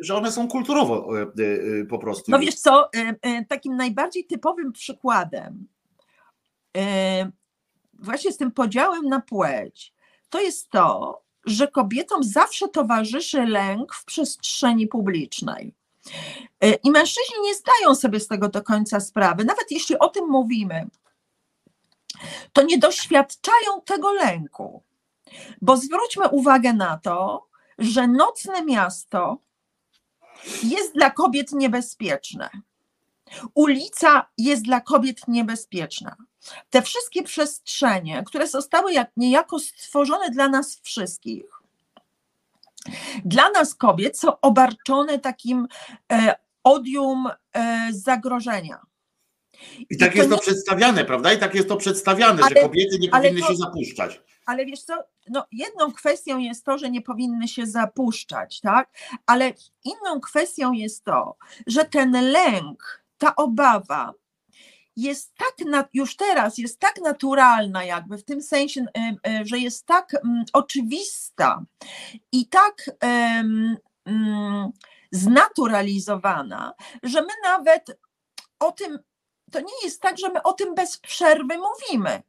że 0.00 0.16
one 0.16 0.32
są 0.32 0.48
kulturowo 0.48 1.08
po 1.88 1.98
prostu. 1.98 2.30
No 2.30 2.38
wiesz 2.38 2.54
co, 2.54 2.92
e, 2.92 3.14
e, 3.22 3.44
takim 3.44 3.76
najbardziej 3.76 4.24
typowym 4.24 4.72
przykładem 4.72 5.66
e, 6.76 7.30
właśnie 8.00 8.32
z 8.32 8.36
tym 8.36 8.50
podziałem 8.50 9.08
na 9.08 9.20
płeć, 9.20 9.94
to 10.30 10.40
jest 10.40 10.70
to, 10.70 11.20
że 11.44 11.68
kobietom 11.68 12.24
zawsze 12.24 12.68
towarzyszy 12.68 13.46
lęk 13.46 13.94
w 13.94 14.04
przestrzeni 14.04 14.86
publicznej. 14.86 15.74
E, 16.60 16.72
I 16.72 16.90
mężczyźni 16.90 17.40
nie 17.42 17.54
zdają 17.54 17.94
sobie 17.94 18.20
z 18.20 18.26
tego 18.26 18.48
do 18.48 18.62
końca 18.62 19.00
sprawy, 19.00 19.44
nawet 19.44 19.70
jeśli 19.70 19.98
o 19.98 20.08
tym 20.08 20.28
mówimy, 20.28 20.86
to 22.52 22.62
nie 22.62 22.78
doświadczają 22.78 23.80
tego 23.84 24.12
lęku. 24.12 24.82
Bo 25.62 25.76
zwróćmy 25.76 26.28
uwagę 26.28 26.72
na 26.72 26.98
to, 26.98 27.46
że 27.78 28.08
nocne 28.08 28.64
miasto 28.64 29.38
jest 30.62 30.94
dla 30.94 31.10
kobiet 31.10 31.52
niebezpieczne. 31.52 32.50
Ulica 33.54 34.26
jest 34.38 34.62
dla 34.62 34.80
kobiet 34.80 35.28
niebezpieczna. 35.28 36.16
Te 36.70 36.82
wszystkie 36.82 37.22
przestrzenie, 37.22 38.22
które 38.26 38.46
zostały 38.48 38.92
jak 38.92 39.10
niejako 39.16 39.58
stworzone 39.58 40.30
dla 40.30 40.48
nas 40.48 40.80
wszystkich, 40.82 41.44
dla 43.24 43.50
nas 43.50 43.74
kobiet 43.74 44.18
są 44.18 44.40
obarczone 44.40 45.18
takim 45.18 45.68
e, 46.12 46.34
odium 46.64 47.28
e, 47.52 47.88
zagrożenia. 47.92 48.80
I 49.90 49.96
tak 49.98 50.12
to 50.12 50.16
jest 50.18 50.30
to 50.30 50.34
nie- 50.36 50.40
przedstawiane, 50.42 51.04
prawda? 51.04 51.32
I 51.32 51.38
tak 51.38 51.54
jest 51.54 51.68
to 51.68 51.76
przedstawiane, 51.76 52.38
że 52.38 52.44
Ale- 52.44 52.62
kobiety 52.62 52.98
nie 52.98 53.08
powinny 53.08 53.40
to- 53.40 53.46
się 53.46 53.56
zapuszczać. 53.56 54.20
Ale 54.46 54.66
wiesz 54.66 54.82
co, 54.82 54.94
no 55.28 55.46
jedną 55.52 55.92
kwestią 55.92 56.38
jest 56.38 56.64
to, 56.64 56.78
że 56.78 56.90
nie 56.90 57.02
powinny 57.02 57.48
się 57.48 57.66
zapuszczać, 57.66 58.60
tak? 58.60 58.88
Ale 59.26 59.52
inną 59.84 60.20
kwestią 60.20 60.72
jest 60.72 61.04
to, 61.04 61.36
że 61.66 61.84
ten 61.84 62.12
lęk, 62.30 63.04
ta 63.18 63.36
obawa 63.36 64.12
jest 64.96 65.34
tak, 65.34 65.88
już 65.92 66.16
teraz 66.16 66.58
jest 66.58 66.78
tak 66.78 67.00
naturalna 67.00 67.84
jakby 67.84 68.18
w 68.18 68.24
tym 68.24 68.42
sensie, 68.42 68.80
y, 68.80 69.46
że 69.46 69.58
jest 69.58 69.86
tak 69.86 70.14
mm, 70.14 70.44
oczywista 70.52 71.64
i 72.32 72.48
tak 72.48 72.90
mm, 73.00 73.76
znaturalizowana, 75.12 76.74
że 77.02 77.22
my 77.22 77.32
nawet 77.42 77.98
o 78.60 78.72
tym, 78.72 78.98
to 79.52 79.60
nie 79.60 79.74
jest 79.84 80.00
tak, 80.00 80.18
że 80.18 80.28
my 80.28 80.42
o 80.42 80.52
tym 80.52 80.74
bez 80.74 80.98
przerwy 80.98 81.58
mówimy. 81.58 82.22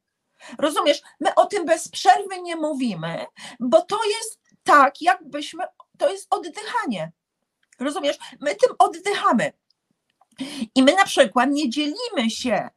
Rozumiesz, 0.57 1.01
my 1.19 1.35
o 1.35 1.45
tym 1.45 1.65
bez 1.65 1.89
przerwy 1.89 2.41
nie 2.41 2.55
mówimy, 2.55 3.25
bo 3.59 3.81
to 3.81 3.99
jest 4.05 4.41
tak, 4.63 5.01
jakbyśmy, 5.01 5.63
to 5.97 6.09
jest 6.09 6.27
oddychanie. 6.29 7.11
Rozumiesz, 7.79 8.17
my 8.39 8.55
tym 8.55 8.75
oddychamy. 8.79 9.53
I 10.75 10.83
my 10.83 10.93
na 10.93 11.05
przykład 11.05 11.49
nie 11.49 11.69
dzielimy 11.69 12.29
się, 12.29 12.69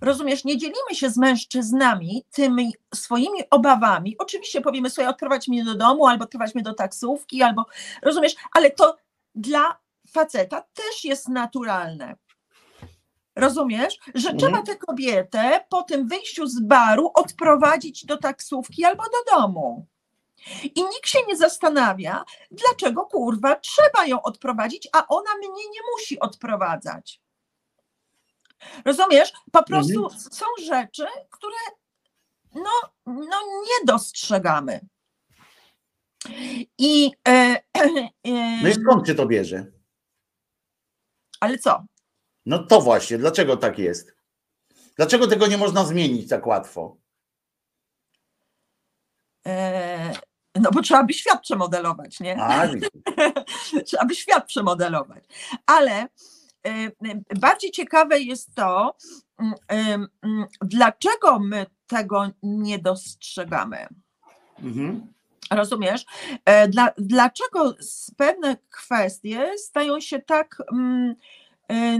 rozumiesz, 0.00 0.44
nie 0.44 0.58
dzielimy 0.58 0.94
się 0.94 1.10
z 1.10 1.16
mężczyznami 1.16 2.24
tymi 2.32 2.74
swoimi 2.94 3.50
obawami. 3.50 4.16
Oczywiście 4.18 4.60
powiemy 4.60 4.90
sobie, 4.90 5.08
odprowadź 5.08 5.48
mnie 5.48 5.64
do 5.64 5.74
domu, 5.74 6.06
albo 6.06 6.24
odprowadź 6.24 6.54
mnie 6.54 6.64
do 6.64 6.74
taksówki, 6.74 7.42
albo, 7.42 7.64
rozumiesz, 8.02 8.34
ale 8.52 8.70
to 8.70 8.96
dla 9.34 9.78
faceta 10.10 10.64
też 10.74 11.04
jest 11.04 11.28
naturalne. 11.28 12.16
Rozumiesz, 13.36 13.98
że 14.14 14.34
trzeba 14.34 14.62
tę 14.62 14.76
kobietę 14.76 15.64
po 15.68 15.82
tym 15.82 16.08
wyjściu 16.08 16.46
z 16.46 16.60
baru 16.60 17.10
odprowadzić 17.14 18.06
do 18.06 18.16
taksówki 18.16 18.84
albo 18.84 19.02
do 19.02 19.36
domu. 19.36 19.86
I 20.62 20.84
nikt 20.84 21.08
się 21.08 21.18
nie 21.28 21.36
zastanawia, 21.36 22.24
dlaczego 22.50 23.06
kurwa 23.06 23.56
trzeba 23.56 24.06
ją 24.06 24.22
odprowadzić, 24.22 24.88
a 24.92 25.06
ona 25.08 25.34
mnie 25.36 25.48
nie 25.48 25.80
musi 25.92 26.20
odprowadzać. 26.20 27.20
Rozumiesz? 28.84 29.32
Po 29.52 29.62
prostu 29.62 30.10
są 30.10 30.46
rzeczy, 30.64 31.06
które 31.30 31.56
no, 32.54 32.70
no 33.06 33.36
nie 33.62 33.86
dostrzegamy. 33.86 34.80
I 36.78 37.10
e, 37.28 37.30
e, 38.26 38.62
No 38.62 38.68
i 38.68 38.74
skąd 38.74 39.06
się 39.06 39.14
to 39.14 39.26
bierze? 39.26 39.66
ale 41.40 41.58
co? 41.58 41.84
No 42.46 42.58
to 42.58 42.80
właśnie, 42.80 43.18
dlaczego 43.18 43.56
tak 43.56 43.78
jest? 43.78 44.14
Dlaczego 44.96 45.26
tego 45.26 45.46
nie 45.46 45.58
można 45.58 45.84
zmienić 45.84 46.28
tak 46.28 46.46
łatwo? 46.46 46.96
E, 49.46 50.12
no 50.54 50.70
bo 50.70 50.82
trzeba 50.82 51.04
by 51.04 51.12
świat 51.12 51.42
przemodelować, 51.42 52.20
nie? 52.20 52.42
A, 52.42 52.68
widzisz. 52.68 52.88
trzeba 53.86 54.04
by 54.04 54.14
świat 54.14 54.46
przemodelować. 54.46 55.24
Ale 55.66 56.06
bardziej 57.40 57.70
ciekawe 57.70 58.20
jest 58.20 58.54
to, 58.54 58.96
mm, 59.38 60.06
mm, 60.22 60.46
dlaczego 60.62 61.38
my 61.38 61.66
tego 61.86 62.30
nie 62.42 62.78
dostrzegamy. 62.78 63.86
Mhm. 64.62 65.12
Rozumiesz? 65.50 66.06
E, 66.44 66.68
Dla, 66.68 66.90
dlaczego 66.98 67.74
pewne 68.16 68.56
kwestie 68.70 69.50
stają 69.58 70.00
się 70.00 70.18
tak 70.18 70.62
mm, 70.72 71.14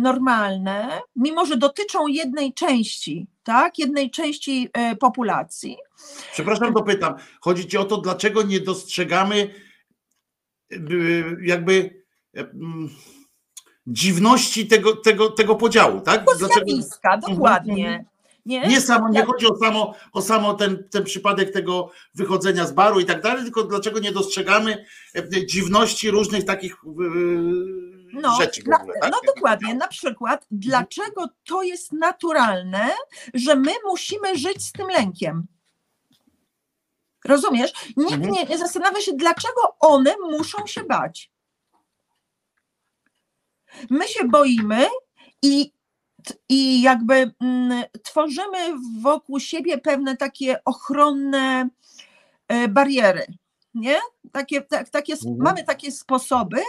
normalne, 0.00 1.00
mimo 1.16 1.46
że 1.46 1.56
dotyczą 1.56 2.06
jednej 2.06 2.54
części, 2.54 3.26
tak? 3.42 3.78
Jednej 3.78 4.10
części 4.10 4.68
e, 4.72 4.96
populacji. 4.96 5.76
Przepraszam, 6.32 6.74
to 6.74 6.82
pytam. 6.82 7.14
Chodzi 7.40 7.66
ci 7.66 7.78
o 7.78 7.84
to, 7.84 7.96
dlaczego 7.96 8.42
nie 8.42 8.60
dostrzegamy 8.60 9.54
y, 10.72 11.36
jakby 11.42 11.72
y, 11.72 12.40
mm, 12.40 12.90
dziwności 13.86 14.66
tego, 14.66 14.96
tego, 14.96 15.30
tego 15.30 15.56
podziału, 15.56 16.00
tak? 16.00 16.24
Dlaczego- 16.24 16.54
zjawiska, 16.54 17.18
dokładnie. 17.18 17.88
Mhm. 17.88 18.04
Nie, 18.46 18.60
Nie, 18.60 18.80
samo, 18.80 19.08
nie 19.08 19.24
chodzi 19.24 19.46
o 19.46 19.56
samo, 19.56 19.94
o 20.12 20.22
samo 20.22 20.54
ten, 20.54 20.88
ten 20.90 21.04
przypadek 21.04 21.52
tego 21.52 21.90
wychodzenia 22.14 22.66
z 22.66 22.72
baru 22.72 23.00
i 23.00 23.04
tak 23.04 23.22
dalej, 23.22 23.44
tylko 23.44 23.62
dlaczego 23.64 24.00
nie 24.00 24.12
dostrzegamy 24.12 24.84
dziwności 25.46 26.10
różnych 26.10 26.44
takich 26.44 26.76
No, 28.12 28.36
rzeczy 28.36 28.62
na, 28.66 28.80
ogóle, 28.82 29.00
tak? 29.00 29.12
no 29.12 29.20
dokładnie, 29.34 29.74
na 29.74 29.88
przykład, 29.88 30.46
dlaczego 30.50 31.28
to 31.46 31.62
jest 31.62 31.92
naturalne, 31.92 32.90
że 33.34 33.56
my 33.56 33.72
musimy 33.84 34.38
żyć 34.38 34.64
z 34.64 34.72
tym 34.72 34.88
lękiem? 34.88 35.46
Rozumiesz? 37.24 37.72
Nikt 37.96 38.12
Mhm. 38.12 38.32
nie, 38.32 38.44
nie 38.44 38.58
zastanawia 38.58 39.00
się, 39.00 39.12
dlaczego 39.12 39.76
one 39.80 40.14
muszą 40.30 40.66
się 40.66 40.84
bać. 40.84 41.30
My 43.90 44.08
się 44.08 44.24
boimy 44.24 44.86
i, 45.42 45.72
i 46.48 46.82
jakby 46.82 47.34
mm, 47.40 47.84
tworzymy 48.04 48.58
wokół 49.00 49.40
siebie 49.40 49.78
pewne 49.78 50.16
takie 50.16 50.64
ochronne 50.64 51.68
e, 52.48 52.68
bariery. 52.68 53.26
Nie? 53.74 53.98
Takie, 54.32 54.60
tak, 54.62 54.88
takie, 54.90 55.12
Mhm. 55.12 55.36
Mamy 55.38 55.64
takie 55.64 55.92
sposoby, 55.92 56.60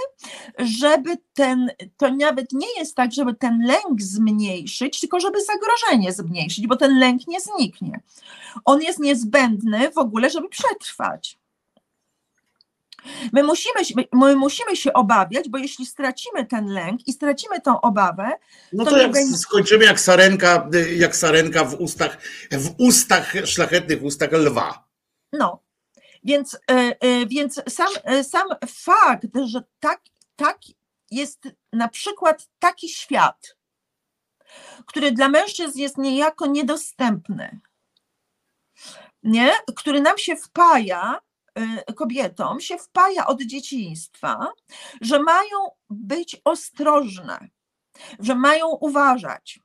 żeby 0.59 1.17
ten, 1.33 1.71
to 1.97 2.11
nawet 2.11 2.51
nie 2.53 2.67
jest 2.79 2.95
tak, 2.95 3.13
żeby 3.13 3.33
ten 3.33 3.61
lęk 3.65 4.01
zmniejszyć, 4.01 4.99
tylko 4.99 5.19
żeby 5.19 5.37
zagrożenie 5.43 6.13
zmniejszyć, 6.13 6.67
bo 6.67 6.75
ten 6.75 6.99
lęk 6.99 7.27
nie 7.27 7.41
zniknie. 7.41 7.99
On 8.65 8.81
jest 8.81 8.99
niezbędny 8.99 9.91
w 9.91 9.97
ogóle, 9.97 10.29
żeby 10.29 10.49
przetrwać. 10.49 11.37
My 13.33 13.43
musimy, 13.43 13.85
się- 13.85 13.95
my 14.13 14.35
musimy 14.35 14.75
się 14.75 14.93
obawiać, 14.93 15.49
bo 15.49 15.57
jeśli 15.57 15.85
stracimy 15.85 16.45
ten 16.45 16.65
lęk 16.67 17.07
i 17.07 17.13
stracimy 17.13 17.61
tą 17.61 17.81
obawę, 17.81 18.31
No 18.73 18.85
to 18.85 18.91
to 18.91 18.97
jak 18.97 19.11
będzie- 19.11 19.37
skończymy 19.37 19.85
jak 19.85 19.99
sarenka, 19.99 20.69
jak 20.97 21.15
sarenka 21.15 21.63
w 21.65 21.73
ustach, 21.73 22.17
w 22.51 22.69
ustach, 22.77 23.33
szlachetnych 23.45 24.03
ustach 24.03 24.31
lwa. 24.31 24.83
No, 25.33 25.59
więc, 26.23 26.55
e, 26.55 26.73
e, 26.99 27.25
więc 27.25 27.61
sam, 27.69 27.87
e, 28.03 28.23
sam 28.23 28.47
fakt, 28.67 29.27
że 29.45 29.63
tak, 29.79 30.01
tak 30.35 30.59
jest 31.11 31.47
na 31.73 31.87
przykład 31.87 32.49
taki 32.59 32.89
świat, 32.89 33.57
który 34.85 35.11
dla 35.11 35.29
mężczyzn 35.29 35.79
jest 35.79 35.97
niejako 35.97 36.45
niedostępny, 36.45 37.59
nie? 39.23 39.51
który 39.75 40.01
nam 40.01 40.17
się 40.17 40.35
wpaja, 40.35 41.19
kobietom 41.95 42.61
się 42.61 42.77
wpaja 42.77 43.27
od 43.27 43.41
dzieciństwa, 43.41 44.51
że 45.01 45.23
mają 45.23 45.57
być 45.89 46.41
ostrożne, 46.45 47.49
że 48.19 48.35
mają 48.35 48.67
uważać, 48.67 49.59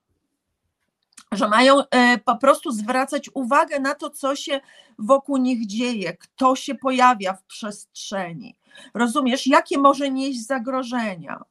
że 1.32 1.48
mają 1.48 1.82
e, 1.90 2.19
po 2.19 2.36
prostu 2.36 2.70
zwracać 2.70 3.31
uwagę 3.35 3.81
na 3.81 3.94
to, 3.94 4.11
co 4.11 4.36
się 4.36 4.61
wokół 4.98 5.36
nich 5.36 5.66
dzieje, 5.66 6.16
kto 6.16 6.57
się 6.57 6.74
pojawia 6.74 7.32
w 7.35 7.44
przestrzeni. 7.44 8.57
Rozumiesz, 8.94 9.47
jakie 9.47 9.78
może 9.78 10.11
nieść 10.11 10.47
zagrożenia. 10.47 11.43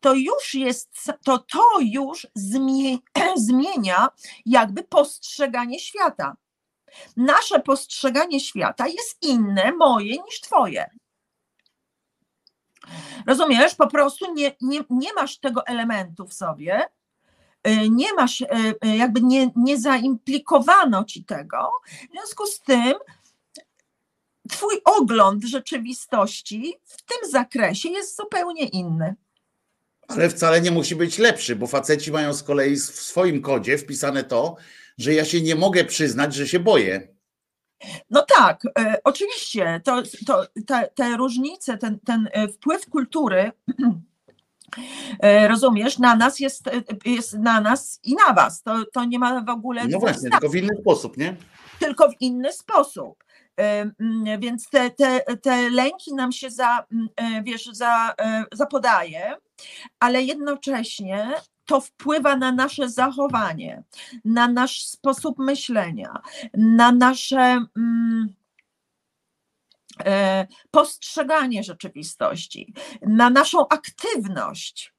To 0.00 0.14
już 0.14 0.54
jest, 0.54 1.12
to, 1.24 1.38
to 1.38 1.64
już 1.80 2.26
zmie, 2.34 2.98
zmienia 3.36 4.08
jakby 4.46 4.84
postrzeganie 4.84 5.80
świata. 5.80 6.36
Nasze 7.16 7.60
postrzeganie 7.60 8.40
świata 8.40 8.86
jest 8.86 9.18
inne, 9.22 9.72
moje 9.72 10.22
niż 10.22 10.40
twoje. 10.40 10.90
Rozumiesz? 13.26 13.74
Po 13.74 13.86
prostu 13.86 14.34
nie, 14.34 14.56
nie, 14.60 14.80
nie 14.90 15.12
masz 15.12 15.38
tego 15.38 15.66
elementu 15.66 16.26
w 16.26 16.34
sobie, 16.34 16.86
nie 17.90 18.14
masz, 18.14 18.40
y, 18.40 18.46
y, 18.84 18.96
jakby 18.96 19.20
nie, 19.20 19.50
nie 19.56 19.78
zaimplikowano 19.78 21.04
ci 21.04 21.24
tego. 21.24 21.70
W 22.08 22.12
związku 22.12 22.46
z 22.46 22.60
tym 22.60 22.94
twój 24.48 24.80
ogląd 24.84 25.44
rzeczywistości 25.44 26.74
w 26.84 27.02
tym 27.02 27.30
zakresie 27.30 27.88
jest 27.88 28.16
zupełnie 28.16 28.64
inny. 28.66 29.14
Ale 30.08 30.30
wcale 30.30 30.60
nie 30.60 30.70
musi 30.70 30.96
być 30.96 31.18
lepszy, 31.18 31.56
bo 31.56 31.66
faceci 31.66 32.12
mają 32.12 32.34
z 32.34 32.42
kolei 32.42 32.76
w 32.76 32.80
swoim 32.80 33.42
kodzie 33.42 33.78
wpisane 33.78 34.24
to, 34.24 34.56
że 34.98 35.14
ja 35.14 35.24
się 35.24 35.40
nie 35.40 35.54
mogę 35.54 35.84
przyznać, 35.84 36.34
że 36.34 36.48
się 36.48 36.60
boję. 36.60 37.08
No 38.10 38.26
tak, 38.36 38.62
e, 38.78 39.00
oczywiście, 39.04 39.80
to, 39.84 40.02
to, 40.26 40.46
te, 40.66 40.90
te 40.94 41.16
różnice, 41.16 41.78
ten, 41.78 41.98
ten 42.00 42.28
e, 42.32 42.48
wpływ 42.48 42.86
kultury, 42.88 43.38
e, 43.38 43.52
rozumiesz, 45.48 45.98
na 45.98 46.16
nas 46.16 46.40
jest, 46.40 46.66
e, 46.66 46.82
jest 47.04 47.38
na 47.38 47.60
nas 47.60 48.00
i 48.02 48.14
na 48.14 48.34
was. 48.34 48.62
To, 48.62 48.84
to 48.92 49.04
nie 49.04 49.18
ma 49.18 49.40
w 49.40 49.48
ogóle 49.48 49.88
No 49.88 49.98
właśnie, 49.98 50.30
tylko 50.30 50.48
w 50.48 50.56
inny 50.56 50.76
sposób, 50.80 51.16
nie? 51.16 51.36
tylko 51.78 52.10
w 52.10 52.14
inny 52.20 52.52
sposób. 52.52 53.24
Ym, 53.82 53.92
mm, 54.00 54.40
Więc 54.40 54.68
te, 54.70 54.90
te, 54.90 55.20
te 55.36 55.70
lęki 55.70 56.14
nam 56.14 56.32
się 56.32 56.50
za, 56.50 56.84
mm, 56.92 57.08
e, 57.16 57.42
wiesz, 57.42 57.66
za, 57.72 58.14
e, 58.20 58.44
zapodaje, 58.52 59.36
ale 60.00 60.22
jednocześnie 60.22 61.32
to 61.66 61.80
wpływa 61.80 62.36
na 62.36 62.52
nasze 62.52 62.88
zachowanie, 62.88 63.82
na 64.24 64.48
nasz 64.48 64.84
sposób 64.84 65.38
myślenia, 65.38 66.22
na 66.54 66.92
nasze 66.92 67.64
mm, 67.76 68.28
e, 68.28 68.41
postrzeganie 70.70 71.62
rzeczywistości, 71.62 72.74
na 73.02 73.30
naszą 73.30 73.68
aktywność. 73.68 74.92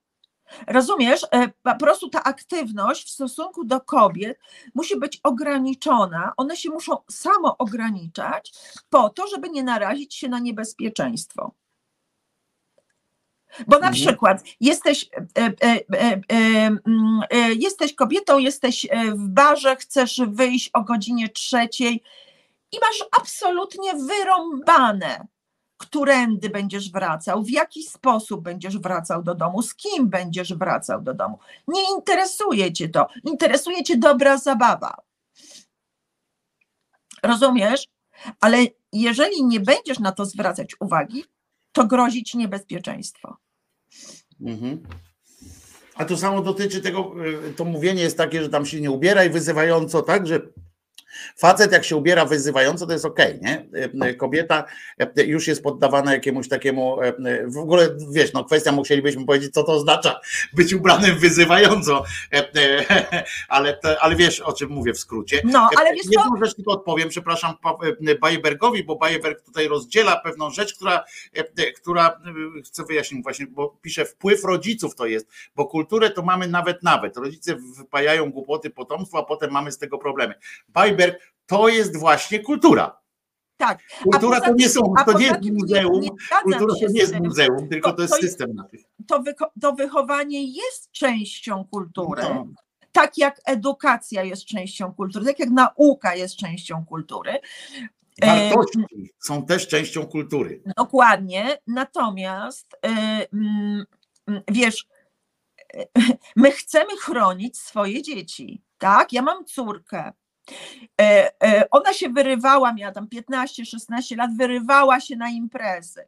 Rozumiesz? 0.68 1.26
E, 1.32 1.48
Po 1.64 1.76
prostu 1.76 2.10
ta 2.10 2.24
aktywność 2.24 3.08
w 3.08 3.10
stosunku 3.12 3.66
do 3.66 3.82
kobiet 3.82 4.40
musi 4.76 5.00
być 5.00 5.20
ograniczona. 5.24 6.34
One 6.38 6.58
się 6.58 6.70
muszą 6.70 6.98
samo 7.12 7.58
ograniczać 7.58 8.52
po 8.90 9.10
to, 9.10 9.28
żeby 9.28 9.50
nie 9.50 9.64
narazić 9.64 10.16
się 10.16 10.30
na 10.30 10.40
niebezpieczeństwo. 10.40 11.52
Bo 13.68 13.80
na 13.80 13.88
Mhm. 13.88 13.94
przykład 13.94 14.44
jesteś, 14.60 15.10
e, 15.14 15.42
e, 15.42 15.52
e, 15.64 15.80
e, 15.94 16.22
mm, 16.32 17.22
e, 17.30 17.54
jesteś 17.54 17.96
kobietą, 17.96 18.38
jesteś 18.38 18.86
e, 18.90 19.12
w 19.12 19.28
barze, 19.30 19.76
chcesz 19.76 20.22
wyjść 20.28 20.70
o 20.74 20.82
godzinie 20.82 21.30
trzeciej 21.30 22.04
i 22.74 22.80
masz 22.80 23.10
absolutnie 23.22 23.94
wyrąbane, 23.94 25.28
którędy 25.78 26.50
będziesz 26.50 26.92
wracał, 26.92 27.44
w 27.44 27.50
jaki 27.50 27.84
sposób 27.84 28.42
będziesz 28.42 28.78
wracał 28.78 29.24
do 29.24 29.36
domu, 29.36 29.62
z 29.62 29.76
kim 29.76 30.10
będziesz 30.10 30.54
wracał 30.54 31.02
do 31.02 31.14
domu. 31.14 31.40
Nie 31.68 31.82
interesuje 31.98 32.74
cię 32.74 32.90
to, 32.90 33.08
interesuje 33.26 33.84
cię 33.84 33.98
dobra 33.98 34.38
zabawa. 34.38 34.96
Rozumiesz? 37.24 37.88
Ale 38.40 38.58
jeżeli 38.94 39.44
nie 39.44 39.60
będziesz 39.60 40.00
na 40.00 40.12
to 40.12 40.26
zwracać 40.26 40.76
uwagi, 40.80 41.24
to 41.72 41.88
grozi 41.88 42.24
ci 42.24 42.38
niebezpieczeństwo. 42.38 43.38
Mhm. 44.42 44.84
A 45.96 46.06
to 46.06 46.18
samo 46.18 46.42
dotyczy 46.42 46.82
tego, 46.82 47.14
y, 47.50 47.54
to 47.54 47.66
mówienie 47.66 48.04
jest 48.04 48.18
takie, 48.18 48.44
że 48.44 48.50
tam 48.50 48.66
się 48.66 48.82
nie 48.82 48.92
ubieraj 48.92 49.30
wyzywająco, 49.30 50.02
tak, 50.02 50.28
że 50.28 50.42
facet 51.38 51.72
jak 51.72 51.84
się 51.84 51.96
ubiera 51.96 52.26
wyzywająco, 52.26 52.88
to 52.88 52.94
jest 52.94 53.06
okej, 53.06 53.40
nie? 53.42 53.66
Y, 53.76 54.10
y, 54.10 54.16
Kobieta 54.16 54.64
y, 55.20 55.24
już 55.24 55.48
jest 55.48 55.64
poddawana 55.64 56.14
jakiemuś 56.14 56.48
takiemu, 56.48 56.98
w 57.46 57.58
ogóle 57.58 57.90
wiesz, 58.12 58.34
no 58.34 58.44
kwestia 58.44 58.72
musielibyśmy 58.72 59.26
powiedzieć, 59.26 59.54
co 59.54 59.64
to 59.64 59.72
oznacza 59.72 60.20
być 60.58 60.74
ubranym 60.74 61.20
wyzywająco, 61.20 62.04
ale, 63.48 63.80
ale 64.02 64.16
wiesz, 64.16 64.40
o 64.40 64.54
czym 64.54 64.70
mówię 64.70 64.94
w 64.94 65.00
skrócie. 65.00 65.42
No, 65.44 65.70
ale 65.80 65.94
wiesz 65.94 66.04
co? 66.04 66.22
Jedną 66.24 66.46
rzecz 66.46 66.56
tylko 66.56 66.72
odpowiem, 66.72 67.10
przepraszam 67.10 67.54
Bajbergowi, 68.22 68.84
bo 68.84 68.96
Bajberg 68.96 69.42
tutaj 69.42 69.68
rozdziela 69.68 70.20
pewną 70.20 70.50
rzecz, 70.50 70.74
która, 70.74 71.04
która 71.76 72.22
chcę 72.66 72.84
wyjaśnić 72.84 73.24
właśnie, 73.24 73.48
bo 73.48 73.78
pisze 73.82 74.06
wpływ 74.06 74.44
rodziców 74.44 74.96
to 74.96 75.06
jest, 75.06 75.28
bo 75.56 75.66
kulturę 75.66 76.10
to 76.10 76.22
mamy 76.22 76.48
nawet 76.48 76.84
nawet. 76.84 77.18
Rodzice 77.18 77.56
wypajają 77.78 78.32
głupoty 78.32 78.70
potomstwu, 78.70 79.18
a 79.18 79.24
potem 79.24 79.52
mamy 79.52 79.72
z 79.72 79.78
tego 79.78 79.98
problemy. 79.98 80.34
To 81.46 81.68
jest 81.70 81.98
właśnie 81.98 82.40
kultura. 82.40 83.00
Tak. 83.58 83.80
Kultura 84.04 84.42
to 84.42 84.54
nie 84.54 84.70
są, 84.70 84.94
to 85.06 85.20
nie 85.20 85.26
jest 85.26 85.42
nie- 85.42 85.52
muzeum, 85.52 86.00
nie 86.02 86.10
kultura 86.44 86.76
to 86.80 86.88
nie 86.90 87.00
jest 87.00 87.20
muzeum, 87.20 87.70
tylko 87.70 87.90
To- 87.92 87.96
to 87.96 88.02
jest 88.02 88.16
system 88.16 88.54
na 88.56 88.64
tych. 88.64 88.82
to, 89.08 89.24
to 89.62 89.74
wychowanie 89.74 90.44
jest 90.44 90.92
częścią 90.92 91.66
kultury. 91.72 92.22
No. 92.24 92.48
Tak 92.92 93.18
jak 93.18 93.42
edukacja 93.46 94.24
jest 94.24 94.46
częścią 94.46 94.94
kultury, 94.94 95.26
tak 95.26 95.40
jak 95.40 95.50
nauka 95.50 96.16
jest 96.16 96.36
częścią 96.36 96.86
kultury. 96.86 97.40
E, 98.22 98.50
Wartości 98.50 99.14
są 99.20 99.46
też 99.46 99.68
częścią 99.68 100.06
kultury. 100.06 100.62
Dokładnie. 100.78 101.58
Natomiast 101.68 102.68
e, 102.86 102.88
mm, 103.34 103.86
mm, 104.28 104.42
wiesz, 104.52 104.88
e, 105.74 105.86
my 106.36 106.52
chcemy 106.52 106.98
chronić 107.00 107.58
swoje 107.58 108.02
dzieci. 108.02 108.62
Tak? 108.78 109.14
Ja 109.14 109.22
mam 109.22 109.46
córkę. 109.46 110.14
E, 111.02 111.32
e, 111.44 111.70
Ona 111.72 111.94
się 111.94 112.10
wyrywała, 112.10 112.74
miała 112.74 112.92
tam 112.94 113.08
15-16 113.08 114.18
lat, 114.18 114.38
wyrywała 114.38 115.00
się 115.00 115.16
na 115.16 115.30
imprezy. 115.30 116.06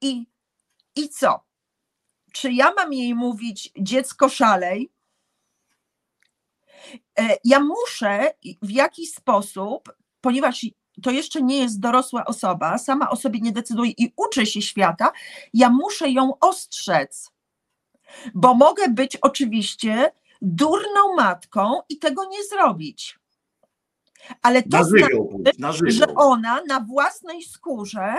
I, 0.00 0.26
I 0.96 1.08
co? 1.08 1.44
Czy 2.32 2.52
ja 2.52 2.72
mam 2.76 2.92
jej 2.92 3.14
mówić 3.14 3.72
dziecko 3.78 4.28
szalej? 4.28 4.92
E, 7.18 7.36
Ja 7.44 7.60
muszę 7.60 8.34
w 8.62 8.70
jakiś 8.70 9.14
sposób, 9.14 9.96
ponieważ 10.20 10.66
to 11.02 11.10
jeszcze 11.10 11.42
nie 11.42 11.58
jest 11.58 11.80
dorosła 11.80 12.24
osoba, 12.24 12.78
sama 12.78 13.10
o 13.10 13.16
sobie 13.16 13.40
nie 13.40 13.52
decyduje 13.52 13.90
i 13.90 14.12
uczy 14.16 14.46
się 14.46 14.62
świata, 14.62 15.12
ja 15.54 15.70
muszę 15.70 16.10
ją 16.10 16.38
ostrzec. 16.38 17.30
Bo 18.34 18.54
mogę 18.54 18.88
być 18.88 19.16
oczywiście 19.16 20.12
durną 20.42 21.14
matką 21.16 21.80
i 21.88 21.98
tego 21.98 22.24
nie 22.24 22.44
zrobić. 22.44 23.18
Ale 24.42 24.62
to 24.62 24.68
Na 24.78 24.84
znaczy, 24.84 25.84
na 25.84 25.90
że 25.90 26.06
ona 26.14 26.60
na 26.68 26.80
własnej 26.80 27.42
skórze, 27.42 28.14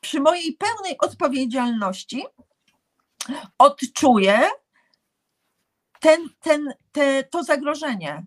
przy 0.00 0.20
mojej 0.20 0.52
pełnej 0.52 0.98
odpowiedzialności, 0.98 2.24
odczuje 3.58 4.40
ten, 6.00 6.28
ten, 6.40 6.74
te, 6.92 7.24
to 7.24 7.44
zagrożenie. 7.44 8.24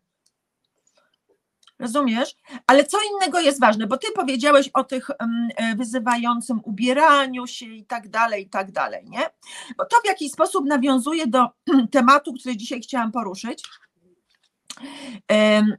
Rozumiesz? 1.80 2.36
Ale 2.68 2.86
co 2.86 2.98
innego 3.14 3.40
jest 3.40 3.60
ważne, 3.60 3.88
bo 3.88 3.98
ty 3.98 4.08
powiedziałeś 4.16 4.70
o 4.74 4.84
tych 4.84 5.10
e, 5.10 5.76
wyzywającym 5.76 6.62
ubieraniu 6.64 7.48
się 7.48 7.66
i 7.66 7.86
tak 7.86 8.10
dalej, 8.10 8.44
i 8.44 8.50
tak 8.50 8.72
dalej, 8.72 9.06
nie? 9.10 9.30
Bo 9.78 9.86
to 9.86 9.98
w 10.04 10.08
jakiś 10.08 10.32
sposób 10.32 10.66
nawiązuje 10.66 11.28
do 11.28 11.48
tematu, 11.92 12.34
który 12.34 12.58
dzisiaj 12.58 12.82
chciałam 12.82 13.12
poruszyć. 13.12 13.64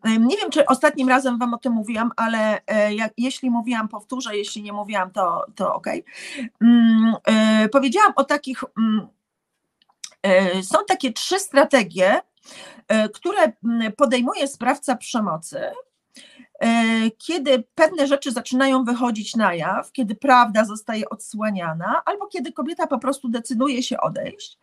Nie 0.04 0.36
wiem, 0.36 0.50
czy 0.50 0.66
ostatnim 0.66 1.08
razem 1.08 1.38
Wam 1.38 1.54
o 1.54 1.58
tym 1.58 1.72
mówiłam, 1.72 2.10
ale 2.16 2.60
e, 2.66 2.94
jak, 2.94 3.12
jeśli 3.16 3.50
mówiłam, 3.50 3.88
powtórzę, 3.88 4.36
jeśli 4.36 4.62
nie 4.62 4.72
mówiłam, 4.72 5.10
to, 5.10 5.46
to 5.54 5.74
ok. 5.74 5.86
Powiedziałam 7.72 8.12
o 8.16 8.24
takich, 8.24 8.64
mm, 8.78 9.08
e, 10.22 10.62
są 10.62 10.78
takie 10.88 11.12
trzy 11.12 11.40
strategie, 11.40 12.20
e, 12.88 13.08
które 13.08 13.52
mm, 13.64 13.92
podejmuje 13.92 14.48
sprawca 14.48 14.96
przemocy, 14.96 15.60
e, 16.60 17.10
kiedy 17.10 17.64
pewne 17.74 18.06
rzeczy 18.06 18.32
zaczynają 18.32 18.84
wychodzić 18.84 19.36
na 19.36 19.54
jaw, 19.54 19.92
kiedy 19.92 20.14
prawda 20.14 20.64
zostaje 20.64 21.08
odsłaniana, 21.08 22.02
albo 22.04 22.26
kiedy 22.26 22.52
kobieta 22.52 22.86
po 22.86 22.98
prostu 22.98 23.28
decyduje 23.28 23.82
się 23.82 24.00
odejść. 24.00 24.58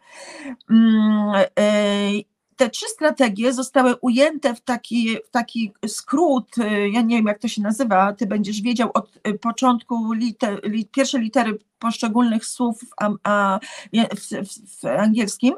Te 2.63 2.69
trzy 2.69 2.87
strategie 2.89 3.53
zostały 3.53 3.95
ujęte 3.95 4.55
w 4.55 4.61
taki, 4.61 5.17
w 5.25 5.29
taki 5.31 5.73
skrót, 5.87 6.57
e, 6.57 6.89
ja 6.89 7.01
nie 7.01 7.15
wiem 7.15 7.25
jak 7.25 7.39
to 7.39 7.47
się 7.47 7.61
nazywa, 7.61 8.13
ty 8.13 8.25
będziesz 8.25 8.61
wiedział 8.61 8.89
od 8.93 9.19
e, 9.23 9.33
początku 9.33 10.11
liter, 10.13 10.59
li, 10.63 10.85
pierwsze 10.85 11.19
litery 11.19 11.59
poszczególnych 11.79 12.45
słów 12.45 12.79
w, 12.79 12.87
am- 12.97 13.17
a, 13.23 13.59
w, 13.93 14.47
w, 14.47 14.81
w 14.81 14.85
angielskim. 14.85 15.55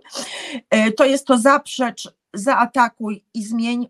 E, 0.70 0.92
To 0.92 1.06
jest 1.06 1.28
to 1.28 1.38
zaprzecz, 1.38 2.14
zaatakuj 2.34 3.24
i 3.34 3.44
zmień 3.44 3.88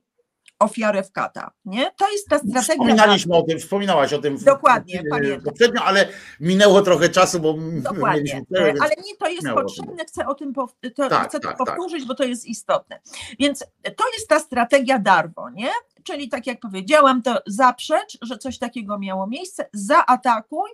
ofiarę 0.66 1.04
w 1.04 1.12
kata. 1.12 1.52
Nie? 1.66 1.92
To 1.98 2.12
jest 2.12 2.30
ta 2.30 2.38
strategia. 2.38 2.62
Wspominaliśmy 2.62 3.36
o 3.36 3.42
tym, 3.44 3.60
wspominałaś 3.60 4.14
o 4.14 4.20
tym 4.20 4.38
Dokładnie, 4.38 5.04
w- 5.06 5.10
pamiętam. 5.10 5.42
poprzednio, 5.42 5.84
ale 5.84 6.08
minęło 6.40 6.82
trochę 6.82 7.10
czasu, 7.10 7.40
bo 7.40 7.54
Dokładnie, 7.72 8.34
mieliśmy 8.34 8.66
więc 8.66 8.82
ale 8.82 8.92
nie 9.06 9.16
to 9.16 9.28
jest 9.28 9.48
potrzebne, 9.54 10.06
chcę 10.06 10.28
o 10.28 10.36
tym 10.36 10.54
to, 10.54 10.68
Tak, 11.10 11.30
chcę 11.30 11.40
to 11.40 11.48
tak, 11.48 11.58
tak. 11.58 11.68
powtórzyć, 11.68 12.06
bo 12.06 12.16
to 12.16 12.24
jest 12.24 12.46
istotne. 12.46 13.00
Więc 13.40 13.60
to 13.96 14.04
jest 14.14 14.28
ta 14.30 14.40
strategia 14.40 15.00
Darwo, 15.00 15.50
nie? 15.50 15.70
Czyli 16.04 16.30
tak 16.30 16.48
jak 16.48 16.60
powiedziałam, 16.60 17.22
to 17.22 17.42
zaprzecz, 17.48 18.18
że 18.22 18.38
coś 18.38 18.58
takiego 18.60 19.00
miało 19.00 19.28
miejsce, 19.28 19.70
zaatakuj 19.74 20.70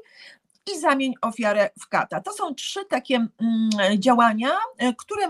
i 0.75 0.79
zamień 0.79 1.13
ofiarę 1.21 1.69
w 1.79 1.87
kata. 1.87 2.21
To 2.21 2.33
są 2.33 2.55
trzy 2.55 2.85
takie 2.85 3.15
mm, 3.15 3.69
działania, 4.01 4.49
e, 4.77 4.93
które 4.93 5.27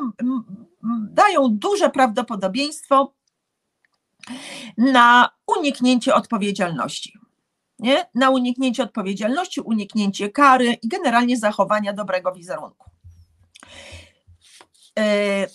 dają 1.10 1.48
duże 1.50 1.90
prawdopodobieństwo 1.90 3.14
na 4.78 5.30
uniknięcie 5.58 6.16
odpowiedzialności. 6.16 7.14
Nie? 7.80 8.06
Na 8.16 8.30
uniknięcie 8.30 8.84
odpowiedzialności, 8.84 9.62
uniknięcie 9.62 10.30
kary 10.30 10.78
i 10.82 10.88
generalnie 10.88 11.38
zachowania 11.38 11.94
dobrego 11.94 12.32
wizerunku. 12.32 12.90
E, 15.00 15.48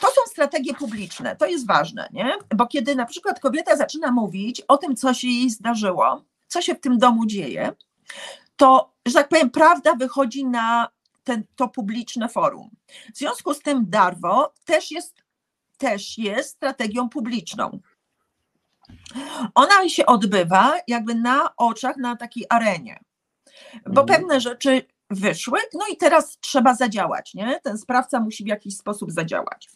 To 0.00 0.06
są 0.06 0.20
strategie 0.26 0.74
publiczne, 0.74 1.36
to 1.36 1.46
jest 1.46 1.66
ważne, 1.66 2.08
nie? 2.12 2.32
bo 2.54 2.66
kiedy 2.66 2.94
na 2.94 3.06
przykład 3.06 3.40
kobieta 3.40 3.76
zaczyna 3.76 4.10
mówić 4.10 4.60
o 4.60 4.76
tym, 4.78 4.96
co 4.96 5.14
się 5.14 5.28
jej 5.28 5.50
zdarzyło, 5.50 6.24
co 6.48 6.62
się 6.62 6.74
w 6.74 6.80
tym 6.80 6.98
domu 6.98 7.26
dzieje, 7.26 7.72
to, 8.56 8.94
że 9.06 9.14
tak 9.14 9.28
powiem, 9.28 9.50
prawda 9.50 9.94
wychodzi 9.94 10.46
na 10.46 10.88
ten, 11.24 11.44
to 11.56 11.68
publiczne 11.68 12.28
forum. 12.28 12.70
W 13.14 13.18
związku 13.18 13.54
z 13.54 13.60
tym 13.60 13.84
Darwo 13.88 14.52
też 14.64 14.90
jest, 14.90 15.14
też 15.78 16.18
jest 16.18 16.50
strategią 16.50 17.08
publiczną. 17.08 17.80
Ona 19.54 19.88
się 19.88 20.06
odbywa 20.06 20.74
jakby 20.88 21.14
na 21.14 21.56
oczach, 21.56 21.96
na 21.96 22.16
takiej 22.16 22.46
arenie, 22.48 23.00
bo 23.86 24.04
pewne 24.04 24.40
rzeczy 24.40 24.82
wyszły, 25.10 25.58
no 25.74 25.86
i 25.92 25.96
teraz 25.96 26.38
trzeba 26.40 26.74
zadziałać, 26.74 27.34
nie? 27.34 27.60
Ten 27.62 27.78
sprawca 27.78 28.20
musi 28.20 28.44
w 28.44 28.46
jakiś 28.46 28.76
sposób 28.76 29.12
zadziałać. 29.12 29.68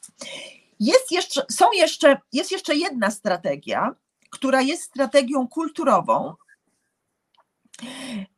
Jest 0.80 1.12
jeszcze, 1.12 1.42
są 1.50 1.72
jeszcze, 1.72 2.20
jest 2.32 2.52
jeszcze 2.52 2.76
jedna 2.76 3.10
strategia, 3.10 3.94
która 4.30 4.60
jest 4.60 4.82
strategią 4.82 5.48
kulturową. 5.48 6.34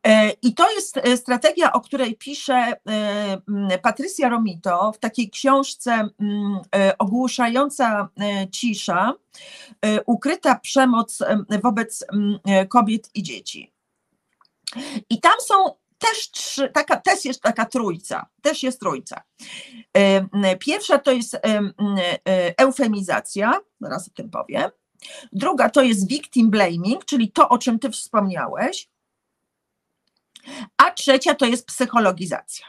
E, 0.06 0.30
I 0.30 0.54
to 0.54 0.70
jest 0.70 0.96
e, 0.96 1.16
strategia, 1.16 1.72
o 1.72 1.80
której 1.80 2.16
pisze 2.16 2.72
e, 2.88 3.78
Patrycja 3.82 4.28
Romito 4.28 4.92
w 4.92 4.98
takiej 4.98 5.30
książce 5.30 6.08
ogłuszająca 6.98 8.08
cisza, 8.52 9.14
ukryta 10.06 10.58
przemoc 10.58 11.18
wobec 11.62 12.04
kobiet 12.68 13.10
i 13.14 13.22
dzieci. 13.22 13.72
I 15.10 15.20
tam 15.20 15.32
są 15.40 15.54
też 15.98 16.30
trzy, 16.30 16.68
taka, 16.68 16.96
też 16.96 17.24
jest 17.24 17.42
taka 17.42 17.66
trójca, 17.66 18.26
też 18.42 18.62
jest 18.62 18.80
trójca. 18.80 19.22
Pierwsza 20.58 20.98
to 20.98 21.12
jest 21.12 21.38
em, 21.42 21.72
eufemizacja, 22.56 23.60
zaraz 23.80 24.08
o 24.08 24.10
tym 24.10 24.30
powiem. 24.30 24.70
Druga 25.32 25.70
to 25.70 25.82
jest 25.82 26.08
victim 26.08 26.50
blaming, 26.50 27.04
czyli 27.04 27.32
to, 27.32 27.48
o 27.48 27.58
czym 27.58 27.78
ty 27.78 27.90
wspomniałeś. 27.90 28.88
A 30.76 30.90
trzecia 30.90 31.34
to 31.34 31.46
jest 31.46 31.66
psychologizacja. 31.66 32.66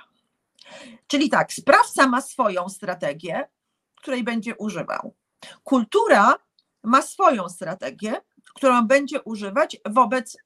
Czyli 1.08 1.30
tak, 1.30 1.54
sprawca 1.54 2.08
ma 2.08 2.22
swoją 2.22 2.70
strategię, 2.70 3.50
której 3.96 4.24
będzie 4.24 4.56
używał. 4.56 5.16
Kultura 5.64 6.36
ma 6.84 7.02
swoją 7.02 7.50
strategię, 7.50 8.22
którą 8.56 8.88
będzie 8.88 9.22
używać 9.22 9.78
wobec 9.86 10.38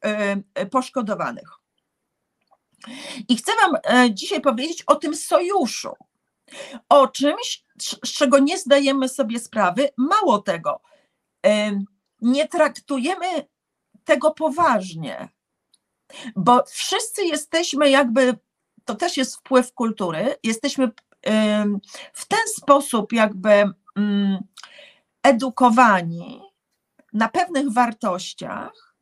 em, 0.00 0.44
poszkodowanych. 0.70 1.48
I 3.28 3.36
chcę 3.36 3.52
Wam 3.60 3.76
e, 3.84 4.14
dzisiaj 4.14 4.40
powiedzieć 4.40 4.82
o 4.82 4.96
tym 4.96 5.16
sojuszu, 5.16 5.92
o 6.88 7.08
czymś, 7.08 7.64
z 7.78 8.12
czego 8.12 8.38
nie 8.38 8.58
zdajemy 8.58 9.08
sobie 9.08 9.38
sprawy. 9.38 9.88
Mało 9.96 10.38
tego, 10.38 10.80
em, 11.42 11.84
nie 12.20 12.48
traktujemy 12.48 13.26
tego 14.04 14.30
poważnie, 14.30 15.28
bo 16.36 16.64
wszyscy 16.66 17.24
jesteśmy 17.24 17.90
jakby, 17.90 18.38
to 18.84 18.94
też 18.94 19.16
jest 19.16 19.36
wpływ 19.36 19.72
kultury, 19.72 20.34
jesteśmy 20.42 20.90
w 22.12 22.26
ten 22.28 22.48
sposób 22.56 23.12
jakby 23.12 23.64
mm, 23.96 24.38
edukowani 25.22 26.42
na 27.12 27.28
pewnych 27.28 27.72
wartościach, 27.72 28.94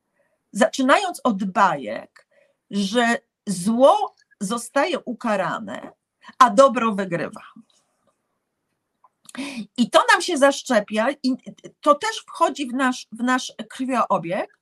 zaczynając 0.53 1.21
od 1.25 1.45
bajek, 1.45 2.27
że 2.71 3.19
zło 3.47 4.15
zostaje 4.41 4.99
ukarane, 4.99 5.93
a 6.39 6.51
dobro 6.51 6.93
wygrywa. 6.93 7.43
I 9.77 9.91
to 9.91 10.05
nam 10.13 10.23
się 10.23 10.39
zaszczepia, 10.39 11.07
i 11.23 11.37
to 11.81 11.95
też 11.95 12.17
wchodzi 12.27 12.67
w 12.67 12.75
nasz, 12.75 13.09
w 13.13 13.23
nasz 13.23 13.53
krwiobieg, 13.69 14.59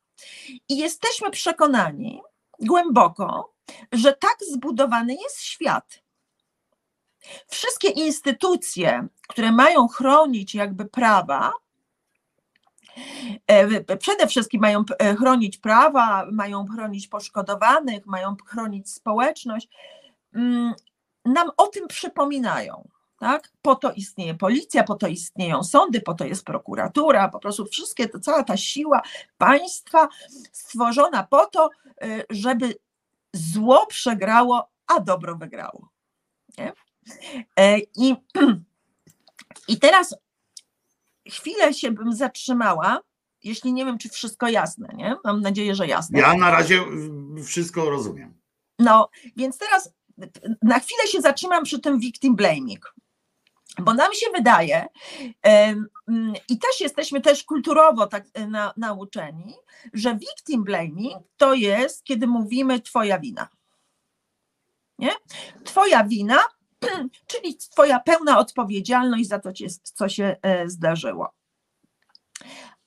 i 0.68 0.77
jesteśmy 0.77 1.31
przekonani 1.31 2.23
głęboko, 2.61 3.55
że 3.93 4.12
tak 4.12 4.37
zbudowany 4.53 5.15
jest 5.15 5.41
świat. 5.41 6.03
Wszystkie 7.49 7.89
instytucje, 7.89 9.09
które 9.28 9.53
mają 9.53 9.89
chronić 9.89 10.55
jakby 10.55 10.85
prawa, 10.85 11.53
e, 13.47 13.97
przede 13.97 14.27
wszystkim 14.27 14.61
mają 14.61 14.85
e, 14.99 15.17
chronić 15.17 15.59
prawa, 15.59 16.27
mają 16.33 16.67
chronić 16.67 17.09
poszkodowanych, 17.09 18.07
mają 18.07 18.37
chronić 18.47 18.91
społeczność, 18.91 19.69
mm, 20.35 20.75
nam 21.25 21.51
o 21.57 21.67
tym 21.67 21.89
przypominają. 21.89 22.89
Tak? 23.18 23.52
Po 23.62 23.74
to 23.74 23.92
istnieje 23.92 24.34
policja, 24.34 24.84
po 24.84 24.94
to 24.94 25.06
istnieją 25.06 25.64
sądy, 25.64 26.00
po 26.00 26.14
to 26.14 26.24
jest 26.24 26.44
prokuratura, 26.44 27.28
po 27.28 27.38
prostu 27.38 27.66
wszystkie, 27.66 28.08
to, 28.08 28.20
cała 28.20 28.42
ta 28.42 28.56
siła 28.56 29.02
państwa 29.38 30.08
stworzona 30.52 31.22
po 31.22 31.47
to, 31.47 31.70
y, 32.05 32.24
żeby 32.30 32.74
zło 33.32 33.86
przegrało, 33.86 34.70
a 34.86 35.00
dobro 35.00 35.36
wygrało. 35.36 35.88
Nie? 36.58 36.72
E, 37.58 37.78
I, 37.78 38.16
I 39.68 39.78
teraz 39.78 40.16
chwilę 41.28 41.74
się 41.74 41.90
bym 41.90 42.12
zatrzymała, 42.12 43.00
jeśli 43.44 43.72
nie 43.72 43.84
wiem, 43.84 43.98
czy 43.98 44.08
wszystko 44.08 44.48
jasne, 44.48 44.88
nie? 44.94 45.16
Mam 45.24 45.40
nadzieję, 45.40 45.74
że 45.74 45.86
jasne. 45.86 46.20
Ja 46.20 46.34
na 46.34 46.50
razie 46.50 46.84
wszystko 47.44 47.90
rozumiem. 47.90 48.34
No, 48.78 49.08
więc 49.36 49.58
teraz 49.58 49.92
na 50.62 50.78
chwilę 50.78 51.06
się 51.06 51.20
zatrzymam 51.20 51.64
przy 51.64 51.78
tym 51.78 51.98
victim 51.98 52.36
blaming. 52.36 52.94
Bo 53.78 53.94
nam 53.94 54.12
się 54.15 54.26
wydaje, 54.36 54.86
mm, 55.42 56.34
i 56.48 56.58
też 56.58 56.81
jesteśmy 56.81 57.20
też 57.20 57.44
kulturowo 57.44 58.07
tak 58.07 58.24
e, 58.34 58.47
na, 58.47 58.73
nauczeni, 58.76 59.55
że 59.92 60.16
victim 60.16 60.65
blaming 60.65 61.23
to 61.36 61.55
jest, 61.55 62.05
kiedy 62.05 62.26
mówimy 62.26 62.81
twoja 62.81 63.18
wina. 63.18 63.48
Nie? 64.98 65.10
Twoja 65.65 66.05
wina, 66.05 66.39
czyli 67.26 67.57
twoja 67.57 68.00
pełna 68.00 68.39
odpowiedzialność 68.39 69.28
za 69.28 69.39
to, 69.39 69.50
co 69.82 70.08
się 70.08 70.36
e, 70.42 70.68
zdarzyło. 70.68 71.34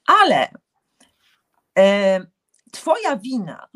Ale 0.05 0.51
twoja 2.71 3.15
wina, 3.15 3.67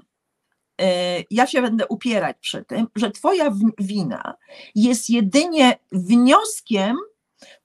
ja 1.32 1.48
się 1.48 1.62
będę 1.62 1.88
upierać 1.88 2.38
przy 2.40 2.66
tym, 2.66 2.88
że 2.96 3.12
twoja 3.12 3.52
wina 3.78 4.38
jest 4.76 5.10
jedynie 5.10 5.80
wnioskiem, 5.92 6.98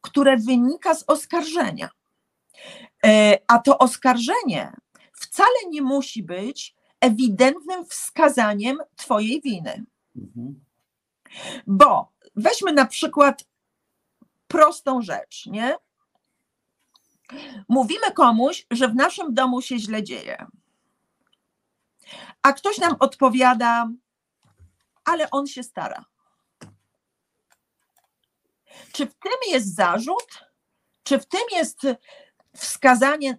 które 0.00 0.36
wynika 0.36 0.94
z 0.94 1.04
oskarżenia. 1.06 1.88
E, 3.06 3.38
A 3.46 3.58
to 3.58 3.78
oskarżenie 3.78 4.72
wcale 5.12 5.56
nie 5.70 5.82
musi 5.82 6.22
być 6.22 6.74
ewidentnym 7.00 7.86
wskazaniem 7.86 8.78
twojej 8.96 9.40
winy. 9.40 9.84
Bo 11.66 12.12
weźmy 12.36 12.72
na 12.72 12.86
przykład 12.86 13.44
prostą 14.48 15.02
rzecz, 15.02 15.46
nie? 15.46 15.76
Mówimy 17.68 18.12
komuś, 18.14 18.66
że 18.70 18.88
w 18.88 18.94
naszym 18.94 19.34
domu 19.34 19.62
się 19.62 19.78
źle 19.78 20.02
dzieje. 20.02 20.46
A 22.42 22.52
ktoś 22.52 22.78
nam 22.78 22.96
odpowiada, 22.98 23.88
ale 25.04 25.30
on 25.30 25.46
się 25.46 25.62
stara. 25.62 26.04
Czy 28.92 29.06
w 29.06 29.14
tym 29.14 29.32
jest 29.48 29.74
zarzut? 29.74 30.44
Czy 31.02 31.18
w 31.18 31.26
tym 31.26 31.40
jest 31.52 31.80
wskazanie 32.56 33.38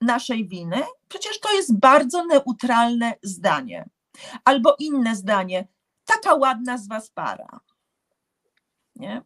naszej 0.00 0.48
winy? 0.48 0.82
Przecież 1.08 1.40
to 1.40 1.52
jest 1.52 1.78
bardzo 1.78 2.24
neutralne 2.24 3.14
zdanie. 3.22 3.88
Albo 4.44 4.76
inne 4.78 5.16
zdanie, 5.16 5.68
taka 6.04 6.34
ładna 6.34 6.78
z 6.78 6.88
was 6.88 7.10
para. 7.10 7.60
Nie? 8.96 9.22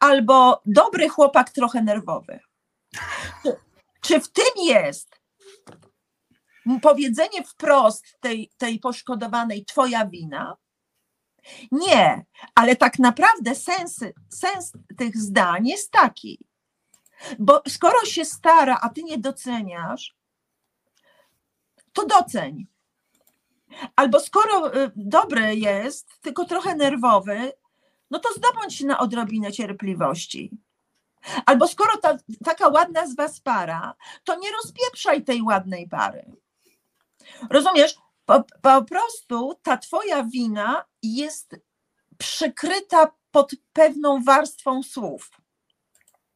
Albo 0.00 0.62
dobry 0.66 1.08
chłopak, 1.08 1.50
trochę 1.50 1.82
nerwowy. 1.82 2.40
Czy 4.00 4.20
w 4.20 4.32
tym 4.32 4.64
jest 4.64 5.15
powiedzenie 6.82 7.44
wprost 7.44 8.16
tej, 8.20 8.50
tej 8.56 8.78
poszkodowanej, 8.78 9.64
twoja 9.64 10.06
wina? 10.06 10.56
Nie, 11.72 12.24
ale 12.54 12.76
tak 12.76 12.98
naprawdę 12.98 13.54
sens, 13.54 14.00
sens 14.28 14.72
tych 14.96 15.16
zdań 15.16 15.66
jest 15.66 15.90
taki, 15.90 16.38
bo 17.38 17.62
skoro 17.68 18.04
się 18.04 18.24
stara, 18.24 18.78
a 18.82 18.88
ty 18.88 19.02
nie 19.02 19.18
doceniasz, 19.18 20.16
to 21.92 22.06
doceń. 22.06 22.66
Albo 23.96 24.20
skoro 24.20 24.76
y, 24.76 24.90
dobry 24.96 25.56
jest, 25.56 26.20
tylko 26.20 26.44
trochę 26.44 26.74
nerwowy, 26.74 27.52
no 28.10 28.18
to 28.18 28.28
zdobądź 28.36 28.80
na 28.80 28.98
odrobinę 28.98 29.52
cierpliwości. 29.52 30.50
Albo 31.46 31.68
skoro 31.68 31.96
ta, 31.96 32.16
taka 32.44 32.68
ładna 32.68 33.06
z 33.06 33.16
was 33.16 33.40
para, 33.40 33.94
to 34.24 34.38
nie 34.38 34.52
rozpieprzaj 34.52 35.24
tej 35.24 35.42
ładnej 35.42 35.88
pary. 35.88 36.32
Rozumiesz? 37.50 37.96
Po, 38.24 38.44
po 38.62 38.84
prostu 38.84 39.58
ta 39.62 39.76
twoja 39.76 40.24
wina 40.24 40.84
jest 41.02 41.56
przykryta 42.18 43.12
pod 43.30 43.50
pewną 43.72 44.22
warstwą 44.22 44.82
słów. 44.82 45.30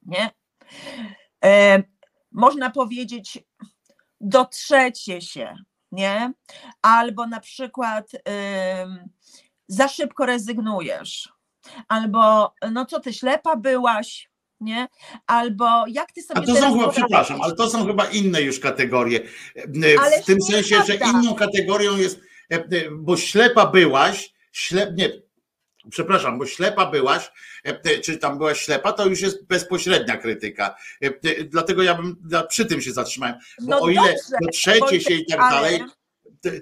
Nie? 0.03 0.31
E, 1.45 1.83
można 2.33 2.71
powiedzieć, 2.71 3.39
dotrzecie 4.21 5.21
się, 5.21 5.55
nie? 5.93 6.33
Albo 6.83 7.27
na 7.27 7.41
przykład 7.41 8.11
ym, 8.83 9.11
za 9.69 9.89
szybko 9.89 10.27
rezygnujesz, 10.27 11.33
albo 11.89 12.55
no 12.71 12.87
co 12.87 13.01
ty 13.01 13.13
ślepa 13.13 13.57
byłaś, 13.57 14.30
nie? 14.61 14.89
Albo 15.27 15.85
jak 15.89 16.13
ty 16.13 16.23
sobie 16.23 16.41
A 16.41 16.47
to 16.47 16.55
są 16.57 16.79
chyba, 16.79 16.89
przepraszam, 16.89 17.43
ale 17.43 17.55
to 17.55 17.71
są 17.71 17.87
chyba 17.87 18.07
inne 18.07 18.43
już 18.43 18.61
kategorie. 18.61 19.21
Ale 20.01 20.23
W 20.23 20.25
tym 20.25 20.43
sensie, 20.43 20.83
że 20.87 20.95
prawda. 20.95 21.21
inną 21.21 21.35
kategorią 21.35 21.97
jest, 21.97 22.21
e, 22.53 22.55
e, 22.55 22.65
bo 22.93 23.17
ślepa 23.17 23.67
byłaś, 23.67 24.33
ślep, 24.53 24.91
nie, 24.97 25.11
Przepraszam, 25.91 26.39
bo 26.39 26.47
ślepa 26.47 26.87
byłaś, 26.87 27.33
e, 27.65 27.99
czy 27.99 28.19
tam 28.19 28.39
byłaś 28.39 28.61
ślepa, 28.61 28.93
to 28.93 29.07
już 29.07 29.21
jest 29.21 29.47
bezpośrednia 29.47 30.17
krytyka. 30.17 30.77
Dlatego 31.47 31.83
ja 31.83 31.95
bym 31.95 32.17
przy 32.49 32.67
tym 32.67 32.83
się 32.83 32.93
zatrzymałem. 32.93 33.35
Bo 33.61 33.67
No 33.71 33.81
o 33.81 33.89
ile 33.89 34.03
dobrze, 34.03 34.37
dotrzecie 34.43 35.01
się 35.01 35.15
i 35.15 35.27
tak 35.27 35.41
ale- 35.41 35.51
dalej, 35.51 35.83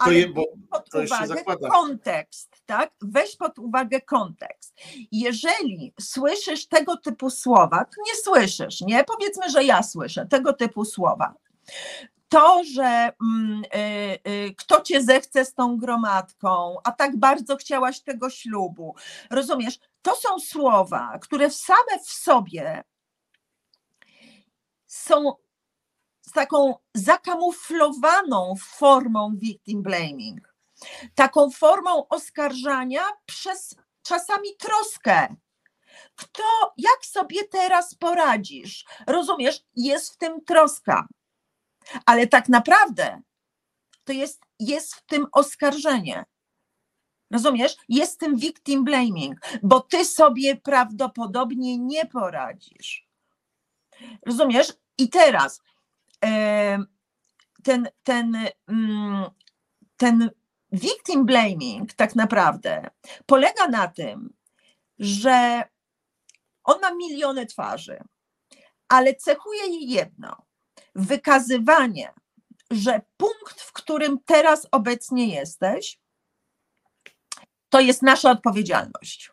to, 0.04 0.12
je, 0.12 0.28
bo 0.28 0.44
to 0.92 1.00
jeszcze 1.00 1.26
zakłada. 1.26 1.68
kontekst, 1.68 2.57
tak? 2.68 2.92
Weź 3.00 3.36
pod 3.36 3.58
uwagę 3.58 4.00
kontekst. 4.00 4.74
Jeżeli 5.12 5.94
słyszysz 6.00 6.66
tego 6.66 6.96
typu 6.96 7.30
słowa, 7.30 7.84
to 7.84 8.02
nie 8.06 8.14
słyszysz, 8.14 8.80
nie? 8.80 9.04
Powiedzmy, 9.04 9.50
że 9.50 9.64
ja 9.64 9.82
słyszę 9.82 10.26
tego 10.26 10.52
typu 10.52 10.84
słowa. 10.84 11.34
To, 12.28 12.64
że 12.74 13.12
mm, 13.22 13.62
y, 13.74 14.30
y, 14.30 14.54
kto 14.54 14.80
cię 14.80 15.02
zechce 15.02 15.44
z 15.44 15.54
tą 15.54 15.76
gromadką, 15.76 16.76
a 16.84 16.92
tak 16.92 17.16
bardzo 17.16 17.56
chciałaś 17.56 18.00
tego 18.00 18.30
ślubu, 18.30 18.94
rozumiesz? 19.30 19.78
To 20.02 20.16
są 20.16 20.38
słowa, 20.38 21.18
które 21.22 21.50
same 21.50 21.98
w 22.04 22.10
sobie 22.10 22.84
są 24.86 25.32
z 26.22 26.32
taką 26.32 26.74
zakamuflowaną 26.94 28.54
formą 28.60 29.36
victim 29.36 29.82
blaming, 29.82 30.47
taką 31.14 31.50
formą 31.50 32.08
oskarżania 32.08 33.02
przez 33.26 33.76
czasami 34.02 34.48
troskę. 34.58 35.36
Kto, 36.16 36.74
jak 36.76 37.06
sobie 37.06 37.44
teraz 37.44 37.94
poradzisz? 37.94 38.84
Rozumiesz, 39.06 39.60
jest 39.76 40.14
w 40.14 40.16
tym 40.16 40.44
troska, 40.44 41.08
ale 42.06 42.26
tak 42.26 42.48
naprawdę 42.48 43.20
to 44.04 44.12
jest, 44.12 44.42
jest 44.60 44.94
w 44.94 45.06
tym 45.06 45.26
oskarżenie. 45.32 46.24
Rozumiesz? 47.30 47.76
Jest 47.88 48.14
w 48.14 48.18
tym 48.18 48.36
victim 48.36 48.84
blaming, 48.84 49.40
bo 49.62 49.80
ty 49.80 50.04
sobie 50.04 50.56
prawdopodobnie 50.56 51.78
nie 51.78 52.06
poradzisz. 52.06 53.08
Rozumiesz? 54.26 54.72
I 54.98 55.08
teraz 55.10 55.62
ten, 57.62 57.88
ten, 58.02 58.36
mm, 58.68 59.30
ten 59.96 60.30
victim 60.72 61.26
blaming 61.26 61.94
tak 61.94 62.14
naprawdę 62.14 62.90
polega 63.26 63.68
na 63.68 63.88
tym, 63.88 64.34
że 64.98 65.62
on 66.64 66.80
ma 66.80 66.94
miliony 66.94 67.46
twarzy, 67.46 67.98
ale 68.88 69.14
cechuje 69.14 69.66
jej 69.66 69.88
jedno: 69.88 70.36
wykazywanie, 70.94 72.12
że 72.70 73.00
punkt, 73.16 73.60
w 73.60 73.72
którym 73.72 74.18
teraz 74.24 74.66
obecnie 74.72 75.34
jesteś, 75.34 75.98
to 77.68 77.80
jest 77.80 78.02
nasza 78.02 78.30
odpowiedzialność. 78.30 79.32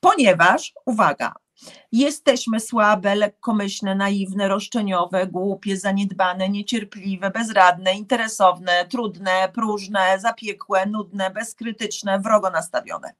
Ponieważ, 0.00 0.72
uwaga, 0.86 1.34
Jesteśmy 1.92 2.60
słabe, 2.60 3.14
lekkomyślne, 3.14 3.94
naiwne, 3.94 4.48
roszczeniowe, 4.48 5.26
głupie, 5.26 5.76
zaniedbane, 5.76 6.48
niecierpliwe, 6.48 7.30
bezradne, 7.30 7.94
interesowne, 7.94 8.86
trudne, 8.86 9.48
próżne, 9.54 10.20
zapiekłe, 10.20 10.86
nudne, 10.86 11.30
bezkrytyczne, 11.30 12.20
wrogo 12.20 12.50
nastawione. 12.50 13.14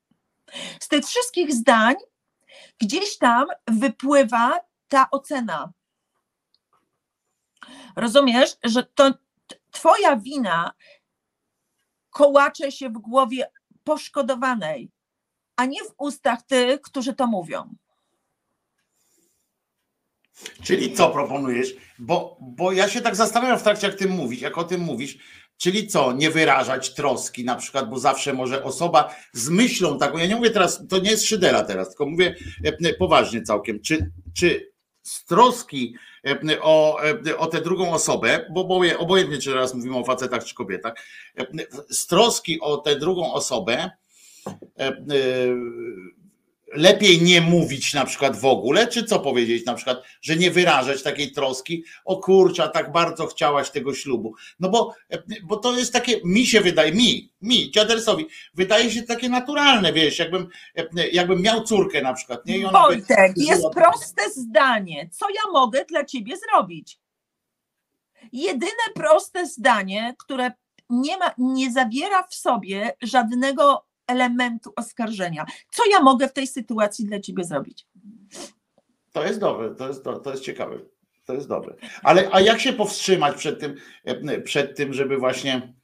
Z 0.81 0.89
tych 0.89 1.05
wszystkich 1.05 1.55
zdań 1.55 1.94
gdzieś 2.78 3.18
tam 3.18 3.47
wypływa 3.67 4.60
ta 4.89 5.10
ocena. 5.10 5.73
Rozumiesz, 7.97 8.57
że 8.65 8.83
to 8.84 9.15
twoja 9.70 10.17
wina 10.17 10.73
kołacze 12.10 12.73
się 12.73 12.89
w 12.91 12.99
głowie 12.99 13.50
poszkodowanej, 13.84 14.91
a 15.57 15.65
nie 15.65 15.84
w 15.84 15.94
ustach 15.99 16.42
tych, 16.42 16.81
którzy 16.81 17.15
to 17.15 17.26
mówią. 17.26 17.75
Czyli 20.62 20.92
co 20.92 21.10
proponujesz? 21.10 21.75
Bo, 21.99 22.39
bo 22.41 22.73
ja 22.73 22.89
się 22.89 23.00
tak 23.00 23.17
zastanawiam 23.17 23.58
w 23.58 23.62
trakcie, 23.62 23.86
jak 23.86 23.97
ty 23.97 24.08
mówisz, 24.08 24.41
jak 24.41 24.58
o 24.58 24.65
tym 24.65 24.81
mówisz. 24.81 25.18
Czyli 25.57 25.86
co, 25.86 26.12
nie 26.12 26.31
wyrażać 26.31 26.94
troski 26.94 27.44
na 27.44 27.57
przykład, 27.57 27.91
bo 27.91 27.99
zawsze 27.99 28.33
może 28.33 28.65
osoba 28.65 29.15
z 29.33 29.49
myślą 29.49 29.99
taką, 29.99 30.18
ja 30.18 30.26
nie 30.26 30.36
mówię 30.36 30.50
teraz, 30.50 30.83
to 30.89 30.99
nie 30.99 31.10
jest 31.10 31.26
szydera 31.26 31.62
teraz, 31.62 31.89
tylko 31.89 32.07
mówię 32.07 32.34
e, 32.65 32.94
poważnie 32.94 33.42
całkiem, 33.42 33.81
czy, 33.81 34.12
czy 34.34 34.73
z 35.02 35.25
troski 35.25 35.94
e, 36.26 36.60
o, 36.60 37.02
e, 37.26 37.39
o 37.39 37.47
tę 37.47 37.60
drugą 37.60 37.92
osobę, 37.92 38.47
bo 38.50 38.60
oboje, 38.60 38.99
obojętnie 38.99 39.39
czy 39.39 39.50
teraz 39.50 39.75
mówimy 39.75 39.97
o 39.97 40.05
facetach 40.05 40.44
czy 40.44 40.55
kobietach, 40.55 40.94
z 41.91 42.07
troski 42.07 42.60
o 42.60 42.76
tę 42.76 42.97
drugą 42.97 43.33
osobę 43.33 43.91
lepiej 46.73 47.23
nie 47.23 47.41
mówić 47.41 47.95
na 47.95 48.05
przykład 48.05 48.37
w 48.37 48.45
ogóle, 48.45 48.87
czy 48.87 49.05
co 49.05 49.21
powiedzieć 49.21 49.67
na 49.67 49.75
przykład, 49.75 50.03
że 50.21 50.37
nie 50.37 50.51
wyrażać 50.51 51.03
takiej 51.03 51.33
troski, 51.33 51.85
o 52.05 52.17
kurczę, 52.17 52.71
tak 52.75 52.93
bardzo 52.93 53.27
chciałaś 53.27 53.71
tego 53.71 53.95
ślubu. 53.95 54.35
No 54.61 54.69
bo, 54.69 54.95
bo 55.43 55.57
to 55.57 55.77
jest 55.77 55.93
takie, 55.93 56.21
mi 56.25 56.47
się 56.47 56.61
wydaje, 56.61 56.93
mi, 56.93 57.33
mi, 57.43 57.71
dziadersowi, 57.71 58.27
wydaje 58.55 58.91
się 58.91 59.03
takie 59.03 59.29
naturalne, 59.29 59.93
wiesz, 59.93 60.19
jakbym, 60.19 60.49
jakbym 61.13 61.43
miał 61.43 61.65
córkę 61.65 62.03
na 62.03 62.15
przykład, 62.15 62.47
nie? 62.47 62.59
I 62.59 62.65
ona 62.65 62.89
by 62.89 63.03
jest 63.37 63.65
proste 63.75 64.31
zdanie. 64.31 65.11
Co 65.13 65.27
ja 65.29 65.53
mogę 65.53 65.85
dla 65.85 66.05
ciebie 66.05 66.37
zrobić? 66.37 66.99
Jedyne 68.33 68.83
proste 68.95 69.47
zdanie, 69.47 70.15
które 70.19 70.53
nie, 70.91 71.19
ma, 71.19 71.35
nie 71.39 71.73
zawiera 71.73 72.23
w 72.23 72.35
sobie 72.35 72.93
żadnego 73.03 73.88
elementu 74.09 74.73
oskarżenia. 74.77 75.47
Co 75.70 75.83
ja 75.91 76.01
mogę 76.01 76.28
w 76.28 76.33
tej 76.33 76.47
sytuacji 76.47 77.05
dla 77.05 77.20
ciebie 77.20 77.45
zrobić? 77.45 77.87
To 79.12 79.25
jest 79.25 79.41
dobre, 79.41 79.75
to 79.75 79.89
jest, 79.89 80.05
do- 80.05 80.19
to 80.19 80.31
jest 80.31 80.43
ciekawe. 80.43 80.78
To 81.25 81.35
jest 81.35 81.49
dobre. 81.49 81.75
Ale 82.03 82.28
a 82.33 82.41
jak 82.41 82.61
się 82.61 82.73
powstrzymać 82.73 83.37
przed 83.37 83.61
tym, 83.61 83.75
przed 84.45 84.77
tym, 84.77 84.93
żeby 84.95 85.17
właśnie. 85.19 85.75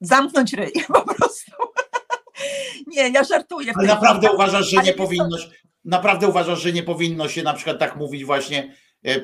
Zamknąć 0.00 0.52
ryj 0.52 0.72
po 0.94 1.14
prostu. 1.14 1.52
Nie, 2.86 3.08
ja 3.08 3.24
żartuję. 3.24 3.72
Ale 3.76 3.86
naprawdę 3.86 4.32
uważasz, 4.32 4.70
że 4.70 4.78
Ale 4.78 4.86
nie 4.86 4.94
powinno, 4.94 5.36
naprawdę 5.84 6.28
uważasz, 6.28 6.62
że 6.62 6.72
nie 6.72 6.82
powinno 6.82 7.28
się 7.28 7.42
na 7.42 7.54
przykład 7.54 7.78
tak 7.78 7.96
mówić 7.96 8.24
właśnie, 8.24 8.74
e, 9.06 9.14
e, 9.14 9.20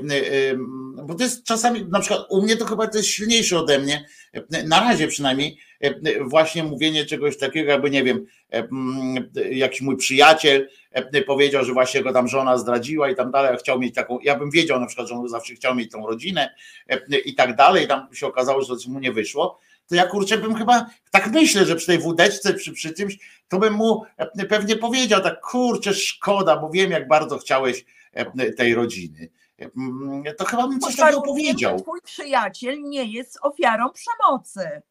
bo 1.04 1.14
to 1.14 1.22
jest 1.24 1.44
czasami, 1.44 1.84
na 1.88 2.00
przykład 2.00 2.26
u 2.30 2.42
mnie 2.42 2.56
to 2.56 2.64
chyba 2.64 2.86
to 2.86 2.96
jest 2.98 3.08
silniejsze 3.08 3.58
ode 3.58 3.78
mnie, 3.78 4.06
e, 4.32 4.62
na 4.62 4.80
razie 4.80 5.08
przynajmniej, 5.08 5.58
właśnie 6.24 6.64
mówienie 6.64 7.06
czegoś 7.06 7.38
takiego, 7.38 7.70
jakby 7.70 7.90
nie 7.90 8.04
wiem, 8.04 8.26
e, 8.52 8.68
jakiś 9.50 9.80
mój 9.80 9.96
przyjaciel 9.96 10.68
e, 10.90 11.22
powiedział, 11.22 11.64
że 11.64 11.72
właśnie 11.72 12.02
go 12.02 12.12
tam 12.12 12.28
żona 12.28 12.58
zdradziła 12.58 13.10
i 13.10 13.14
tam 13.14 13.30
dalej, 13.30 13.54
a 13.54 13.56
chciał 13.56 13.78
mieć 13.78 13.94
taką, 13.94 14.18
ja 14.22 14.38
bym 14.38 14.50
wiedział 14.50 14.80
na 14.80 14.86
przykład, 14.86 15.08
że 15.08 15.14
on 15.14 15.28
zawsze 15.28 15.54
chciał 15.54 15.74
mieć 15.74 15.90
tą 15.90 16.06
rodzinę 16.06 16.54
e, 16.88 17.18
i 17.18 17.34
tak 17.34 17.56
dalej, 17.56 17.88
tam 17.88 18.08
się 18.14 18.26
okazało, 18.26 18.62
że 18.62 18.66
to 18.76 18.90
mu 18.90 18.98
nie 18.98 19.12
wyszło, 19.12 19.58
to 19.88 19.94
ja 19.94 20.06
kurczę 20.06 20.38
bym 20.38 20.54
chyba, 20.54 20.86
tak 21.10 21.30
myślę, 21.32 21.64
że 21.64 21.76
przy 21.76 21.86
tej 21.86 21.98
wódeczce, 21.98 22.54
przy, 22.54 22.72
przy 22.72 22.94
czymś, 22.94 23.18
to 23.48 23.58
bym 23.58 23.74
mu 23.74 24.02
e, 24.16 24.46
pewnie 24.46 24.76
powiedział, 24.76 25.22
tak 25.22 25.40
kurczę, 25.40 25.94
szkoda, 25.94 26.56
bo 26.56 26.70
wiem, 26.70 26.90
jak 26.90 27.08
bardzo 27.08 27.38
chciałeś 27.38 27.84
e, 28.12 28.52
tej 28.52 28.74
rodziny. 28.74 29.28
E, 29.58 30.34
To 30.34 30.44
chyba 30.44 30.68
bym 30.68 30.80
coś 30.80 30.96
takiego 30.96 31.20
że 31.20 31.26
powiedział. 31.26 31.80
Twój 31.80 32.00
przyjaciel 32.04 32.82
nie 32.82 33.04
jest 33.04 33.38
ofiarą 33.42 33.86
przemocy. 33.90 34.82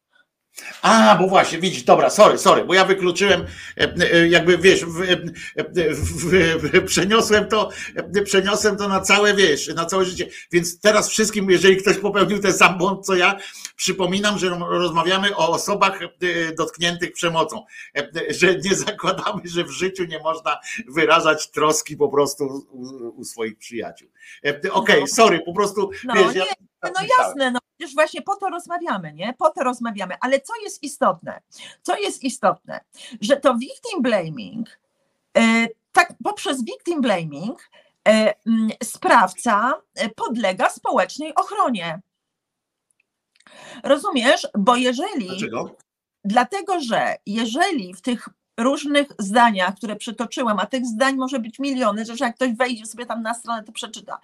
A, 0.82 1.16
bo 1.20 1.28
właśnie, 1.28 1.58
widzisz, 1.58 1.82
dobra, 1.82 2.10
sorry, 2.10 2.38
sorry, 2.38 2.64
bo 2.64 2.74
ja 2.74 2.84
wykluczyłem, 2.84 3.44
e, 3.78 3.94
e, 4.12 4.28
jakby 4.28 4.58
wiesz, 4.58 4.84
w, 4.84 5.02
e, 5.02 5.16
w, 5.94 6.04
w, 6.58 6.84
przeniosłem 6.84 7.48
to, 7.48 7.70
e, 8.16 8.22
przeniosłem 8.22 8.76
to 8.76 8.88
na 8.88 9.00
całe, 9.00 9.34
wiesz, 9.34 9.74
na 9.74 9.84
całe 9.84 10.04
życie. 10.04 10.28
Więc 10.52 10.80
teraz 10.80 11.08
wszystkim, 11.08 11.50
jeżeli 11.50 11.76
ktoś 11.76 11.96
popełnił 11.96 12.38
ten 12.38 12.52
sam 12.52 12.78
błąd, 12.78 13.06
co 13.06 13.14
ja, 13.14 13.36
przypominam, 13.76 14.38
że 14.38 14.48
rozmawiamy 14.68 15.36
o 15.36 15.48
osobach 15.48 16.02
e, 16.02 16.08
dotkniętych 16.54 17.12
przemocą, 17.12 17.64
E, 17.94 18.34
że 18.34 18.56
nie 18.56 18.74
zakładamy, 18.74 19.42
że 19.44 19.64
w 19.64 19.70
życiu 19.70 20.04
nie 20.04 20.18
można 20.18 20.60
wyrażać 20.88 21.50
troski 21.50 21.96
po 21.96 22.08
prostu 22.08 22.44
u, 22.70 23.20
u 23.20 23.24
swoich 23.24 23.58
przyjaciół. 23.58 24.08
E, 24.46 24.72
Okej, 24.72 25.08
sorry, 25.08 25.40
po 25.46 25.54
prostu, 25.54 25.90
No 26.04 26.14
wiesz, 26.14 26.34
nie, 26.34 26.38
ja, 26.38 26.46
no 26.94 27.06
jasne, 27.18 27.50
no 27.50 27.60
przecież 27.78 27.94
właśnie 27.94 28.22
po 28.22 28.36
to 28.36 28.50
rozmawiamy, 28.50 29.12
nie? 29.12 29.34
Po 29.38 29.50
to 29.50 29.64
rozmawiamy. 29.64 30.14
Ale 30.20 30.40
co 30.40 30.52
jest 30.62 30.82
istotne? 30.82 31.40
Co 31.82 31.96
jest 31.96 32.22
istotne? 32.22 32.80
Że 33.20 33.36
to 33.36 33.54
victim 33.54 34.02
blaming, 34.02 34.68
e, 35.36 35.68
tak 35.92 36.14
poprzez 36.24 36.64
victim 36.64 37.00
blaming 37.00 37.70
e, 38.08 38.34
mm, 38.46 38.70
sprawca 38.82 39.74
e, 39.94 40.08
podlega 40.08 40.70
społecznej 40.70 41.34
ochronie. 41.34 42.00
Rozumiesz? 43.82 44.48
Bo 44.58 44.76
jeżeli. 44.76 45.26
Dlaczego? 45.28 45.76
Dlatego, 46.24 46.80
że 46.80 47.16
jeżeli 47.26 47.94
w 47.94 48.00
tych 48.00 48.28
różnych 48.60 49.08
zdaniach, 49.18 49.74
które 49.74 49.96
przytoczyłam, 49.96 50.58
a 50.58 50.66
tych 50.66 50.86
zdań 50.86 51.16
może 51.16 51.38
być 51.38 51.58
miliony, 51.58 52.04
że 52.04 52.14
jak 52.20 52.36
ktoś 52.36 52.52
wejdzie 52.52 52.86
sobie 52.86 53.06
tam 53.06 53.22
na 53.22 53.34
stronę, 53.34 53.62
to 53.62 53.72
przeczyta 53.72 54.18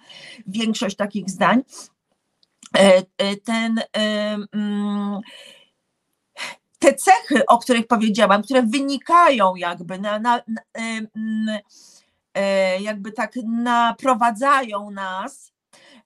większość 0.47 0.95
takich 0.95 1.29
zdań, 1.29 1.63
ten, 3.45 3.79
e, 3.97 4.37
mm, 4.53 5.19
te 6.79 6.93
cechy, 6.93 7.45
o 7.47 7.57
których 7.57 7.87
powiedziałam, 7.87 8.43
które 8.43 8.63
wynikają 8.63 9.55
jakby 9.55 9.99
na, 9.99 10.19
na, 10.19 10.41
na 10.47 10.61
e, 12.33 12.81
jakby 12.81 13.11
tak 13.11 13.31
naprowadzają 13.45 14.91
nas 14.91 15.53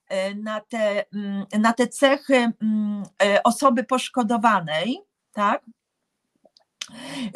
e, 0.08 0.34
na 0.34 0.60
te, 0.60 1.04
mm, 1.14 1.46
na 1.60 1.72
te 1.72 1.88
cechy 1.88 2.52
mm, 2.62 3.02
e, 3.22 3.42
osoby 3.42 3.84
poszkodowanej, 3.84 4.98
tak? 5.32 5.62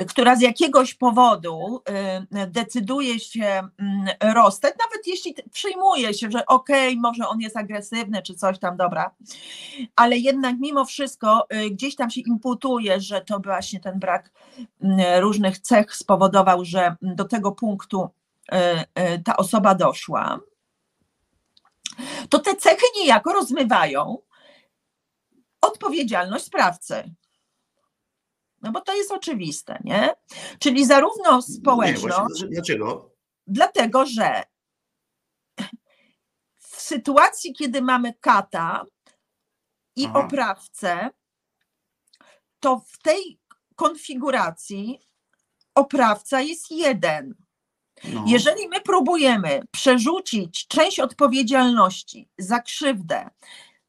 Która 0.09 0.37
z 0.37 0.41
jakiegoś 0.41 0.95
powodu 0.95 1.83
y, 2.43 2.47
decyduje 2.47 3.21
się 3.21 3.45
mm, 3.79 4.07
rozstać, 4.35 4.75
nawet 4.79 5.07
jeśli 5.07 5.35
przyjmuje 5.53 6.15
się, 6.15 6.31
że 6.31 6.47
okej, 6.47 6.97
może 6.97 7.29
on 7.29 7.41
jest 7.41 7.57
agresywny 7.57 8.23
czy 8.23 8.35
coś 8.35 8.59
tam, 8.59 8.77
dobra, 8.77 9.15
ale 9.97 10.19
jednak 10.19 10.57
mimo 10.61 10.85
wszystko 10.85 11.47
y, 11.53 11.71
gdzieś 11.71 11.97
tam 11.97 12.11
się 12.11 12.21
imputuje, 12.21 13.01
że 13.01 13.21
to 13.21 13.41
właśnie 13.41 13.81
ten 13.81 13.99
brak 13.99 14.31
mm, 14.83 15.23
różnych 15.23 15.59
cech 15.59 15.97
spowodował, 15.97 16.65
że 16.65 16.97
do 17.03 17.25
tego 17.25 17.53
punktu 17.53 18.09
y, 18.53 19.23
ta 19.25 19.37
osoba 19.37 19.75
doszła, 19.75 20.41
to 22.29 22.39
te 22.39 22.57
cechy 22.57 22.87
niejako 23.01 23.33
rozmywają 23.33 24.19
odpowiedzialność 25.61 26.45
sprawcy. 26.45 27.15
No 28.61 28.73
bo 28.73 28.81
to 28.81 28.95
jest 28.95 29.13
oczywiste, 29.13 29.79
nie? 29.85 30.15
Czyli 30.59 30.87
zarówno 30.87 31.37
Nie, 31.37 31.43
społeczność, 31.43 32.17
właśnie, 32.17 32.49
dlaczego? 32.49 33.11
dlatego 33.47 34.07
że 34.07 34.43
w 36.59 36.81
sytuacji, 36.81 37.53
kiedy 37.53 37.83
mamy 37.83 38.15
kata 38.21 38.85
i 39.97 40.07
Aha. 40.07 40.19
oprawcę, 40.19 41.11
to 42.61 42.83
w 42.89 42.99
tej 42.99 43.41
konfiguracji 43.77 45.01
oprawca 45.75 46.41
jest 46.41 46.71
jeden. 46.71 47.35
No. 48.05 48.25
Jeżeli 48.27 48.69
my 48.69 48.81
próbujemy 48.81 49.63
przerzucić 49.71 50.67
część 50.67 51.01
odpowiedzialności 51.01 52.29
za 52.39 52.61
krzywdę 52.61 53.31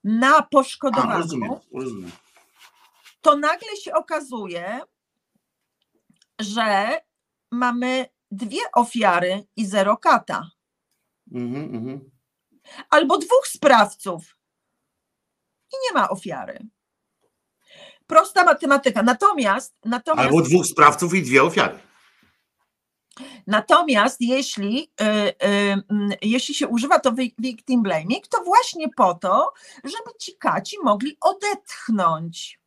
na 0.03 0.37
A, 0.37 0.43
poszkodowaną, 0.43 1.17
rozumiem, 1.17 1.51
rozumiem. 1.73 2.11
To 3.21 3.35
nagle 3.37 3.77
się 3.77 3.93
okazuje, 3.93 4.81
że 6.39 6.99
mamy 7.51 8.05
dwie 8.31 8.61
ofiary 8.73 9.43
i 9.55 9.65
zero 9.65 9.97
kata, 9.97 10.49
Mhm, 11.31 11.75
mhm. 11.75 12.11
albo 12.89 13.17
dwóch 13.17 13.47
sprawców 13.47 14.37
i 15.73 15.75
nie 15.83 15.99
ma 15.99 16.09
ofiary. 16.09 16.59
Prosta 18.07 18.43
matematyka. 18.43 19.03
Natomiast, 19.03 19.75
natomiast, 19.85 20.25
Albo 20.29 20.41
dwóch 20.41 20.65
sprawców 20.65 21.13
i 21.13 21.21
dwie 21.23 21.43
ofiary. 21.43 21.79
natomiast 23.47 24.21
jeśli, 24.21 24.91
y, 25.01 25.05
y, 25.05 25.33
mm, 25.89 26.11
jeśli 26.21 26.55
się 26.55 26.67
używa 26.67 26.99
to 26.99 27.11
victim 27.39 27.83
blaming, 27.83 28.27
to 28.27 28.43
właśnie 28.43 28.89
po 28.89 29.13
to, 29.13 29.53
żeby 29.83 30.17
ci 30.19 30.37
kaci 30.37 30.77
mogli 30.83 31.17
odetchnąć. 31.21 32.60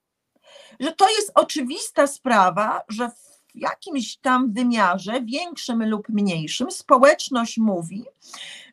Że 0.80 0.92
to 0.92 1.08
jest 1.08 1.32
oczywista 1.34 2.06
sprawa, 2.06 2.82
że 2.88 3.08
w 3.10 3.34
jakimś 3.54 4.16
tam 4.16 4.52
wymiarze, 4.52 5.20
większym 5.22 5.90
lub 5.90 6.08
mniejszym, 6.08 6.70
społeczność 6.70 7.58
mówi, 7.58 8.04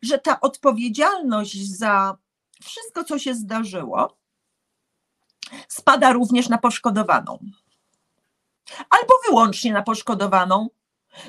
że 0.02 0.20
ta 0.20 0.40
odpowiedzialność 0.40 1.68
za 1.78 2.18
wszystko, 2.64 3.04
co 3.04 3.20
się 3.20 3.36
zdarzyło, 3.36 4.18
spada 5.68 6.14
również 6.14 6.50
na 6.50 6.58
poszkodowaną. 6.58 7.40
Albo 8.90 9.14
wyłącznie 9.26 9.74
na 9.74 9.82
poszkodowaną. 9.82 10.70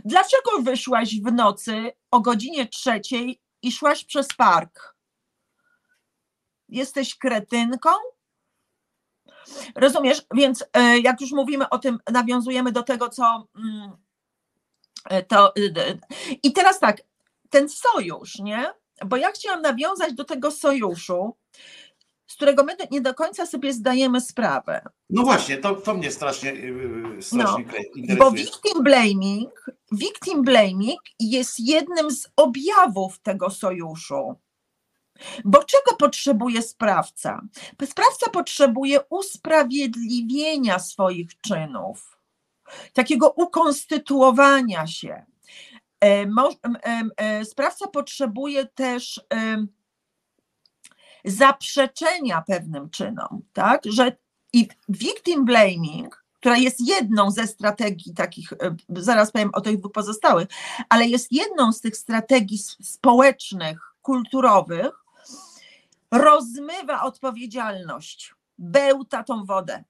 Dlaczego 0.05 0.63
wyszłaś 0.63 1.21
w 1.21 1.33
nocy 1.33 1.93
o 2.11 2.21
godzinie 2.21 2.69
trzeciej 2.69 3.41
i 3.63 3.73
szłaś 3.73 4.05
przez 4.05 4.29
park? 4.29 4.97
Jesteś 6.69 7.19
kretynką? 7.19 7.91
Rozumiesz? 9.77 10.23
Więc 10.35 10.65
e, 10.73 10.99
jak 10.99 11.21
już 11.21 11.33
mówimy 11.33 11.69
o 11.69 11.79
tym, 11.79 11.99
nawiązujemy 12.13 12.73
do 12.73 12.83
tego, 12.83 13.09
co. 13.09 13.49
mm, 13.57 13.91
e, 15.11 15.23
To, 15.23 15.57
y, 15.57 15.99
I 16.43 16.53
teraz 16.53 16.81
tak, 16.81 16.97
ten 17.51 17.69
sojusz, 17.69 18.39
nie? 18.39 18.67
Bo 19.07 19.17
ja 19.17 19.31
chciałam 19.33 19.63
nawiązać 19.63 20.15
do 20.15 20.25
tego 20.25 20.51
sojuszu, 20.51 21.37
z 22.27 22.35
którego 22.37 22.65
my 22.65 22.77
nie 22.91 23.01
do 23.01 23.15
końca 23.15 23.47
sobie 23.47 23.73
zdajemy 23.73 24.21
sprawę. 24.21 24.85
No 25.11 25.23
właśnie, 25.23 25.57
to, 25.59 25.75
to 25.75 25.95
mnie 25.95 26.11
strasznie, 26.11 26.53
strasznie 27.21 27.65
No, 27.65 27.73
kre- 27.73 27.85
Bo 27.95 28.01
interesuje. 28.01 28.33
victim 28.45 28.83
blaming, 28.83 29.67
victim 29.93 30.43
blaming 30.43 31.01
jest 31.21 31.55
jednym 31.61 32.11
z 32.11 32.29
objawów 32.37 33.19
tego 33.19 33.51
sojuszu. 33.51 34.35
Bo 35.45 35.65
czego 35.65 35.97
potrzebuje 35.99 36.63
sprawca? 36.63 37.43
Sprawca 37.85 38.31
potrzebuje 38.31 39.01
usprawiedliwienia 39.11 40.79
swoich 40.79 41.41
czynów, 41.41 42.19
takiego 42.93 43.31
ukonstytuowania 43.31 44.87
się. 44.87 45.25
E, 46.05 46.21
em, 46.83 47.11
e, 47.17 47.45
Sprawca 47.45 47.87
potrzebuje 47.87 48.67
też 48.67 49.21
zaprzeczenia 51.25 52.43
pewnym 52.47 52.91
czynom, 52.91 53.43
tak? 53.53 53.83
Że 53.85 54.17
i 54.53 54.69
victim 54.89 55.45
blaming, 55.45 56.25
która 56.33 56.57
jest 56.57 56.89
jedną 56.89 57.31
ze 57.31 57.47
strategii 57.47 58.15
takich, 58.15 58.53
e, 58.53 58.77
zaraz 58.89 59.33
powiem 59.33 59.51
o 59.53 59.61
tych 59.61 59.79
dwóch 59.79 59.93
pozostałych, 59.93 60.49
ale 60.89 61.07
jest 61.07 61.33
jedną 61.33 61.73
z 61.73 61.81
tych 61.81 61.97
strategii 61.97 62.59
społecznych, 62.83 63.79
kulturowych, 64.03 65.02
rozmywa 66.13 67.03
odpowiedzialność, 67.03 68.35
bełta 68.59 69.23
tą 69.23 69.45
wodę. 69.45 69.85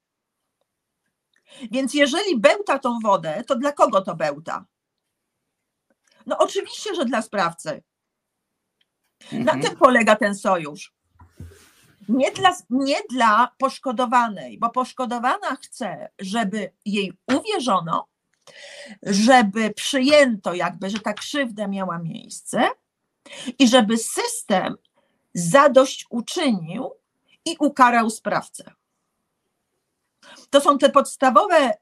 Więc 1.71 1.95
jeżeli 1.95 2.41
bełta 2.41 2.79
tą 2.79 2.99
wodę, 2.99 3.45
to 3.47 3.57
dla 3.57 3.73
kogo 3.73 4.01
to 4.01 4.17
bełta? 4.17 4.65
No 6.27 6.39
oczywiście, 6.39 6.95
że 6.95 7.05
dla 7.05 7.23
sprawcy. 7.23 7.83
Na 9.33 9.53
tym 9.53 9.77
polega 9.77 10.17
ten 10.17 10.35
sojusz. 10.35 10.95
Nie 12.09 12.33
dla, 12.33 12.57
nie 12.71 12.97
dla 13.11 13.51
poszkodowanej, 13.59 14.59
bo 14.59 14.71
poszkodowana 14.71 15.57
chce, 15.57 16.09
żeby 16.19 16.73
jej 16.85 17.13
uwierzono, 17.37 18.09
żeby 19.03 19.71
przyjęto 19.71 20.55
jakby, 20.55 20.91
że 20.91 21.01
ta 21.01 21.13
krzywda 21.13 21.69
miała 21.69 21.99
miejsce 21.99 22.69
i 23.59 23.69
żeby 23.69 23.99
system 23.99 24.77
zadośćuczynił 25.35 26.91
i 27.45 27.57
ukarał 27.59 28.11
sprawcę. 28.11 28.73
To 30.51 30.61
są 30.61 30.79
te 30.79 30.91
podstawowe 30.91 31.75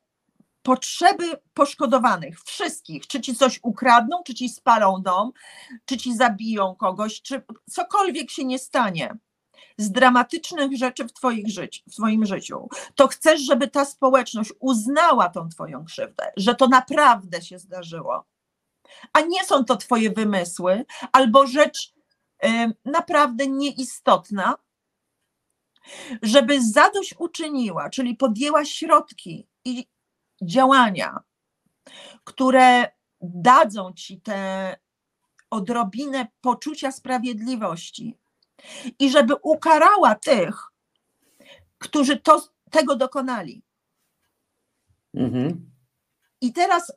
potrzeby 0.63 1.41
poszkodowanych, 1.55 2.41
wszystkich, 2.43 3.07
czy 3.07 3.21
ci 3.21 3.37
coś 3.37 3.61
ukradną, 3.63 4.23
czy 4.27 4.35
ci 4.35 4.49
spalą 4.49 5.03
dom, 5.03 5.33
czy 5.85 5.97
ci 5.97 6.17
zabiją 6.17 6.75
kogoś, 6.75 7.23
czy 7.23 7.43
cokolwiek 7.71 8.31
się 8.31 8.45
nie 8.45 8.59
stanie 8.59 9.17
z 9.79 9.93
dramatycznych 9.93 10.77
rzeczy 10.77 11.05
w, 11.05 11.13
twoich 11.13 11.49
życi, 11.49 11.83
w 11.89 11.95
twoim 11.95 12.27
życiu, 12.27 12.69
to 12.95 13.09
chcesz, 13.09 13.41
żeby 13.41 13.69
ta 13.69 13.85
społeczność 13.85 14.53
uznała 14.61 15.29
tą 15.29 15.49
twoją 15.49 15.85
krzywdę, 15.85 16.33
że 16.37 16.55
to 16.55 16.69
naprawdę 16.69 17.43
się 17.43 17.59
zdarzyło, 17.59 18.25
a 19.13 19.21
nie 19.21 19.45
są 19.45 19.65
to 19.65 19.77
twoje 19.77 20.11
wymysły 20.11 20.85
albo 21.13 21.47
rzecz 21.47 21.93
naprawdę 22.85 23.47
nieistotna, 23.47 24.55
żeby 26.23 26.65
zadośćuczyniła, 26.73 27.91
czyli 27.91 28.17
podjęła 28.17 28.65
środki 28.65 29.47
i 29.65 29.87
działania, 30.43 31.21
które 32.25 32.87
dadzą 33.21 33.93
ci 33.93 34.21
tę 34.21 34.77
odrobinę 35.51 36.27
poczucia 36.41 36.93
sprawiedliwości 36.93 38.19
i 38.99 39.11
żeby 39.11 39.35
ukarała 39.43 40.15
tych, 40.15 40.67
którzy 41.79 42.17
to, 42.17 42.49
tego 42.71 42.97
dokonali. 42.97 43.63
Mhm. 45.15 45.71
I 46.41 46.53
teraz, 46.53 46.93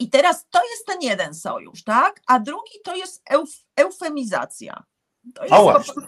I 0.00 0.10
teraz 0.10 0.46
to 0.50 0.60
jest 0.70 0.86
ten 0.86 1.02
jeden 1.02 1.34
sojusz, 1.34 1.84
tak? 1.84 2.20
A 2.26 2.38
drugi 2.38 2.72
to 2.84 2.96
jest 2.96 3.22
euf, 3.30 3.50
eufemizacja. 3.76 4.82
To 5.34 5.42
jest, 5.42 5.94
po 5.94 6.02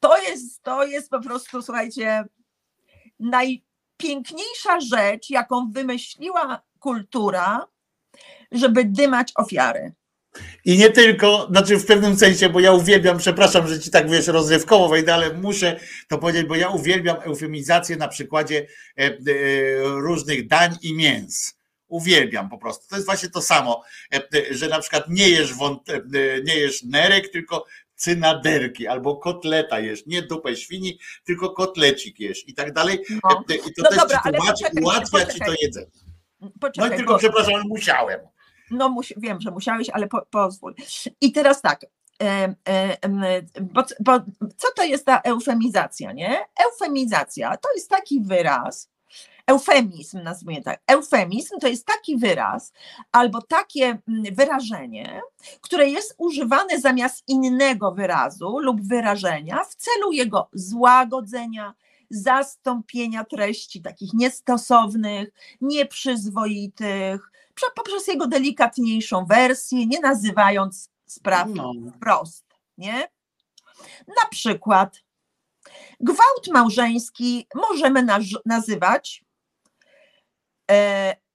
to, 0.00 0.22
jest, 0.22 0.62
to 0.62 0.84
jest 0.84 1.10
po 1.10 1.20
prostu, 1.20 1.62
słuchajcie, 1.62 2.24
najpiękniejsza 3.20 4.80
rzecz, 4.80 5.30
jaką 5.30 5.70
wymyśliła 5.70 6.62
kultura, 6.78 7.66
żeby 8.52 8.84
dymać 8.84 9.32
ofiary. 9.36 9.92
I 10.64 10.78
nie 10.78 10.90
tylko, 10.90 11.46
znaczy 11.50 11.76
w 11.78 11.86
pewnym 11.86 12.16
sensie, 12.16 12.48
bo 12.48 12.60
ja 12.60 12.72
uwielbiam, 12.72 13.18
przepraszam, 13.18 13.68
że 13.68 13.80
ci 13.80 13.90
tak 13.90 14.10
wiesz, 14.10 14.26
rozrywkowo 14.26 14.88
wejdę, 14.88 15.14
ale 15.14 15.32
muszę 15.32 15.80
to 16.08 16.18
powiedzieć, 16.18 16.46
bo 16.46 16.56
ja 16.56 16.68
uwielbiam 16.68 17.16
eufemizację 17.22 17.96
na 17.96 18.08
przykładzie 18.08 18.66
e, 18.98 19.02
e, 19.02 19.18
różnych 19.82 20.48
dań 20.48 20.76
i 20.82 20.94
mięs. 20.94 21.56
Uwielbiam 21.88 22.48
po 22.50 22.58
prostu. 22.58 22.88
To 22.88 22.94
jest 22.96 23.06
właśnie 23.06 23.28
to 23.30 23.42
samo, 23.42 23.82
e, 24.14 24.16
e, 24.16 24.54
że 24.54 24.68
na 24.68 24.80
przykład 24.80 25.04
nie 25.08 25.28
jesz, 25.28 25.54
wąt, 25.54 25.88
e, 25.90 26.00
nie 26.44 26.54
jesz 26.56 26.82
nerek, 26.82 27.28
tylko 27.32 27.64
cynaderki 27.94 28.86
albo 28.86 29.16
kotleta 29.16 29.80
jesz, 29.80 30.06
nie 30.06 30.22
dupę 30.22 30.56
świni, 30.56 30.98
tylko 31.24 31.50
kotlecik 31.50 32.20
jesz 32.20 32.48
i 32.48 32.54
tak 32.54 32.72
dalej. 32.72 32.98
No. 33.10 33.44
I 33.66 33.74
to 33.74 33.82
No 33.82 33.88
też 33.88 33.98
dobra, 33.98 34.18
ci 34.18 34.22
tłumaczy, 34.32 34.52
poczekaj, 34.64 34.82
ułatwia 34.82 35.18
ci 35.20 35.26
to 35.26 35.28
poczekaj. 35.28 35.56
jedzenie. 35.62 35.86
No 36.40 36.50
Poczekaj, 36.60 36.92
i 36.92 36.96
tylko, 36.96 37.12
bo- 37.12 37.18
przepraszam, 37.18 37.62
musiałem. 37.68 38.20
No 38.70 38.88
musi, 38.88 39.14
wiem, 39.18 39.40
że 39.40 39.50
musiałeś, 39.50 39.90
ale 39.90 40.08
po, 40.08 40.26
pozwól. 40.30 40.74
I 41.20 41.32
teraz 41.32 41.62
tak, 41.62 41.80
bo, 43.60 43.82
bo 44.00 44.18
co 44.56 44.68
to 44.76 44.84
jest 44.84 45.06
ta 45.06 45.20
eufemizacja, 45.20 46.12
nie? 46.12 46.38
Eufemizacja 46.64 47.56
to 47.56 47.68
jest 47.74 47.90
taki 47.90 48.20
wyraz, 48.20 48.90
eufemizm 49.46 50.22
nazwijmy 50.22 50.62
tak, 50.62 50.82
eufemizm 50.86 51.58
to 51.58 51.68
jest 51.68 51.86
taki 51.86 52.16
wyraz 52.16 52.72
albo 53.12 53.42
takie 53.42 53.98
mm, 54.08 54.34
wyrażenie, 54.34 55.20
które 55.60 55.88
jest 55.88 56.14
używane 56.18 56.80
zamiast 56.80 57.24
innego 57.28 57.92
wyrazu 57.92 58.58
lub 58.58 58.80
wyrażenia 58.82 59.64
w 59.64 59.74
celu 59.74 60.12
jego 60.12 60.48
złagodzenia, 60.52 61.74
zastąpienia 62.10 63.24
treści 63.24 63.82
takich 63.82 64.12
niestosownych, 64.14 65.28
nieprzyzwoitych, 65.60 67.30
prze- 67.54 67.72
poprzez 67.74 68.06
jego 68.06 68.26
delikatniejszą 68.26 69.26
wersję, 69.26 69.86
nie 69.86 70.00
nazywając 70.00 70.90
spraw 71.06 71.48
No. 71.54 71.72
wprost, 71.96 72.44
nie? 72.78 73.08
Na 74.08 74.28
przykład 74.30 75.02
gwałt 76.00 76.48
małżeński 76.52 77.46
możemy 77.54 78.06
nazywać 78.46 79.24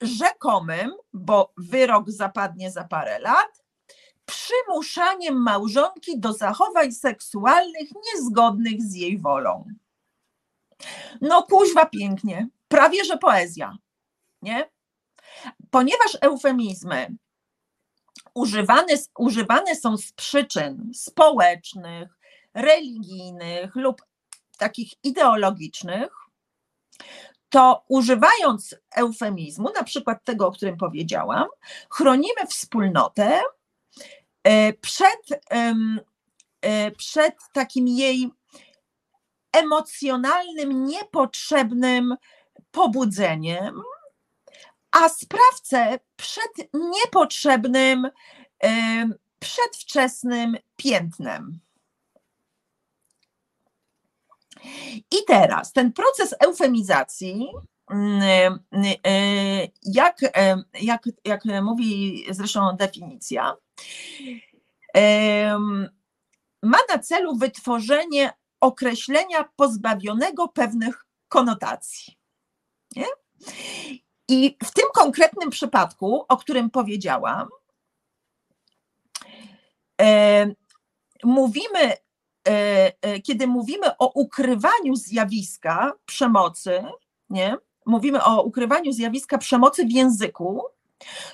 rzekomym, 0.01 0.91
bo 1.13 1.53
wyrok 1.57 2.11
zapadnie 2.11 2.71
za 2.71 2.83
parę 2.83 3.19
lat, 3.19 3.63
przymuszaniem 4.25 5.41
małżonki 5.41 6.19
do 6.19 6.33
zachowań 6.33 6.91
seksualnych 6.91 7.89
niezgodnych 8.05 8.81
z 8.81 8.93
jej 8.95 9.19
wolą. 9.19 9.65
No 11.21 11.43
kuźwa 11.43 11.85
pięknie, 11.85 12.47
prawie 12.67 13.05
że 13.05 13.17
poezja, 13.17 13.77
nie? 14.41 14.69
Ponieważ 15.69 16.17
eufemizmy 16.21 17.15
używane, 18.33 18.93
używane 19.17 19.75
są 19.75 19.97
z 19.97 20.11
przyczyn 20.11 20.91
społecznych, 20.93 22.17
religijnych 22.53 23.75
lub 23.75 24.01
takich 24.57 24.93
ideologicznych, 25.03 26.11
to 27.51 27.83
używając 27.88 28.75
eufemizmu, 28.91 29.69
na 29.75 29.83
przykład 29.83 30.23
tego, 30.23 30.47
o 30.47 30.51
którym 30.51 30.77
powiedziałam, 30.77 31.47
chronimy 31.89 32.47
wspólnotę 32.49 33.41
e, 34.43 34.73
przed, 34.73 35.43
e, 36.61 36.91
przed 36.91 37.35
takim 37.53 37.88
jej 37.88 38.30
emocjonalnym, 39.53 40.85
niepotrzebnym 40.85 42.15
pobudzeniem, 42.71 43.81
a 44.91 45.09
sprawcę 45.09 45.99
przed 46.15 46.51
niepotrzebnym, 46.73 48.09
przedwczesnym 49.39 50.57
piętnem. 50.75 51.59
I 55.11 55.25
teraz 55.27 55.73
ten 55.73 55.93
proces 55.93 56.35
eufemizacji, 56.40 57.48
mm, 57.91 58.59
e, 59.06 59.67
jak, 59.83 60.23
e, 60.23 60.64
jak, 60.81 61.03
jak 61.25 61.45
mówi 61.45 62.23
zresztą 62.30 62.75
definicja, 62.75 63.56
ma 66.64 66.77
na 66.90 66.99
celu 66.99 67.35
wytworzenie 67.35 68.33
określenia 68.61 69.49
pozbawionego 69.56 70.48
pewnych 70.48 71.06
konotacji. 71.27 72.17
Nie? 72.95 73.06
I 74.27 74.57
w 74.64 74.72
tym 74.72 74.85
konkretnym 74.93 75.49
przypadku, 75.49 76.25
o 76.30 76.38
którym 76.38 76.69
powiedziałam, 76.69 77.49
mówimy, 81.23 81.93
kiedy 83.23 83.47
mówimy 83.47 83.97
o 83.97 84.07
ukrywaniu 84.07 84.95
zjawiska 84.95 85.93
przemocy, 86.05 86.83
nie? 87.29 87.57
mówimy 87.85 88.23
o 88.23 88.43
ukrywaniu 88.43 88.91
zjawiska 88.91 89.37
przemocy 89.37 89.85
w 89.85 89.91
języku, 89.91 90.63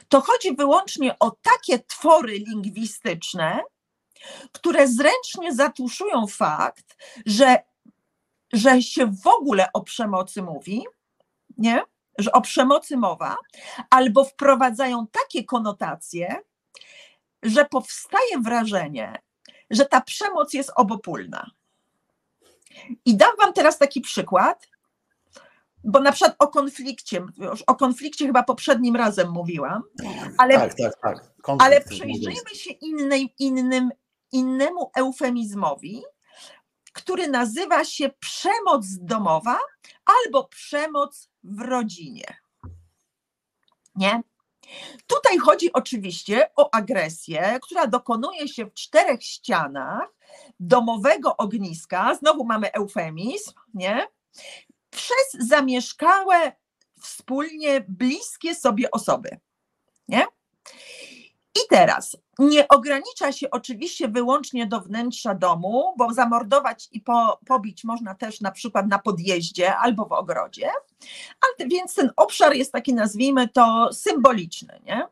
to 0.10 0.22
chodzi 0.22 0.56
wyłącznie 0.56 1.20
o 1.20 1.32
takie 1.32 1.80
twory 1.80 2.34
lingwistyczne, 2.34 3.64
które 4.52 4.88
zręcznie 4.88 5.54
zatuszują 5.54 6.28
fakt, 6.28 6.98
że, 7.26 7.58
że 8.54 8.82
się 8.82 9.06
w 9.06 9.28
ogóle 9.28 9.70
o 9.74 9.82
przemocy 9.82 10.42
mówi, 10.42 10.86
nie? 11.58 11.84
że 12.18 12.32
o 12.32 12.42
przemocy 12.42 12.98
mowa, 12.98 13.38
albo 13.90 14.24
wprowadzają 14.26 15.08
takie 15.08 15.44
konotacje, 15.44 16.36
że 17.44 17.66
powstaje 17.66 18.40
wrażenie, 18.42 19.22
że 19.70 19.86
ta 19.86 20.02
przemoc 20.02 20.54
jest 20.54 20.72
obopólna. 20.76 21.52
I 23.06 23.18
dam 23.18 23.36
Wam 23.38 23.54
teraz 23.54 23.78
taki 23.78 24.02
przykład, 24.02 24.68
bo 25.84 26.00
na 26.00 26.12
przykład 26.12 26.36
o 26.40 26.48
konflikcie, 26.48 27.26
już 27.38 27.62
o 27.62 27.76
konflikcie 27.76 28.26
chyba 28.26 28.44
poprzednim 28.44 28.96
razem 28.96 29.32
mówiłam, 29.32 29.84
ale, 30.38 30.56
tak, 30.56 30.74
tak, 30.74 30.94
tak. 31.02 31.42
Konflikt 31.42 31.66
ale 31.66 31.82
przyjrzyjmy 31.82 32.56
się 32.56 32.72
innej, 32.72 33.34
innym, 33.40 33.90
innemu 34.32 34.92
eufemizmowi, 34.96 36.04
który 36.94 37.28
nazywa 37.28 37.86
się 37.86 38.10
przemoc 38.20 38.86
domowa 39.00 39.60
albo 40.06 40.44
przemoc 40.44 41.30
w 41.44 41.62
rodzinie. 41.62 42.38
Nie? 43.96 44.22
Tutaj 45.08 45.38
chodzi 45.38 45.74
oczywiście 45.74 46.50
o 46.56 46.70
agresję, 46.74 47.60
która 47.62 47.88
dokonuje 47.88 48.48
się 48.48 48.66
w 48.66 48.74
czterech 48.74 49.24
ścianach 49.24 50.14
domowego 50.60 51.38
ogniska. 51.38 52.16
Znowu 52.16 52.46
mamy 52.46 52.72
eufemizm, 52.72 53.52
nie? 53.74 54.08
Przez 54.90 55.48
zamieszkałe 55.48 56.52
wspólnie 57.02 57.86
bliskie 57.88 58.56
sobie 58.56 58.92
osoby. 58.92 59.40
Nie? 60.08 60.26
I 61.58 61.68
teraz 61.70 62.18
nie 62.40 62.68
ogranicza 62.68 63.32
się 63.32 63.50
oczywiście 63.52 64.08
wyłącznie 64.08 64.68
do 64.68 64.82
wnętrza 64.82 65.36
domu, 65.36 65.94
bo 65.98 66.14
zamordować 66.14 66.88
i 66.92 67.02
po, 67.02 67.40
pobić 67.48 67.84
można 67.84 68.16
też 68.16 68.42
na 68.42 68.52
przykład 68.52 68.88
na 68.88 69.00
podjeździe 69.00 69.76
albo 69.76 70.06
w 70.06 70.12
ogrodzie, 70.12 70.72
ale 71.42 71.70
więc 71.70 71.96
ten 71.96 72.12
obszar 72.16 72.54
jest 72.54 72.72
taki, 72.72 72.94
nazwijmy 72.94 73.50
to, 73.50 73.90
symboliczny. 73.94 74.82
Nie? 74.86 75.08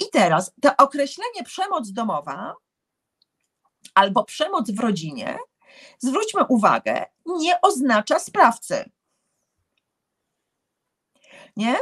I 0.00 0.04
teraz 0.12 0.52
to 0.62 0.70
określenie 0.78 1.42
przemoc 1.44 1.92
domowa 1.92 2.54
albo 3.94 4.24
przemoc 4.24 4.70
w 4.70 4.80
rodzinie, 4.80 5.38
zwróćmy 5.98 6.44
uwagę, 6.48 7.06
nie 7.26 7.60
oznacza 7.60 8.18
sprawcy. 8.18 8.90
Nie? 11.56 11.76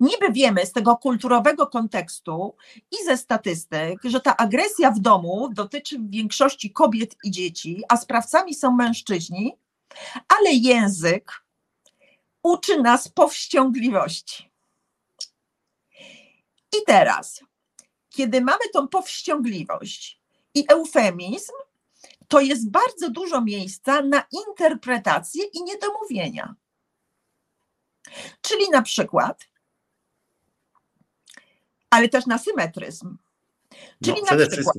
Niby 0.00 0.32
wiemy 0.32 0.66
z 0.66 0.72
tego 0.72 0.96
kulturowego 0.96 1.66
kontekstu 1.66 2.56
i 2.90 3.04
ze 3.04 3.16
statystyk, 3.16 4.02
że 4.04 4.20
ta 4.20 4.36
agresja 4.36 4.90
w 4.90 4.98
domu 4.98 5.48
dotyczy 5.52 5.98
w 5.98 6.10
większości 6.10 6.72
kobiet 6.72 7.16
i 7.24 7.30
dzieci, 7.30 7.82
a 7.88 7.96
sprawcami 7.96 8.54
są 8.54 8.72
mężczyźni, 8.72 9.56
ale 10.28 10.52
język 10.52 11.44
uczy 12.42 12.82
nas 12.82 13.08
powściągliwości. 13.08 14.50
I 16.78 16.84
teraz, 16.86 17.44
kiedy 18.10 18.40
mamy 18.40 18.68
tą 18.72 18.88
powściągliwość 18.88 20.20
i 20.54 20.64
eufemizm, 20.68 21.52
to 22.28 22.40
jest 22.40 22.70
bardzo 22.70 23.10
dużo 23.10 23.40
miejsca 23.40 24.02
na 24.02 24.24
interpretację 24.48 25.44
i 25.44 25.62
niedomówienia. 25.62 26.54
Czyli 28.40 28.70
na 28.70 28.82
przykład, 28.82 29.48
ale 31.90 32.08
też 32.08 32.26
na 32.26 32.38
symetryzm. 32.38 33.16
Czyli 34.04 34.22
No, 34.30 34.36
na 34.36 34.46
przykład, 34.46 34.76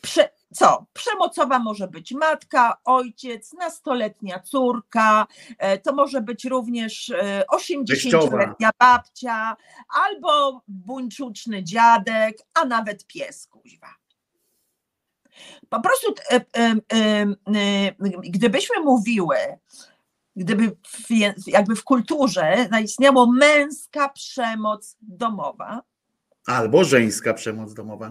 prze, 0.00 0.28
co? 0.54 0.86
Przemocowa 0.92 1.58
może 1.58 1.88
być 1.88 2.12
matka, 2.12 2.80
ojciec, 2.84 3.52
nastoletnia 3.52 4.38
córka, 4.38 5.26
e, 5.58 5.78
to 5.78 5.92
może 5.92 6.20
być 6.20 6.44
również 6.44 7.10
e, 7.10 7.44
80-letnia 7.52 8.70
babcia, 8.78 9.56
albo 9.88 10.62
buńczuczny 10.68 11.64
dziadek, 11.64 12.36
a 12.54 12.64
nawet 12.64 13.06
pies, 13.06 13.46
kuźwa. 13.46 13.94
Po 15.68 15.80
prostu, 15.80 16.14
e, 16.30 16.34
e, 16.34 16.74
e, 16.92 17.26
e, 17.54 17.94
gdybyśmy 18.22 18.80
mówiły, 18.80 19.36
gdyby 20.36 20.76
w, 20.86 21.10
jakby 21.46 21.76
w 21.76 21.84
kulturze 21.84 22.68
zaistniało 22.70 23.26
męska 23.32 24.08
przemoc 24.08 24.96
domowa, 25.00 25.82
Albo 26.46 26.84
żeńska 26.84 27.34
przemoc 27.34 27.74
domowa. 27.74 28.10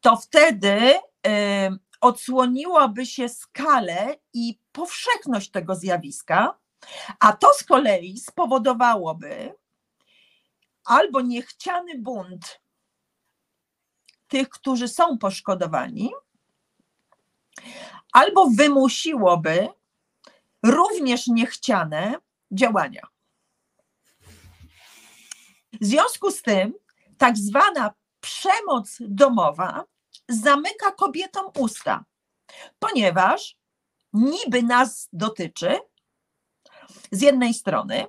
to 0.00 0.16
wtedy 0.16 0.94
em, 1.22 1.78
odsłoniłoby 2.00 3.06
się 3.06 3.28
skalę 3.28 4.16
i 4.34 4.58
powszechność 4.72 5.50
tego 5.50 5.74
zjawiska, 5.74 6.58
a 7.20 7.32
to 7.32 7.54
z 7.54 7.64
kolei 7.64 8.18
spowodowałoby 8.18 9.54
albo 10.84 11.20
niechciany 11.20 11.98
bunt 11.98 12.60
tych, 14.28 14.48
którzy 14.48 14.88
są 14.88 15.18
poszkodowani, 15.18 16.10
albo 18.12 18.50
wymusiłoby 18.50 19.68
również 20.62 21.26
niechciane 21.26 22.14
działania. 22.50 23.06
W 25.80 25.84
związku 25.84 26.30
z 26.30 26.42
tym, 26.42 26.74
tak 27.18 27.38
zwana 27.38 27.94
przemoc 28.20 28.96
domowa 29.00 29.84
zamyka 30.28 30.92
kobietom 30.92 31.50
usta, 31.58 32.04
ponieważ 32.78 33.56
niby 34.12 34.62
nas 34.62 35.08
dotyczy 35.12 35.80
z 37.12 37.22
jednej 37.22 37.54
strony, 37.54 38.06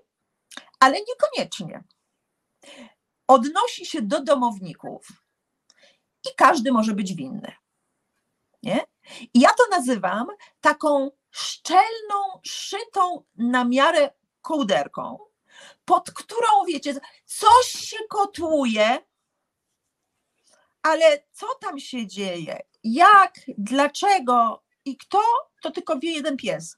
ale 0.79 0.97
niekoniecznie. 1.01 1.83
Odnosi 3.27 3.85
się 3.85 4.01
do 4.01 4.23
domowników 4.23 5.07
i 6.25 6.35
każdy 6.37 6.71
może 6.71 6.93
być 6.93 7.15
winny. 7.15 7.55
Nie? 8.63 8.85
I 9.33 9.39
ja 9.39 9.49
to 9.49 9.63
nazywam 9.71 10.27
taką 10.61 11.11
szczelną, 11.33 12.39
szytą 12.43 13.23
na 13.35 13.65
miarę 13.65 14.13
kołderką, 14.41 15.19
pod 15.85 16.11
którą, 16.11 16.65
wiecie, 16.67 16.93
coś 17.25 17.65
się 17.67 17.97
kotłuje, 18.09 18.97
ale 20.81 21.23
co 21.31 21.45
tam 21.61 21.79
się 21.79 22.07
dzieje, 22.07 22.59
jak, 22.83 23.33
dlaczego? 23.57 24.63
I 24.85 24.97
kto, 24.97 25.21
to 25.61 25.71
tylko 25.71 25.99
wie 25.99 26.11
jeden 26.11 26.37
pies. 26.37 26.77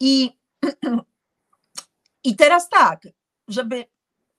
I, 0.00 0.38
I 2.24 2.36
teraz 2.36 2.68
tak, 2.68 3.02
żeby 3.48 3.84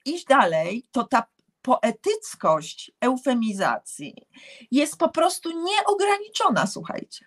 iść 0.05 0.25
dalej, 0.25 0.88
to 0.91 1.03
ta 1.03 1.32
poetyckość 1.64 2.92
eufemizacji 3.01 4.27
jest 4.72 4.98
po 4.98 5.09
prostu 5.09 5.64
nieograniczona, 5.64 6.67
słuchajcie. 6.67 7.25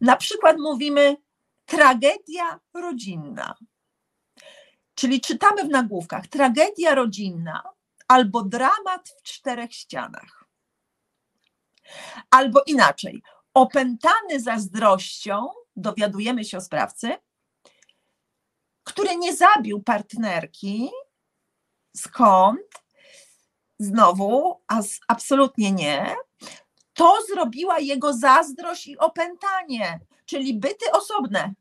Na 0.00 0.16
przykład 0.16 0.56
mówimy 0.58 1.16
tragedia 1.66 2.60
rodzinna. 2.74 3.54
Czyli 4.94 5.20
czytamy 5.20 5.64
w 5.64 5.68
nagłówkach 5.68 6.26
tragedia 6.26 6.94
rodzinna 6.94 7.62
albo 8.08 8.42
dramat 8.42 9.08
w 9.18 9.22
czterech 9.22 9.74
ścianach. 9.74 10.44
Albo 12.30 12.62
inaczej, 12.66 13.22
opętany 13.54 14.40
zazdrością, 14.40 15.48
dowiadujemy 15.76 16.44
się 16.44 16.58
o 16.58 16.60
sprawcy, 16.60 17.16
który 18.84 19.16
nie 19.16 19.36
zabił 19.36 19.82
partnerki. 19.82 20.90
Skąd? 21.96 22.87
Znowu, 23.78 24.60
a 24.68 24.80
absolutnie 25.08 25.72
nie. 25.72 26.16
To 26.94 27.18
zrobiła 27.28 27.78
jego 27.78 28.12
zazdrość 28.12 28.86
i 28.86 28.98
opętanie, 28.98 30.00
czyli 30.26 30.54
byty 30.54 30.92
osobne. 30.92 31.54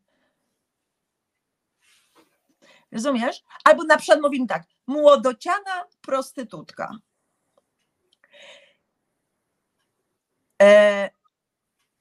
Rozumiesz? 2.91 3.43
Albo 3.63 3.83
na 3.83 3.97
przykład 3.97 4.21
mówimy 4.21 4.47
tak, 4.47 4.63
młodociana 4.87 5.85
prostytutka. 6.01 6.91
E, 10.61 11.09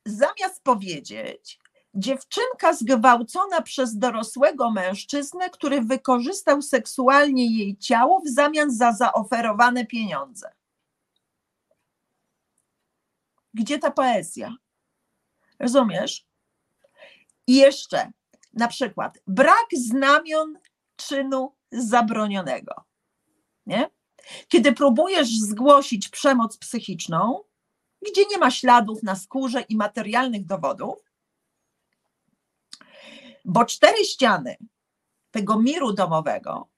zamiast 0.07 0.63
powiedzieć, 0.63 1.59
dziewczynka 1.97 2.75
zgwałcona 2.75 3.63
przez 3.63 3.99
dorosłego 3.99 4.71
mężczyznę, 4.71 5.51
który 5.51 5.81
wykorzystał 5.81 6.63
seksualnie 6.63 7.59
jej 7.59 7.77
ciało 7.77 8.21
w 8.21 8.29
zamian 8.29 8.71
za 8.71 8.93
zaoferowane 8.93 9.87
pieniądze. 9.87 10.53
Gdzie 13.55 13.79
ta 13.79 13.91
poezja? 13.91 14.57
Rozumiesz? 15.59 16.27
I 17.47 17.57
jeszcze 17.57 18.13
na 18.53 18.69
przykład 18.69 19.19
brak 19.27 19.67
znamion 19.73 20.59
czynu 20.97 21.57
zabronionego. 21.73 22.75
Nie? 23.67 23.91
Kiedy 24.49 24.73
próbujesz 24.73 25.29
zgłosić 25.29 26.09
przemoc 26.09 26.59
psychiczną, 26.59 27.45
gdzie 28.03 28.23
nie 28.31 28.39
ma 28.39 28.51
śladów 28.51 29.03
na 29.03 29.17
skórze 29.17 29.61
i 29.61 29.77
materialnych 29.77 30.47
dowodów, 30.47 31.06
bo 33.47 33.65
cztery 33.65 34.05
ściany 34.05 34.57
tego 35.31 35.59
miru 35.61 35.93
domowego 35.93 36.69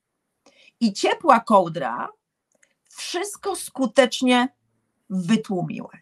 i 0.80 0.92
ciepła 0.92 1.40
kołdra 1.40 2.08
wszystko 2.90 3.56
skutecznie 3.56 4.48
wytłumiły. 5.10 5.98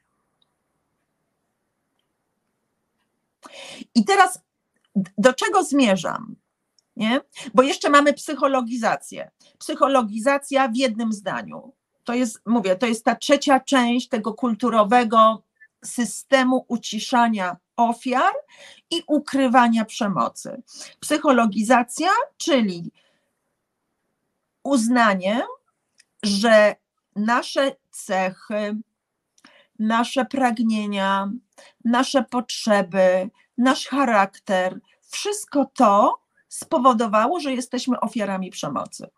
I 3.95 4.05
teraz 4.05 4.39
do 5.19 5.35
czego 5.35 5.65
zmierzam? 5.65 6.37
Nie? 6.97 7.21
Bo 7.55 7.63
jeszcze 7.63 7.91
mamy 7.91 8.13
psychologizację. 8.13 9.31
Psychologizacja 9.59 10.69
w 10.69 10.77
jednym 10.77 11.13
zdaniu. 11.13 11.73
To 12.05 12.15
jest, 12.15 12.41
mówię, 12.47 12.77
to 12.77 12.87
jest 12.87 13.05
ta 13.05 13.17
trzecia 13.17 13.61
część 13.61 14.09
tego 14.09 14.35
kulturowego 14.35 15.43
systemu 15.85 16.65
uciszania 16.69 17.57
ofiar 17.77 18.33
i 18.91 19.03
ukrywania 19.07 19.85
przemocy. 19.85 20.63
Psychologizacja, 21.01 22.09
czyli 22.37 22.93
uznanie, 24.63 25.47
że 26.23 26.77
nasze 27.17 27.77
cechy, 27.91 28.77
nasze 29.79 30.25
pragnienia, 30.25 31.31
nasze 31.85 32.23
potrzeby, 32.23 33.31
nasz 33.59 33.87
charakter, 33.87 34.81
wszystko 35.09 35.71
to 35.75 36.19
spowodowało, 36.49 37.41
że 37.41 37.55
jesteśmy 37.55 38.01
ofiarami 38.01 38.51
przemocy. 38.51 39.09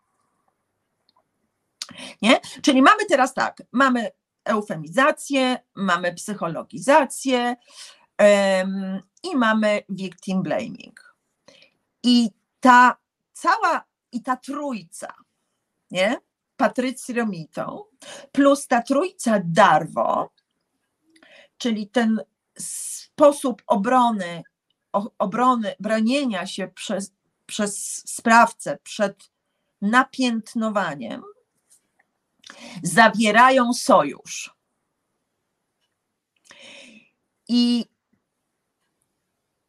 Nie? 2.21 2.39
Czyli 2.61 2.81
mamy 2.81 3.05
teraz 3.05 3.33
tak, 3.33 3.63
mamy 3.71 4.11
eufemizację, 4.45 5.57
mamy 5.75 6.13
psychologizację 6.13 7.55
i 9.23 9.35
mamy 9.35 9.83
victim 9.89 10.43
blaming. 10.43 11.15
I 12.03 12.29
ta 12.59 12.97
cała, 13.33 13.85
i 14.11 14.21
ta 14.21 14.35
trójca, 14.37 15.13
nie? 15.91 16.21
Patrycji 16.57 17.13
Romito, 17.13 17.89
plus 18.31 18.67
ta 18.67 18.81
trójca 18.81 19.39
Darwo, 19.43 20.29
czyli 21.57 21.87
ten 21.87 22.21
sposób 22.57 23.61
obrony, 23.67 24.43
obrony, 25.17 25.75
bronienia 25.79 26.45
się 26.47 26.67
przez, 26.67 27.11
przez 27.45 28.03
sprawcę 28.09 28.77
przed 28.83 29.31
napiętnowaniem, 29.81 31.21
zawierają 32.83 33.73
sojusz. 33.73 34.55
I, 37.47 37.85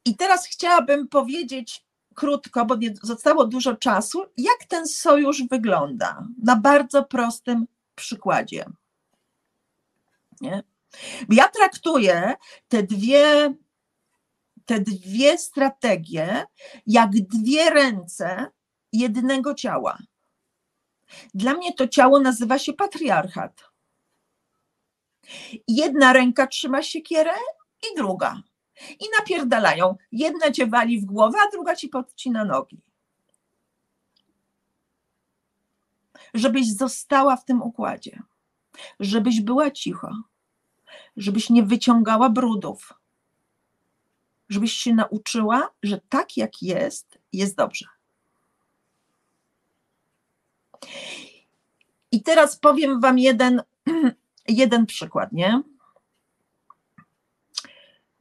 I 0.04 0.16
teraz 0.16 0.46
chciałabym 0.46 1.08
powiedzieć 1.08 1.84
krótko, 2.14 2.66
bo 2.66 2.76
nie 2.76 2.94
zostało 3.02 3.46
dużo 3.46 3.76
czasu, 3.76 4.24
jak 4.36 4.64
ten 4.68 4.86
sojusz 4.86 5.42
wygląda 5.50 6.24
na 6.42 6.56
bardzo 6.56 7.04
prostym 7.04 7.66
przykładzie. 7.94 8.64
Nie? 10.40 10.62
Ja 11.28 11.48
traktuję 11.48 12.34
te 12.68 12.82
dwie, 12.82 13.54
te 14.64 14.80
dwie 14.80 15.38
strategie 15.38 16.44
jak 16.86 17.10
dwie 17.10 17.70
ręce 17.70 18.46
jednego 18.92 19.54
ciała. 19.54 19.98
Dla 21.34 21.54
mnie 21.54 21.74
to 21.74 21.88
ciało 21.88 22.20
nazywa 22.20 22.58
się 22.58 22.72
patriarchat. 22.72 23.64
Jedna 25.68 26.12
ręka 26.12 26.46
trzyma 26.46 26.82
siekierę 26.82 27.32
i 27.82 27.96
druga. 27.96 28.42
I 29.00 29.04
napierdalają. 29.18 29.96
Jedna 30.12 30.50
cię 30.50 30.66
wali 30.66 31.00
w 31.00 31.04
głowę, 31.04 31.38
a 31.48 31.50
druga 31.50 31.76
ci 31.76 31.88
podcina 31.88 32.44
nogi. 32.44 32.80
Żebyś 36.34 36.76
została 36.76 37.36
w 37.36 37.44
tym 37.44 37.62
układzie. 37.62 38.22
Żebyś 39.00 39.40
była 39.40 39.70
cicha. 39.70 40.12
Żebyś 41.16 41.50
nie 41.50 41.62
wyciągała 41.62 42.30
brudów. 42.30 42.94
Żebyś 44.48 44.72
się 44.72 44.94
nauczyła, 44.94 45.70
że 45.82 46.00
tak 46.08 46.36
jak 46.36 46.62
jest, 46.62 47.18
jest 47.32 47.56
dobrze. 47.56 47.86
I 52.12 52.22
teraz 52.22 52.56
powiem 52.56 53.00
Wam 53.00 53.18
jeden, 53.18 53.62
jeden 54.48 54.86
przykład, 54.86 55.32
nie? 55.32 55.62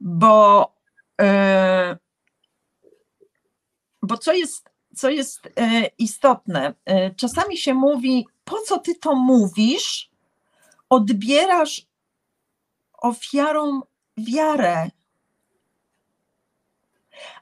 Bo, 0.00 0.72
e, 1.20 1.96
bo 4.02 4.18
co 4.18 4.32
jest, 4.32 4.70
co 4.96 5.10
jest 5.10 5.48
e, 5.56 5.86
istotne, 5.98 6.74
e, 6.84 7.14
czasami 7.14 7.56
się 7.56 7.74
mówi, 7.74 8.26
po 8.44 8.60
co 8.60 8.78
ty 8.78 8.94
to 8.94 9.14
mówisz? 9.14 10.10
Odbierasz 10.90 11.86
ofiarom 12.92 13.82
wiarę. 14.16 14.90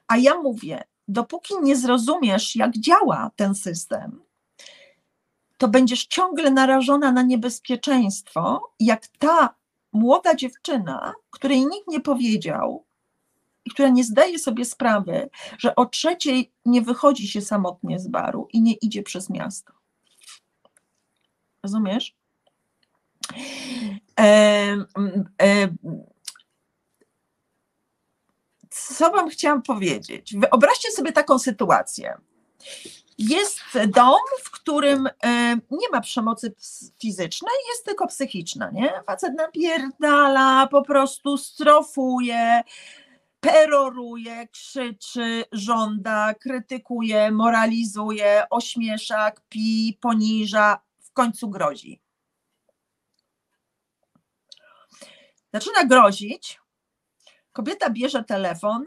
A 0.07 0.17
ja 0.17 0.35
mówię, 0.35 0.83
dopóki 1.07 1.53
nie 1.61 1.75
zrozumiesz, 1.75 2.55
jak 2.55 2.77
działa 2.77 3.31
ten 3.35 3.55
system, 3.55 4.21
to 5.57 5.67
będziesz 5.67 6.05
ciągle 6.05 6.51
narażona 6.51 7.11
na 7.11 7.21
niebezpieczeństwo, 7.21 8.73
jak 8.79 9.07
ta 9.07 9.58
młoda 9.91 10.35
dziewczyna, 10.35 11.13
której 11.29 11.65
nikt 11.65 11.87
nie 11.87 12.01
powiedział 12.01 12.85
i 13.65 13.69
która 13.71 13.89
nie 13.89 14.03
zdaje 14.03 14.39
sobie 14.39 14.65
sprawy, 14.65 15.29
że 15.57 15.75
o 15.75 15.85
trzeciej 15.85 16.51
nie 16.65 16.81
wychodzi 16.81 17.27
się 17.27 17.41
samotnie 17.41 17.99
z 17.99 18.07
baru 18.07 18.47
i 18.53 18.61
nie 18.61 18.73
idzie 18.73 19.03
przez 19.03 19.29
miasto. 19.29 19.73
Rozumiesz? 21.63 22.15
E, 24.19 24.85
e, 25.41 25.67
co 28.69 29.11
Wam 29.11 29.29
chciałam 29.29 29.61
powiedzieć? 29.61 30.35
Wyobraźcie 30.37 30.91
sobie 30.91 31.11
taką 31.11 31.39
sytuację. 31.39 32.17
Jest 33.19 33.61
dom, 33.87 34.19
w 34.43 34.51
którym 34.51 35.07
e, 35.07 35.55
nie 35.71 35.89
ma 35.91 36.01
przemocy 36.01 36.55
fizycznej, 37.01 37.53
jest 37.69 37.85
tylko 37.85 38.07
psychiczna, 38.07 38.71
nie? 38.71 39.03
Facet 39.05 39.33
napierdala, 39.33 40.67
po 40.67 40.81
prostu 40.81 41.37
strofuje, 41.37 42.61
peroruje, 43.39 44.47
krzyczy, 44.47 45.43
żąda, 45.51 46.33
krytykuje, 46.33 47.31
moralizuje, 47.31 48.43
ośmiesza, 48.49 49.31
kpi, 49.31 49.97
poniża, 50.01 50.79
w 50.99 51.11
końcu 51.11 51.49
grozi. 51.49 52.01
Zaczyna 55.53 55.83
grozić, 55.83 56.59
kobieta 57.51 57.89
bierze 57.89 58.23
telefon, 58.23 58.85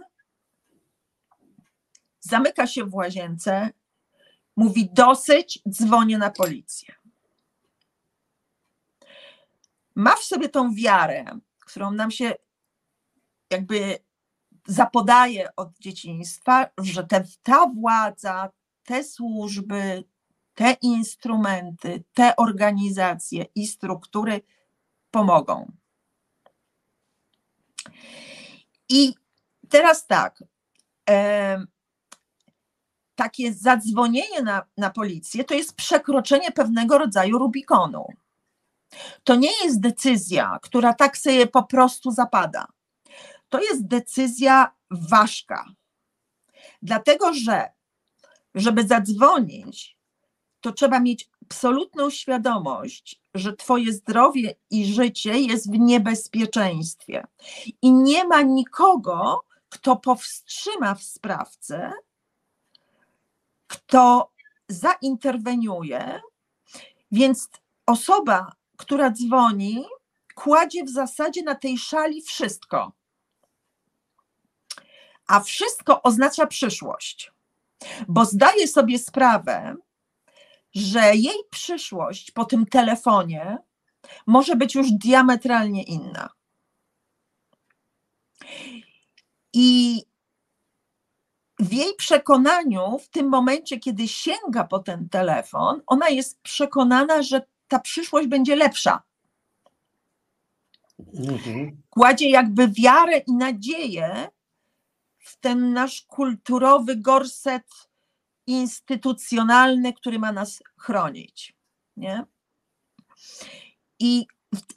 zamyka 2.20 2.66
się 2.66 2.84
w 2.84 2.94
łazience, 2.94 3.70
mówi 4.56 4.88
dosyć, 4.92 5.58
dzwonię 5.68 6.18
na 6.18 6.30
policję. 6.30 6.94
Ma 9.94 10.16
w 10.16 10.24
sobie 10.24 10.48
tą 10.48 10.74
wiarę, 10.74 11.24
którą 11.58 11.90
nam 11.90 12.10
się 12.10 12.34
jakby 13.50 13.98
zapodaje 14.66 15.56
od 15.56 15.78
dzieciństwa, 15.78 16.66
że 16.78 17.04
te, 17.04 17.24
ta 17.42 17.66
władza, 17.66 18.50
te 18.84 19.04
służby, 19.04 20.04
te 20.54 20.76
instrumenty, 20.82 22.04
te 22.14 22.36
organizacje 22.36 23.46
i 23.54 23.66
struktury 23.66 24.40
pomogą. 25.10 25.72
I 28.88 29.14
teraz 29.68 30.06
tak. 30.06 30.44
Takie 33.22 33.52
zadzwonienie 33.52 34.42
na, 34.42 34.62
na 34.76 34.90
policję 34.90 35.44
to 35.44 35.54
jest 35.54 35.76
przekroczenie 35.76 36.52
pewnego 36.52 36.98
rodzaju 36.98 37.38
Rubikonu. 37.38 38.06
To 39.24 39.34
nie 39.34 39.64
jest 39.64 39.80
decyzja, 39.80 40.58
która 40.62 40.94
tak 40.94 41.18
sobie 41.18 41.46
po 41.46 41.62
prostu 41.62 42.10
zapada. 42.10 42.66
To 43.48 43.60
jest 43.60 43.86
decyzja 43.86 44.74
ważka. 44.90 45.64
Dlatego, 46.82 47.34
że 47.34 47.70
żeby 48.54 48.86
zadzwonić, 48.86 49.96
to 50.60 50.72
trzeba 50.72 51.00
mieć 51.00 51.30
absolutną 51.42 52.10
świadomość, 52.10 53.20
że 53.34 53.56
Twoje 53.56 53.92
zdrowie 53.92 54.54
i 54.70 54.94
życie 54.94 55.40
jest 55.40 55.72
w 55.72 55.78
niebezpieczeństwie. 55.78 57.26
I 57.82 57.92
nie 57.92 58.24
ma 58.24 58.42
nikogo, 58.42 59.44
kto 59.68 59.96
powstrzyma 59.96 60.94
w 60.94 61.02
sprawcę, 61.02 61.92
kto 63.72 64.32
zainterweniuje, 64.68 66.20
więc 67.12 67.48
osoba, 67.86 68.52
która 68.76 69.10
dzwoni, 69.10 69.84
kładzie 70.34 70.84
w 70.84 70.90
zasadzie 70.90 71.42
na 71.42 71.54
tej 71.54 71.78
szali 71.78 72.22
wszystko. 72.22 72.92
A 75.26 75.40
wszystko 75.40 76.02
oznacza 76.02 76.46
przyszłość, 76.46 77.32
bo 78.08 78.24
zdaje 78.24 78.68
sobie 78.68 78.98
sprawę, 78.98 79.76
że 80.74 81.16
jej 81.16 81.38
przyszłość 81.50 82.30
po 82.30 82.44
tym 82.44 82.66
telefonie 82.66 83.58
może 84.26 84.56
być 84.56 84.74
już 84.74 84.92
diametralnie 84.92 85.82
inna. 85.82 86.28
I 89.52 90.02
w 91.62 91.72
jej 91.72 91.94
przekonaniu, 91.94 92.98
w 92.98 93.08
tym 93.08 93.28
momencie, 93.28 93.78
kiedy 93.78 94.08
sięga 94.08 94.64
po 94.64 94.78
ten 94.78 95.08
telefon, 95.08 95.82
ona 95.86 96.08
jest 96.08 96.40
przekonana, 96.40 97.22
że 97.22 97.42
ta 97.68 97.78
przyszłość 97.78 98.28
będzie 98.28 98.56
lepsza. 98.56 99.02
Kładzie 101.90 102.30
jakby 102.30 102.68
wiarę 102.68 103.18
i 103.18 103.32
nadzieję 103.32 104.28
w 105.18 105.36
ten 105.36 105.72
nasz 105.72 106.02
kulturowy 106.02 106.96
gorset 106.96 107.88
instytucjonalny, 108.46 109.92
który 109.92 110.18
ma 110.18 110.32
nas 110.32 110.62
chronić. 110.76 111.54
Nie? 111.96 112.24
I 113.98 114.26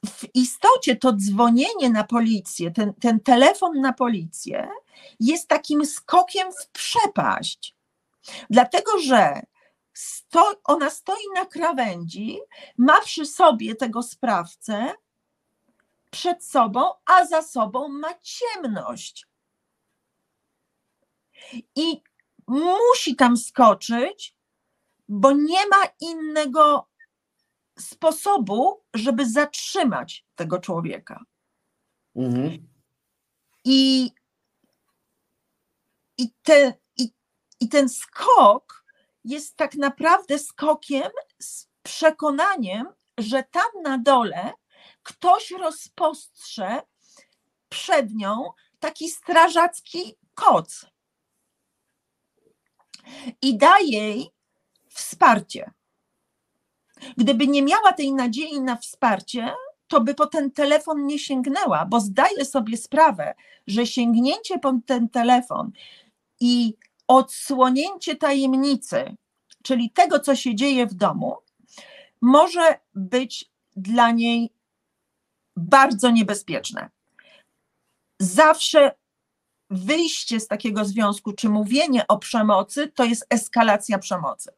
w, 0.06 0.26
istocie 0.34 0.96
to 0.96 1.14
dzwonienie 1.14 1.90
na 1.90 2.04
policję, 2.04 2.72
ten, 2.72 2.94
ten 2.94 3.20
telefon 3.20 3.82
na 3.82 3.94
policję 3.94 4.70
jest 5.20 5.48
takim 5.48 5.86
skokiem 5.86 6.52
w 6.52 6.68
przepaść. 6.68 7.76
Dlatego, 8.50 9.00
że 9.00 9.42
sto, 9.94 10.54
ona 10.64 10.90
stoi 10.90 11.24
na 11.36 11.46
krawędzi, 11.46 12.40
ma 12.78 13.02
przy 13.02 13.26
sobie 13.26 13.76
tego 13.76 14.04
sprawcę, 14.04 14.94
przed 16.12 16.46
sobą, 16.46 16.92
a 17.06 17.26
za 17.26 17.42
sobą 17.42 17.88
ma 17.88 18.10
ciemność. 18.22 19.28
I 21.76 22.02
musi 22.48 23.16
tam 23.16 23.38
skoczyć, 23.38 24.36
bo 25.10 25.32
nie 25.32 25.68
ma 25.68 25.86
innego 26.00 26.88
sposobu, 27.80 28.82
żeby 28.94 29.30
zatrzymać 29.30 30.26
tego 30.36 30.60
człowieka. 30.60 31.26
I, 33.66 34.12
i, 36.18 36.32
te, 36.44 36.74
i, 36.98 37.12
I 37.60 37.70
ten 37.70 37.90
skok 37.90 38.86
jest 39.24 39.56
tak 39.56 39.76
naprawdę 39.76 40.40
skokiem 40.40 41.12
z 41.40 41.68
przekonaniem, 41.84 42.88
że 43.18 43.44
tam 43.44 43.82
na 43.84 43.98
dole 43.98 44.52
ktoś 45.04 45.52
rozpostrze 45.52 46.82
przed 47.70 48.14
nią 48.14 48.44
taki 48.80 49.10
strażacki 49.10 50.16
koc 50.34 50.86
i 53.42 53.58
da 53.58 53.80
jej 53.80 54.32
wsparcie. 54.90 55.72
Gdyby 57.18 57.48
nie 57.48 57.62
miała 57.62 57.94
tej 57.94 58.14
nadziei 58.14 58.62
na 58.62 58.76
wsparcie, 58.76 59.54
to 59.88 60.02
by 60.02 60.14
po 60.14 60.26
ten 60.26 60.52
telefon 60.52 61.06
nie 61.06 61.20
sięgnęła, 61.20 61.86
bo 61.86 62.00
zdaje 62.00 62.46
sobie 62.46 62.78
sprawę, 62.78 63.36
że 63.68 63.88
sięgnięcie 63.88 64.60
po 64.60 64.74
ten 64.86 65.10
telefon 65.10 65.72
i 66.40 66.74
odsłonięcie 67.08 68.16
tajemnicy, 68.16 69.16
czyli 69.64 69.92
tego, 69.92 70.20
co 70.20 70.36
się 70.36 70.56
dzieje 70.56 70.88
w 70.88 70.94
domu, 70.94 71.36
może 72.22 72.80
być 72.96 73.52
dla 73.76 74.12
niej 74.12 74.54
bardzo 75.56 76.12
niebezpieczne. 76.12 76.90
Zawsze 78.20 78.96
wyjście 79.70 80.40
z 80.40 80.48
takiego 80.48 80.86
związku, 80.86 81.34
czy 81.34 81.50
mówienie 81.50 82.08
o 82.08 82.18
przemocy, 82.18 82.88
to 82.88 83.04
jest 83.04 83.26
eskalacja 83.30 83.98
przemocy. 83.98 84.52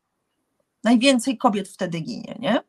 Najwięcej 0.83 1.37
kobiet 1.37 1.67
wtedy 1.69 1.99
ginie, 1.99 2.35
nie? 2.39 2.59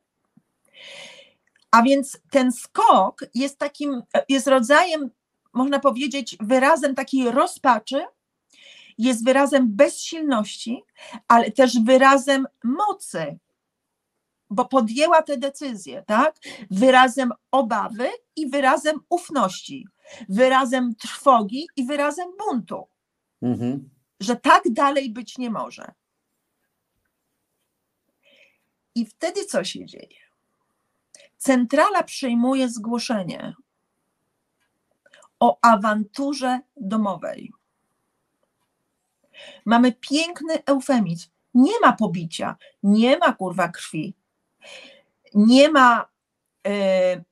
A 1.71 1.83
więc 1.83 2.19
ten 2.31 2.53
skok 2.53 3.25
jest 3.35 3.59
takim, 3.59 4.03
jest 4.29 4.47
rodzajem, 4.47 5.11
można 5.53 5.79
powiedzieć, 5.79 6.37
wyrazem 6.41 6.95
takiej 6.95 7.31
rozpaczy, 7.31 8.05
jest 8.99 9.25
wyrazem 9.25 9.77
bezsilności, 9.77 10.83
ale 11.29 11.51
też 11.51 11.81
wyrazem 11.85 12.47
mocy, 12.65 13.39
bo 14.51 14.65
podjęła 14.65 15.23
tę 15.23 15.37
decyzję, 15.37 16.05
tak? 16.07 16.37
Wyrazem 16.71 17.33
obawy 17.51 18.09
i 18.37 18.51
wyrazem 18.51 19.01
ufności, 19.09 19.87
wyrazem 20.29 20.95
trwogi 20.95 21.67
i 21.77 21.85
wyrazem 21.87 22.29
buntu, 22.39 22.89
Mhm. 23.43 23.91
że 24.21 24.37
tak 24.37 24.63
dalej 24.71 25.11
być 25.11 25.39
nie 25.39 25.51
może. 25.51 25.93
I 28.99 29.07
wtedy 29.07 29.45
co 29.45 29.65
się 29.65 29.87
dzieje? 29.87 30.19
Centrala 31.37 32.03
przyjmuje 32.03 32.69
zgłoszenie 32.69 33.55
o 35.41 35.59
awanturze 35.63 36.61
domowej. 36.77 37.53
Mamy 39.65 39.93
piękny 39.93 40.65
eufemizm. 40.67 41.29
Nie 41.55 41.81
ma 41.81 41.93
pobicia, 41.93 42.57
nie 42.83 43.19
ma 43.19 43.33
kurwa 43.33 43.69
krwi, 43.69 44.15
nie 45.35 45.69
ma, 45.71 46.09
e, 46.67 47.25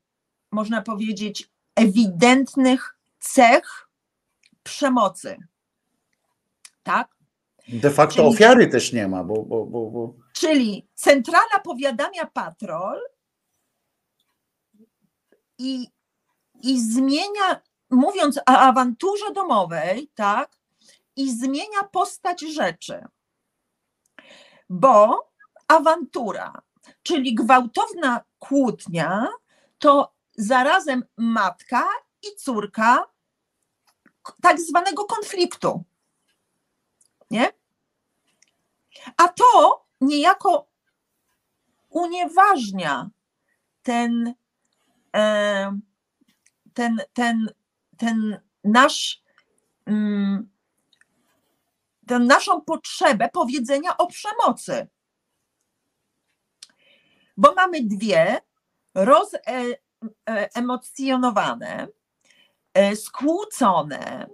można 0.50 0.82
powiedzieć, 0.82 1.50
ewidentnych 1.74 2.98
cech 3.18 3.88
przemocy. 4.62 5.36
Tak? 6.82 7.08
De 7.68 7.90
facto 7.90 8.14
Czyli- 8.16 8.28
ofiary 8.28 8.68
też 8.68 8.92
nie 8.92 9.08
ma, 9.08 9.24
bo, 9.24 9.42
bo, 9.42 9.66
bo, 9.66 9.90
bo 9.90 10.14
Czyli 10.38 10.88
centrala 10.94 11.60
powiadamia 11.64 12.26
patrol 12.26 13.00
i, 15.58 15.88
i 16.62 16.80
zmienia, 16.80 17.60
mówiąc 17.90 18.38
o 18.38 18.42
awanturze 18.46 19.32
domowej, 19.32 20.10
tak, 20.14 20.56
i 21.16 21.38
zmienia 21.38 21.82
postać 21.92 22.40
rzeczy. 22.40 23.04
Bo 24.68 25.28
awantura, 25.68 26.62
czyli 27.02 27.34
gwałtowna 27.34 28.24
kłótnia, 28.38 29.28
to 29.78 30.14
zarazem 30.38 31.04
matka 31.16 31.88
i 32.22 32.36
córka 32.36 33.04
tak 34.42 34.60
zwanego 34.60 35.04
konfliktu. 35.04 35.84
Nie? 37.30 37.52
A 39.16 39.28
to 39.28 39.85
niejako 40.00 40.68
unieważnia 41.90 43.10
ten, 43.82 44.34
e, 45.16 45.78
ten, 46.74 47.00
ten, 47.12 47.48
ten 47.96 48.40
nasz, 48.64 49.22
mm, 49.86 50.50
tę 52.06 52.18
naszą 52.18 52.60
potrzebę 52.60 53.28
powiedzenia 53.32 53.96
o 53.96 54.06
przemocy. 54.06 54.88
Bo 57.36 57.54
mamy 57.54 57.82
dwie 57.82 58.40
rozemocjonowane, 58.94 61.88
e, 62.74 62.96
skłócone 62.96 64.26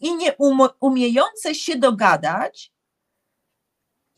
i 0.00 0.16
nie 0.16 0.36
umiejące 0.80 1.54
się 1.54 1.78
dogadać 1.78 2.72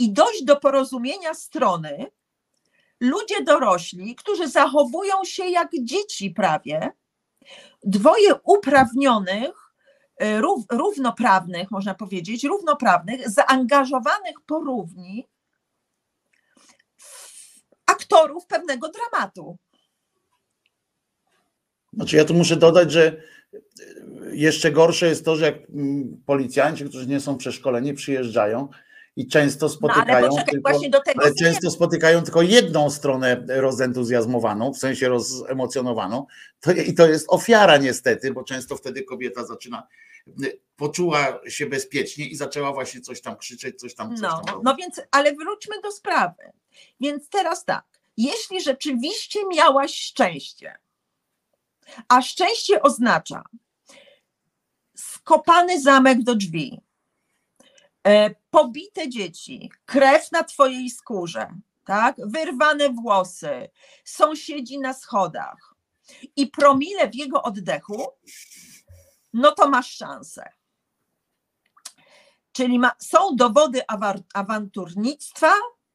i 0.01 0.13
dojść 0.13 0.45
do 0.45 0.57
porozumienia 0.57 1.35
strony, 1.35 2.07
ludzie 3.01 3.45
dorośli, 3.45 4.15
którzy 4.15 4.49
zachowują 4.49 5.25
się 5.25 5.45
jak 5.45 5.71
dzieci 5.83 6.31
prawie, 6.31 6.93
dwoje 7.85 8.35
uprawnionych, 8.45 9.73
rów- 10.21 10.67
równoprawnych, 10.71 11.71
można 11.71 11.95
powiedzieć, 11.95 12.45
równoprawnych, 12.45 13.31
zaangażowanych 13.31 14.35
porówni 14.47 15.29
aktorów 17.87 18.47
pewnego 18.47 18.89
dramatu. 18.89 19.57
Znaczy 21.93 22.17
ja 22.17 22.25
tu 22.25 22.35
muszę 22.35 22.57
dodać, 22.57 22.93
że 22.93 23.23
jeszcze 24.33 24.73
gorsze 24.73 25.07
jest 25.07 25.25
to, 25.25 25.37
że 25.37 25.45
jak 25.45 25.71
mm, 25.71 26.23
policjanci, 26.27 26.85
którzy 26.85 27.07
nie 27.07 27.21
są 27.21 27.37
przeszkoleni, 27.37 27.95
przyjeżdżają 27.95 28.69
i 29.17 29.27
często 29.27 29.67
No 29.67 29.71
ale 29.71 29.77
spotykają, 29.77 30.29
poczekaj, 30.29 30.55
tylko, 30.55 30.71
właśnie 30.71 30.91
do 30.91 31.01
tego 31.01 31.23
ale 31.23 31.35
często 31.35 31.71
spotykają 31.71 32.23
tylko 32.23 32.43
jedną 32.43 32.91
stronę 32.91 33.45
rozentuzjazmowaną, 33.49 34.73
w 34.73 34.79
sensie 34.79 35.09
rozemocjonowaną, 35.09 36.27
to, 36.61 36.73
i 36.73 36.95
to 36.95 37.09
jest 37.09 37.27
ofiara 37.29 37.77
niestety, 37.77 38.33
bo 38.33 38.45
często 38.45 38.77
wtedy 38.77 39.03
kobieta 39.03 39.45
zaczyna, 39.45 39.87
y, 40.43 40.61
poczuła 40.77 41.41
się 41.49 41.67
bezpiecznie 41.67 42.27
i 42.27 42.37
zaczęła 42.37 42.73
właśnie 42.73 43.01
coś 43.01 43.21
tam 43.21 43.37
krzyczeć, 43.37 43.81
coś 43.81 43.95
tam, 43.95 44.11
coś 44.11 44.21
No, 44.21 44.43
tam 44.47 44.61
no 44.65 44.77
więc, 44.77 45.01
ale 45.11 45.35
wróćmy 45.35 45.81
do 45.83 45.93
sprawy. 45.93 46.53
Więc 47.01 47.29
teraz 47.29 47.65
tak, 47.65 47.85
jeśli 48.17 48.61
rzeczywiście 48.61 49.41
miałaś 49.55 49.95
szczęście, 49.95 50.75
a 52.09 52.23
szczęście 52.23 52.83
oznacza 52.83 53.43
skopany 54.97 55.81
zamek 55.81 56.23
do 56.23 56.35
drzwi, 56.35 56.81
pobite 58.51 59.09
dzieci, 59.09 59.71
krew 59.87 60.33
na 60.33 60.45
twojej 60.45 60.91
skórze, 60.91 61.49
tak? 61.85 62.17
wyrwane 62.19 62.89
włosy, 62.89 63.71
sąsiedzi 64.05 64.79
na 64.79 64.95
schodach 64.95 65.75
i 66.37 66.47
promile 66.47 67.11
w 67.11 67.15
jego 67.15 67.43
oddechu, 67.43 68.07
no 69.33 69.53
to 69.53 69.71
masz 69.71 69.91
szansę. 69.91 70.53
Czyli 72.53 72.79
ma, 72.79 72.93
są 72.99 73.37
dowody 73.37 73.83
awanturnictwa 74.35 75.53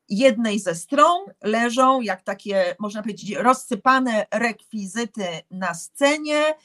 jednej 0.10 0.60
ze 0.60 0.76
stron, 0.76 1.26
leżą 1.42 2.02
jak 2.02 2.22
takie, 2.22 2.76
można 2.80 3.02
powiedzieć, 3.02 3.32
rozsypane 3.32 4.26
rekwizyty 4.32 5.28
na 5.52 5.74
scenie, 5.74 6.56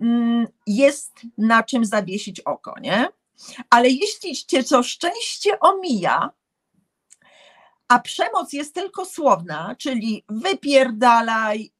mm, 0.00 0.46
jest 0.66 1.20
na 1.38 1.62
czym 1.62 1.84
zawiesić 1.84 2.40
oko, 2.40 2.80
nie? 2.80 3.08
Ale 3.70 3.88
jeśli 3.88 4.36
cię 4.36 4.64
to 4.64 4.82
szczęście 4.82 5.60
omija, 5.60 6.30
a 7.88 7.98
przemoc 7.98 8.52
jest 8.52 8.74
tylko 8.74 9.04
słowna, 9.04 9.76
czyli 9.78 10.24
wypierdalaj, 10.28 11.72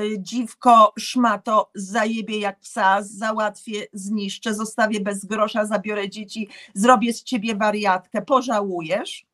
y, 0.00 0.16
dziwko, 0.18 0.92
szmato, 0.98 1.70
zajebie 1.74 2.38
jak 2.38 2.60
psa, 2.60 2.98
załatwię, 3.02 3.86
zniszczę, 3.92 4.54
zostawię 4.54 5.00
bez 5.00 5.24
grosza, 5.24 5.66
zabiorę 5.66 6.08
dzieci, 6.08 6.48
zrobię 6.74 7.12
z 7.12 7.22
ciebie 7.22 7.56
wariatkę, 7.56 8.22
pożałujesz, 8.22 9.26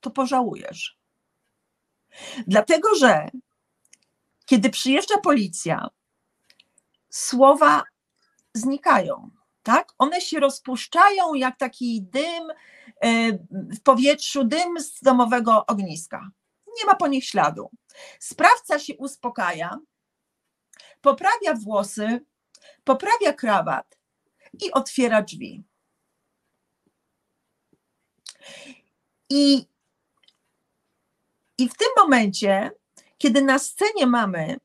to 0.00 0.10
pożałujesz. 0.10 0.98
Dlatego, 2.46 2.94
że 2.94 3.30
kiedy 4.46 4.70
przyjeżdża 4.70 5.18
policja, 5.18 5.88
słowa 7.10 7.82
znikają, 8.54 9.30
tak? 9.62 9.92
One 9.98 10.20
się 10.20 10.40
rozpuszczają 10.40 11.34
jak 11.34 11.56
taki 11.58 12.02
dym 12.02 12.50
e, 13.00 13.32
w 13.50 13.80
powietrzu, 13.82 14.44
dym 14.44 14.80
z 14.80 15.00
domowego 15.00 15.66
ogniska. 15.66 16.30
Nie 16.78 16.86
ma 16.86 16.94
po 16.94 17.08
nich 17.08 17.24
śladu. 17.24 17.70
Sprawca 18.20 18.78
się 18.78 18.96
uspokaja, 18.96 19.78
poprawia 21.00 21.54
włosy, 21.54 22.20
poprawia 22.84 23.32
krawat 23.32 23.98
i 24.62 24.72
otwiera 24.72 25.22
drzwi. 25.22 25.62
I, 29.30 29.66
I 31.58 31.68
w 31.68 31.76
tym 31.76 31.88
momencie, 31.98 32.70
kiedy 33.18 33.42
na 33.42 33.58
scenie 33.58 34.06
mamy, 34.06 34.56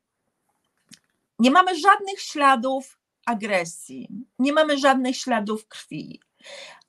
nie 1.40 1.52
mamy 1.52 1.80
żadnych 1.80 2.22
śladów 2.22 2.98
agresji, 3.28 4.10
nie 4.40 4.54
mamy 4.54 4.78
żadnych 4.78 5.18
śladów 5.18 5.68
krwi, 5.68 6.22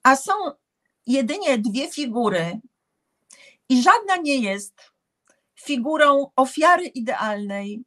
a 0.03 0.17
są 0.17 0.33
jedynie 1.07 1.59
dwie 1.59 1.91
figury, 1.91 2.61
i 3.69 3.83
żadna 3.83 4.17
nie 4.17 4.37
jest 4.37 4.75
figurą 5.61 6.31
ofiary 6.37 6.85
idealnej 6.87 7.85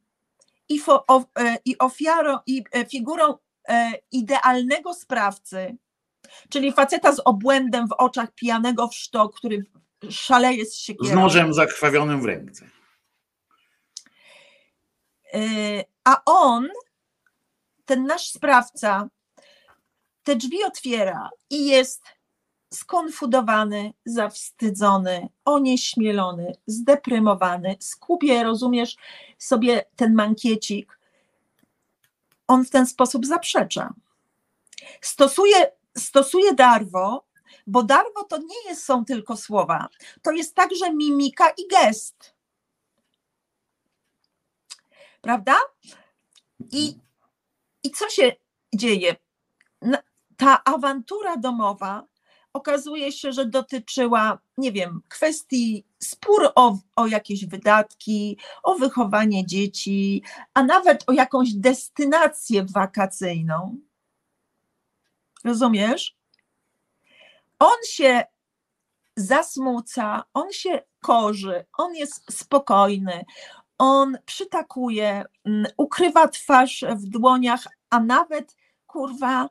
i, 0.68 0.78
fo, 0.78 1.04
o, 1.06 1.24
e, 1.38 1.56
i, 1.64 1.78
ofiarą, 1.78 2.38
i 2.46 2.64
e, 2.72 2.86
figurą 2.86 3.34
e, 3.68 3.92
idealnego 4.12 4.94
sprawcy, 4.94 5.76
czyli 6.48 6.72
faceta 6.72 7.12
z 7.12 7.20
obłędem 7.24 7.88
w 7.88 7.92
oczach, 7.92 8.34
pijanego 8.34 8.88
w 8.88 8.94
sztok, 8.94 9.36
który 9.36 9.64
szaleje 10.10 10.64
z 10.64 10.74
Z 10.74 10.78
siekierą. 10.78 11.14
nożem 11.14 11.54
zakrwawionym 11.54 12.22
w 12.22 12.24
ręce. 12.24 12.70
A 16.04 16.22
on, 16.24 16.68
ten 17.92 18.06
nasz 18.06 18.28
sprawca, 18.28 19.08
te 20.22 20.36
drzwi 20.36 20.64
otwiera 20.64 21.30
i 21.50 21.66
jest 21.66 22.02
skonfudowany, 22.72 23.92
zawstydzony, 24.04 25.28
onieśmielony, 25.44 26.54
zdeprymowany, 26.66 27.76
skupie, 27.80 28.44
rozumiesz, 28.44 28.96
sobie 29.38 29.84
ten 29.96 30.14
mankiecik. 30.14 30.98
On 32.48 32.64
w 32.64 32.70
ten 32.70 32.86
sposób 32.86 33.26
zaprzecza. 33.26 33.94
Stosuje, 35.00 35.72
stosuje 35.98 36.54
darwo, 36.54 37.26
bo 37.66 37.82
darwo 37.82 38.24
to 38.24 38.38
nie 38.38 38.68
jest, 38.68 38.84
są 38.84 39.04
tylko 39.04 39.36
słowa, 39.36 39.88
to 40.22 40.30
jest 40.30 40.54
także 40.54 40.94
mimika 40.94 41.50
i 41.50 41.68
gest. 41.68 42.34
Prawda? 45.20 45.56
I, 46.70 46.98
i 47.84 47.90
co 47.90 48.08
się 48.08 48.32
dzieje? 48.74 49.16
Ta 50.36 50.64
awantura 50.64 51.36
domowa 51.36 52.06
okazuje 52.52 53.12
się, 53.12 53.32
że 53.32 53.46
dotyczyła, 53.46 54.38
nie 54.58 54.72
wiem, 54.72 55.02
kwestii 55.08 55.84
spór 55.98 56.52
o, 56.54 56.78
o 56.96 57.06
jakieś 57.06 57.46
wydatki, 57.46 58.38
o 58.62 58.74
wychowanie 58.74 59.46
dzieci, 59.46 60.22
a 60.54 60.62
nawet 60.62 61.04
o 61.06 61.12
jakąś 61.12 61.54
destynację 61.54 62.64
wakacyjną. 62.64 63.76
Rozumiesz? 65.44 66.16
On 67.58 67.76
się 67.88 68.24
zasmuca, 69.16 70.24
on 70.34 70.52
się 70.52 70.82
korzy, 71.00 71.64
on 71.72 71.94
jest 71.94 72.32
spokojny, 72.32 73.24
on 73.82 74.18
przytakuje, 74.26 75.24
mm, 75.44 75.66
ukrywa 75.76 76.28
twarz 76.28 76.84
w 76.96 77.06
dłoniach, 77.08 77.66
a 77.90 78.00
nawet 78.00 78.56
kurwa 78.86 79.48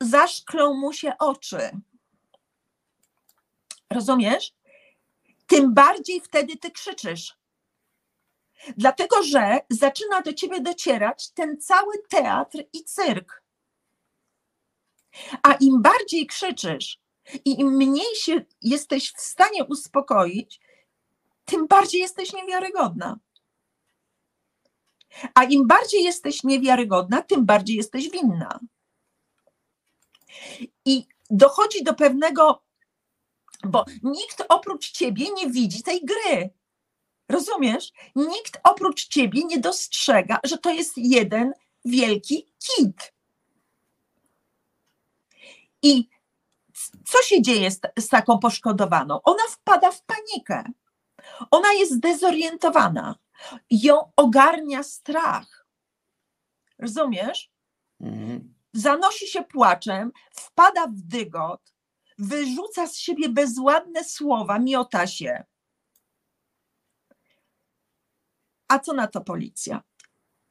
zaszklą 0.00 0.74
mu 0.74 0.92
się 0.92 1.12
oczy. 1.18 1.70
Rozumiesz? 3.90 4.54
Tym 5.46 5.74
bardziej 5.74 6.20
wtedy 6.20 6.56
ty 6.56 6.70
krzyczysz. 6.70 7.36
Dlatego, 8.76 9.22
że 9.22 9.58
zaczyna 9.70 10.22
do 10.22 10.32
ciebie 10.32 10.60
docierać 10.60 11.30
ten 11.30 11.60
cały 11.60 11.98
teatr 12.08 12.58
i 12.72 12.84
cyrk. 12.84 13.42
A 15.42 15.52
im 15.54 15.82
bardziej 15.82 16.26
krzyczysz 16.26 17.00
i 17.44 17.60
im 17.60 17.68
mniej 17.68 18.16
się 18.16 18.44
jesteś 18.62 19.12
w 19.12 19.20
stanie 19.20 19.64
uspokoić, 19.64 20.60
tym 21.44 21.66
bardziej 21.66 22.00
jesteś 22.00 22.32
niewiarygodna. 22.32 23.18
A 25.34 25.44
im 25.44 25.66
bardziej 25.66 26.04
jesteś 26.04 26.44
niewiarygodna, 26.44 27.22
tym 27.22 27.46
bardziej 27.46 27.76
jesteś 27.76 28.10
winna. 28.10 28.60
I 30.84 31.06
dochodzi 31.30 31.84
do 31.84 31.94
pewnego, 31.94 32.62
bo 33.64 33.84
nikt 34.02 34.44
oprócz 34.48 34.90
ciebie 34.90 35.26
nie 35.36 35.50
widzi 35.50 35.82
tej 35.82 36.04
gry. 36.04 36.50
Rozumiesz? 37.28 37.92
Nikt 38.16 38.60
oprócz 38.64 39.08
ciebie 39.08 39.44
nie 39.44 39.58
dostrzega, 39.58 40.38
że 40.44 40.58
to 40.58 40.70
jest 40.70 40.92
jeden 40.96 41.52
wielki 41.84 42.46
kit. 42.58 43.14
I 45.82 46.08
co 47.06 47.22
się 47.22 47.42
dzieje 47.42 47.70
z, 47.70 47.80
z 47.98 48.08
taką 48.08 48.38
poszkodowaną? 48.38 49.20
Ona 49.22 49.42
wpada 49.50 49.90
w 49.90 50.02
panikę. 50.02 50.64
Ona 51.50 51.72
jest 51.72 51.92
zdezorientowana. 51.92 53.14
Ją 53.70 54.12
ogarnia 54.16 54.82
strach. 54.82 55.66
Rozumiesz? 56.78 57.50
Zanosi 58.72 59.28
się 59.28 59.42
płaczem, 59.42 60.12
wpada 60.32 60.86
w 60.86 61.00
dygot, 61.00 61.74
wyrzuca 62.18 62.86
z 62.86 62.96
siebie 62.96 63.28
bezładne 63.28 64.04
słowa, 64.04 64.58
miota 64.58 65.06
się. 65.06 65.44
A 68.68 68.78
co 68.78 68.92
na 68.92 69.06
to 69.06 69.20
policja? 69.20 69.82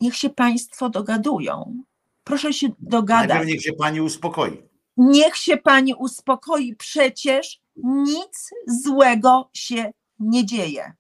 Niech 0.02 0.16
się 0.16 0.30
państwo 0.30 0.90
dogadują. 0.90 1.84
Proszę 2.24 2.54
się 2.54 2.68
dogadać. 2.80 3.30
Najpierw 3.30 3.50
niech 3.50 3.62
się 3.62 3.74
pani 3.74 4.02
uspokoi. 4.02 4.70
Niech 4.98 5.38
się 5.38 5.58
pani 5.58 5.94
uspokoi, 5.94 6.76
przecież 6.76 7.62
nic 7.76 8.50
złego 8.68 9.50
się 9.54 9.92
nie 10.20 10.46
dzieje. 10.46 10.94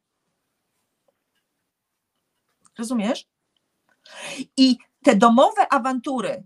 Rozumiesz? 2.77 3.27
I 4.58 4.77
te 5.03 5.16
domowe 5.16 5.74
awantury, 5.74 6.43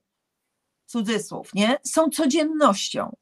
cudzysłów, 0.86 1.54
nie, 1.54 1.78
są 1.84 2.10
codziennością. 2.10 3.16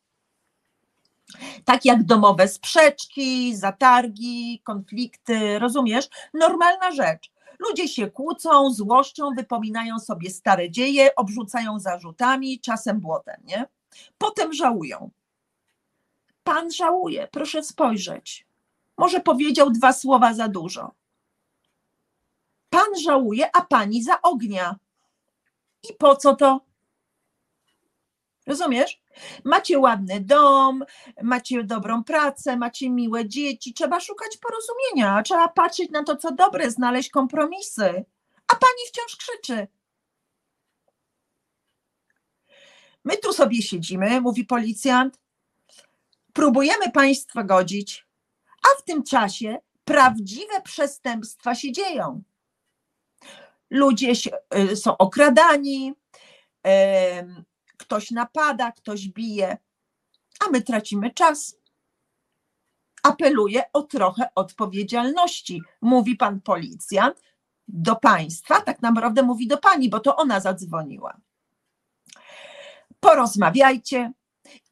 Tak 1.66 1.86
jak 1.86 2.04
domowe 2.04 2.48
sprzeczki, 2.48 3.56
zatargi, 3.56 4.62
konflikty, 4.64 5.60
rozumiesz? 5.60 6.06
Normalna 6.34 6.92
rzecz. 6.92 7.32
Ludzie 7.60 7.88
się 7.88 8.12
kłócą, 8.12 8.74
złoszczą, 8.74 9.30
wypominają 9.36 10.00
sobie 10.00 10.30
stare 10.30 10.72
dzieje, 10.72 11.16
obrzucają 11.16 11.80
zarzutami, 11.80 12.60
czasem 12.60 13.00
błotem, 13.00 13.36
nie? 13.44 13.66
Potem 14.18 14.54
żałują. 14.54 15.10
Pan 16.44 16.72
żałuje, 16.72 17.28
proszę 17.32 17.64
spojrzeć. 17.64 18.48
Może 18.98 19.20
powiedział 19.20 19.70
dwa 19.70 19.94
słowa 19.94 20.34
za 20.34 20.48
dużo. 20.48 20.92
Pan 22.76 23.00
żałuje, 23.04 23.56
a 23.56 23.62
pani 23.62 24.04
za 24.04 24.22
ognia. 24.22 24.76
I 25.90 25.94
po 25.94 26.16
co 26.16 26.36
to? 26.36 26.62
Rozumiesz? 28.48 29.02
Macie 29.44 29.80
ładny 29.80 30.20
dom, 30.22 30.86
macie 31.24 31.64
dobrą 31.64 32.04
pracę, 32.04 32.58
macie 32.58 32.90
miłe 32.90 33.28
dzieci. 33.28 33.74
Trzeba 33.74 34.00
szukać 34.00 34.38
porozumienia, 34.38 35.24
trzeba 35.24 35.48
patrzeć 35.48 35.92
na 35.92 36.04
to, 36.04 36.16
co 36.16 36.32
dobre, 36.32 36.72
znaleźć 36.72 37.10
kompromisy. 37.10 38.06
A 38.48 38.56
pani 38.56 38.82
wciąż 38.88 39.16
krzyczy. 39.16 39.68
My 43.04 43.18
tu 43.18 43.34
sobie 43.34 43.62
siedzimy, 43.62 44.22
mówi 44.22 44.46
policjant, 44.46 45.20
próbujemy 46.34 46.92
państwa 46.92 47.44
godzić, 47.44 48.08
a 48.64 48.82
w 48.82 48.84
tym 48.84 49.04
czasie 49.04 49.58
prawdziwe 49.86 50.62
przestępstwa 50.62 51.56
się 51.56 51.72
dzieją. 51.72 52.24
Ludzie 53.76 54.14
y, 54.72 54.76
są 54.76 54.98
okradani, 54.98 55.94
ktoś 57.78 58.12
napada, 58.12 58.72
ktoś 58.72 59.08
bije, 59.08 59.58
a 60.40 60.50
my 60.50 60.62
tracimy 60.62 61.14
czas. 61.14 61.56
Apeluję 63.04 63.64
o 63.74 63.84
trochę 63.84 64.30
odpowiedzialności, 64.36 65.62
mówi 65.82 66.16
pan 66.16 66.42
policjant 66.42 67.22
do 67.68 67.96
państwa, 67.96 68.62
tak 68.62 68.82
naprawdę 68.82 69.24
mówi 69.24 69.48
do 69.48 69.58
pani, 69.58 69.90
bo 69.90 70.00
to 70.00 70.16
ona 70.16 70.40
zadzwoniła. 70.40 71.18
Porozmawiajcie, 73.00 74.12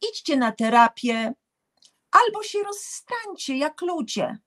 idźcie 0.09 0.37
na 0.37 0.51
terapię, 0.51 1.33
albo 2.11 2.43
się 2.43 2.59
rozstańcie 2.63 3.57
jak 3.57 3.81
ludzie. 3.81 4.37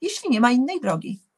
Jeśli 0.00 0.30
nie 0.30 0.40
ma 0.40 0.50
innej 0.50 0.80
drogi. 0.80 1.31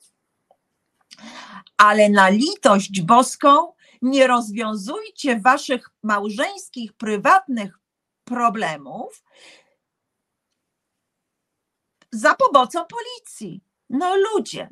Ale 1.76 2.08
na 2.08 2.28
litość 2.28 3.00
boską 3.00 3.72
nie 4.02 4.26
rozwiązujcie 4.26 5.40
waszych 5.40 5.90
małżeńskich, 6.02 6.92
prywatnych 6.92 7.78
problemów 8.24 9.24
za 12.12 12.34
pomocą 12.34 12.84
policji. 12.84 13.60
No 13.90 14.16
ludzie. 14.16 14.68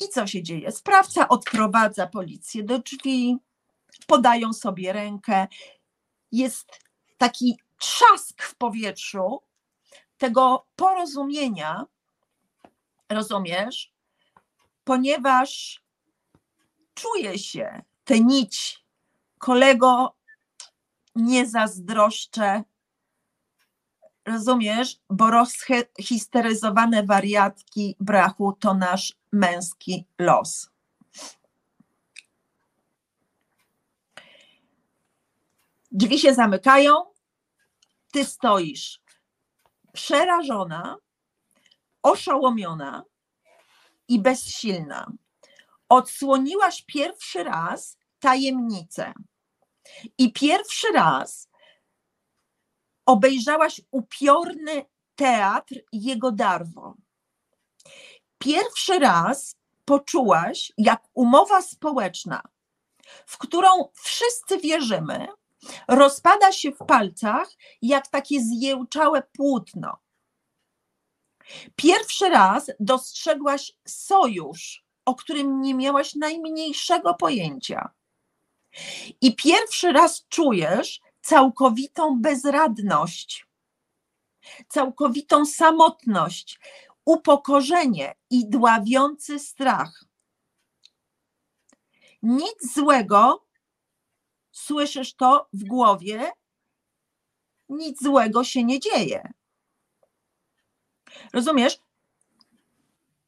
I 0.00 0.08
co 0.08 0.26
się 0.26 0.42
dzieje? 0.42 0.72
Sprawca 0.72 1.28
odprowadza 1.28 2.06
policję 2.06 2.62
do 2.62 2.78
drzwi, 2.78 3.36
podają 4.06 4.52
sobie 4.52 4.92
rękę. 4.92 5.46
Jest 6.32 6.80
taki 7.18 7.58
trzask 7.78 8.42
w 8.42 8.54
powietrzu 8.54 9.42
tego 10.18 10.66
porozumienia, 10.76 11.86
rozumiesz? 13.08 13.92
Ponieważ 14.84 15.82
czuje 16.94 17.38
się 17.38 17.82
tę 18.04 18.20
nić, 18.20 18.84
kolego, 19.38 20.16
nie 21.14 21.46
zazdroszczę, 21.46 22.64
rozumiesz? 24.24 25.00
Bo 25.10 25.30
rozhisteryzowane 25.30 27.02
wariatki 27.02 27.96
brachu 28.00 28.52
to 28.52 28.74
nasz 28.74 29.16
męski 29.32 30.06
los. 30.18 30.70
Drzwi 35.92 36.18
się 36.18 36.34
zamykają, 36.34 36.92
ty 38.12 38.24
stoisz 38.24 39.05
przerażona, 39.96 40.96
oszołomiona 42.02 43.04
i 44.08 44.20
bezsilna. 44.20 45.12
Odsłoniłaś 45.88 46.82
pierwszy 46.82 47.44
raz 47.44 47.98
tajemnicę 48.18 49.12
i 50.18 50.32
pierwszy 50.32 50.86
raz 50.94 51.48
obejrzałaś 53.06 53.80
upiorny 53.90 54.84
teatr 55.14 55.74
jego 55.92 56.32
darwo. 56.32 56.94
Pierwszy 58.38 58.98
raz 58.98 59.56
poczułaś, 59.84 60.72
jak 60.78 61.02
umowa 61.14 61.62
społeczna, 61.62 62.42
w 63.26 63.38
którą 63.38 63.68
wszyscy 63.94 64.58
wierzymy, 64.58 65.28
rozpada 65.88 66.52
się 66.52 66.72
w 66.72 66.86
palcach 66.86 67.48
jak 67.82 68.08
takie 68.08 68.40
zjełczałe 68.40 69.22
płótno. 69.22 69.98
Pierwszy 71.76 72.28
raz 72.28 72.70
dostrzegłaś 72.80 73.72
sojusz, 73.86 74.84
o 75.04 75.14
którym 75.14 75.60
nie 75.60 75.74
miałaś 75.74 76.14
najmniejszego 76.14 77.14
pojęcia. 77.14 77.90
I 79.20 79.36
pierwszy 79.36 79.92
raz 79.92 80.26
czujesz 80.28 81.00
całkowitą 81.20 82.20
bezradność, 82.20 83.46
całkowitą 84.68 85.46
samotność, 85.46 86.60
upokorzenie 87.04 88.14
i 88.30 88.48
dławiący 88.48 89.38
strach. 89.38 90.04
Nic 92.22 92.74
złego, 92.74 93.45
słyszysz 94.56 95.14
to 95.14 95.48
w 95.52 95.64
głowie, 95.64 96.32
nic 97.68 98.02
złego 98.02 98.44
się 98.44 98.64
nie 98.64 98.80
dzieje. 98.80 99.32
Rozumiesz? 101.32 101.78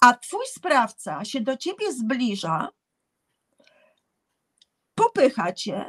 A 0.01 0.15
twój 0.15 0.47
sprawca 0.47 1.25
się 1.25 1.41
do 1.41 1.57
ciebie 1.57 1.93
zbliża, 1.93 2.69
popycha 4.95 5.53
cię, 5.53 5.87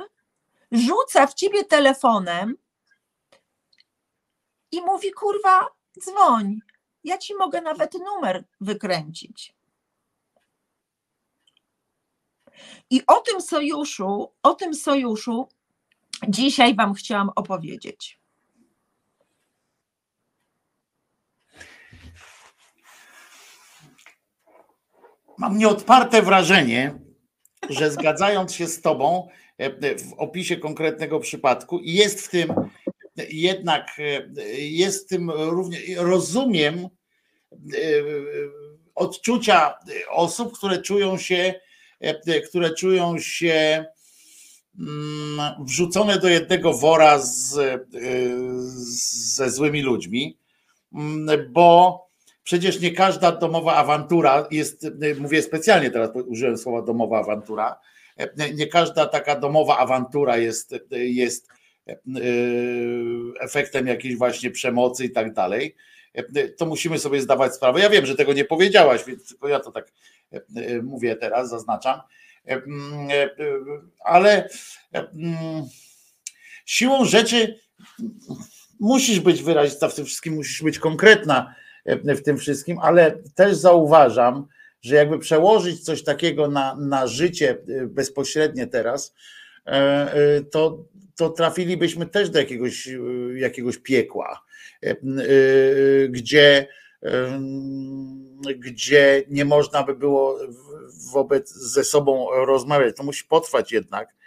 rzuca 0.71 1.27
w 1.27 1.33
ciebie 1.33 1.65
telefonem 1.65 2.57
i 4.71 4.81
mówi: 4.81 5.11
Kurwa, 5.11 5.67
dzwoń. 5.99 6.59
Ja 7.03 7.17
ci 7.17 7.35
mogę 7.35 7.61
nawet 7.61 7.93
numer 7.93 8.43
wykręcić. 8.61 9.58
I 12.89 13.01
o 13.07 13.19
tym 13.19 13.41
sojuszu, 13.41 14.31
o 14.43 14.53
tym 14.53 14.73
sojuszu 14.73 15.47
dzisiaj 16.27 16.75
Wam 16.75 16.93
chciałam 16.93 17.29
opowiedzieć. 17.35 18.19
Mam 25.37 25.57
nieodparte 25.57 26.21
wrażenie, 26.21 26.99
że 27.69 27.91
zgadzając 27.91 28.53
się 28.53 28.67
z 28.67 28.81
Tobą 28.81 29.27
e, 29.57 29.95
w 29.97 30.13
opisie 30.13 30.57
konkretnego 30.57 31.19
przypadku, 31.19 31.79
jest 31.83 32.21
w 32.21 32.29
tym 32.29 32.53
jednak, 33.29 33.99
e, 33.99 34.41
jest 34.59 35.05
w 35.05 35.09
tym 35.09 35.31
również, 35.31 35.81
rozumiem 35.97 36.79
e, 36.79 36.87
odczucia 38.95 39.73
osób, 40.09 40.57
które 40.57 40.81
czują 40.81 41.17
się, 41.17 41.59
które 42.49 42.73
czują 42.73 43.19
się 43.19 43.85
mm, 44.79 45.65
wrzucone 45.65 46.19
do 46.19 46.27
jednego 46.27 46.73
wora 46.73 47.19
z, 47.19 47.57
ze 49.35 49.49
złymi 49.49 49.81
ludźmi, 49.81 50.37
mm, 50.93 51.53
bo 51.53 51.99
przecież 52.43 52.79
nie 52.79 52.91
każda 52.91 53.31
domowa 53.31 53.75
awantura 53.75 54.47
jest, 54.51 54.87
mówię 55.19 55.41
specjalnie 55.41 55.91
teraz 55.91 56.09
użyłem 56.27 56.57
słowa 56.57 56.81
domowa 56.81 57.19
awantura, 57.19 57.79
nie 58.53 58.67
każda 58.67 59.05
taka 59.05 59.39
domowa 59.39 59.77
awantura 59.77 60.37
jest, 60.37 60.75
jest 60.91 61.47
efektem 63.39 63.87
jakiejś 63.87 64.15
właśnie 64.15 64.51
przemocy 64.51 65.05
i 65.05 65.11
tak 65.11 65.33
dalej. 65.33 65.75
To 66.57 66.65
musimy 66.65 66.99
sobie 66.99 67.21
zdawać 67.21 67.55
sprawę. 67.55 67.79
Ja 67.79 67.89
wiem, 67.89 68.05
że 68.05 68.15
tego 68.15 68.33
nie 68.33 68.45
powiedziałaś, 68.45 69.03
więc 69.07 69.27
tylko 69.27 69.47
ja 69.47 69.59
to 69.59 69.71
tak 69.71 69.91
mówię 70.83 71.15
teraz, 71.15 71.49
zaznaczam. 71.49 72.01
Ale 74.05 74.49
siłą 76.65 77.05
rzeczy 77.05 77.59
musisz 78.79 79.19
być 79.19 79.43
wyrazista 79.43 79.87
w 79.87 79.95
tym 79.95 80.05
wszystkim, 80.05 80.33
musisz 80.33 80.63
być 80.63 80.79
konkretna 80.79 81.55
w 81.85 82.21
tym 82.21 82.37
wszystkim, 82.37 82.79
ale 82.79 83.17
też 83.35 83.55
zauważam, 83.55 84.47
że 84.81 84.95
jakby 84.95 85.19
przełożyć 85.19 85.83
coś 85.83 86.03
takiego 86.03 86.47
na, 86.47 86.75
na 86.75 87.07
życie 87.07 87.57
bezpośrednie 87.87 88.67
teraz, 88.67 89.13
to, 90.51 90.85
to 91.15 91.29
trafilibyśmy 91.29 92.05
też 92.05 92.29
do 92.29 92.39
jakiegoś, 92.39 92.89
jakiegoś 93.35 93.77
piekła, 93.77 94.43
gdzie, 96.09 96.67
gdzie 98.55 99.23
nie 99.29 99.45
można 99.45 99.83
by 99.83 99.95
było 99.95 100.39
wobec 101.11 101.53
ze 101.53 101.83
sobą 101.83 102.27
rozmawiać. 102.45 102.95
To 102.97 103.03
musi 103.03 103.23
potrwać 103.23 103.71
jednak. 103.71 104.19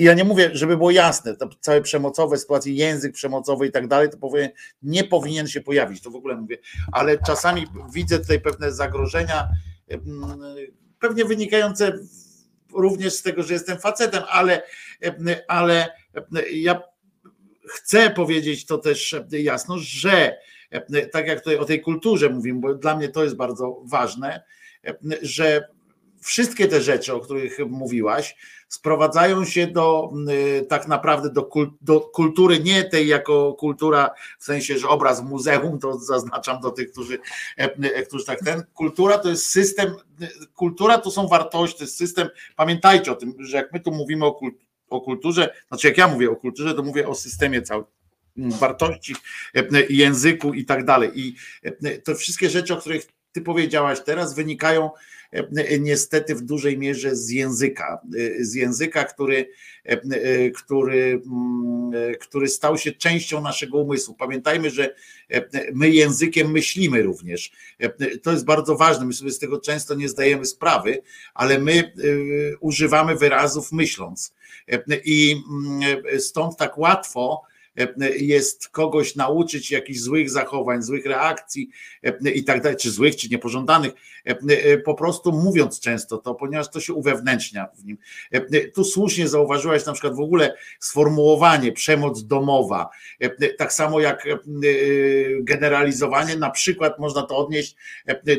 Ja 0.00 0.14
nie 0.14 0.24
mówię, 0.24 0.50
żeby 0.52 0.76
było 0.76 0.90
jasne, 0.90 1.36
to 1.36 1.48
całe 1.60 1.80
przemocowe 1.80 2.38
sytuacje, 2.38 2.72
język 2.72 3.12
przemocowy 3.12 3.66
i 3.66 3.70
tak 3.70 3.88
dalej, 3.88 4.10
to 4.10 4.16
powiem, 4.16 4.48
nie 4.82 5.04
powinien 5.04 5.48
się 5.48 5.60
pojawić, 5.60 6.02
to 6.02 6.10
w 6.10 6.16
ogóle 6.16 6.36
mówię, 6.36 6.58
ale 6.92 7.18
czasami 7.18 7.66
widzę 7.94 8.18
tutaj 8.18 8.40
pewne 8.40 8.72
zagrożenia, 8.72 9.48
pewnie 10.98 11.24
wynikające 11.24 11.98
również 12.74 13.14
z 13.14 13.22
tego, 13.22 13.42
że 13.42 13.54
jestem 13.54 13.78
facetem, 13.78 14.22
ale, 14.28 14.62
ale 15.48 15.96
ja 16.52 16.82
chcę 17.68 18.10
powiedzieć 18.10 18.66
to 18.66 18.78
też 18.78 19.16
jasno, 19.30 19.78
że 19.78 20.38
tak 21.12 21.26
jak 21.26 21.38
tutaj 21.38 21.56
o 21.56 21.64
tej 21.64 21.80
kulturze 21.80 22.28
mówimy, 22.28 22.60
bo 22.60 22.74
dla 22.74 22.96
mnie 22.96 23.08
to 23.08 23.24
jest 23.24 23.36
bardzo 23.36 23.80
ważne, 23.84 24.42
że 25.22 25.68
wszystkie 26.20 26.68
te 26.68 26.80
rzeczy, 26.80 27.14
o 27.14 27.20
których 27.20 27.58
mówiłaś, 27.68 28.36
sprowadzają 28.68 29.44
się 29.44 29.66
do 29.66 30.12
tak 30.68 30.88
naprawdę 30.88 31.30
do, 31.30 31.48
do, 31.80 32.00
kultury, 32.00 32.60
nie 32.60 32.84
tej 32.84 33.08
jako 33.08 33.54
kultura, 33.54 34.10
w 34.38 34.44
sensie, 34.44 34.78
że 34.78 34.88
obraz 34.88 35.22
muzeum, 35.22 35.78
to 35.78 35.98
zaznaczam 35.98 36.60
do 36.60 36.70
tych, 36.70 36.92
którzy, 36.92 37.18
którzy 38.06 38.24
tak 38.24 38.40
ten. 38.44 38.62
Kultura 38.74 39.18
to 39.18 39.28
jest 39.28 39.46
system, 39.46 39.94
kultura 40.54 40.98
to 40.98 41.10
są 41.10 41.28
wartości, 41.28 41.78
to 41.78 41.84
jest 41.84 41.96
system. 41.96 42.28
Pamiętajcie 42.56 43.12
o 43.12 43.14
tym, 43.14 43.34
że 43.38 43.56
jak 43.56 43.72
my 43.72 43.80
tu 43.80 43.90
mówimy 43.90 44.26
o, 44.26 44.40
o 44.90 45.00
kulturze, 45.00 45.54
znaczy 45.68 45.88
jak 45.88 45.98
ja 45.98 46.08
mówię 46.08 46.30
o 46.30 46.36
kulturze, 46.36 46.74
to 46.74 46.82
mówię 46.82 47.08
o 47.08 47.14
systemie 47.14 47.62
całym 47.62 47.84
wartości, 48.48 49.14
języku 49.88 50.54
i 50.54 50.64
tak 50.64 50.84
dalej. 50.84 51.10
I 51.14 51.34
te 52.04 52.14
wszystkie 52.14 52.50
rzeczy, 52.50 52.74
o 52.74 52.76
których 52.76 53.06
ty 53.32 53.40
powiedziałaś 53.40 53.98
teraz, 54.04 54.34
wynikają 54.34 54.90
niestety 55.80 56.34
w 56.34 56.42
dużej 56.42 56.78
mierze 56.78 57.16
z 57.16 57.30
języka, 57.30 58.00
z 58.40 58.54
języka, 58.54 59.04
który, 59.04 59.50
który, 60.54 61.22
który 62.20 62.48
stał 62.48 62.78
się 62.78 62.92
częścią 62.92 63.40
naszego 63.40 63.78
umysłu. 63.78 64.14
Pamiętajmy, 64.14 64.70
że 64.70 64.94
my 65.72 65.90
językiem 65.90 66.50
myślimy 66.50 67.02
również. 67.02 67.52
To 68.22 68.32
jest 68.32 68.44
bardzo 68.44 68.76
ważne, 68.76 69.06
my 69.06 69.12
sobie 69.12 69.30
z 69.30 69.38
tego 69.38 69.60
często 69.60 69.94
nie 69.94 70.08
zdajemy 70.08 70.44
sprawy, 70.44 71.02
ale 71.34 71.58
my 71.58 71.92
używamy 72.60 73.16
wyrazów 73.16 73.72
myśląc. 73.72 74.34
I 75.04 75.36
stąd 76.18 76.56
tak 76.56 76.78
łatwo 76.78 77.42
jest 78.16 78.68
kogoś 78.68 79.16
nauczyć 79.16 79.70
jakichś 79.70 80.00
złych 80.00 80.30
zachowań, 80.30 80.82
złych 80.82 81.06
reakcji 81.06 81.70
i 82.34 82.44
tak 82.44 82.62
dalej, 82.62 82.78
czy 82.78 82.90
złych, 82.90 83.16
czy 83.16 83.28
niepożądanych, 83.28 83.92
po 84.84 84.94
prostu 84.94 85.32
mówiąc 85.32 85.80
często 85.80 86.18
to, 86.18 86.34
ponieważ 86.34 86.70
to 86.70 86.80
się 86.80 86.94
uwewnętrznia 86.94 87.68
w 87.74 87.84
nim. 87.84 87.98
Tu 88.74 88.84
słusznie 88.84 89.28
zauważyłaś 89.28 89.86
na 89.86 89.92
przykład 89.92 90.16
w 90.16 90.20
ogóle 90.20 90.54
sformułowanie 90.80 91.72
przemoc 91.72 92.26
domowa, 92.26 92.90
tak 93.58 93.72
samo 93.72 94.00
jak 94.00 94.28
generalizowanie, 95.40 96.36
na 96.36 96.50
przykład 96.50 96.98
można 96.98 97.22
to 97.22 97.36
odnieść 97.36 97.76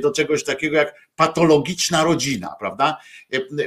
do 0.02 0.12
czegoś 0.12 0.44
takiego 0.44 0.78
jak 0.78 0.96
patologiczna 1.16 2.04
rodzina, 2.04 2.56
prawda? 2.60 2.98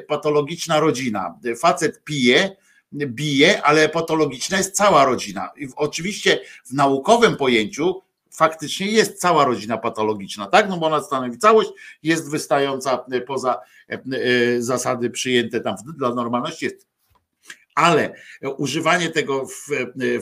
Patologiczna 0.09 0.81
rodzina. 0.81 1.39
Facet 1.59 2.05
pije, 2.05 2.57
bije, 2.95 3.63
ale 3.63 3.89
patologiczna 3.89 4.59
jest 4.59 4.77
cała 4.77 5.05
rodzina. 5.05 5.51
I 5.57 5.69
oczywiście 5.77 6.41
w 6.65 6.73
naukowym 6.73 7.37
pojęciu 7.37 8.03
faktycznie 8.31 8.87
jest 8.87 9.21
cała 9.21 9.45
rodzina 9.45 9.79
patologiczna, 9.79 10.47
tak? 10.47 10.69
No 10.69 10.77
bo 10.77 10.87
ona 10.87 11.03
stanowi 11.03 11.39
całość, 11.39 11.71
jest 12.03 12.31
wystająca 12.31 13.05
poza 13.27 13.61
e, 13.91 13.93
e, 13.93 14.63
zasady 14.63 15.11
przyjęte 15.11 15.61
tam 15.61 15.77
dla 15.97 16.15
normalności 16.15 16.71
ale 17.75 18.15
używanie 18.57 19.11
tego 19.11 19.47
w, 19.47 19.69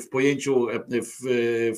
w 0.04 0.08
pojęciu, 0.08 0.66
w, 0.90 1.26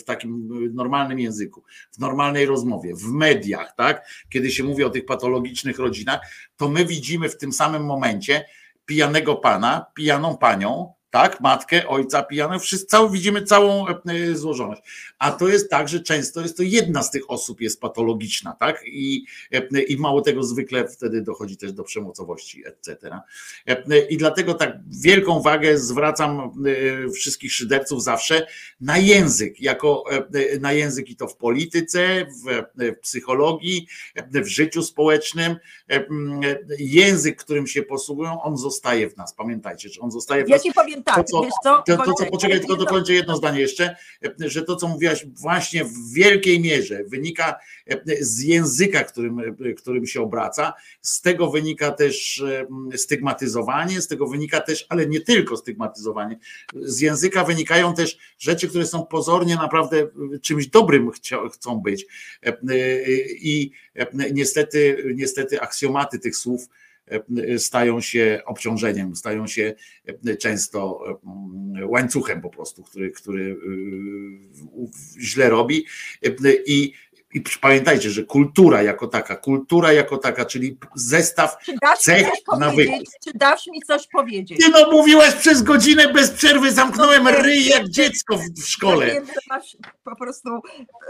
w 0.00 0.04
takim 0.04 0.48
normalnym 0.74 1.18
języku, 1.18 1.64
w 1.92 1.98
normalnej 1.98 2.46
rozmowie, 2.46 2.94
w 2.94 3.04
mediach, 3.04 3.74
tak, 3.76 4.08
kiedy 4.28 4.50
się 4.50 4.64
mówi 4.64 4.84
o 4.84 4.90
tych 4.90 5.06
patologicznych 5.06 5.78
rodzinach, 5.78 6.20
to 6.56 6.68
my 6.68 6.84
widzimy 6.84 7.28
w 7.28 7.38
tym 7.38 7.52
samym 7.52 7.84
momencie 7.84 8.44
pijanego 8.86 9.36
pana, 9.36 9.86
pijaną 9.94 10.38
panią, 10.38 10.93
tak, 11.14 11.40
matkę, 11.40 11.88
ojca 11.88 12.22
pijaną, 12.22 12.58
wszyscy, 12.58 12.86
cały, 12.86 13.10
widzimy 13.10 13.42
całą 13.42 13.86
e, 13.88 14.34
złożoność. 14.34 14.82
A 15.18 15.32
to 15.32 15.48
jest 15.48 15.70
tak, 15.70 15.88
że 15.88 16.00
często 16.00 16.40
jest 16.40 16.56
to 16.56 16.62
jedna 16.62 17.02
z 17.02 17.10
tych 17.10 17.30
osób 17.30 17.60
jest 17.60 17.80
patologiczna, 17.80 18.56
tak, 18.60 18.82
i, 18.86 19.24
e, 19.52 19.82
i 19.82 19.96
mało 19.96 20.20
tego 20.20 20.42
zwykle 20.42 20.88
wtedy 20.88 21.22
dochodzi 21.22 21.56
też 21.56 21.72
do 21.72 21.84
przemocowości, 21.84 22.64
etc. 22.66 23.20
E, 23.66 23.98
I 23.98 24.16
dlatego 24.16 24.54
tak 24.54 24.76
wielką 24.86 25.42
wagę 25.42 25.78
zwracam 25.78 26.64
wszystkich 27.14 27.52
szyderców 27.52 28.02
zawsze 28.02 28.46
na 28.80 28.98
język, 28.98 29.60
jako 29.60 30.04
na 30.60 30.72
język 30.72 31.10
i 31.10 31.16
to 31.16 31.28
w 31.28 31.36
polityce, 31.36 32.26
w, 32.26 32.62
w 32.76 32.98
psychologii, 33.00 33.86
w 34.30 34.46
życiu 34.46 34.82
społecznym. 34.82 35.56
Język, 36.78 37.36
którym 37.36 37.66
się 37.66 37.82
posługują, 37.82 38.42
on 38.42 38.56
zostaje 38.56 39.10
w 39.10 39.16
nas. 39.16 39.34
Pamiętajcie, 39.34 39.88
że 39.88 40.00
on 40.00 40.10
zostaje 40.10 40.44
w 40.44 40.48
Ja 40.48 40.56
nas. 40.56 40.64
Tak, 41.04 41.16
to, 41.16 41.24
co, 41.24 41.42
wiesz 41.42 41.52
co, 41.62 41.82
to, 41.86 41.96
to, 41.96 42.12
co 42.12 42.26
poczekaj, 42.26 42.58
tylko 42.58 42.76
dokończę 42.76 43.12
jedno 43.12 43.36
zdanie 43.36 43.60
jeszcze, 43.60 43.96
że 44.38 44.62
to, 44.62 44.76
co 44.76 44.88
mówiłaś, 44.88 45.26
właśnie 45.26 45.84
w 45.84 46.12
wielkiej 46.14 46.60
mierze 46.60 47.04
wynika 47.04 47.58
z 48.20 48.40
języka, 48.40 49.04
którym, 49.04 49.56
którym 49.76 50.06
się 50.06 50.22
obraca. 50.22 50.72
Z 51.00 51.20
tego 51.20 51.50
wynika 51.50 51.90
też 51.90 52.42
em, 52.42 52.90
stygmatyzowanie, 52.96 54.00
z 54.00 54.08
tego 54.08 54.26
wynika 54.26 54.60
też, 54.60 54.86
ale 54.88 55.06
nie 55.06 55.20
tylko 55.20 55.56
stygmatyzowanie. 55.56 56.38
Z 56.74 57.00
języka 57.00 57.44
wynikają 57.44 57.94
też 57.94 58.18
rzeczy, 58.38 58.68
które 58.68 58.86
są 58.86 59.06
pozornie 59.06 59.56
naprawdę 59.56 60.08
czymś 60.42 60.66
dobrym 60.66 61.10
chcą 61.52 61.80
być. 61.80 62.06
E, 62.42 62.56
I 63.28 63.72
e, 63.94 64.06
niestety, 64.32 65.12
niestety 65.14 65.60
aksjomaty 65.60 66.18
tych 66.18 66.36
słów 66.36 66.62
e, 66.62 66.93
stają 67.58 68.00
się 68.00 68.40
obciążeniem, 68.46 69.16
stają 69.16 69.46
się 69.46 69.74
e, 70.26 70.36
często 70.36 71.00
e, 71.78 71.86
łańcuchem 71.86 72.40
po 72.40 72.50
prostu, 72.50 72.82
który, 72.82 73.10
który 73.10 73.52
e, 73.52 75.20
źle 75.20 75.50
robi. 75.50 75.86
E, 76.22 76.30
I, 76.66 76.92
i 77.34 77.42
pamiętajcie, 77.60 78.10
że 78.10 78.22
kultura 78.22 78.82
jako 78.82 79.06
taka, 79.06 79.36
kultura 79.36 79.92
jako 79.92 80.18
taka, 80.18 80.44
czyli 80.44 80.78
zestaw 80.94 81.56
Czy 81.64 81.72
cech, 81.98 82.28
nawyków. 82.58 83.08
Czy 83.24 83.30
dasz 83.34 83.66
mi 83.66 83.82
coś 83.82 84.06
powiedzieć? 84.06 84.58
Ty 84.58 84.70
no 84.70 84.90
mówiłaś 84.92 85.34
przez 85.34 85.62
godzinę 85.62 86.12
bez 86.12 86.30
przerwy, 86.30 86.72
zamknąłem 86.72 87.28
ryj 87.28 87.66
jak 87.66 87.88
dziecko 87.88 88.36
w, 88.36 88.40
w 88.40 88.58
Ja 88.58 88.64
szkole. 88.66 89.06
wiem, 89.06 89.26
że 89.26 89.32
masz 89.50 89.76
po 90.04 90.16
prostu 90.16 90.48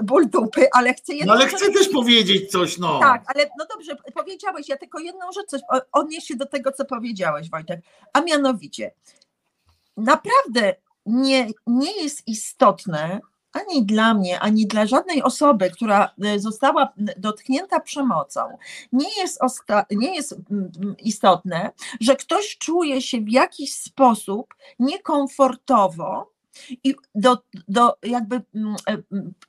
ból 0.02 0.28
dupy, 0.28 0.66
ale 0.72 0.94
chcę 0.94 1.14
jedną 1.14 1.34
No 1.34 1.40
ale 1.40 1.48
chcę 1.48 1.72
też 1.72 1.88
powiedzieć 1.88 2.50
coś, 2.50 2.78
no. 2.78 3.00
Tak, 3.00 3.22
ale 3.26 3.50
no 3.58 3.66
dobrze, 3.70 3.96
powiedziałeś, 4.14 4.68
ja 4.68 4.76
tylko 4.76 4.98
jedną 4.98 5.32
rzecz 5.32 5.46
coś 5.46 5.60
odnieść 5.92 6.26
się 6.26 6.36
do 6.36 6.46
tego, 6.46 6.72
co 6.72 6.84
powiedziałeś, 6.84 7.50
Wojtek. 7.50 7.80
A 8.12 8.20
mianowicie, 8.20 8.94
naprawdę 9.96 10.74
nie, 11.06 11.46
nie 11.66 12.02
jest 12.02 12.28
istotne 12.28 13.20
ani 13.54 13.86
dla 13.86 14.14
mnie, 14.14 14.40
ani 14.40 14.66
dla 14.66 14.86
żadnej 14.86 15.22
osoby, 15.22 15.70
która 15.70 16.14
e, 16.24 16.38
została 16.38 16.92
dotknięta 17.16 17.80
przemocą, 17.80 18.40
nie 18.92 19.16
jest, 19.16 19.40
osta- 19.42 19.84
nie 19.90 20.14
jest 20.14 20.32
mm, 20.32 20.70
mm, 20.82 20.96
istotne, 20.98 21.70
że 22.00 22.16
ktoś 22.16 22.58
czuje 22.58 23.02
się 23.02 23.20
w 23.20 23.30
jakiś 23.30 23.76
sposób 23.76 24.54
niekomfortowo 24.78 26.30
i 26.84 26.94
do, 27.14 27.38
do 27.68 27.96
jakby 28.02 28.42
mm, 28.54 28.76
e, 28.88 29.02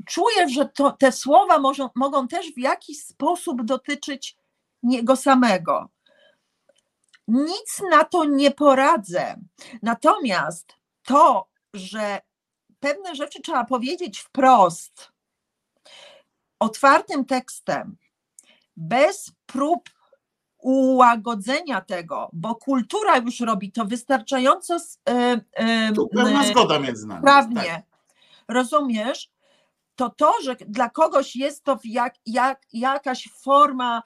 czuję, 0.06 0.50
że 0.50 0.66
to, 0.66 0.92
te 0.92 1.12
słowa 1.12 1.60
może, 1.60 1.90
mogą 1.96 2.28
też 2.28 2.54
w 2.54 2.60
jakiś 2.60 3.02
sposób 3.02 3.64
dotyczyć 3.64 4.38
niego 4.84 5.16
samego. 5.16 5.90
Nic 7.28 7.82
na 7.92 8.04
to 8.04 8.26
nie 8.26 8.52
poradzę. 8.52 9.36
Natomiast 9.82 10.74
to, 11.04 11.48
że 11.74 12.22
pewne 12.80 13.16
rzeczy 13.16 13.42
trzeba 13.42 13.66
powiedzieć 13.66 14.20
wprost, 14.20 15.12
otwartym 16.60 17.26
tekstem, 17.26 17.98
bez 18.78 19.32
prób 19.46 19.90
ułagodzenia 20.58 21.82
tego, 21.82 22.30
bo 22.34 22.56
kultura 22.56 23.18
już 23.18 23.40
robi 23.40 23.72
to 23.72 23.86
wystarczająco 23.86 24.78
e, 25.10 25.42
e, 25.54 25.94
Tu 25.94 26.08
pełna 26.08 26.44
e, 26.44 26.48
zgoda 26.48 26.80
między 26.80 27.08
nami. 27.08 27.22
Prawnie. 27.22 27.62
Tak. 27.64 27.84
Rozumiesz? 28.48 29.30
To 29.96 30.10
to, 30.10 30.34
że 30.44 30.56
dla 30.56 30.90
kogoś 30.90 31.36
jest 31.36 31.64
to 31.64 31.80
jak, 31.84 32.16
jak, 32.26 32.62
jakaś 32.74 33.30
forma 33.44 34.04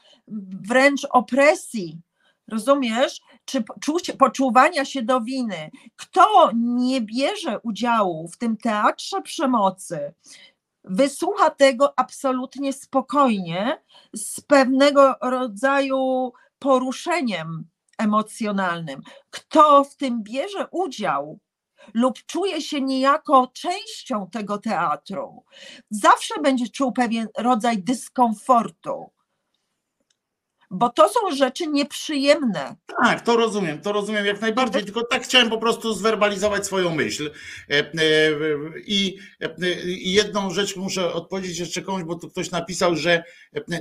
wręcz 0.67 1.07
opresji, 1.09 2.01
rozumiesz? 2.49 3.21
Czy 3.45 4.13
poczuwania 4.17 4.85
się 4.85 5.01
do 5.01 5.21
winy. 5.21 5.71
Kto 5.95 6.51
nie 6.55 7.01
bierze 7.01 7.59
udziału 7.59 8.27
w 8.27 8.37
tym 8.37 8.57
teatrze 8.57 9.21
przemocy, 9.21 10.13
wysłucha 10.83 11.49
tego 11.49 11.99
absolutnie 11.99 12.73
spokojnie, 12.73 13.81
z 14.15 14.41
pewnego 14.41 15.15
rodzaju 15.21 16.33
poruszeniem 16.59 17.67
emocjonalnym. 17.97 19.01
Kto 19.29 19.83
w 19.83 19.95
tym 19.95 20.23
bierze 20.23 20.67
udział 20.71 21.39
lub 21.93 22.23
czuje 22.25 22.61
się 22.61 22.81
niejako 22.81 23.51
częścią 23.53 24.29
tego 24.29 24.57
teatru, 24.57 25.43
zawsze 25.89 26.41
będzie 26.41 26.69
czuł 26.69 26.91
pewien 26.91 27.27
rodzaj 27.37 27.83
dyskomfortu. 27.83 29.11
Bo 30.71 30.89
to 30.89 31.09
są 31.09 31.35
rzeczy 31.35 31.67
nieprzyjemne. 31.67 32.75
Tak, 33.03 33.21
to 33.21 33.37
rozumiem, 33.37 33.81
to 33.81 33.91
rozumiem 33.91 34.25
jak 34.25 34.41
najbardziej, 34.41 34.83
tylko 34.83 35.03
tak 35.03 35.23
chciałem 35.23 35.49
po 35.49 35.57
prostu 35.57 35.93
zwerbalizować 35.93 36.65
swoją 36.65 36.95
myśl. 36.95 37.31
E, 37.69 37.73
e, 37.73 37.91
I 38.85 39.17
e, 39.41 39.81
i 39.83 40.11
jedną 40.11 40.51
rzecz 40.51 40.75
muszę 40.75 41.13
odpowiedzieć 41.13 41.59
jeszcze 41.59 41.81
komuś, 41.81 42.03
bo 42.03 42.15
tu 42.15 42.29
ktoś 42.29 42.51
napisał, 42.51 42.95
że 42.95 43.23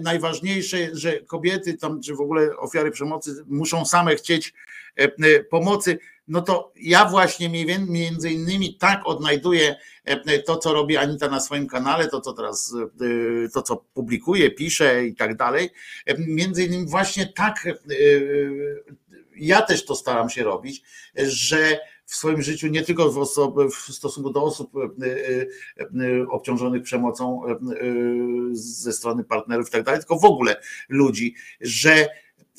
najważniejsze, 0.03 0.79
że 0.93 1.21
kobiety 1.21 1.75
tam, 1.75 2.01
czy 2.01 2.15
w 2.15 2.21
ogóle 2.21 2.57
ofiary 2.57 2.91
przemocy 2.91 3.45
muszą 3.47 3.85
same 3.85 4.17
chcieć 4.17 4.55
pomocy. 5.51 5.99
No 6.29 6.43
to 6.43 6.73
ja 6.77 7.05
właśnie 7.05 7.67
między 7.89 8.31
innymi 8.31 8.75
tak 8.75 9.01
odnajduję 9.05 9.77
e, 10.05 10.39
to, 10.39 10.57
co 10.57 10.73
robi 10.73 10.97
Anita 10.97 11.29
na 11.29 11.41
swoim 11.41 11.67
kanale, 11.67 12.09
to 12.09 12.21
co 12.21 12.33
teraz, 12.33 12.75
e, 13.45 13.49
to 13.49 13.63
co 13.63 13.77
publikuje, 13.77 14.51
pisze 14.51 15.07
i 15.07 15.15
tak 15.15 15.37
dalej. 15.37 15.71
E, 16.07 16.19
Między 16.19 16.65
innymi 16.65 16.87
właśnie 16.87 17.27
tak 17.27 17.69
ja 19.37 19.63
też 19.63 19.85
to 19.85 19.95
staram 19.95 20.31
się 20.31 20.45
robić, 20.45 20.83
że 21.17 21.79
w 22.05 22.15
swoim 22.15 22.43
życiu, 22.43 22.67
nie 22.67 22.83
tylko 22.83 23.13
w, 23.13 23.19
osoby, 23.19 23.69
w 23.71 23.75
stosunku 23.75 24.31
do 24.31 24.43
osób 24.43 24.73
obciążonych 26.31 26.83
przemocą 26.83 27.43
ze 28.53 28.93
strony 28.93 29.25
partnerów 29.25 29.69
i 29.69 29.71
tak 29.71 29.83
dalej, 29.83 30.01
tylko 30.01 30.19
w 30.19 30.25
ogóle 30.25 30.61
ludzi, 30.89 31.35
że 31.61 32.09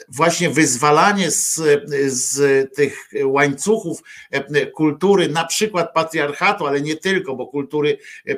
właśnie 0.08 0.50
wyzwalanie 0.50 1.32
z, 1.32 1.62
z 2.08 2.40
tych 2.76 3.10
łańcuchów 3.24 4.02
e, 4.32 4.66
kultury, 4.66 5.30
na 5.30 5.46
przykład 5.46 5.94
patriarchatu, 5.94 6.68
ale 6.68 6.82
nie 6.82 6.96
tylko, 6.96 7.36
bo 7.36 7.48
kultury 7.48 7.98
e, 8.28 8.32
e, 8.32 8.36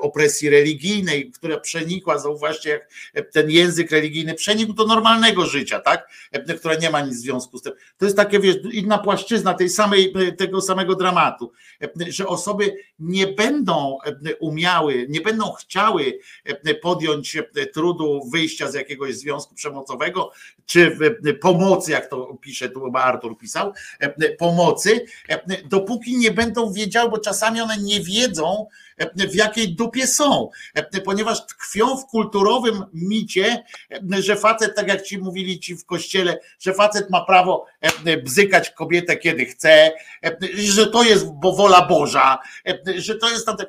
opresji 0.00 0.50
religijnej, 0.50 1.30
która 1.30 1.60
przenikła, 1.60 2.18
zauważcie, 2.18 2.70
jak 2.70 2.88
e, 3.14 3.22
ten 3.22 3.50
język 3.50 3.90
religijny 3.90 4.34
przenikł 4.34 4.72
do 4.72 4.86
normalnego 4.86 5.46
życia, 5.46 5.80
tak? 5.80 6.08
E, 6.32 6.54
Która 6.54 6.74
nie 6.74 6.90
ma 6.90 7.00
nic 7.00 7.14
w 7.14 7.20
związku 7.20 7.58
z 7.58 7.62
tym. 7.62 7.72
To 7.98 8.04
jest 8.04 8.16
takie, 8.16 8.40
wiesz, 8.40 8.56
inna 8.72 8.98
płaszczyzna 8.98 9.54
tej 9.54 9.68
samej, 9.68 10.12
e, 10.16 10.32
tego 10.32 10.60
samego 10.60 10.94
dramatu, 10.94 11.52
e, 11.82 12.12
że 12.12 12.26
osoby 12.26 12.74
nie 12.98 13.26
będą 13.26 13.98
e, 14.04 14.36
umiały, 14.36 15.06
nie 15.08 15.20
będą 15.20 15.52
chciały 15.52 16.18
e, 16.44 16.74
podjąć 16.74 17.36
e, 17.36 17.66
trudu 17.66 18.28
wyjścia 18.32 18.70
z 18.70 18.74
jakiegoś 18.74 19.14
związku 19.14 19.54
przemocowego, 19.54 20.32
czy 20.66 20.97
pomocy, 21.40 21.90
jak 21.90 22.10
to 22.10 22.38
pisze, 22.40 22.68
tu 22.68 22.84
chyba 22.84 23.02
Artur 23.02 23.38
pisał, 23.38 23.72
e, 24.00 24.30
pomocy, 24.30 25.04
e, 25.28 25.62
dopóki 25.64 26.18
nie 26.18 26.30
będą 26.30 26.72
wiedziały, 26.72 27.10
bo 27.10 27.18
czasami 27.18 27.60
one 27.60 27.76
nie 27.78 28.00
wiedzą, 28.00 28.66
e, 28.98 29.28
w 29.28 29.34
jakiej 29.34 29.74
dupie 29.74 30.06
są, 30.06 30.50
e, 30.74 31.00
ponieważ 31.00 31.46
tkwią 31.46 31.96
w 31.96 32.06
kulturowym 32.06 32.84
micie, 32.92 33.64
e, 34.12 34.22
że 34.22 34.36
facet, 34.36 34.74
tak 34.76 34.88
jak 34.88 35.02
ci 35.02 35.18
mówili 35.18 35.60
ci 35.60 35.76
w 35.76 35.84
kościele, 35.84 36.38
że 36.58 36.74
facet 36.74 37.10
ma 37.10 37.24
prawo 37.24 37.66
e, 37.80 38.16
bzykać 38.16 38.70
kobietę 38.70 39.16
kiedy 39.16 39.44
chce, 39.44 39.92
e, 40.24 40.36
że 40.54 40.86
to 40.86 41.02
jest 41.02 41.26
wola 41.42 41.86
Boża, 41.86 42.38
e, 42.66 43.00
że 43.00 43.14
to 43.14 43.30
jest 43.30 43.46
tamte. 43.46 43.66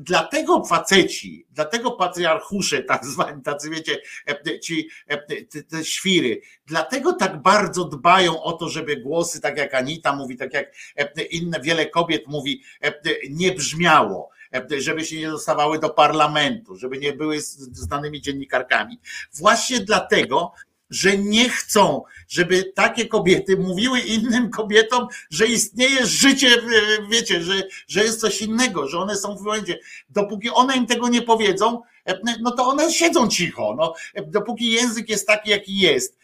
Dlatego 0.00 0.64
faceci, 0.64 1.46
dlatego 1.50 1.90
patriarchusze, 1.90 2.82
tak 2.82 3.04
zwani, 3.06 3.42
tacy 3.42 3.70
wiecie, 3.70 3.98
e, 4.28 4.60
ci 4.60 4.88
e, 5.06 5.18
te, 5.62 5.84
świry, 5.84 6.40
dlatego 6.66 7.12
tak 7.12 7.42
bardzo 7.42 7.84
dbają 7.84 8.42
o 8.42 8.52
to, 8.52 8.68
żeby 8.68 8.96
głosy, 8.96 9.40
tak 9.40 9.58
jak 9.58 9.74
Anita 9.74 10.16
mówi, 10.16 10.36
tak 10.36 10.54
jak 10.54 10.74
e, 10.96 11.22
inne, 11.22 11.60
wiele 11.60 11.86
kobiet 11.86 12.26
mówi, 12.26 12.62
nie 13.30 13.52
brzmiało 13.52 14.30
żeby 14.78 15.04
się 15.04 15.16
nie 15.16 15.30
dostawały 15.30 15.78
do 15.78 15.90
parlamentu, 15.90 16.76
żeby 16.76 16.98
nie 16.98 17.12
były 17.12 17.40
znanymi 17.40 18.20
dziennikarkami. 18.20 19.00
Właśnie 19.32 19.80
dlatego, 19.80 20.52
że 20.90 21.18
nie 21.18 21.48
chcą, 21.48 22.02
żeby 22.28 22.72
takie 22.74 23.06
kobiety 23.06 23.56
mówiły 23.56 24.00
innym 24.00 24.50
kobietom, 24.50 25.06
że 25.30 25.46
istnieje 25.46 26.06
życie, 26.06 26.48
wiecie, 27.10 27.42
że, 27.42 27.62
że 27.88 28.04
jest 28.04 28.20
coś 28.20 28.42
innego, 28.42 28.88
że 28.88 28.98
one 28.98 29.16
są 29.16 29.36
w 29.36 29.42
momencie. 29.42 29.78
Dopóki 30.10 30.50
one 30.50 30.76
im 30.76 30.86
tego 30.86 31.08
nie 31.08 31.22
powiedzą, 31.22 31.82
e, 32.06 32.18
no 32.40 32.50
to 32.50 32.66
one 32.66 32.92
siedzą 32.92 33.28
cicho. 33.28 33.74
No, 33.78 33.94
E, 34.14 34.22
dopóki 34.22 34.70
język 34.70 35.08
jest 35.08 35.26
taki, 35.26 35.50
jaki 35.50 35.78
jest, 35.78 36.18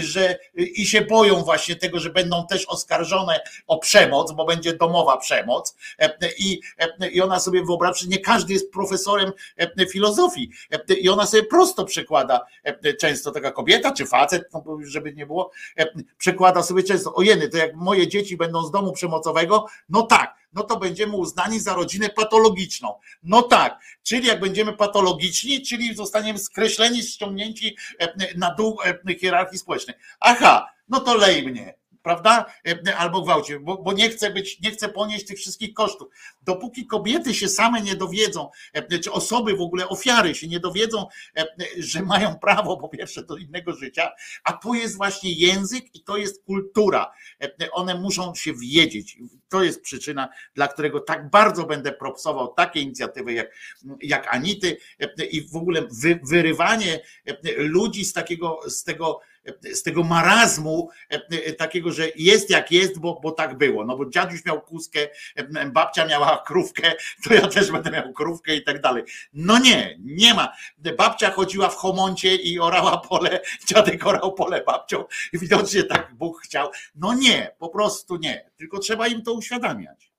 że 0.00 0.38
i 0.56 0.86
się 0.86 1.00
boją 1.00 1.42
właśnie 1.42 1.76
tego, 1.76 2.00
że 2.00 2.10
będą 2.10 2.46
też 2.46 2.66
oskarżone 2.66 3.40
o 3.66 3.78
przemoc, 3.78 4.32
bo 4.32 4.44
będzie 4.44 4.72
domowa 4.72 5.16
przemoc. 5.16 5.76
E, 5.98 6.18
i, 6.38 6.60
e, 6.78 7.08
i 7.08 7.20
ona 7.20 7.40
sobie 7.40 7.64
wyobraża, 7.64 7.94
że 7.94 8.06
nie 8.06 8.18
każdy 8.18 8.52
jest 8.52 8.72
profesorem 8.72 9.32
e, 9.56 9.86
filozofii. 9.86 10.50
E, 10.70 10.94
i 10.94 11.08
ona 11.08 11.26
sobie 11.26 11.42
prosto 11.42 11.84
przekłada 11.84 12.46
e, 12.62 12.94
często 12.94 13.30
taka 13.30 13.50
kobieta 13.50 13.92
czy 13.92 14.06
facet, 14.06 14.48
no 14.52 14.64
żeby 14.84 15.12
nie 15.12 15.26
było, 15.26 15.50
e, 15.78 15.86
przekłada 16.18 16.62
sobie 16.62 16.82
często, 16.82 17.14
ojeny, 17.14 17.48
to 17.48 17.56
jak 17.56 17.74
moje 17.74 18.08
dzieci 18.08 18.36
będą 18.36 18.64
z 18.64 18.70
domu 18.70 18.92
przemocowego, 18.92 19.66
no 19.88 20.02
tak, 20.02 20.39
no 20.52 20.62
to 20.62 20.76
będziemy 20.76 21.16
uznani 21.16 21.60
za 21.60 21.74
rodzinę 21.74 22.08
patologiczną. 22.08 22.94
No 23.22 23.42
tak, 23.42 23.80
czyli 24.02 24.26
jak 24.26 24.40
będziemy 24.40 24.72
patologiczni, 24.72 25.62
czyli 25.62 25.94
zostaniemy 25.94 26.38
skreśleni, 26.38 27.02
ściągnięci 27.02 27.76
e, 27.98 28.38
na 28.38 28.54
dół 28.54 28.78
e, 29.08 29.14
hierarchii 29.14 29.58
społecznej. 29.58 29.96
Aha, 30.20 30.70
no 30.88 31.00
to 31.00 31.14
lej 31.14 31.46
mnie, 31.46 31.74
prawda? 32.02 32.44
E, 32.66 32.96
Albo 32.96 33.22
gwałcie, 33.22 33.60
bo, 33.60 33.82
bo 33.82 33.92
nie 33.92 34.10
chcę 34.10 34.30
być, 34.30 34.60
nie 34.60 34.70
chcę 34.70 34.88
ponieść 34.88 35.26
tych 35.26 35.38
wszystkich 35.38 35.74
kosztów. 35.74 36.08
Dopóki 36.42 36.86
kobiety 36.86 37.34
się 37.34 37.48
same 37.48 37.80
nie 37.80 37.96
dowiedzą, 37.96 38.50
e, 38.72 38.98
czy 38.98 39.12
osoby 39.12 39.56
w 39.56 39.60
ogóle, 39.60 39.88
ofiary 39.88 40.34
się 40.34 40.48
nie 40.48 40.60
dowiedzą, 40.60 41.06
e, 41.36 41.46
że 41.78 42.02
mają 42.02 42.38
prawo 42.38 42.76
po 42.76 42.88
pierwsze 42.88 43.22
do 43.22 43.36
innego 43.36 43.72
życia, 43.72 44.10
a 44.44 44.52
to 44.52 44.74
jest 44.74 44.96
właśnie 44.96 45.32
język 45.32 45.94
i 45.94 46.02
to 46.02 46.16
jest 46.16 46.44
kultura. 46.44 47.12
E, 47.42 47.70
One 47.70 47.94
muszą 47.94 48.34
się 48.34 48.54
wiedzieć. 48.54 49.18
To 49.48 49.62
jest 49.62 49.82
przyczyna, 49.82 50.28
dla 50.54 50.68
którego 50.68 51.00
tak 51.00 51.30
bardzo 51.30 51.66
będę 51.66 51.92
propsował 51.92 52.54
takie 52.54 52.80
inicjatywy 52.80 53.32
jak, 53.32 53.54
jak 54.02 54.34
Anity 54.34 54.76
e, 55.00 55.24
i 55.24 55.48
w 55.48 55.56
ogóle 55.56 55.88
wy, 56.02 56.20
wyrywanie 56.22 57.00
e, 57.26 57.36
ludzi 57.56 58.04
z 58.04 58.12
takiego, 58.12 58.60
z 58.66 58.84
tego, 58.84 59.20
e, 59.20 59.29
z 59.74 59.82
tego 59.82 60.02
marazmu, 60.02 60.88
e, 61.08 61.52
takiego, 61.52 61.92
że 61.92 62.08
jest 62.16 62.50
jak 62.50 62.72
jest, 62.72 62.98
bo, 62.98 63.20
bo 63.22 63.32
tak 63.32 63.58
było. 63.58 63.84
No 63.84 63.96
bo 63.96 64.10
dziaduś 64.10 64.44
miał 64.44 64.62
kuskę, 64.62 65.00
e, 65.36 65.66
babcia 65.66 66.06
miała 66.06 66.42
krówkę, 66.46 66.92
to 67.24 67.34
ja 67.34 67.48
też 67.48 67.70
będę 67.70 67.90
miał 67.90 68.12
krówkę 68.12 68.56
i 68.56 68.64
tak 68.64 68.80
dalej. 68.80 69.04
No 69.32 69.58
nie, 69.58 69.96
nie 69.98 70.34
ma. 70.34 70.52
Babcia 70.98 71.30
chodziła 71.30 71.68
w 71.68 71.76
homoncie 71.76 72.36
i 72.36 72.60
orała 72.60 72.98
pole, 72.98 73.40
dziadek 73.66 74.06
orał 74.06 74.34
pole 74.34 74.62
babcią 74.64 75.04
i 75.32 75.38
widocznie 75.38 75.84
tak 75.84 76.14
Bóg 76.14 76.40
chciał. 76.40 76.68
No 76.94 77.14
nie, 77.14 77.54
po 77.58 77.68
prostu 77.68 78.16
nie. 78.16 78.50
Tylko 78.56 78.78
trzeba 78.78 79.06
im 79.06 79.22
to 79.22 79.32
uświadamiać. 79.32 80.10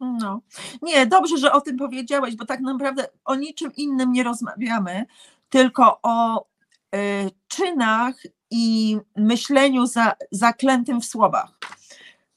No. 0.00 0.40
Nie, 0.82 1.06
dobrze, 1.06 1.38
że 1.38 1.52
o 1.52 1.60
tym 1.60 1.76
powiedziałeś, 1.76 2.36
bo 2.36 2.44
tak 2.44 2.60
naprawdę 2.60 3.08
o 3.24 3.34
niczym 3.34 3.72
innym 3.76 4.12
nie 4.12 4.22
rozmawiamy, 4.22 5.06
tylko 5.48 5.98
o 6.02 6.46
y, 6.94 7.30
czynach 7.48 8.14
i 8.50 8.96
myśleniu 9.16 9.86
za, 9.86 10.12
zaklętym 10.30 11.00
w 11.00 11.04
słowach. 11.04 11.58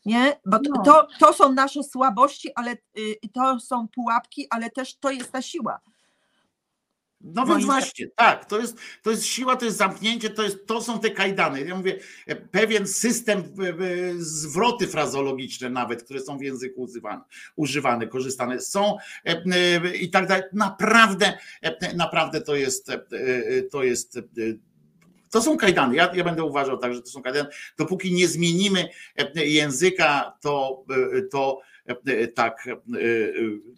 Nie? 0.05 0.39
Bo 0.45 0.59
to, 0.59 0.69
No. 0.75 0.83
to, 0.83 1.07
to 1.19 1.33
są 1.33 1.51
nasze 1.51 1.83
słabości, 1.83 2.49
ale 2.55 2.71
y, 2.97 3.15
to 3.33 3.59
są 3.59 3.87
pułapki, 3.87 4.47
ale 4.49 4.69
też 4.69 4.95
to 4.95 5.11
jest 5.11 5.31
ta 5.31 5.41
siła. 5.41 5.79
No 7.23 7.45
Moim 7.45 7.57
więc 7.57 7.65
właśnie, 7.65 8.07
tak, 8.07 8.45
to 8.45 8.59
jest, 8.59 8.77
to 9.03 9.11
jest 9.11 9.25
siła, 9.25 9.55
to 9.55 9.65
jest 9.65 9.77
zamknięcie, 9.77 10.29
to, 10.29 10.43
jest, 10.43 10.67
to 10.67 10.81
są 10.81 10.99
te 10.99 11.11
kajdany. 11.11 11.61
Ja 11.61 11.75
mówię, 11.75 11.99
e, 12.27 12.35
pewien 12.35 12.87
system, 12.87 13.43
zwroty 14.17 14.87
frazologiczne 14.87 15.69
nawet, 15.69 16.03
które 16.03 16.19
są 16.19 16.37
w 16.37 16.41
języku 16.41 16.81
używane, 16.81 17.21
używane 17.55 18.07
korzystane 18.07 18.61
są 18.61 18.97
e, 19.25 19.43
e, 19.51 19.95
i 19.95 20.09
tak 20.09 20.27
dalej. 20.27 20.43
Naprawdę, 20.53 21.37
naprawdę 21.95 22.41
to 22.41 22.55
jest, 22.55 22.91
to 23.71 23.83
jest 23.83 24.19
to 25.33 25.41
są 25.41 25.57
kajdany. 25.57 25.95
Ja, 25.95 26.11
ja 26.13 26.23
będę 26.23 26.43
uważał 26.43 26.77
tak, 26.77 26.93
że 26.93 27.01
to 27.01 27.07
są 27.07 27.21
kajdany. 27.21 27.49
Dopóki 27.77 28.13
nie 28.13 28.27
zmienimy 28.27 28.89
e, 29.17 29.45
języka, 29.45 30.37
to, 30.41 30.83
e, 31.17 31.21
to 31.21 31.59
tak, 32.35 32.67
e, 32.67 32.73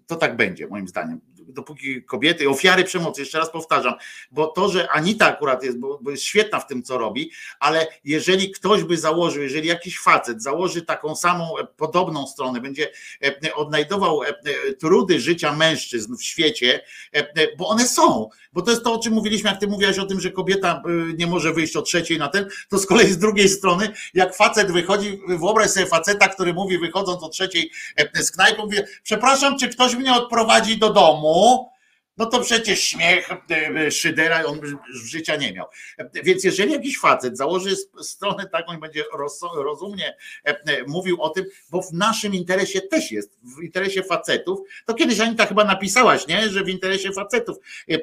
to 0.07 0.15
tak 0.15 0.37
będzie, 0.37 0.67
moim 0.67 0.87
zdaniem. 0.87 1.21
Dopóki 1.47 2.03
kobiety, 2.03 2.49
ofiary 2.49 2.83
przemocy, 2.83 3.21
jeszcze 3.21 3.39
raz 3.39 3.51
powtarzam, 3.51 3.93
bo 4.31 4.47
to, 4.47 4.69
że 4.69 4.89
Anita 4.89 5.27
akurat 5.27 5.63
jest, 5.63 5.79
bo, 5.79 5.99
bo 6.01 6.11
jest 6.11 6.23
świetna 6.23 6.59
w 6.59 6.67
tym, 6.67 6.83
co 6.83 6.97
robi, 6.97 7.31
ale 7.59 7.87
jeżeli 8.03 8.51
ktoś 8.51 8.83
by 8.83 8.97
założył, 8.97 9.43
jeżeli 9.43 9.67
jakiś 9.67 9.99
facet 9.99 10.43
założy 10.43 10.81
taką 10.81 11.15
samą, 11.15 11.57
e, 11.57 11.67
podobną 11.77 12.27
stronę, 12.27 12.61
będzie 12.61 12.91
e, 13.23 13.55
odnajdował 13.55 14.23
e, 14.23 14.27
e, 14.27 14.33
trudy 14.73 15.19
życia 15.19 15.53
mężczyzn 15.53 16.15
w 16.15 16.23
świecie, 16.23 16.81
e, 17.15 17.19
e, 17.19 17.55
bo 17.57 17.67
one 17.67 17.87
są, 17.87 18.29
bo 18.53 18.61
to 18.61 18.71
jest 18.71 18.83
to, 18.83 18.93
o 18.93 18.99
czym 18.99 19.13
mówiliśmy, 19.13 19.49
jak 19.49 19.59
ty 19.59 19.67
mówiłaś 19.67 19.99
o 19.99 20.05
tym, 20.05 20.21
że 20.21 20.31
kobieta 20.31 20.81
e, 20.85 21.13
nie 21.13 21.27
może 21.27 21.53
wyjść 21.53 21.75
o 21.75 21.81
trzeciej 21.81 22.17
na 22.17 22.27
ten, 22.27 22.47
to 22.69 22.77
z 22.77 22.85
kolei 22.85 23.07
z 23.07 23.17
drugiej 23.17 23.49
strony, 23.49 23.89
jak 24.13 24.35
facet 24.35 24.71
wychodzi, 24.71 25.19
wyobraź 25.27 25.69
sobie 25.69 25.85
faceta, 25.85 26.27
który 26.27 26.53
mówi 26.53 26.77
wychodząc 26.77 27.23
o 27.23 27.29
trzeciej 27.29 27.71
e, 27.94 27.94
z 28.13 28.31
knajpy, 28.31 28.61
mówi, 28.61 28.77
przepraszam, 29.03 29.59
czy 29.59 29.69
ktoś 29.69 29.95
mnie 29.95 30.13
odprowadzi 30.13 30.77
do 30.77 30.93
domu? 30.93 31.69
No 32.17 32.25
to 32.25 32.39
przecież 32.39 32.79
śmiech, 32.79 33.31
e, 33.31 33.35
e, 33.51 33.91
szydera 33.91 34.43
on 34.43 34.59
życia 34.93 35.35
nie 35.35 35.53
miał. 35.53 35.65
E, 35.97 36.09
Więc 36.23 36.43
jeżeli 36.43 36.71
jakiś 36.71 36.99
facet 36.99 37.37
założy 37.37 37.75
stronę 38.01 38.49
taką 38.49 38.77
i 38.77 38.79
będzie 38.79 39.03
roz- 39.13 39.55
rozumnie 39.55 40.17
mówił 40.87 41.21
o 41.21 41.29
tym, 41.29 41.45
bo 41.71 41.81
w 41.81 41.93
naszym 41.93 42.33
interesie 42.33 42.81
też 42.81 43.11
jest, 43.11 43.31
w 43.57 43.63
interesie 43.63 44.03
facetów, 44.03 44.59
to 44.85 44.93
kiedyś 44.93 45.19
Anita 45.19 45.45
chyba 45.45 45.63
napisałaś, 45.63 46.27
nie, 46.27 46.49
że 46.49 46.63
w 46.63 46.69
interesie 46.69 47.11
facetów 47.11 47.57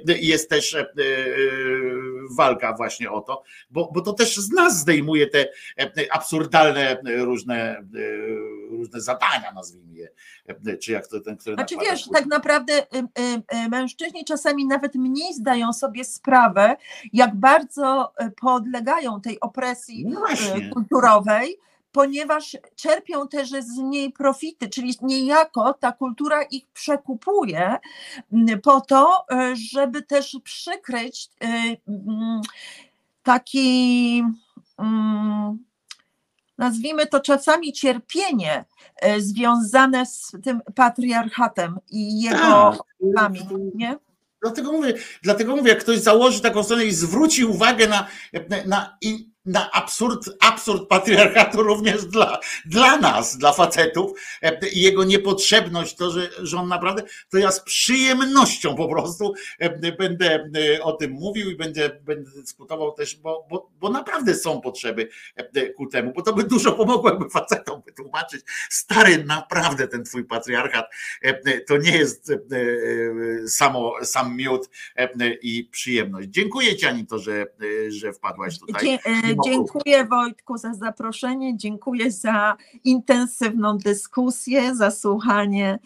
jest 0.06 0.50
też 0.50 0.76
walka 2.30 2.72
właśnie 2.72 3.10
o 3.10 3.20
to, 3.20 3.42
bo, 3.70 3.90
bo 3.94 4.00
to 4.00 4.12
też 4.12 4.36
z 4.36 4.50
nas 4.50 4.78
zdejmuje 4.78 5.26
te 5.26 5.48
e, 5.78 6.12
absurdalne 6.12 6.90
e, 6.90 7.16
różne, 7.16 7.78
e, 7.78 7.84
różne 8.70 9.00
zadania, 9.00 9.52
nazwijmy 9.54 9.96
je, 9.96 10.08
e, 10.66 10.76
czy 10.76 10.92
jak 10.92 11.06
to 11.06 11.20
ten, 11.20 11.36
który 11.36 11.56
Znaczy 11.56 11.74
wiesz, 11.80 12.08
tak 12.12 12.26
naprawdę 12.26 12.72
y, 12.78 12.98
y, 12.98 13.56
y, 13.64 13.68
mężczyźni 13.68 14.24
czasami 14.24 14.66
nawet 14.66 14.94
mniej 14.94 15.34
zdają 15.34 15.72
sobie 15.72 16.04
sprawę, 16.04 16.76
jak 17.12 17.36
bardzo 17.36 18.12
podlegają 18.40 19.20
tej 19.20 19.40
opresji 19.40 20.04
No 20.06 20.20
kulturowej, 20.72 21.58
ponieważ 21.92 22.56
czerpią 22.76 23.28
też 23.28 23.50
z 23.50 23.76
niej 23.76 24.12
profity, 24.12 24.68
czyli 24.68 24.94
niejako 25.02 25.74
ta 25.74 25.92
kultura 25.92 26.42
ich 26.42 26.66
przekupuje 26.74 27.76
mm, 28.32 28.60
po 28.60 28.80
to, 28.80 29.26
y, 29.32 29.56
żeby 29.56 30.02
też 30.02 30.36
przykryć 30.44 31.30
y, 31.44 31.46
mm, 31.88 32.40
taki 33.22 34.24
mm, 34.78 35.58
nazwijmy 36.58 37.06
to 37.06 37.20
czasami 37.20 37.72
cierpienie 37.72 38.64
e, 38.96 39.20
związane 39.20 40.06
z 40.06 40.32
tym 40.44 40.60
patriarchatem 40.74 41.78
i 41.90 42.20
jego 42.20 42.38
Tak. 42.38 42.78
wpływami, 42.94 43.40
nie? 43.74 43.96
Dlatego 44.42 44.72
mówię, 44.72 44.94
dlatego 45.22 45.56
mówię, 45.56 45.68
jak 45.70 45.80
ktoś 45.80 45.98
założy 45.98 46.40
taką 46.40 46.62
stronę 46.62 46.84
i 46.84 46.92
zwróci 46.92 47.44
uwagę 47.44 47.88
na, 47.88 48.06
na, 48.66 48.98
na 49.44 49.70
absurd, 49.70 50.30
absurd 50.40 50.88
patriarchatu 50.88 51.62
również 51.62 52.04
dla, 52.04 52.38
dla 52.66 52.96
nas, 52.96 53.38
dla 53.38 53.52
facetów 53.52 54.20
e, 54.42 54.58
jego 54.72 55.04
niepotrzebność, 55.04 55.96
to, 55.96 56.10
że, 56.10 56.30
że 56.38 56.58
on 56.58 56.68
naprawdę, 56.68 57.02
to 57.28 57.38
ja 57.38 57.52
z 57.52 57.60
przyjemnością 57.60 58.74
po 58.74 58.88
prostu 58.88 59.34
e, 59.58 59.92
będę 59.92 60.48
e, 60.74 60.82
o 60.82 60.92
tym 60.92 61.10
mówił 61.10 61.50
i 61.50 61.56
będę, 61.56 61.90
będę 62.02 62.30
dyskutował 62.30 62.92
też, 62.92 63.16
bo, 63.16 63.46
bo, 63.50 63.70
bo 63.80 63.90
naprawdę 63.90 64.34
są 64.34 64.60
potrzeby 64.60 65.08
ku 65.76 65.86
temu, 65.86 66.12
bo 66.12 66.22
to 66.22 66.32
by 66.32 66.44
dużo 66.44 66.72
pomogło, 66.72 67.10
jakby 67.10 67.30
facetom 67.30 67.82
wytłumaczyć, 67.86 68.40
stary, 68.70 69.24
naprawdę 69.24 69.88
ten 69.88 70.04
twój 70.04 70.24
patriarchat 70.24 70.86
to 71.68 71.76
nie 71.76 71.98
jest 71.98 72.32
samo, 73.46 73.94
sam 74.02 74.36
miód 74.36 74.68
i 75.42 75.68
przyjemność. 75.70 76.28
Dziękuję 76.28 76.76
Ci 76.76 76.86
Anito, 76.86 77.18
że, 77.18 77.32
e, 77.42 77.90
że 77.90 78.12
wpadłaś 78.12 78.58
tutaj. 78.58 78.84
Dzie- 78.84 78.98
Dziękuję 79.44 80.04
Wojtku 80.04 80.56
za 80.56 80.74
zaproszenie, 80.74 81.56
dziękuję 81.56 82.10
za 82.10 82.56
intensywną 82.84 83.78
dyskusję, 83.78 84.74
za 84.74 84.90
słuchanie 84.90 85.78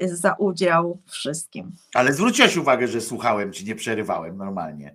za 0.00 0.32
udział 0.32 0.98
wszystkim. 1.06 1.72
Ale 1.94 2.12
zwróciłaś 2.12 2.56
uwagę, 2.56 2.88
że 2.88 3.00
słuchałem 3.00 3.52
ci, 3.52 3.64
nie 3.64 3.74
przerywałem 3.74 4.36
normalnie. 4.36 4.94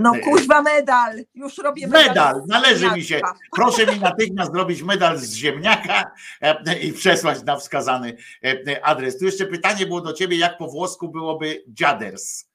No 0.00 0.12
E, 0.16 0.20
kuźwa 0.20 0.62
medal, 0.62 1.24
już 1.34 1.58
robię 1.58 1.86
medal. 1.86 2.08
Medal, 2.08 2.42
należy 2.48 2.90
mi 2.90 3.04
się. 3.04 3.20
Proszę 3.56 3.86
mi 3.86 4.00
natychmiast 4.00 4.52
zrobić 4.52 4.82
medal 4.82 5.18
z 5.18 5.34
ziemniaka 5.34 6.10
e, 6.40 6.78
i 6.78 6.92
przesłać 6.92 7.42
na 7.42 7.56
wskazany 7.56 8.16
e, 8.44 8.84
adres. 8.84 9.18
Tu 9.18 9.24
jeszcze 9.24 9.46
pytanie 9.46 9.86
było 9.86 10.00
do 10.00 10.12
ciebie, 10.12 10.36
jak 10.36 10.58
po 10.58 10.68
włosku 10.68 11.08
byłoby 11.08 11.64
dziaders. 11.68 12.49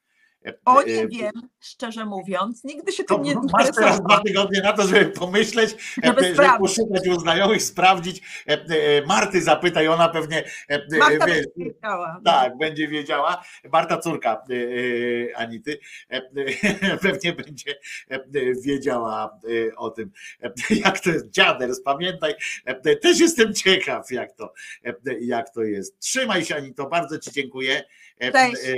E, 0.45 0.53
O 0.65 0.82
e, 0.82 0.85
nie 0.85 1.07
wiem, 1.07 1.32
szczerze 1.59 2.06
mówiąc, 2.06 2.64
nigdy 2.64 2.91
się 2.91 3.03
To 3.03 3.15
tym 3.15 3.24
nie 3.24 3.35
masz 3.53 3.72
teraz 3.75 4.01
dwa 4.03 4.19
tygodnie 4.19 4.61
na 4.61 4.74
to, 4.74 4.88
żeby 4.88 5.06
pomyśleć, 5.06 5.74
e, 5.74 5.75
Żeby 6.07 6.22
żeby 6.22 6.33
sprawdzić. 6.33 6.59
poszukać 6.59 7.07
u 7.07 7.19
znajomych, 7.19 7.64
sprawdzić. 7.64 8.22
E, 8.48 8.51
e, 8.53 9.06
Marty 9.06 9.41
zapytaj, 9.41 9.88
ona 9.88 10.09
pewnie 10.09 10.38
e, 10.69 10.74
e, 10.74 10.98
Marta 10.98 11.25
wiesz, 11.25 11.45
by 11.57 11.64
wiedziała. 11.65 12.22
tak, 12.25 12.57
będzie 12.57 12.88
wiedziała. 12.88 13.43
Marta 13.72 13.98
córka 13.98 14.43
e, 14.49 14.53
e, 15.32 15.38
Anity 15.38 15.80
e, 16.11 16.15
e, 16.15 16.98
pewnie 17.01 17.33
będzie 17.33 17.72
e, 18.11 18.15
e, 18.15 18.22
wiedziała 18.61 19.40
e, 19.69 19.75
o 19.75 19.90
tym, 19.90 20.11
e, 20.43 20.51
jak 20.85 20.99
to 20.99 21.09
jest 21.09 21.30
dziaders. 21.30 21.82
Pamiętaj, 21.82 22.33
e, 22.65 22.95
też 22.95 23.19
jestem 23.19 23.53
ciekaw, 23.53 24.11
jak 24.11 24.33
to, 24.35 24.53
e, 24.85 24.93
jak 25.22 25.49
to 25.53 25.64
jest. 25.64 25.99
Trzymaj 25.99 26.45
się, 26.45 26.56
Anito, 26.56 26.90
bardzo 26.90 27.19
Ci 27.19 27.32
dziękuję. 27.32 27.83
E, 28.19 28.31
Cześć. 28.31 28.63
e, 28.65 28.77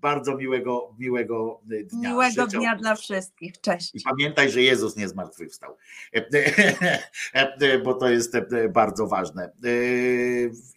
Bardzo 0.00 0.36
miłego, 0.36 0.94
miłego 0.98 1.60
dnia. 1.64 2.10
Miłego 2.10 2.44
życzę. 2.44 2.58
dnia 2.58 2.76
dla 2.76 2.94
wszystkich. 2.94 3.60
Cześć. 3.60 3.90
I 3.94 4.00
pamiętaj, 4.00 4.50
że 4.50 4.62
Jezus 4.62 4.96
nie 4.96 5.08
zmartwychwstał, 5.08 5.76
bo 7.84 7.94
to 7.94 8.08
jest 8.08 8.36
bardzo 8.70 9.06
ważne. 9.06 9.52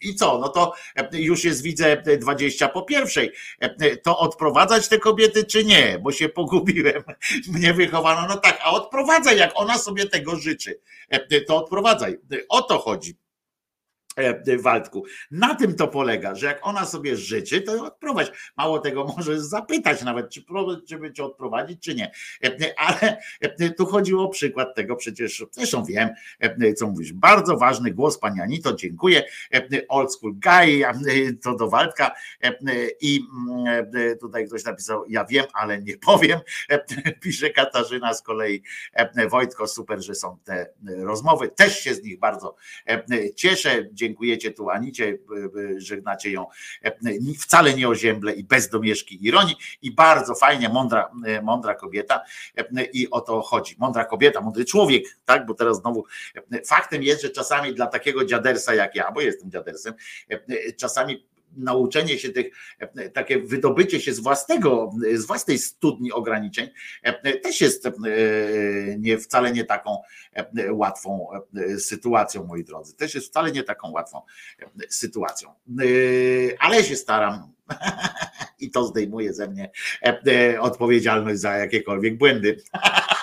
I 0.00 0.14
co? 0.14 0.38
No 0.38 0.48
to 0.48 0.72
już 1.12 1.44
jest, 1.44 1.62
widzę, 1.62 2.02
20 2.18 2.68
po 2.68 2.82
pierwszej. 2.82 3.32
To 4.02 4.18
odprowadzać 4.18 4.88
te 4.88 4.98
kobiety, 4.98 5.44
czy 5.44 5.64
nie? 5.64 5.98
Bo 6.02 6.12
się 6.12 6.28
pogubiłem. 6.28 7.02
Mnie 7.54 7.74
wychowano, 7.74 8.28
no 8.28 8.36
tak, 8.36 8.58
a 8.62 8.70
odprowadzaj, 8.70 9.38
jak 9.38 9.52
ona 9.54 9.78
sobie 9.78 10.06
tego 10.06 10.36
życzy. 10.36 10.80
To 11.46 11.56
odprowadzaj. 11.56 12.18
O 12.48 12.62
to 12.62 12.78
chodzi. 12.78 13.16
E, 14.16 14.58
Waldku. 14.58 15.04
Na 15.30 15.54
tym 15.54 15.74
to 15.74 15.88
polega, 15.88 16.34
że 16.34 16.46
jak 16.46 16.66
ona 16.66 16.84
sobie 16.84 17.16
życzy, 17.16 17.60
to 17.60 17.76
ją 17.76 17.84
odprowadź. 17.84 18.32
Mało 18.56 18.78
tego, 18.78 19.04
możesz 19.16 19.38
zapytać 19.38 20.02
nawet, 20.02 20.30
czy, 20.30 20.44
czy 20.88 21.12
cię 21.12 21.24
odprowadzić, 21.24 21.82
czy 21.82 21.94
nie. 21.94 22.12
E, 22.44 22.74
Ale 22.78 23.18
e, 23.40 23.70
tu 23.70 23.86
chodziło 23.86 24.24
o 24.24 24.28
przykład 24.28 24.74
tego 24.74 24.96
przecież, 24.96 25.44
zresztą 25.50 25.84
wiem, 25.84 26.08
e, 26.40 26.74
co 26.74 26.86
mówisz. 26.86 27.12
Bardzo 27.12 27.56
ważny 27.56 27.90
głos, 27.90 28.18
pani 28.18 28.40
Anito, 28.40 28.72
dziękuję. 28.74 29.22
E, 29.54 29.88
Old 29.88 30.14
school 30.14 30.34
guy, 30.34 30.86
e, 30.86 31.32
to 31.42 31.56
do 31.56 31.68
Waldka. 31.68 32.10
E, 32.42 32.54
I 33.00 33.20
mm, 33.48 33.86
e, 33.94 34.16
tutaj 34.16 34.46
ktoś 34.46 34.64
napisał, 34.64 35.04
ja 35.08 35.24
wiem, 35.24 35.44
ale 35.54 35.82
nie 35.82 35.96
powiem. 36.06 36.40
E, 36.68 37.12
Pisze 37.20 37.50
Katarzyna 37.50 38.14
z 38.14 38.22
kolei. 38.22 38.62
E, 38.92 39.28
Wojtko, 39.28 39.66
super, 39.66 40.02
że 40.02 40.14
są 40.14 40.38
te 40.44 40.54
e, 40.54 40.68
rozmowy. 40.84 41.48
Też 41.48 41.78
się 41.78 41.94
z 41.94 42.02
nich 42.02 42.18
bardzo 42.18 42.56
e, 42.88 43.04
cieszę. 43.34 43.88
Dziękujecie 44.06 44.52
tu 44.52 44.70
Anicie, 44.70 45.04
e, 45.04 45.14
e, 45.76 45.80
żegnacie 45.80 46.30
ją 46.30 46.46
e, 46.84 46.92
wcale 47.40 47.74
nie 47.74 47.88
ozięble 47.88 48.32
i 48.32 48.44
bez 48.44 48.68
domieszki 48.68 49.26
ironii 49.26 49.54
i 49.82 49.90
bardzo 49.90 50.34
fajnie, 50.34 50.68
mądra, 50.68 51.10
mądra 51.42 51.74
kobieta 51.74 52.20
i 52.92 53.10
o 53.10 53.20
to 53.20 53.42
chodzi. 53.42 53.76
Mądra 53.78 54.04
kobieta, 54.04 54.40
mądry 54.40 54.64
człowiek, 54.64 55.18
tak, 55.24 55.46
bo 55.46 55.54
teraz 55.54 55.80
znowu 55.80 56.04
faktem 56.66 57.02
jest, 57.02 57.22
że 57.22 57.30
czasami 57.30 57.74
dla 57.74 57.86
takiego 57.86 58.24
dziadersa 58.24 58.74
jak 58.74 58.94
ja, 58.94 59.12
bo 59.12 59.20
jestem 59.20 59.50
dziadersem, 59.50 59.94
czasami 60.76 61.26
nauczenie 61.56 62.18
się 62.18 62.28
tych, 62.28 62.46
e, 62.78 63.10
takie 63.10 63.38
wydobycie 63.38 64.00
się 64.00 64.14
z 64.14 64.20
własnego, 64.20 64.90
z 65.14 65.26
własnej 65.26 65.58
studni 65.58 66.12
ograniczeń 66.12 66.68
e, 67.02 67.38
też 67.38 67.60
jest 67.60 67.86
e, 67.86 67.90
nie, 68.98 69.18
wcale 69.18 69.52
nie 69.52 69.64
taką 69.64 69.96
łatwą 70.70 71.26
sytuacją, 71.78 72.44
moi 72.44 72.64
drodzy. 72.64 72.96
Też 72.96 73.14
jest 73.14 73.26
wcale 73.26 73.52
nie 73.52 73.62
taką 73.62 73.90
łatwą 73.90 74.22
sytuacją. 74.88 75.50
Ale 76.58 76.84
się 76.84 76.96
staram 76.96 77.52
i 78.60 78.70
to 78.70 78.84
zdejmuje 78.84 79.34
ze 79.34 79.48
mnie 79.48 79.70
odpowiedzialność 80.60 81.40
za 81.40 81.56
jakiekolwiek 81.56 82.18
błędy. 82.18 82.56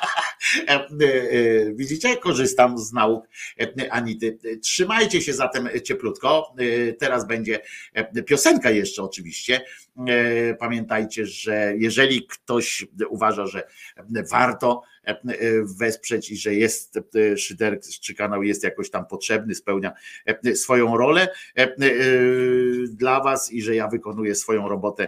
E, 0.67 0.71
e, 0.71 0.85
e, 0.85 1.73
Widzicie, 1.73 2.17
korzystam 2.17 2.77
z 2.77 2.93
nauk 2.93 3.27
Anity. 3.89 4.37
Trzymajcie 4.61 5.21
się 5.21 5.33
zatem 5.33 5.69
cieplutko. 5.83 6.55
Teraz 6.99 7.27
będzie 7.27 7.59
piosenka 8.25 8.71
jeszcze 8.71 9.03
oczywiście. 9.03 9.61
Pamiętajcie, 10.59 11.25
że 11.25 11.73
jeżeli 11.77 12.27
ktoś 12.27 12.85
uważa, 13.09 13.47
że 13.47 13.63
warto 14.31 14.81
wesprzeć 15.79 16.31
i 16.31 16.37
że 16.37 16.55
jest 16.55 16.97
e, 16.97 17.37
szyder, 17.37 17.79
czy 18.01 18.13
kanał 18.13 18.43
jest 18.43 18.63
jakoś 18.63 18.89
tam 18.89 19.05
potrzebny, 19.05 19.55
spełnia 19.55 19.93
swoją 20.55 20.97
rolę 20.97 21.27
dla 22.87 23.23
was 23.23 23.51
i 23.51 23.61
że 23.61 23.75
ja 23.75 23.87
wykonuję 23.87 24.35
swoją 24.35 24.69
robotę 24.69 25.07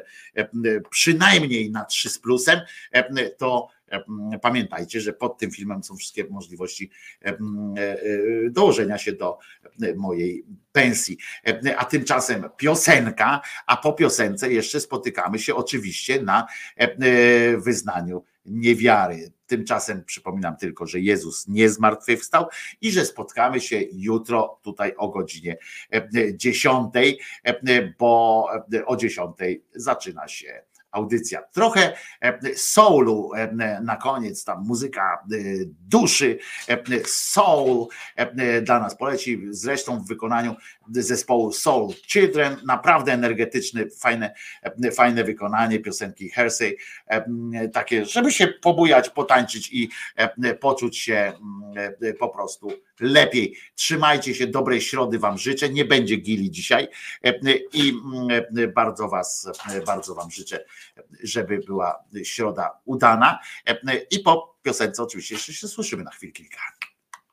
przynajmniej 0.90 1.72
na 1.72 1.86
3 1.86 2.10
z 2.10 2.20
plusem, 2.20 2.60
to 3.38 3.75
pamiętajcie, 4.42 5.02
że 5.02 5.14
pod 5.14 5.38
tym 5.38 5.52
filmem 5.52 5.84
są 5.84 5.96
wszystkie 5.96 6.26
możliwości 6.30 6.92
e, 7.22 7.28
e, 7.28 7.34
e, 7.34 7.98
dołożenia 8.50 8.98
się 8.98 9.14
do 9.14 9.38
e, 9.82 9.96
mojej 9.96 10.46
pensji. 10.72 11.18
E, 11.48 11.78
A 11.78 11.86
tymczasem 11.86 12.50
piosenka, 12.58 13.42
a 13.68 13.78
po 13.78 13.94
piosence 13.94 14.54
jeszcze 14.54 14.80
spotykamy 14.80 15.40
się 15.40 15.56
oczywiście 15.56 16.22
na 16.22 16.48
e, 16.78 16.82
e, 16.82 17.58
wyznaniu 17.58 18.24
niewiary. 18.46 19.32
Tymczasem 19.48 20.04
przypominam 20.04 20.58
tylko, 20.58 20.88
że 20.88 21.00
Jezus 21.00 21.48
nie 21.48 21.70
zmartwychwstał 21.70 22.46
i 22.82 22.92
że 22.92 23.06
spotkamy 23.06 23.62
się 23.62 23.82
jutro 23.94 24.60
tutaj 24.62 24.94
o 24.98 25.10
godzinie 25.10 25.58
e, 25.94 26.10
10, 26.36 26.94
e, 27.44 27.94
bo 28.00 28.48
e, 28.74 28.86
o 28.86 28.96
10 28.96 29.36
zaczyna 29.76 30.28
się 30.28 30.64
audycja. 30.96 31.42
Trochę 31.52 31.94
e, 32.22 32.56
soulu 32.56 33.32
e, 33.34 33.52
na 33.82 33.96
koniec, 33.96 34.44
tam 34.44 34.64
muzyka 34.66 35.24
e, 35.32 35.38
duszy, 35.90 36.40
soul 37.06 37.88
dla 38.62 38.80
nas 38.80 38.98
poleci, 38.98 39.42
zresztą 39.50 40.00
w 40.00 40.08
wykonaniu 40.08 40.56
zespołu 40.92 41.52
Soul 41.52 41.94
Children, 42.08 42.58
naprawdę 42.66 43.14
energetyczny, 43.14 43.90
fajne, 44.00 44.34
fajne 44.96 45.24
wykonanie 45.24 45.80
piosenki 45.80 46.30
Hersey, 46.30 46.78
takie, 47.74 48.06
żeby 48.06 48.32
się 48.32 48.48
pobujać, 48.48 49.10
potańczyć 49.10 49.70
i 49.74 49.90
poczuć 50.60 50.98
się 50.98 51.16
mm, 51.16 52.16
po 52.20 52.30
prostu 52.30 52.72
lepiej. 53.00 53.56
Trzymajcie 53.76 54.36
się, 54.36 54.48
dobrej 54.48 54.82
środy 54.82 55.20
Wam 55.20 55.38
życzę. 55.38 55.70
Nie 55.70 55.86
będzie 55.86 56.16
gili 56.16 56.52
dzisiaj 56.52 56.88
i 57.74 57.90
mm, 57.90 58.74
bardzo 58.74 59.08
Was, 59.08 59.52
bardzo 59.86 60.16
Wam 60.16 60.32
życzę, 60.32 60.66
żeby 61.24 61.58
była 61.58 62.04
środa 62.24 62.72
udana. 62.86 63.40
E, 63.68 63.96
I 64.12 64.20
po 64.20 64.56
piosence 64.64 65.04
oczywiście 65.04 65.36
jeszcze 65.36 65.54
się 65.54 65.68
słyszymy 65.68 66.04
na 66.04 66.12
chwilę 66.12 66.32
kilka. 66.32 66.60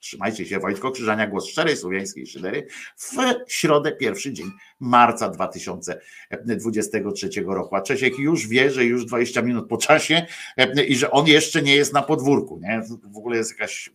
Trzymajcie 0.03 0.47
się, 0.47 0.59
Wojtko 0.59 0.91
Krzyżania, 0.91 1.27
głos 1.27 1.47
szczerej 1.47 1.77
słowiańskiej 1.77 2.27
szydery 2.27 2.67
w 2.97 3.17
środę, 3.49 3.93
pierwszy 3.93 4.33
dzień 4.33 4.51
marca 4.81 5.29
2023 5.29 7.31
roku. 7.47 7.77
A 7.77 7.81
Czesiek 7.81 8.19
już 8.19 8.49
wie, 8.49 8.71
że 8.71 8.85
już 8.85 9.05
20 9.05 9.43
minut 9.43 9.69
po 9.69 9.77
czasie 9.77 10.27
e, 10.57 10.85
i 10.85 10.97
że 10.97 11.11
on 11.11 11.27
jeszcze 11.27 11.63
nie 11.63 11.77
jest 11.77 11.93
na 11.93 12.03
podwórku. 12.03 12.61
Nie? 12.63 12.83
W 13.05 13.17
ogóle 13.17 13.37
jest 13.37 13.51
jakaś 13.51 13.89
e, 13.89 13.93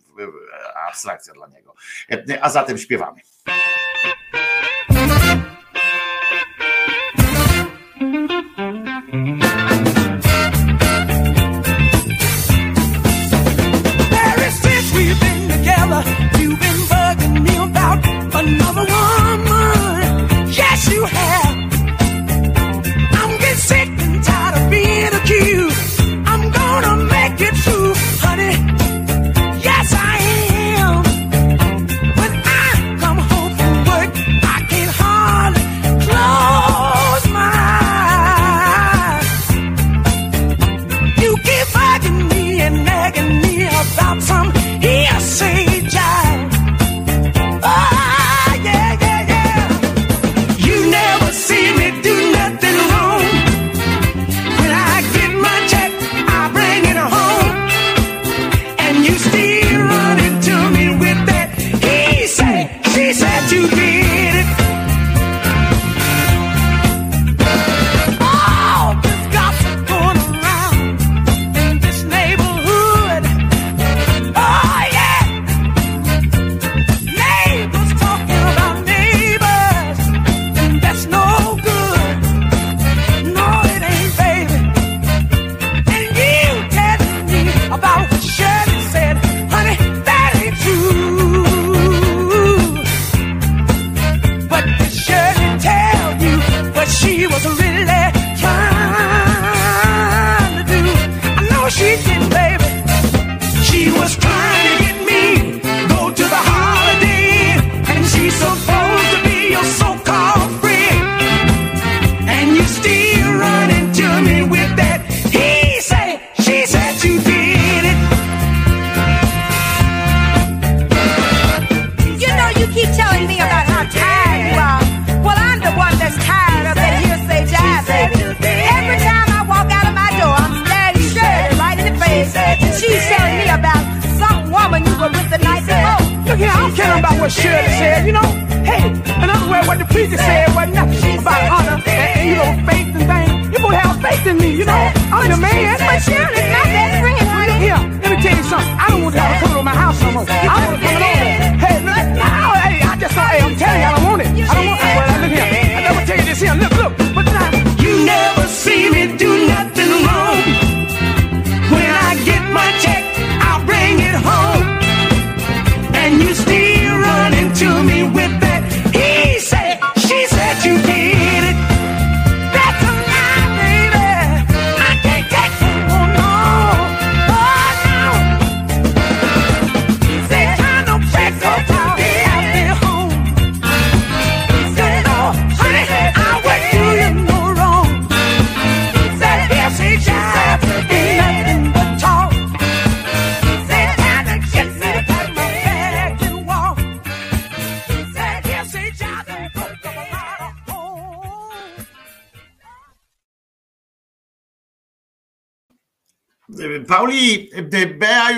abstrakcja 0.88 1.34
dla 1.34 1.46
niego. 1.46 1.74
E, 2.10 2.44
A 2.44 2.50
zatem 2.50 2.78
śpiewamy. 2.78 3.20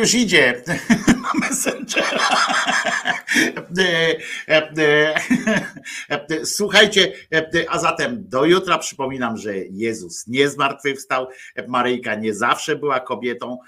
Już 0.01 0.15
idzie. 0.15 0.63
Na 1.23 1.47
Messengera. 1.47 2.29
Słuchajcie, 6.45 7.13
a 7.69 7.79
zatem 7.79 8.29
do 8.29 8.45
jutra 8.45 8.79
przypominam, 8.79 9.37
że 9.37 9.57
Jezus 9.57 10.27
nie 10.27 10.49
zmartwychwstał, 10.49 11.29
Maryjka 11.69 12.15
nie 12.15 12.35
zawsze 12.35 12.77
była 12.77 13.01
kobietą, 13.01 13.59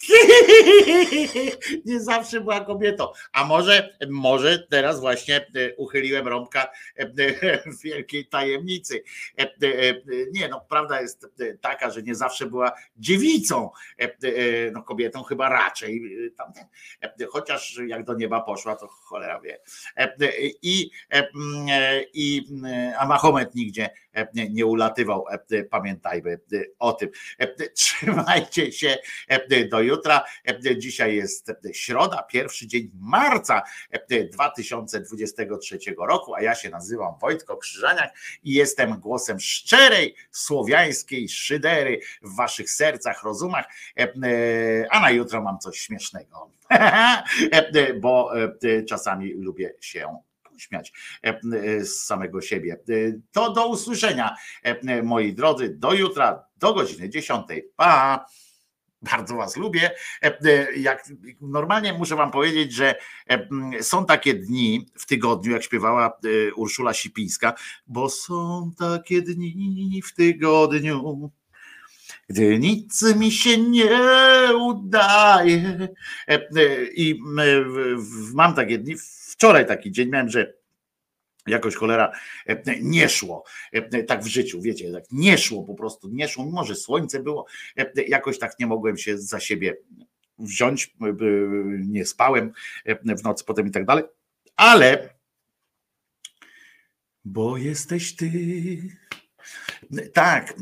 nie 1.86 2.00
zawsze 2.00 2.40
była 2.40 2.60
kobietą. 2.60 3.06
A 3.32 3.44
może, 3.44 3.96
może 4.08 4.58
teraz 4.58 5.00
właśnie 5.00 5.36
e, 5.36 5.76
uchyliłem 5.76 6.28
rąbka 6.28 6.70
e, 6.96 7.06
w 7.72 7.82
wielkiej 7.82 8.26
tajemnicy. 8.26 9.02
E, 9.38 9.50
Nie, 10.32 10.48
no 10.48 10.66
prawda 10.68 11.00
jest 11.00 11.26
taka, 11.60 11.90
że 11.90 12.02
nie 12.02 12.14
zawsze 12.14 12.46
była 12.46 12.72
dziewicą, 12.96 13.70
no 14.72 14.82
kobietą 14.82 15.22
chyba 15.22 15.48
raczej. 15.48 16.02
Chociaż 17.30 17.80
jak 17.86 18.04
do 18.04 18.14
nieba 18.14 18.40
poszła, 18.40 18.76
to 18.76 18.88
cholera 18.88 19.40
wie. 19.40 19.60
I, 20.62 20.90
i 22.14 22.46
a 22.98 23.06
Mahomet 23.06 23.54
nigdzie 23.54 23.90
nie, 24.34 24.50
nie 24.50 24.66
ulatywał, 24.66 25.24
pamiętajmy 25.70 26.40
o 26.78 26.92
tym. 26.92 27.10
Trzymajcie 27.74 28.72
się 28.72 28.96
do 29.70 29.80
jutra. 29.80 30.24
Dzisiaj 30.76 31.16
jest 31.16 31.52
środa, 31.72 32.22
pierwszy 32.22 32.66
dzień 32.66 32.90
marca 32.94 33.62
2023 34.32 35.78
roku, 35.98 36.34
a 36.34 36.42
ja 36.42 36.54
się 36.54 36.70
nazywam 36.70 37.14
Wojtko 37.20 37.56
Krzyżaniak 37.56 38.14
i 38.42 38.52
jestem 38.52 39.00
głosem 39.00 39.40
szczerej 39.40 40.14
słowiańskiej 40.30 41.28
szydery 41.28 42.00
w 42.22 42.36
waszych 42.36 42.70
sercach, 42.70 43.22
rozumach, 43.24 43.64
a 44.90 45.00
na 45.00 45.10
jutro 45.10 45.42
mam 45.42 45.58
coś 45.58 45.78
śmiesznego, 45.78 46.50
bo 48.00 48.32
czasami 48.88 49.32
lubię 49.32 49.74
się 49.80 50.20
śmiać 50.60 50.92
z 51.80 51.88
samego 51.88 52.40
siebie. 52.40 52.80
To 53.32 53.52
do 53.52 53.68
usłyszenia, 53.68 54.36
moi 55.02 55.32
drodzy, 55.34 55.74
do 55.78 55.94
jutra, 55.94 56.44
do 56.56 56.74
godziny 56.74 57.08
10. 57.08 57.46
Pa! 57.76 58.26
Bardzo 59.02 59.36
Was 59.36 59.56
lubię. 59.56 59.90
Jak 60.76 61.04
normalnie 61.40 61.92
muszę 61.92 62.16
Wam 62.16 62.30
powiedzieć, 62.30 62.72
że 62.72 62.94
są 63.80 64.06
takie 64.06 64.34
dni 64.34 64.86
w 64.98 65.06
tygodniu, 65.06 65.52
jak 65.52 65.62
śpiewała 65.62 66.18
Urszula 66.56 66.94
Sipińska, 66.94 67.54
bo 67.86 68.10
są 68.10 68.70
takie 68.78 69.22
dni 69.22 70.02
w 70.04 70.14
tygodniu, 70.14 71.30
gdy 72.28 72.58
nic 72.58 73.02
mi 73.16 73.32
się 73.32 73.58
nie 73.58 74.00
udaje. 74.60 75.88
I 76.94 77.20
mam 78.34 78.54
takie 78.54 78.78
dni. 78.78 78.94
Wczoraj 79.40 79.66
taki 79.66 79.92
dzień 79.92 80.08
miałem, 80.08 80.28
że 80.28 80.54
jakoś 81.46 81.74
cholera 81.74 82.12
nie 82.80 83.08
szło 83.08 83.44
tak 84.06 84.22
w 84.22 84.26
życiu, 84.26 84.60
wiecie, 84.60 84.92
tak 84.92 85.04
nie 85.10 85.38
szło 85.38 85.64
po 85.64 85.74
prostu, 85.74 86.08
nie 86.08 86.28
szło, 86.28 86.44
mimo 86.44 86.64
że 86.64 86.74
słońce 86.74 87.22
było, 87.22 87.46
jakoś 88.08 88.38
tak 88.38 88.58
nie 88.58 88.66
mogłem 88.66 88.96
się 88.96 89.18
za 89.18 89.40
siebie 89.40 89.76
wziąć, 90.38 90.96
nie 91.78 92.06
spałem 92.06 92.52
w 93.18 93.22
nocy 93.24 93.44
potem 93.44 93.66
i 93.66 93.70
tak 93.70 93.86
dalej, 93.86 94.04
ale 94.56 95.14
bo 97.24 97.56
jesteś 97.56 98.16
ty. 98.16 98.30
Tak, 100.12 100.54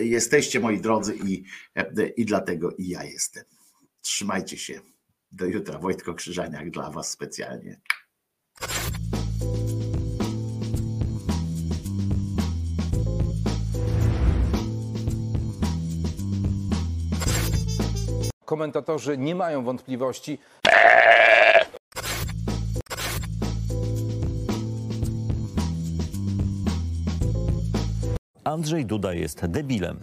jesteście 0.00 0.60
moi 0.60 0.80
drodzy 0.80 1.16
i, 1.24 1.44
i 2.16 2.24
dlatego 2.24 2.70
i 2.78 2.88
ja 2.88 3.04
jestem. 3.04 3.44
Trzymajcie 4.00 4.58
się. 4.58 4.80
Do 5.32 5.46
jutra. 5.46 5.78
Wojtko 5.78 6.14
Krzyżaniak 6.14 6.70
dla 6.70 6.90
Was 6.90 7.10
specjalnie. 7.10 7.80
Komentatorzy 18.44 19.18
nie 19.18 19.34
mają 19.34 19.64
wątpliwości. 19.64 20.38
Andrzej 28.44 28.86
Duda 28.86 29.12
jest 29.12 29.46
debilem. 29.46 30.00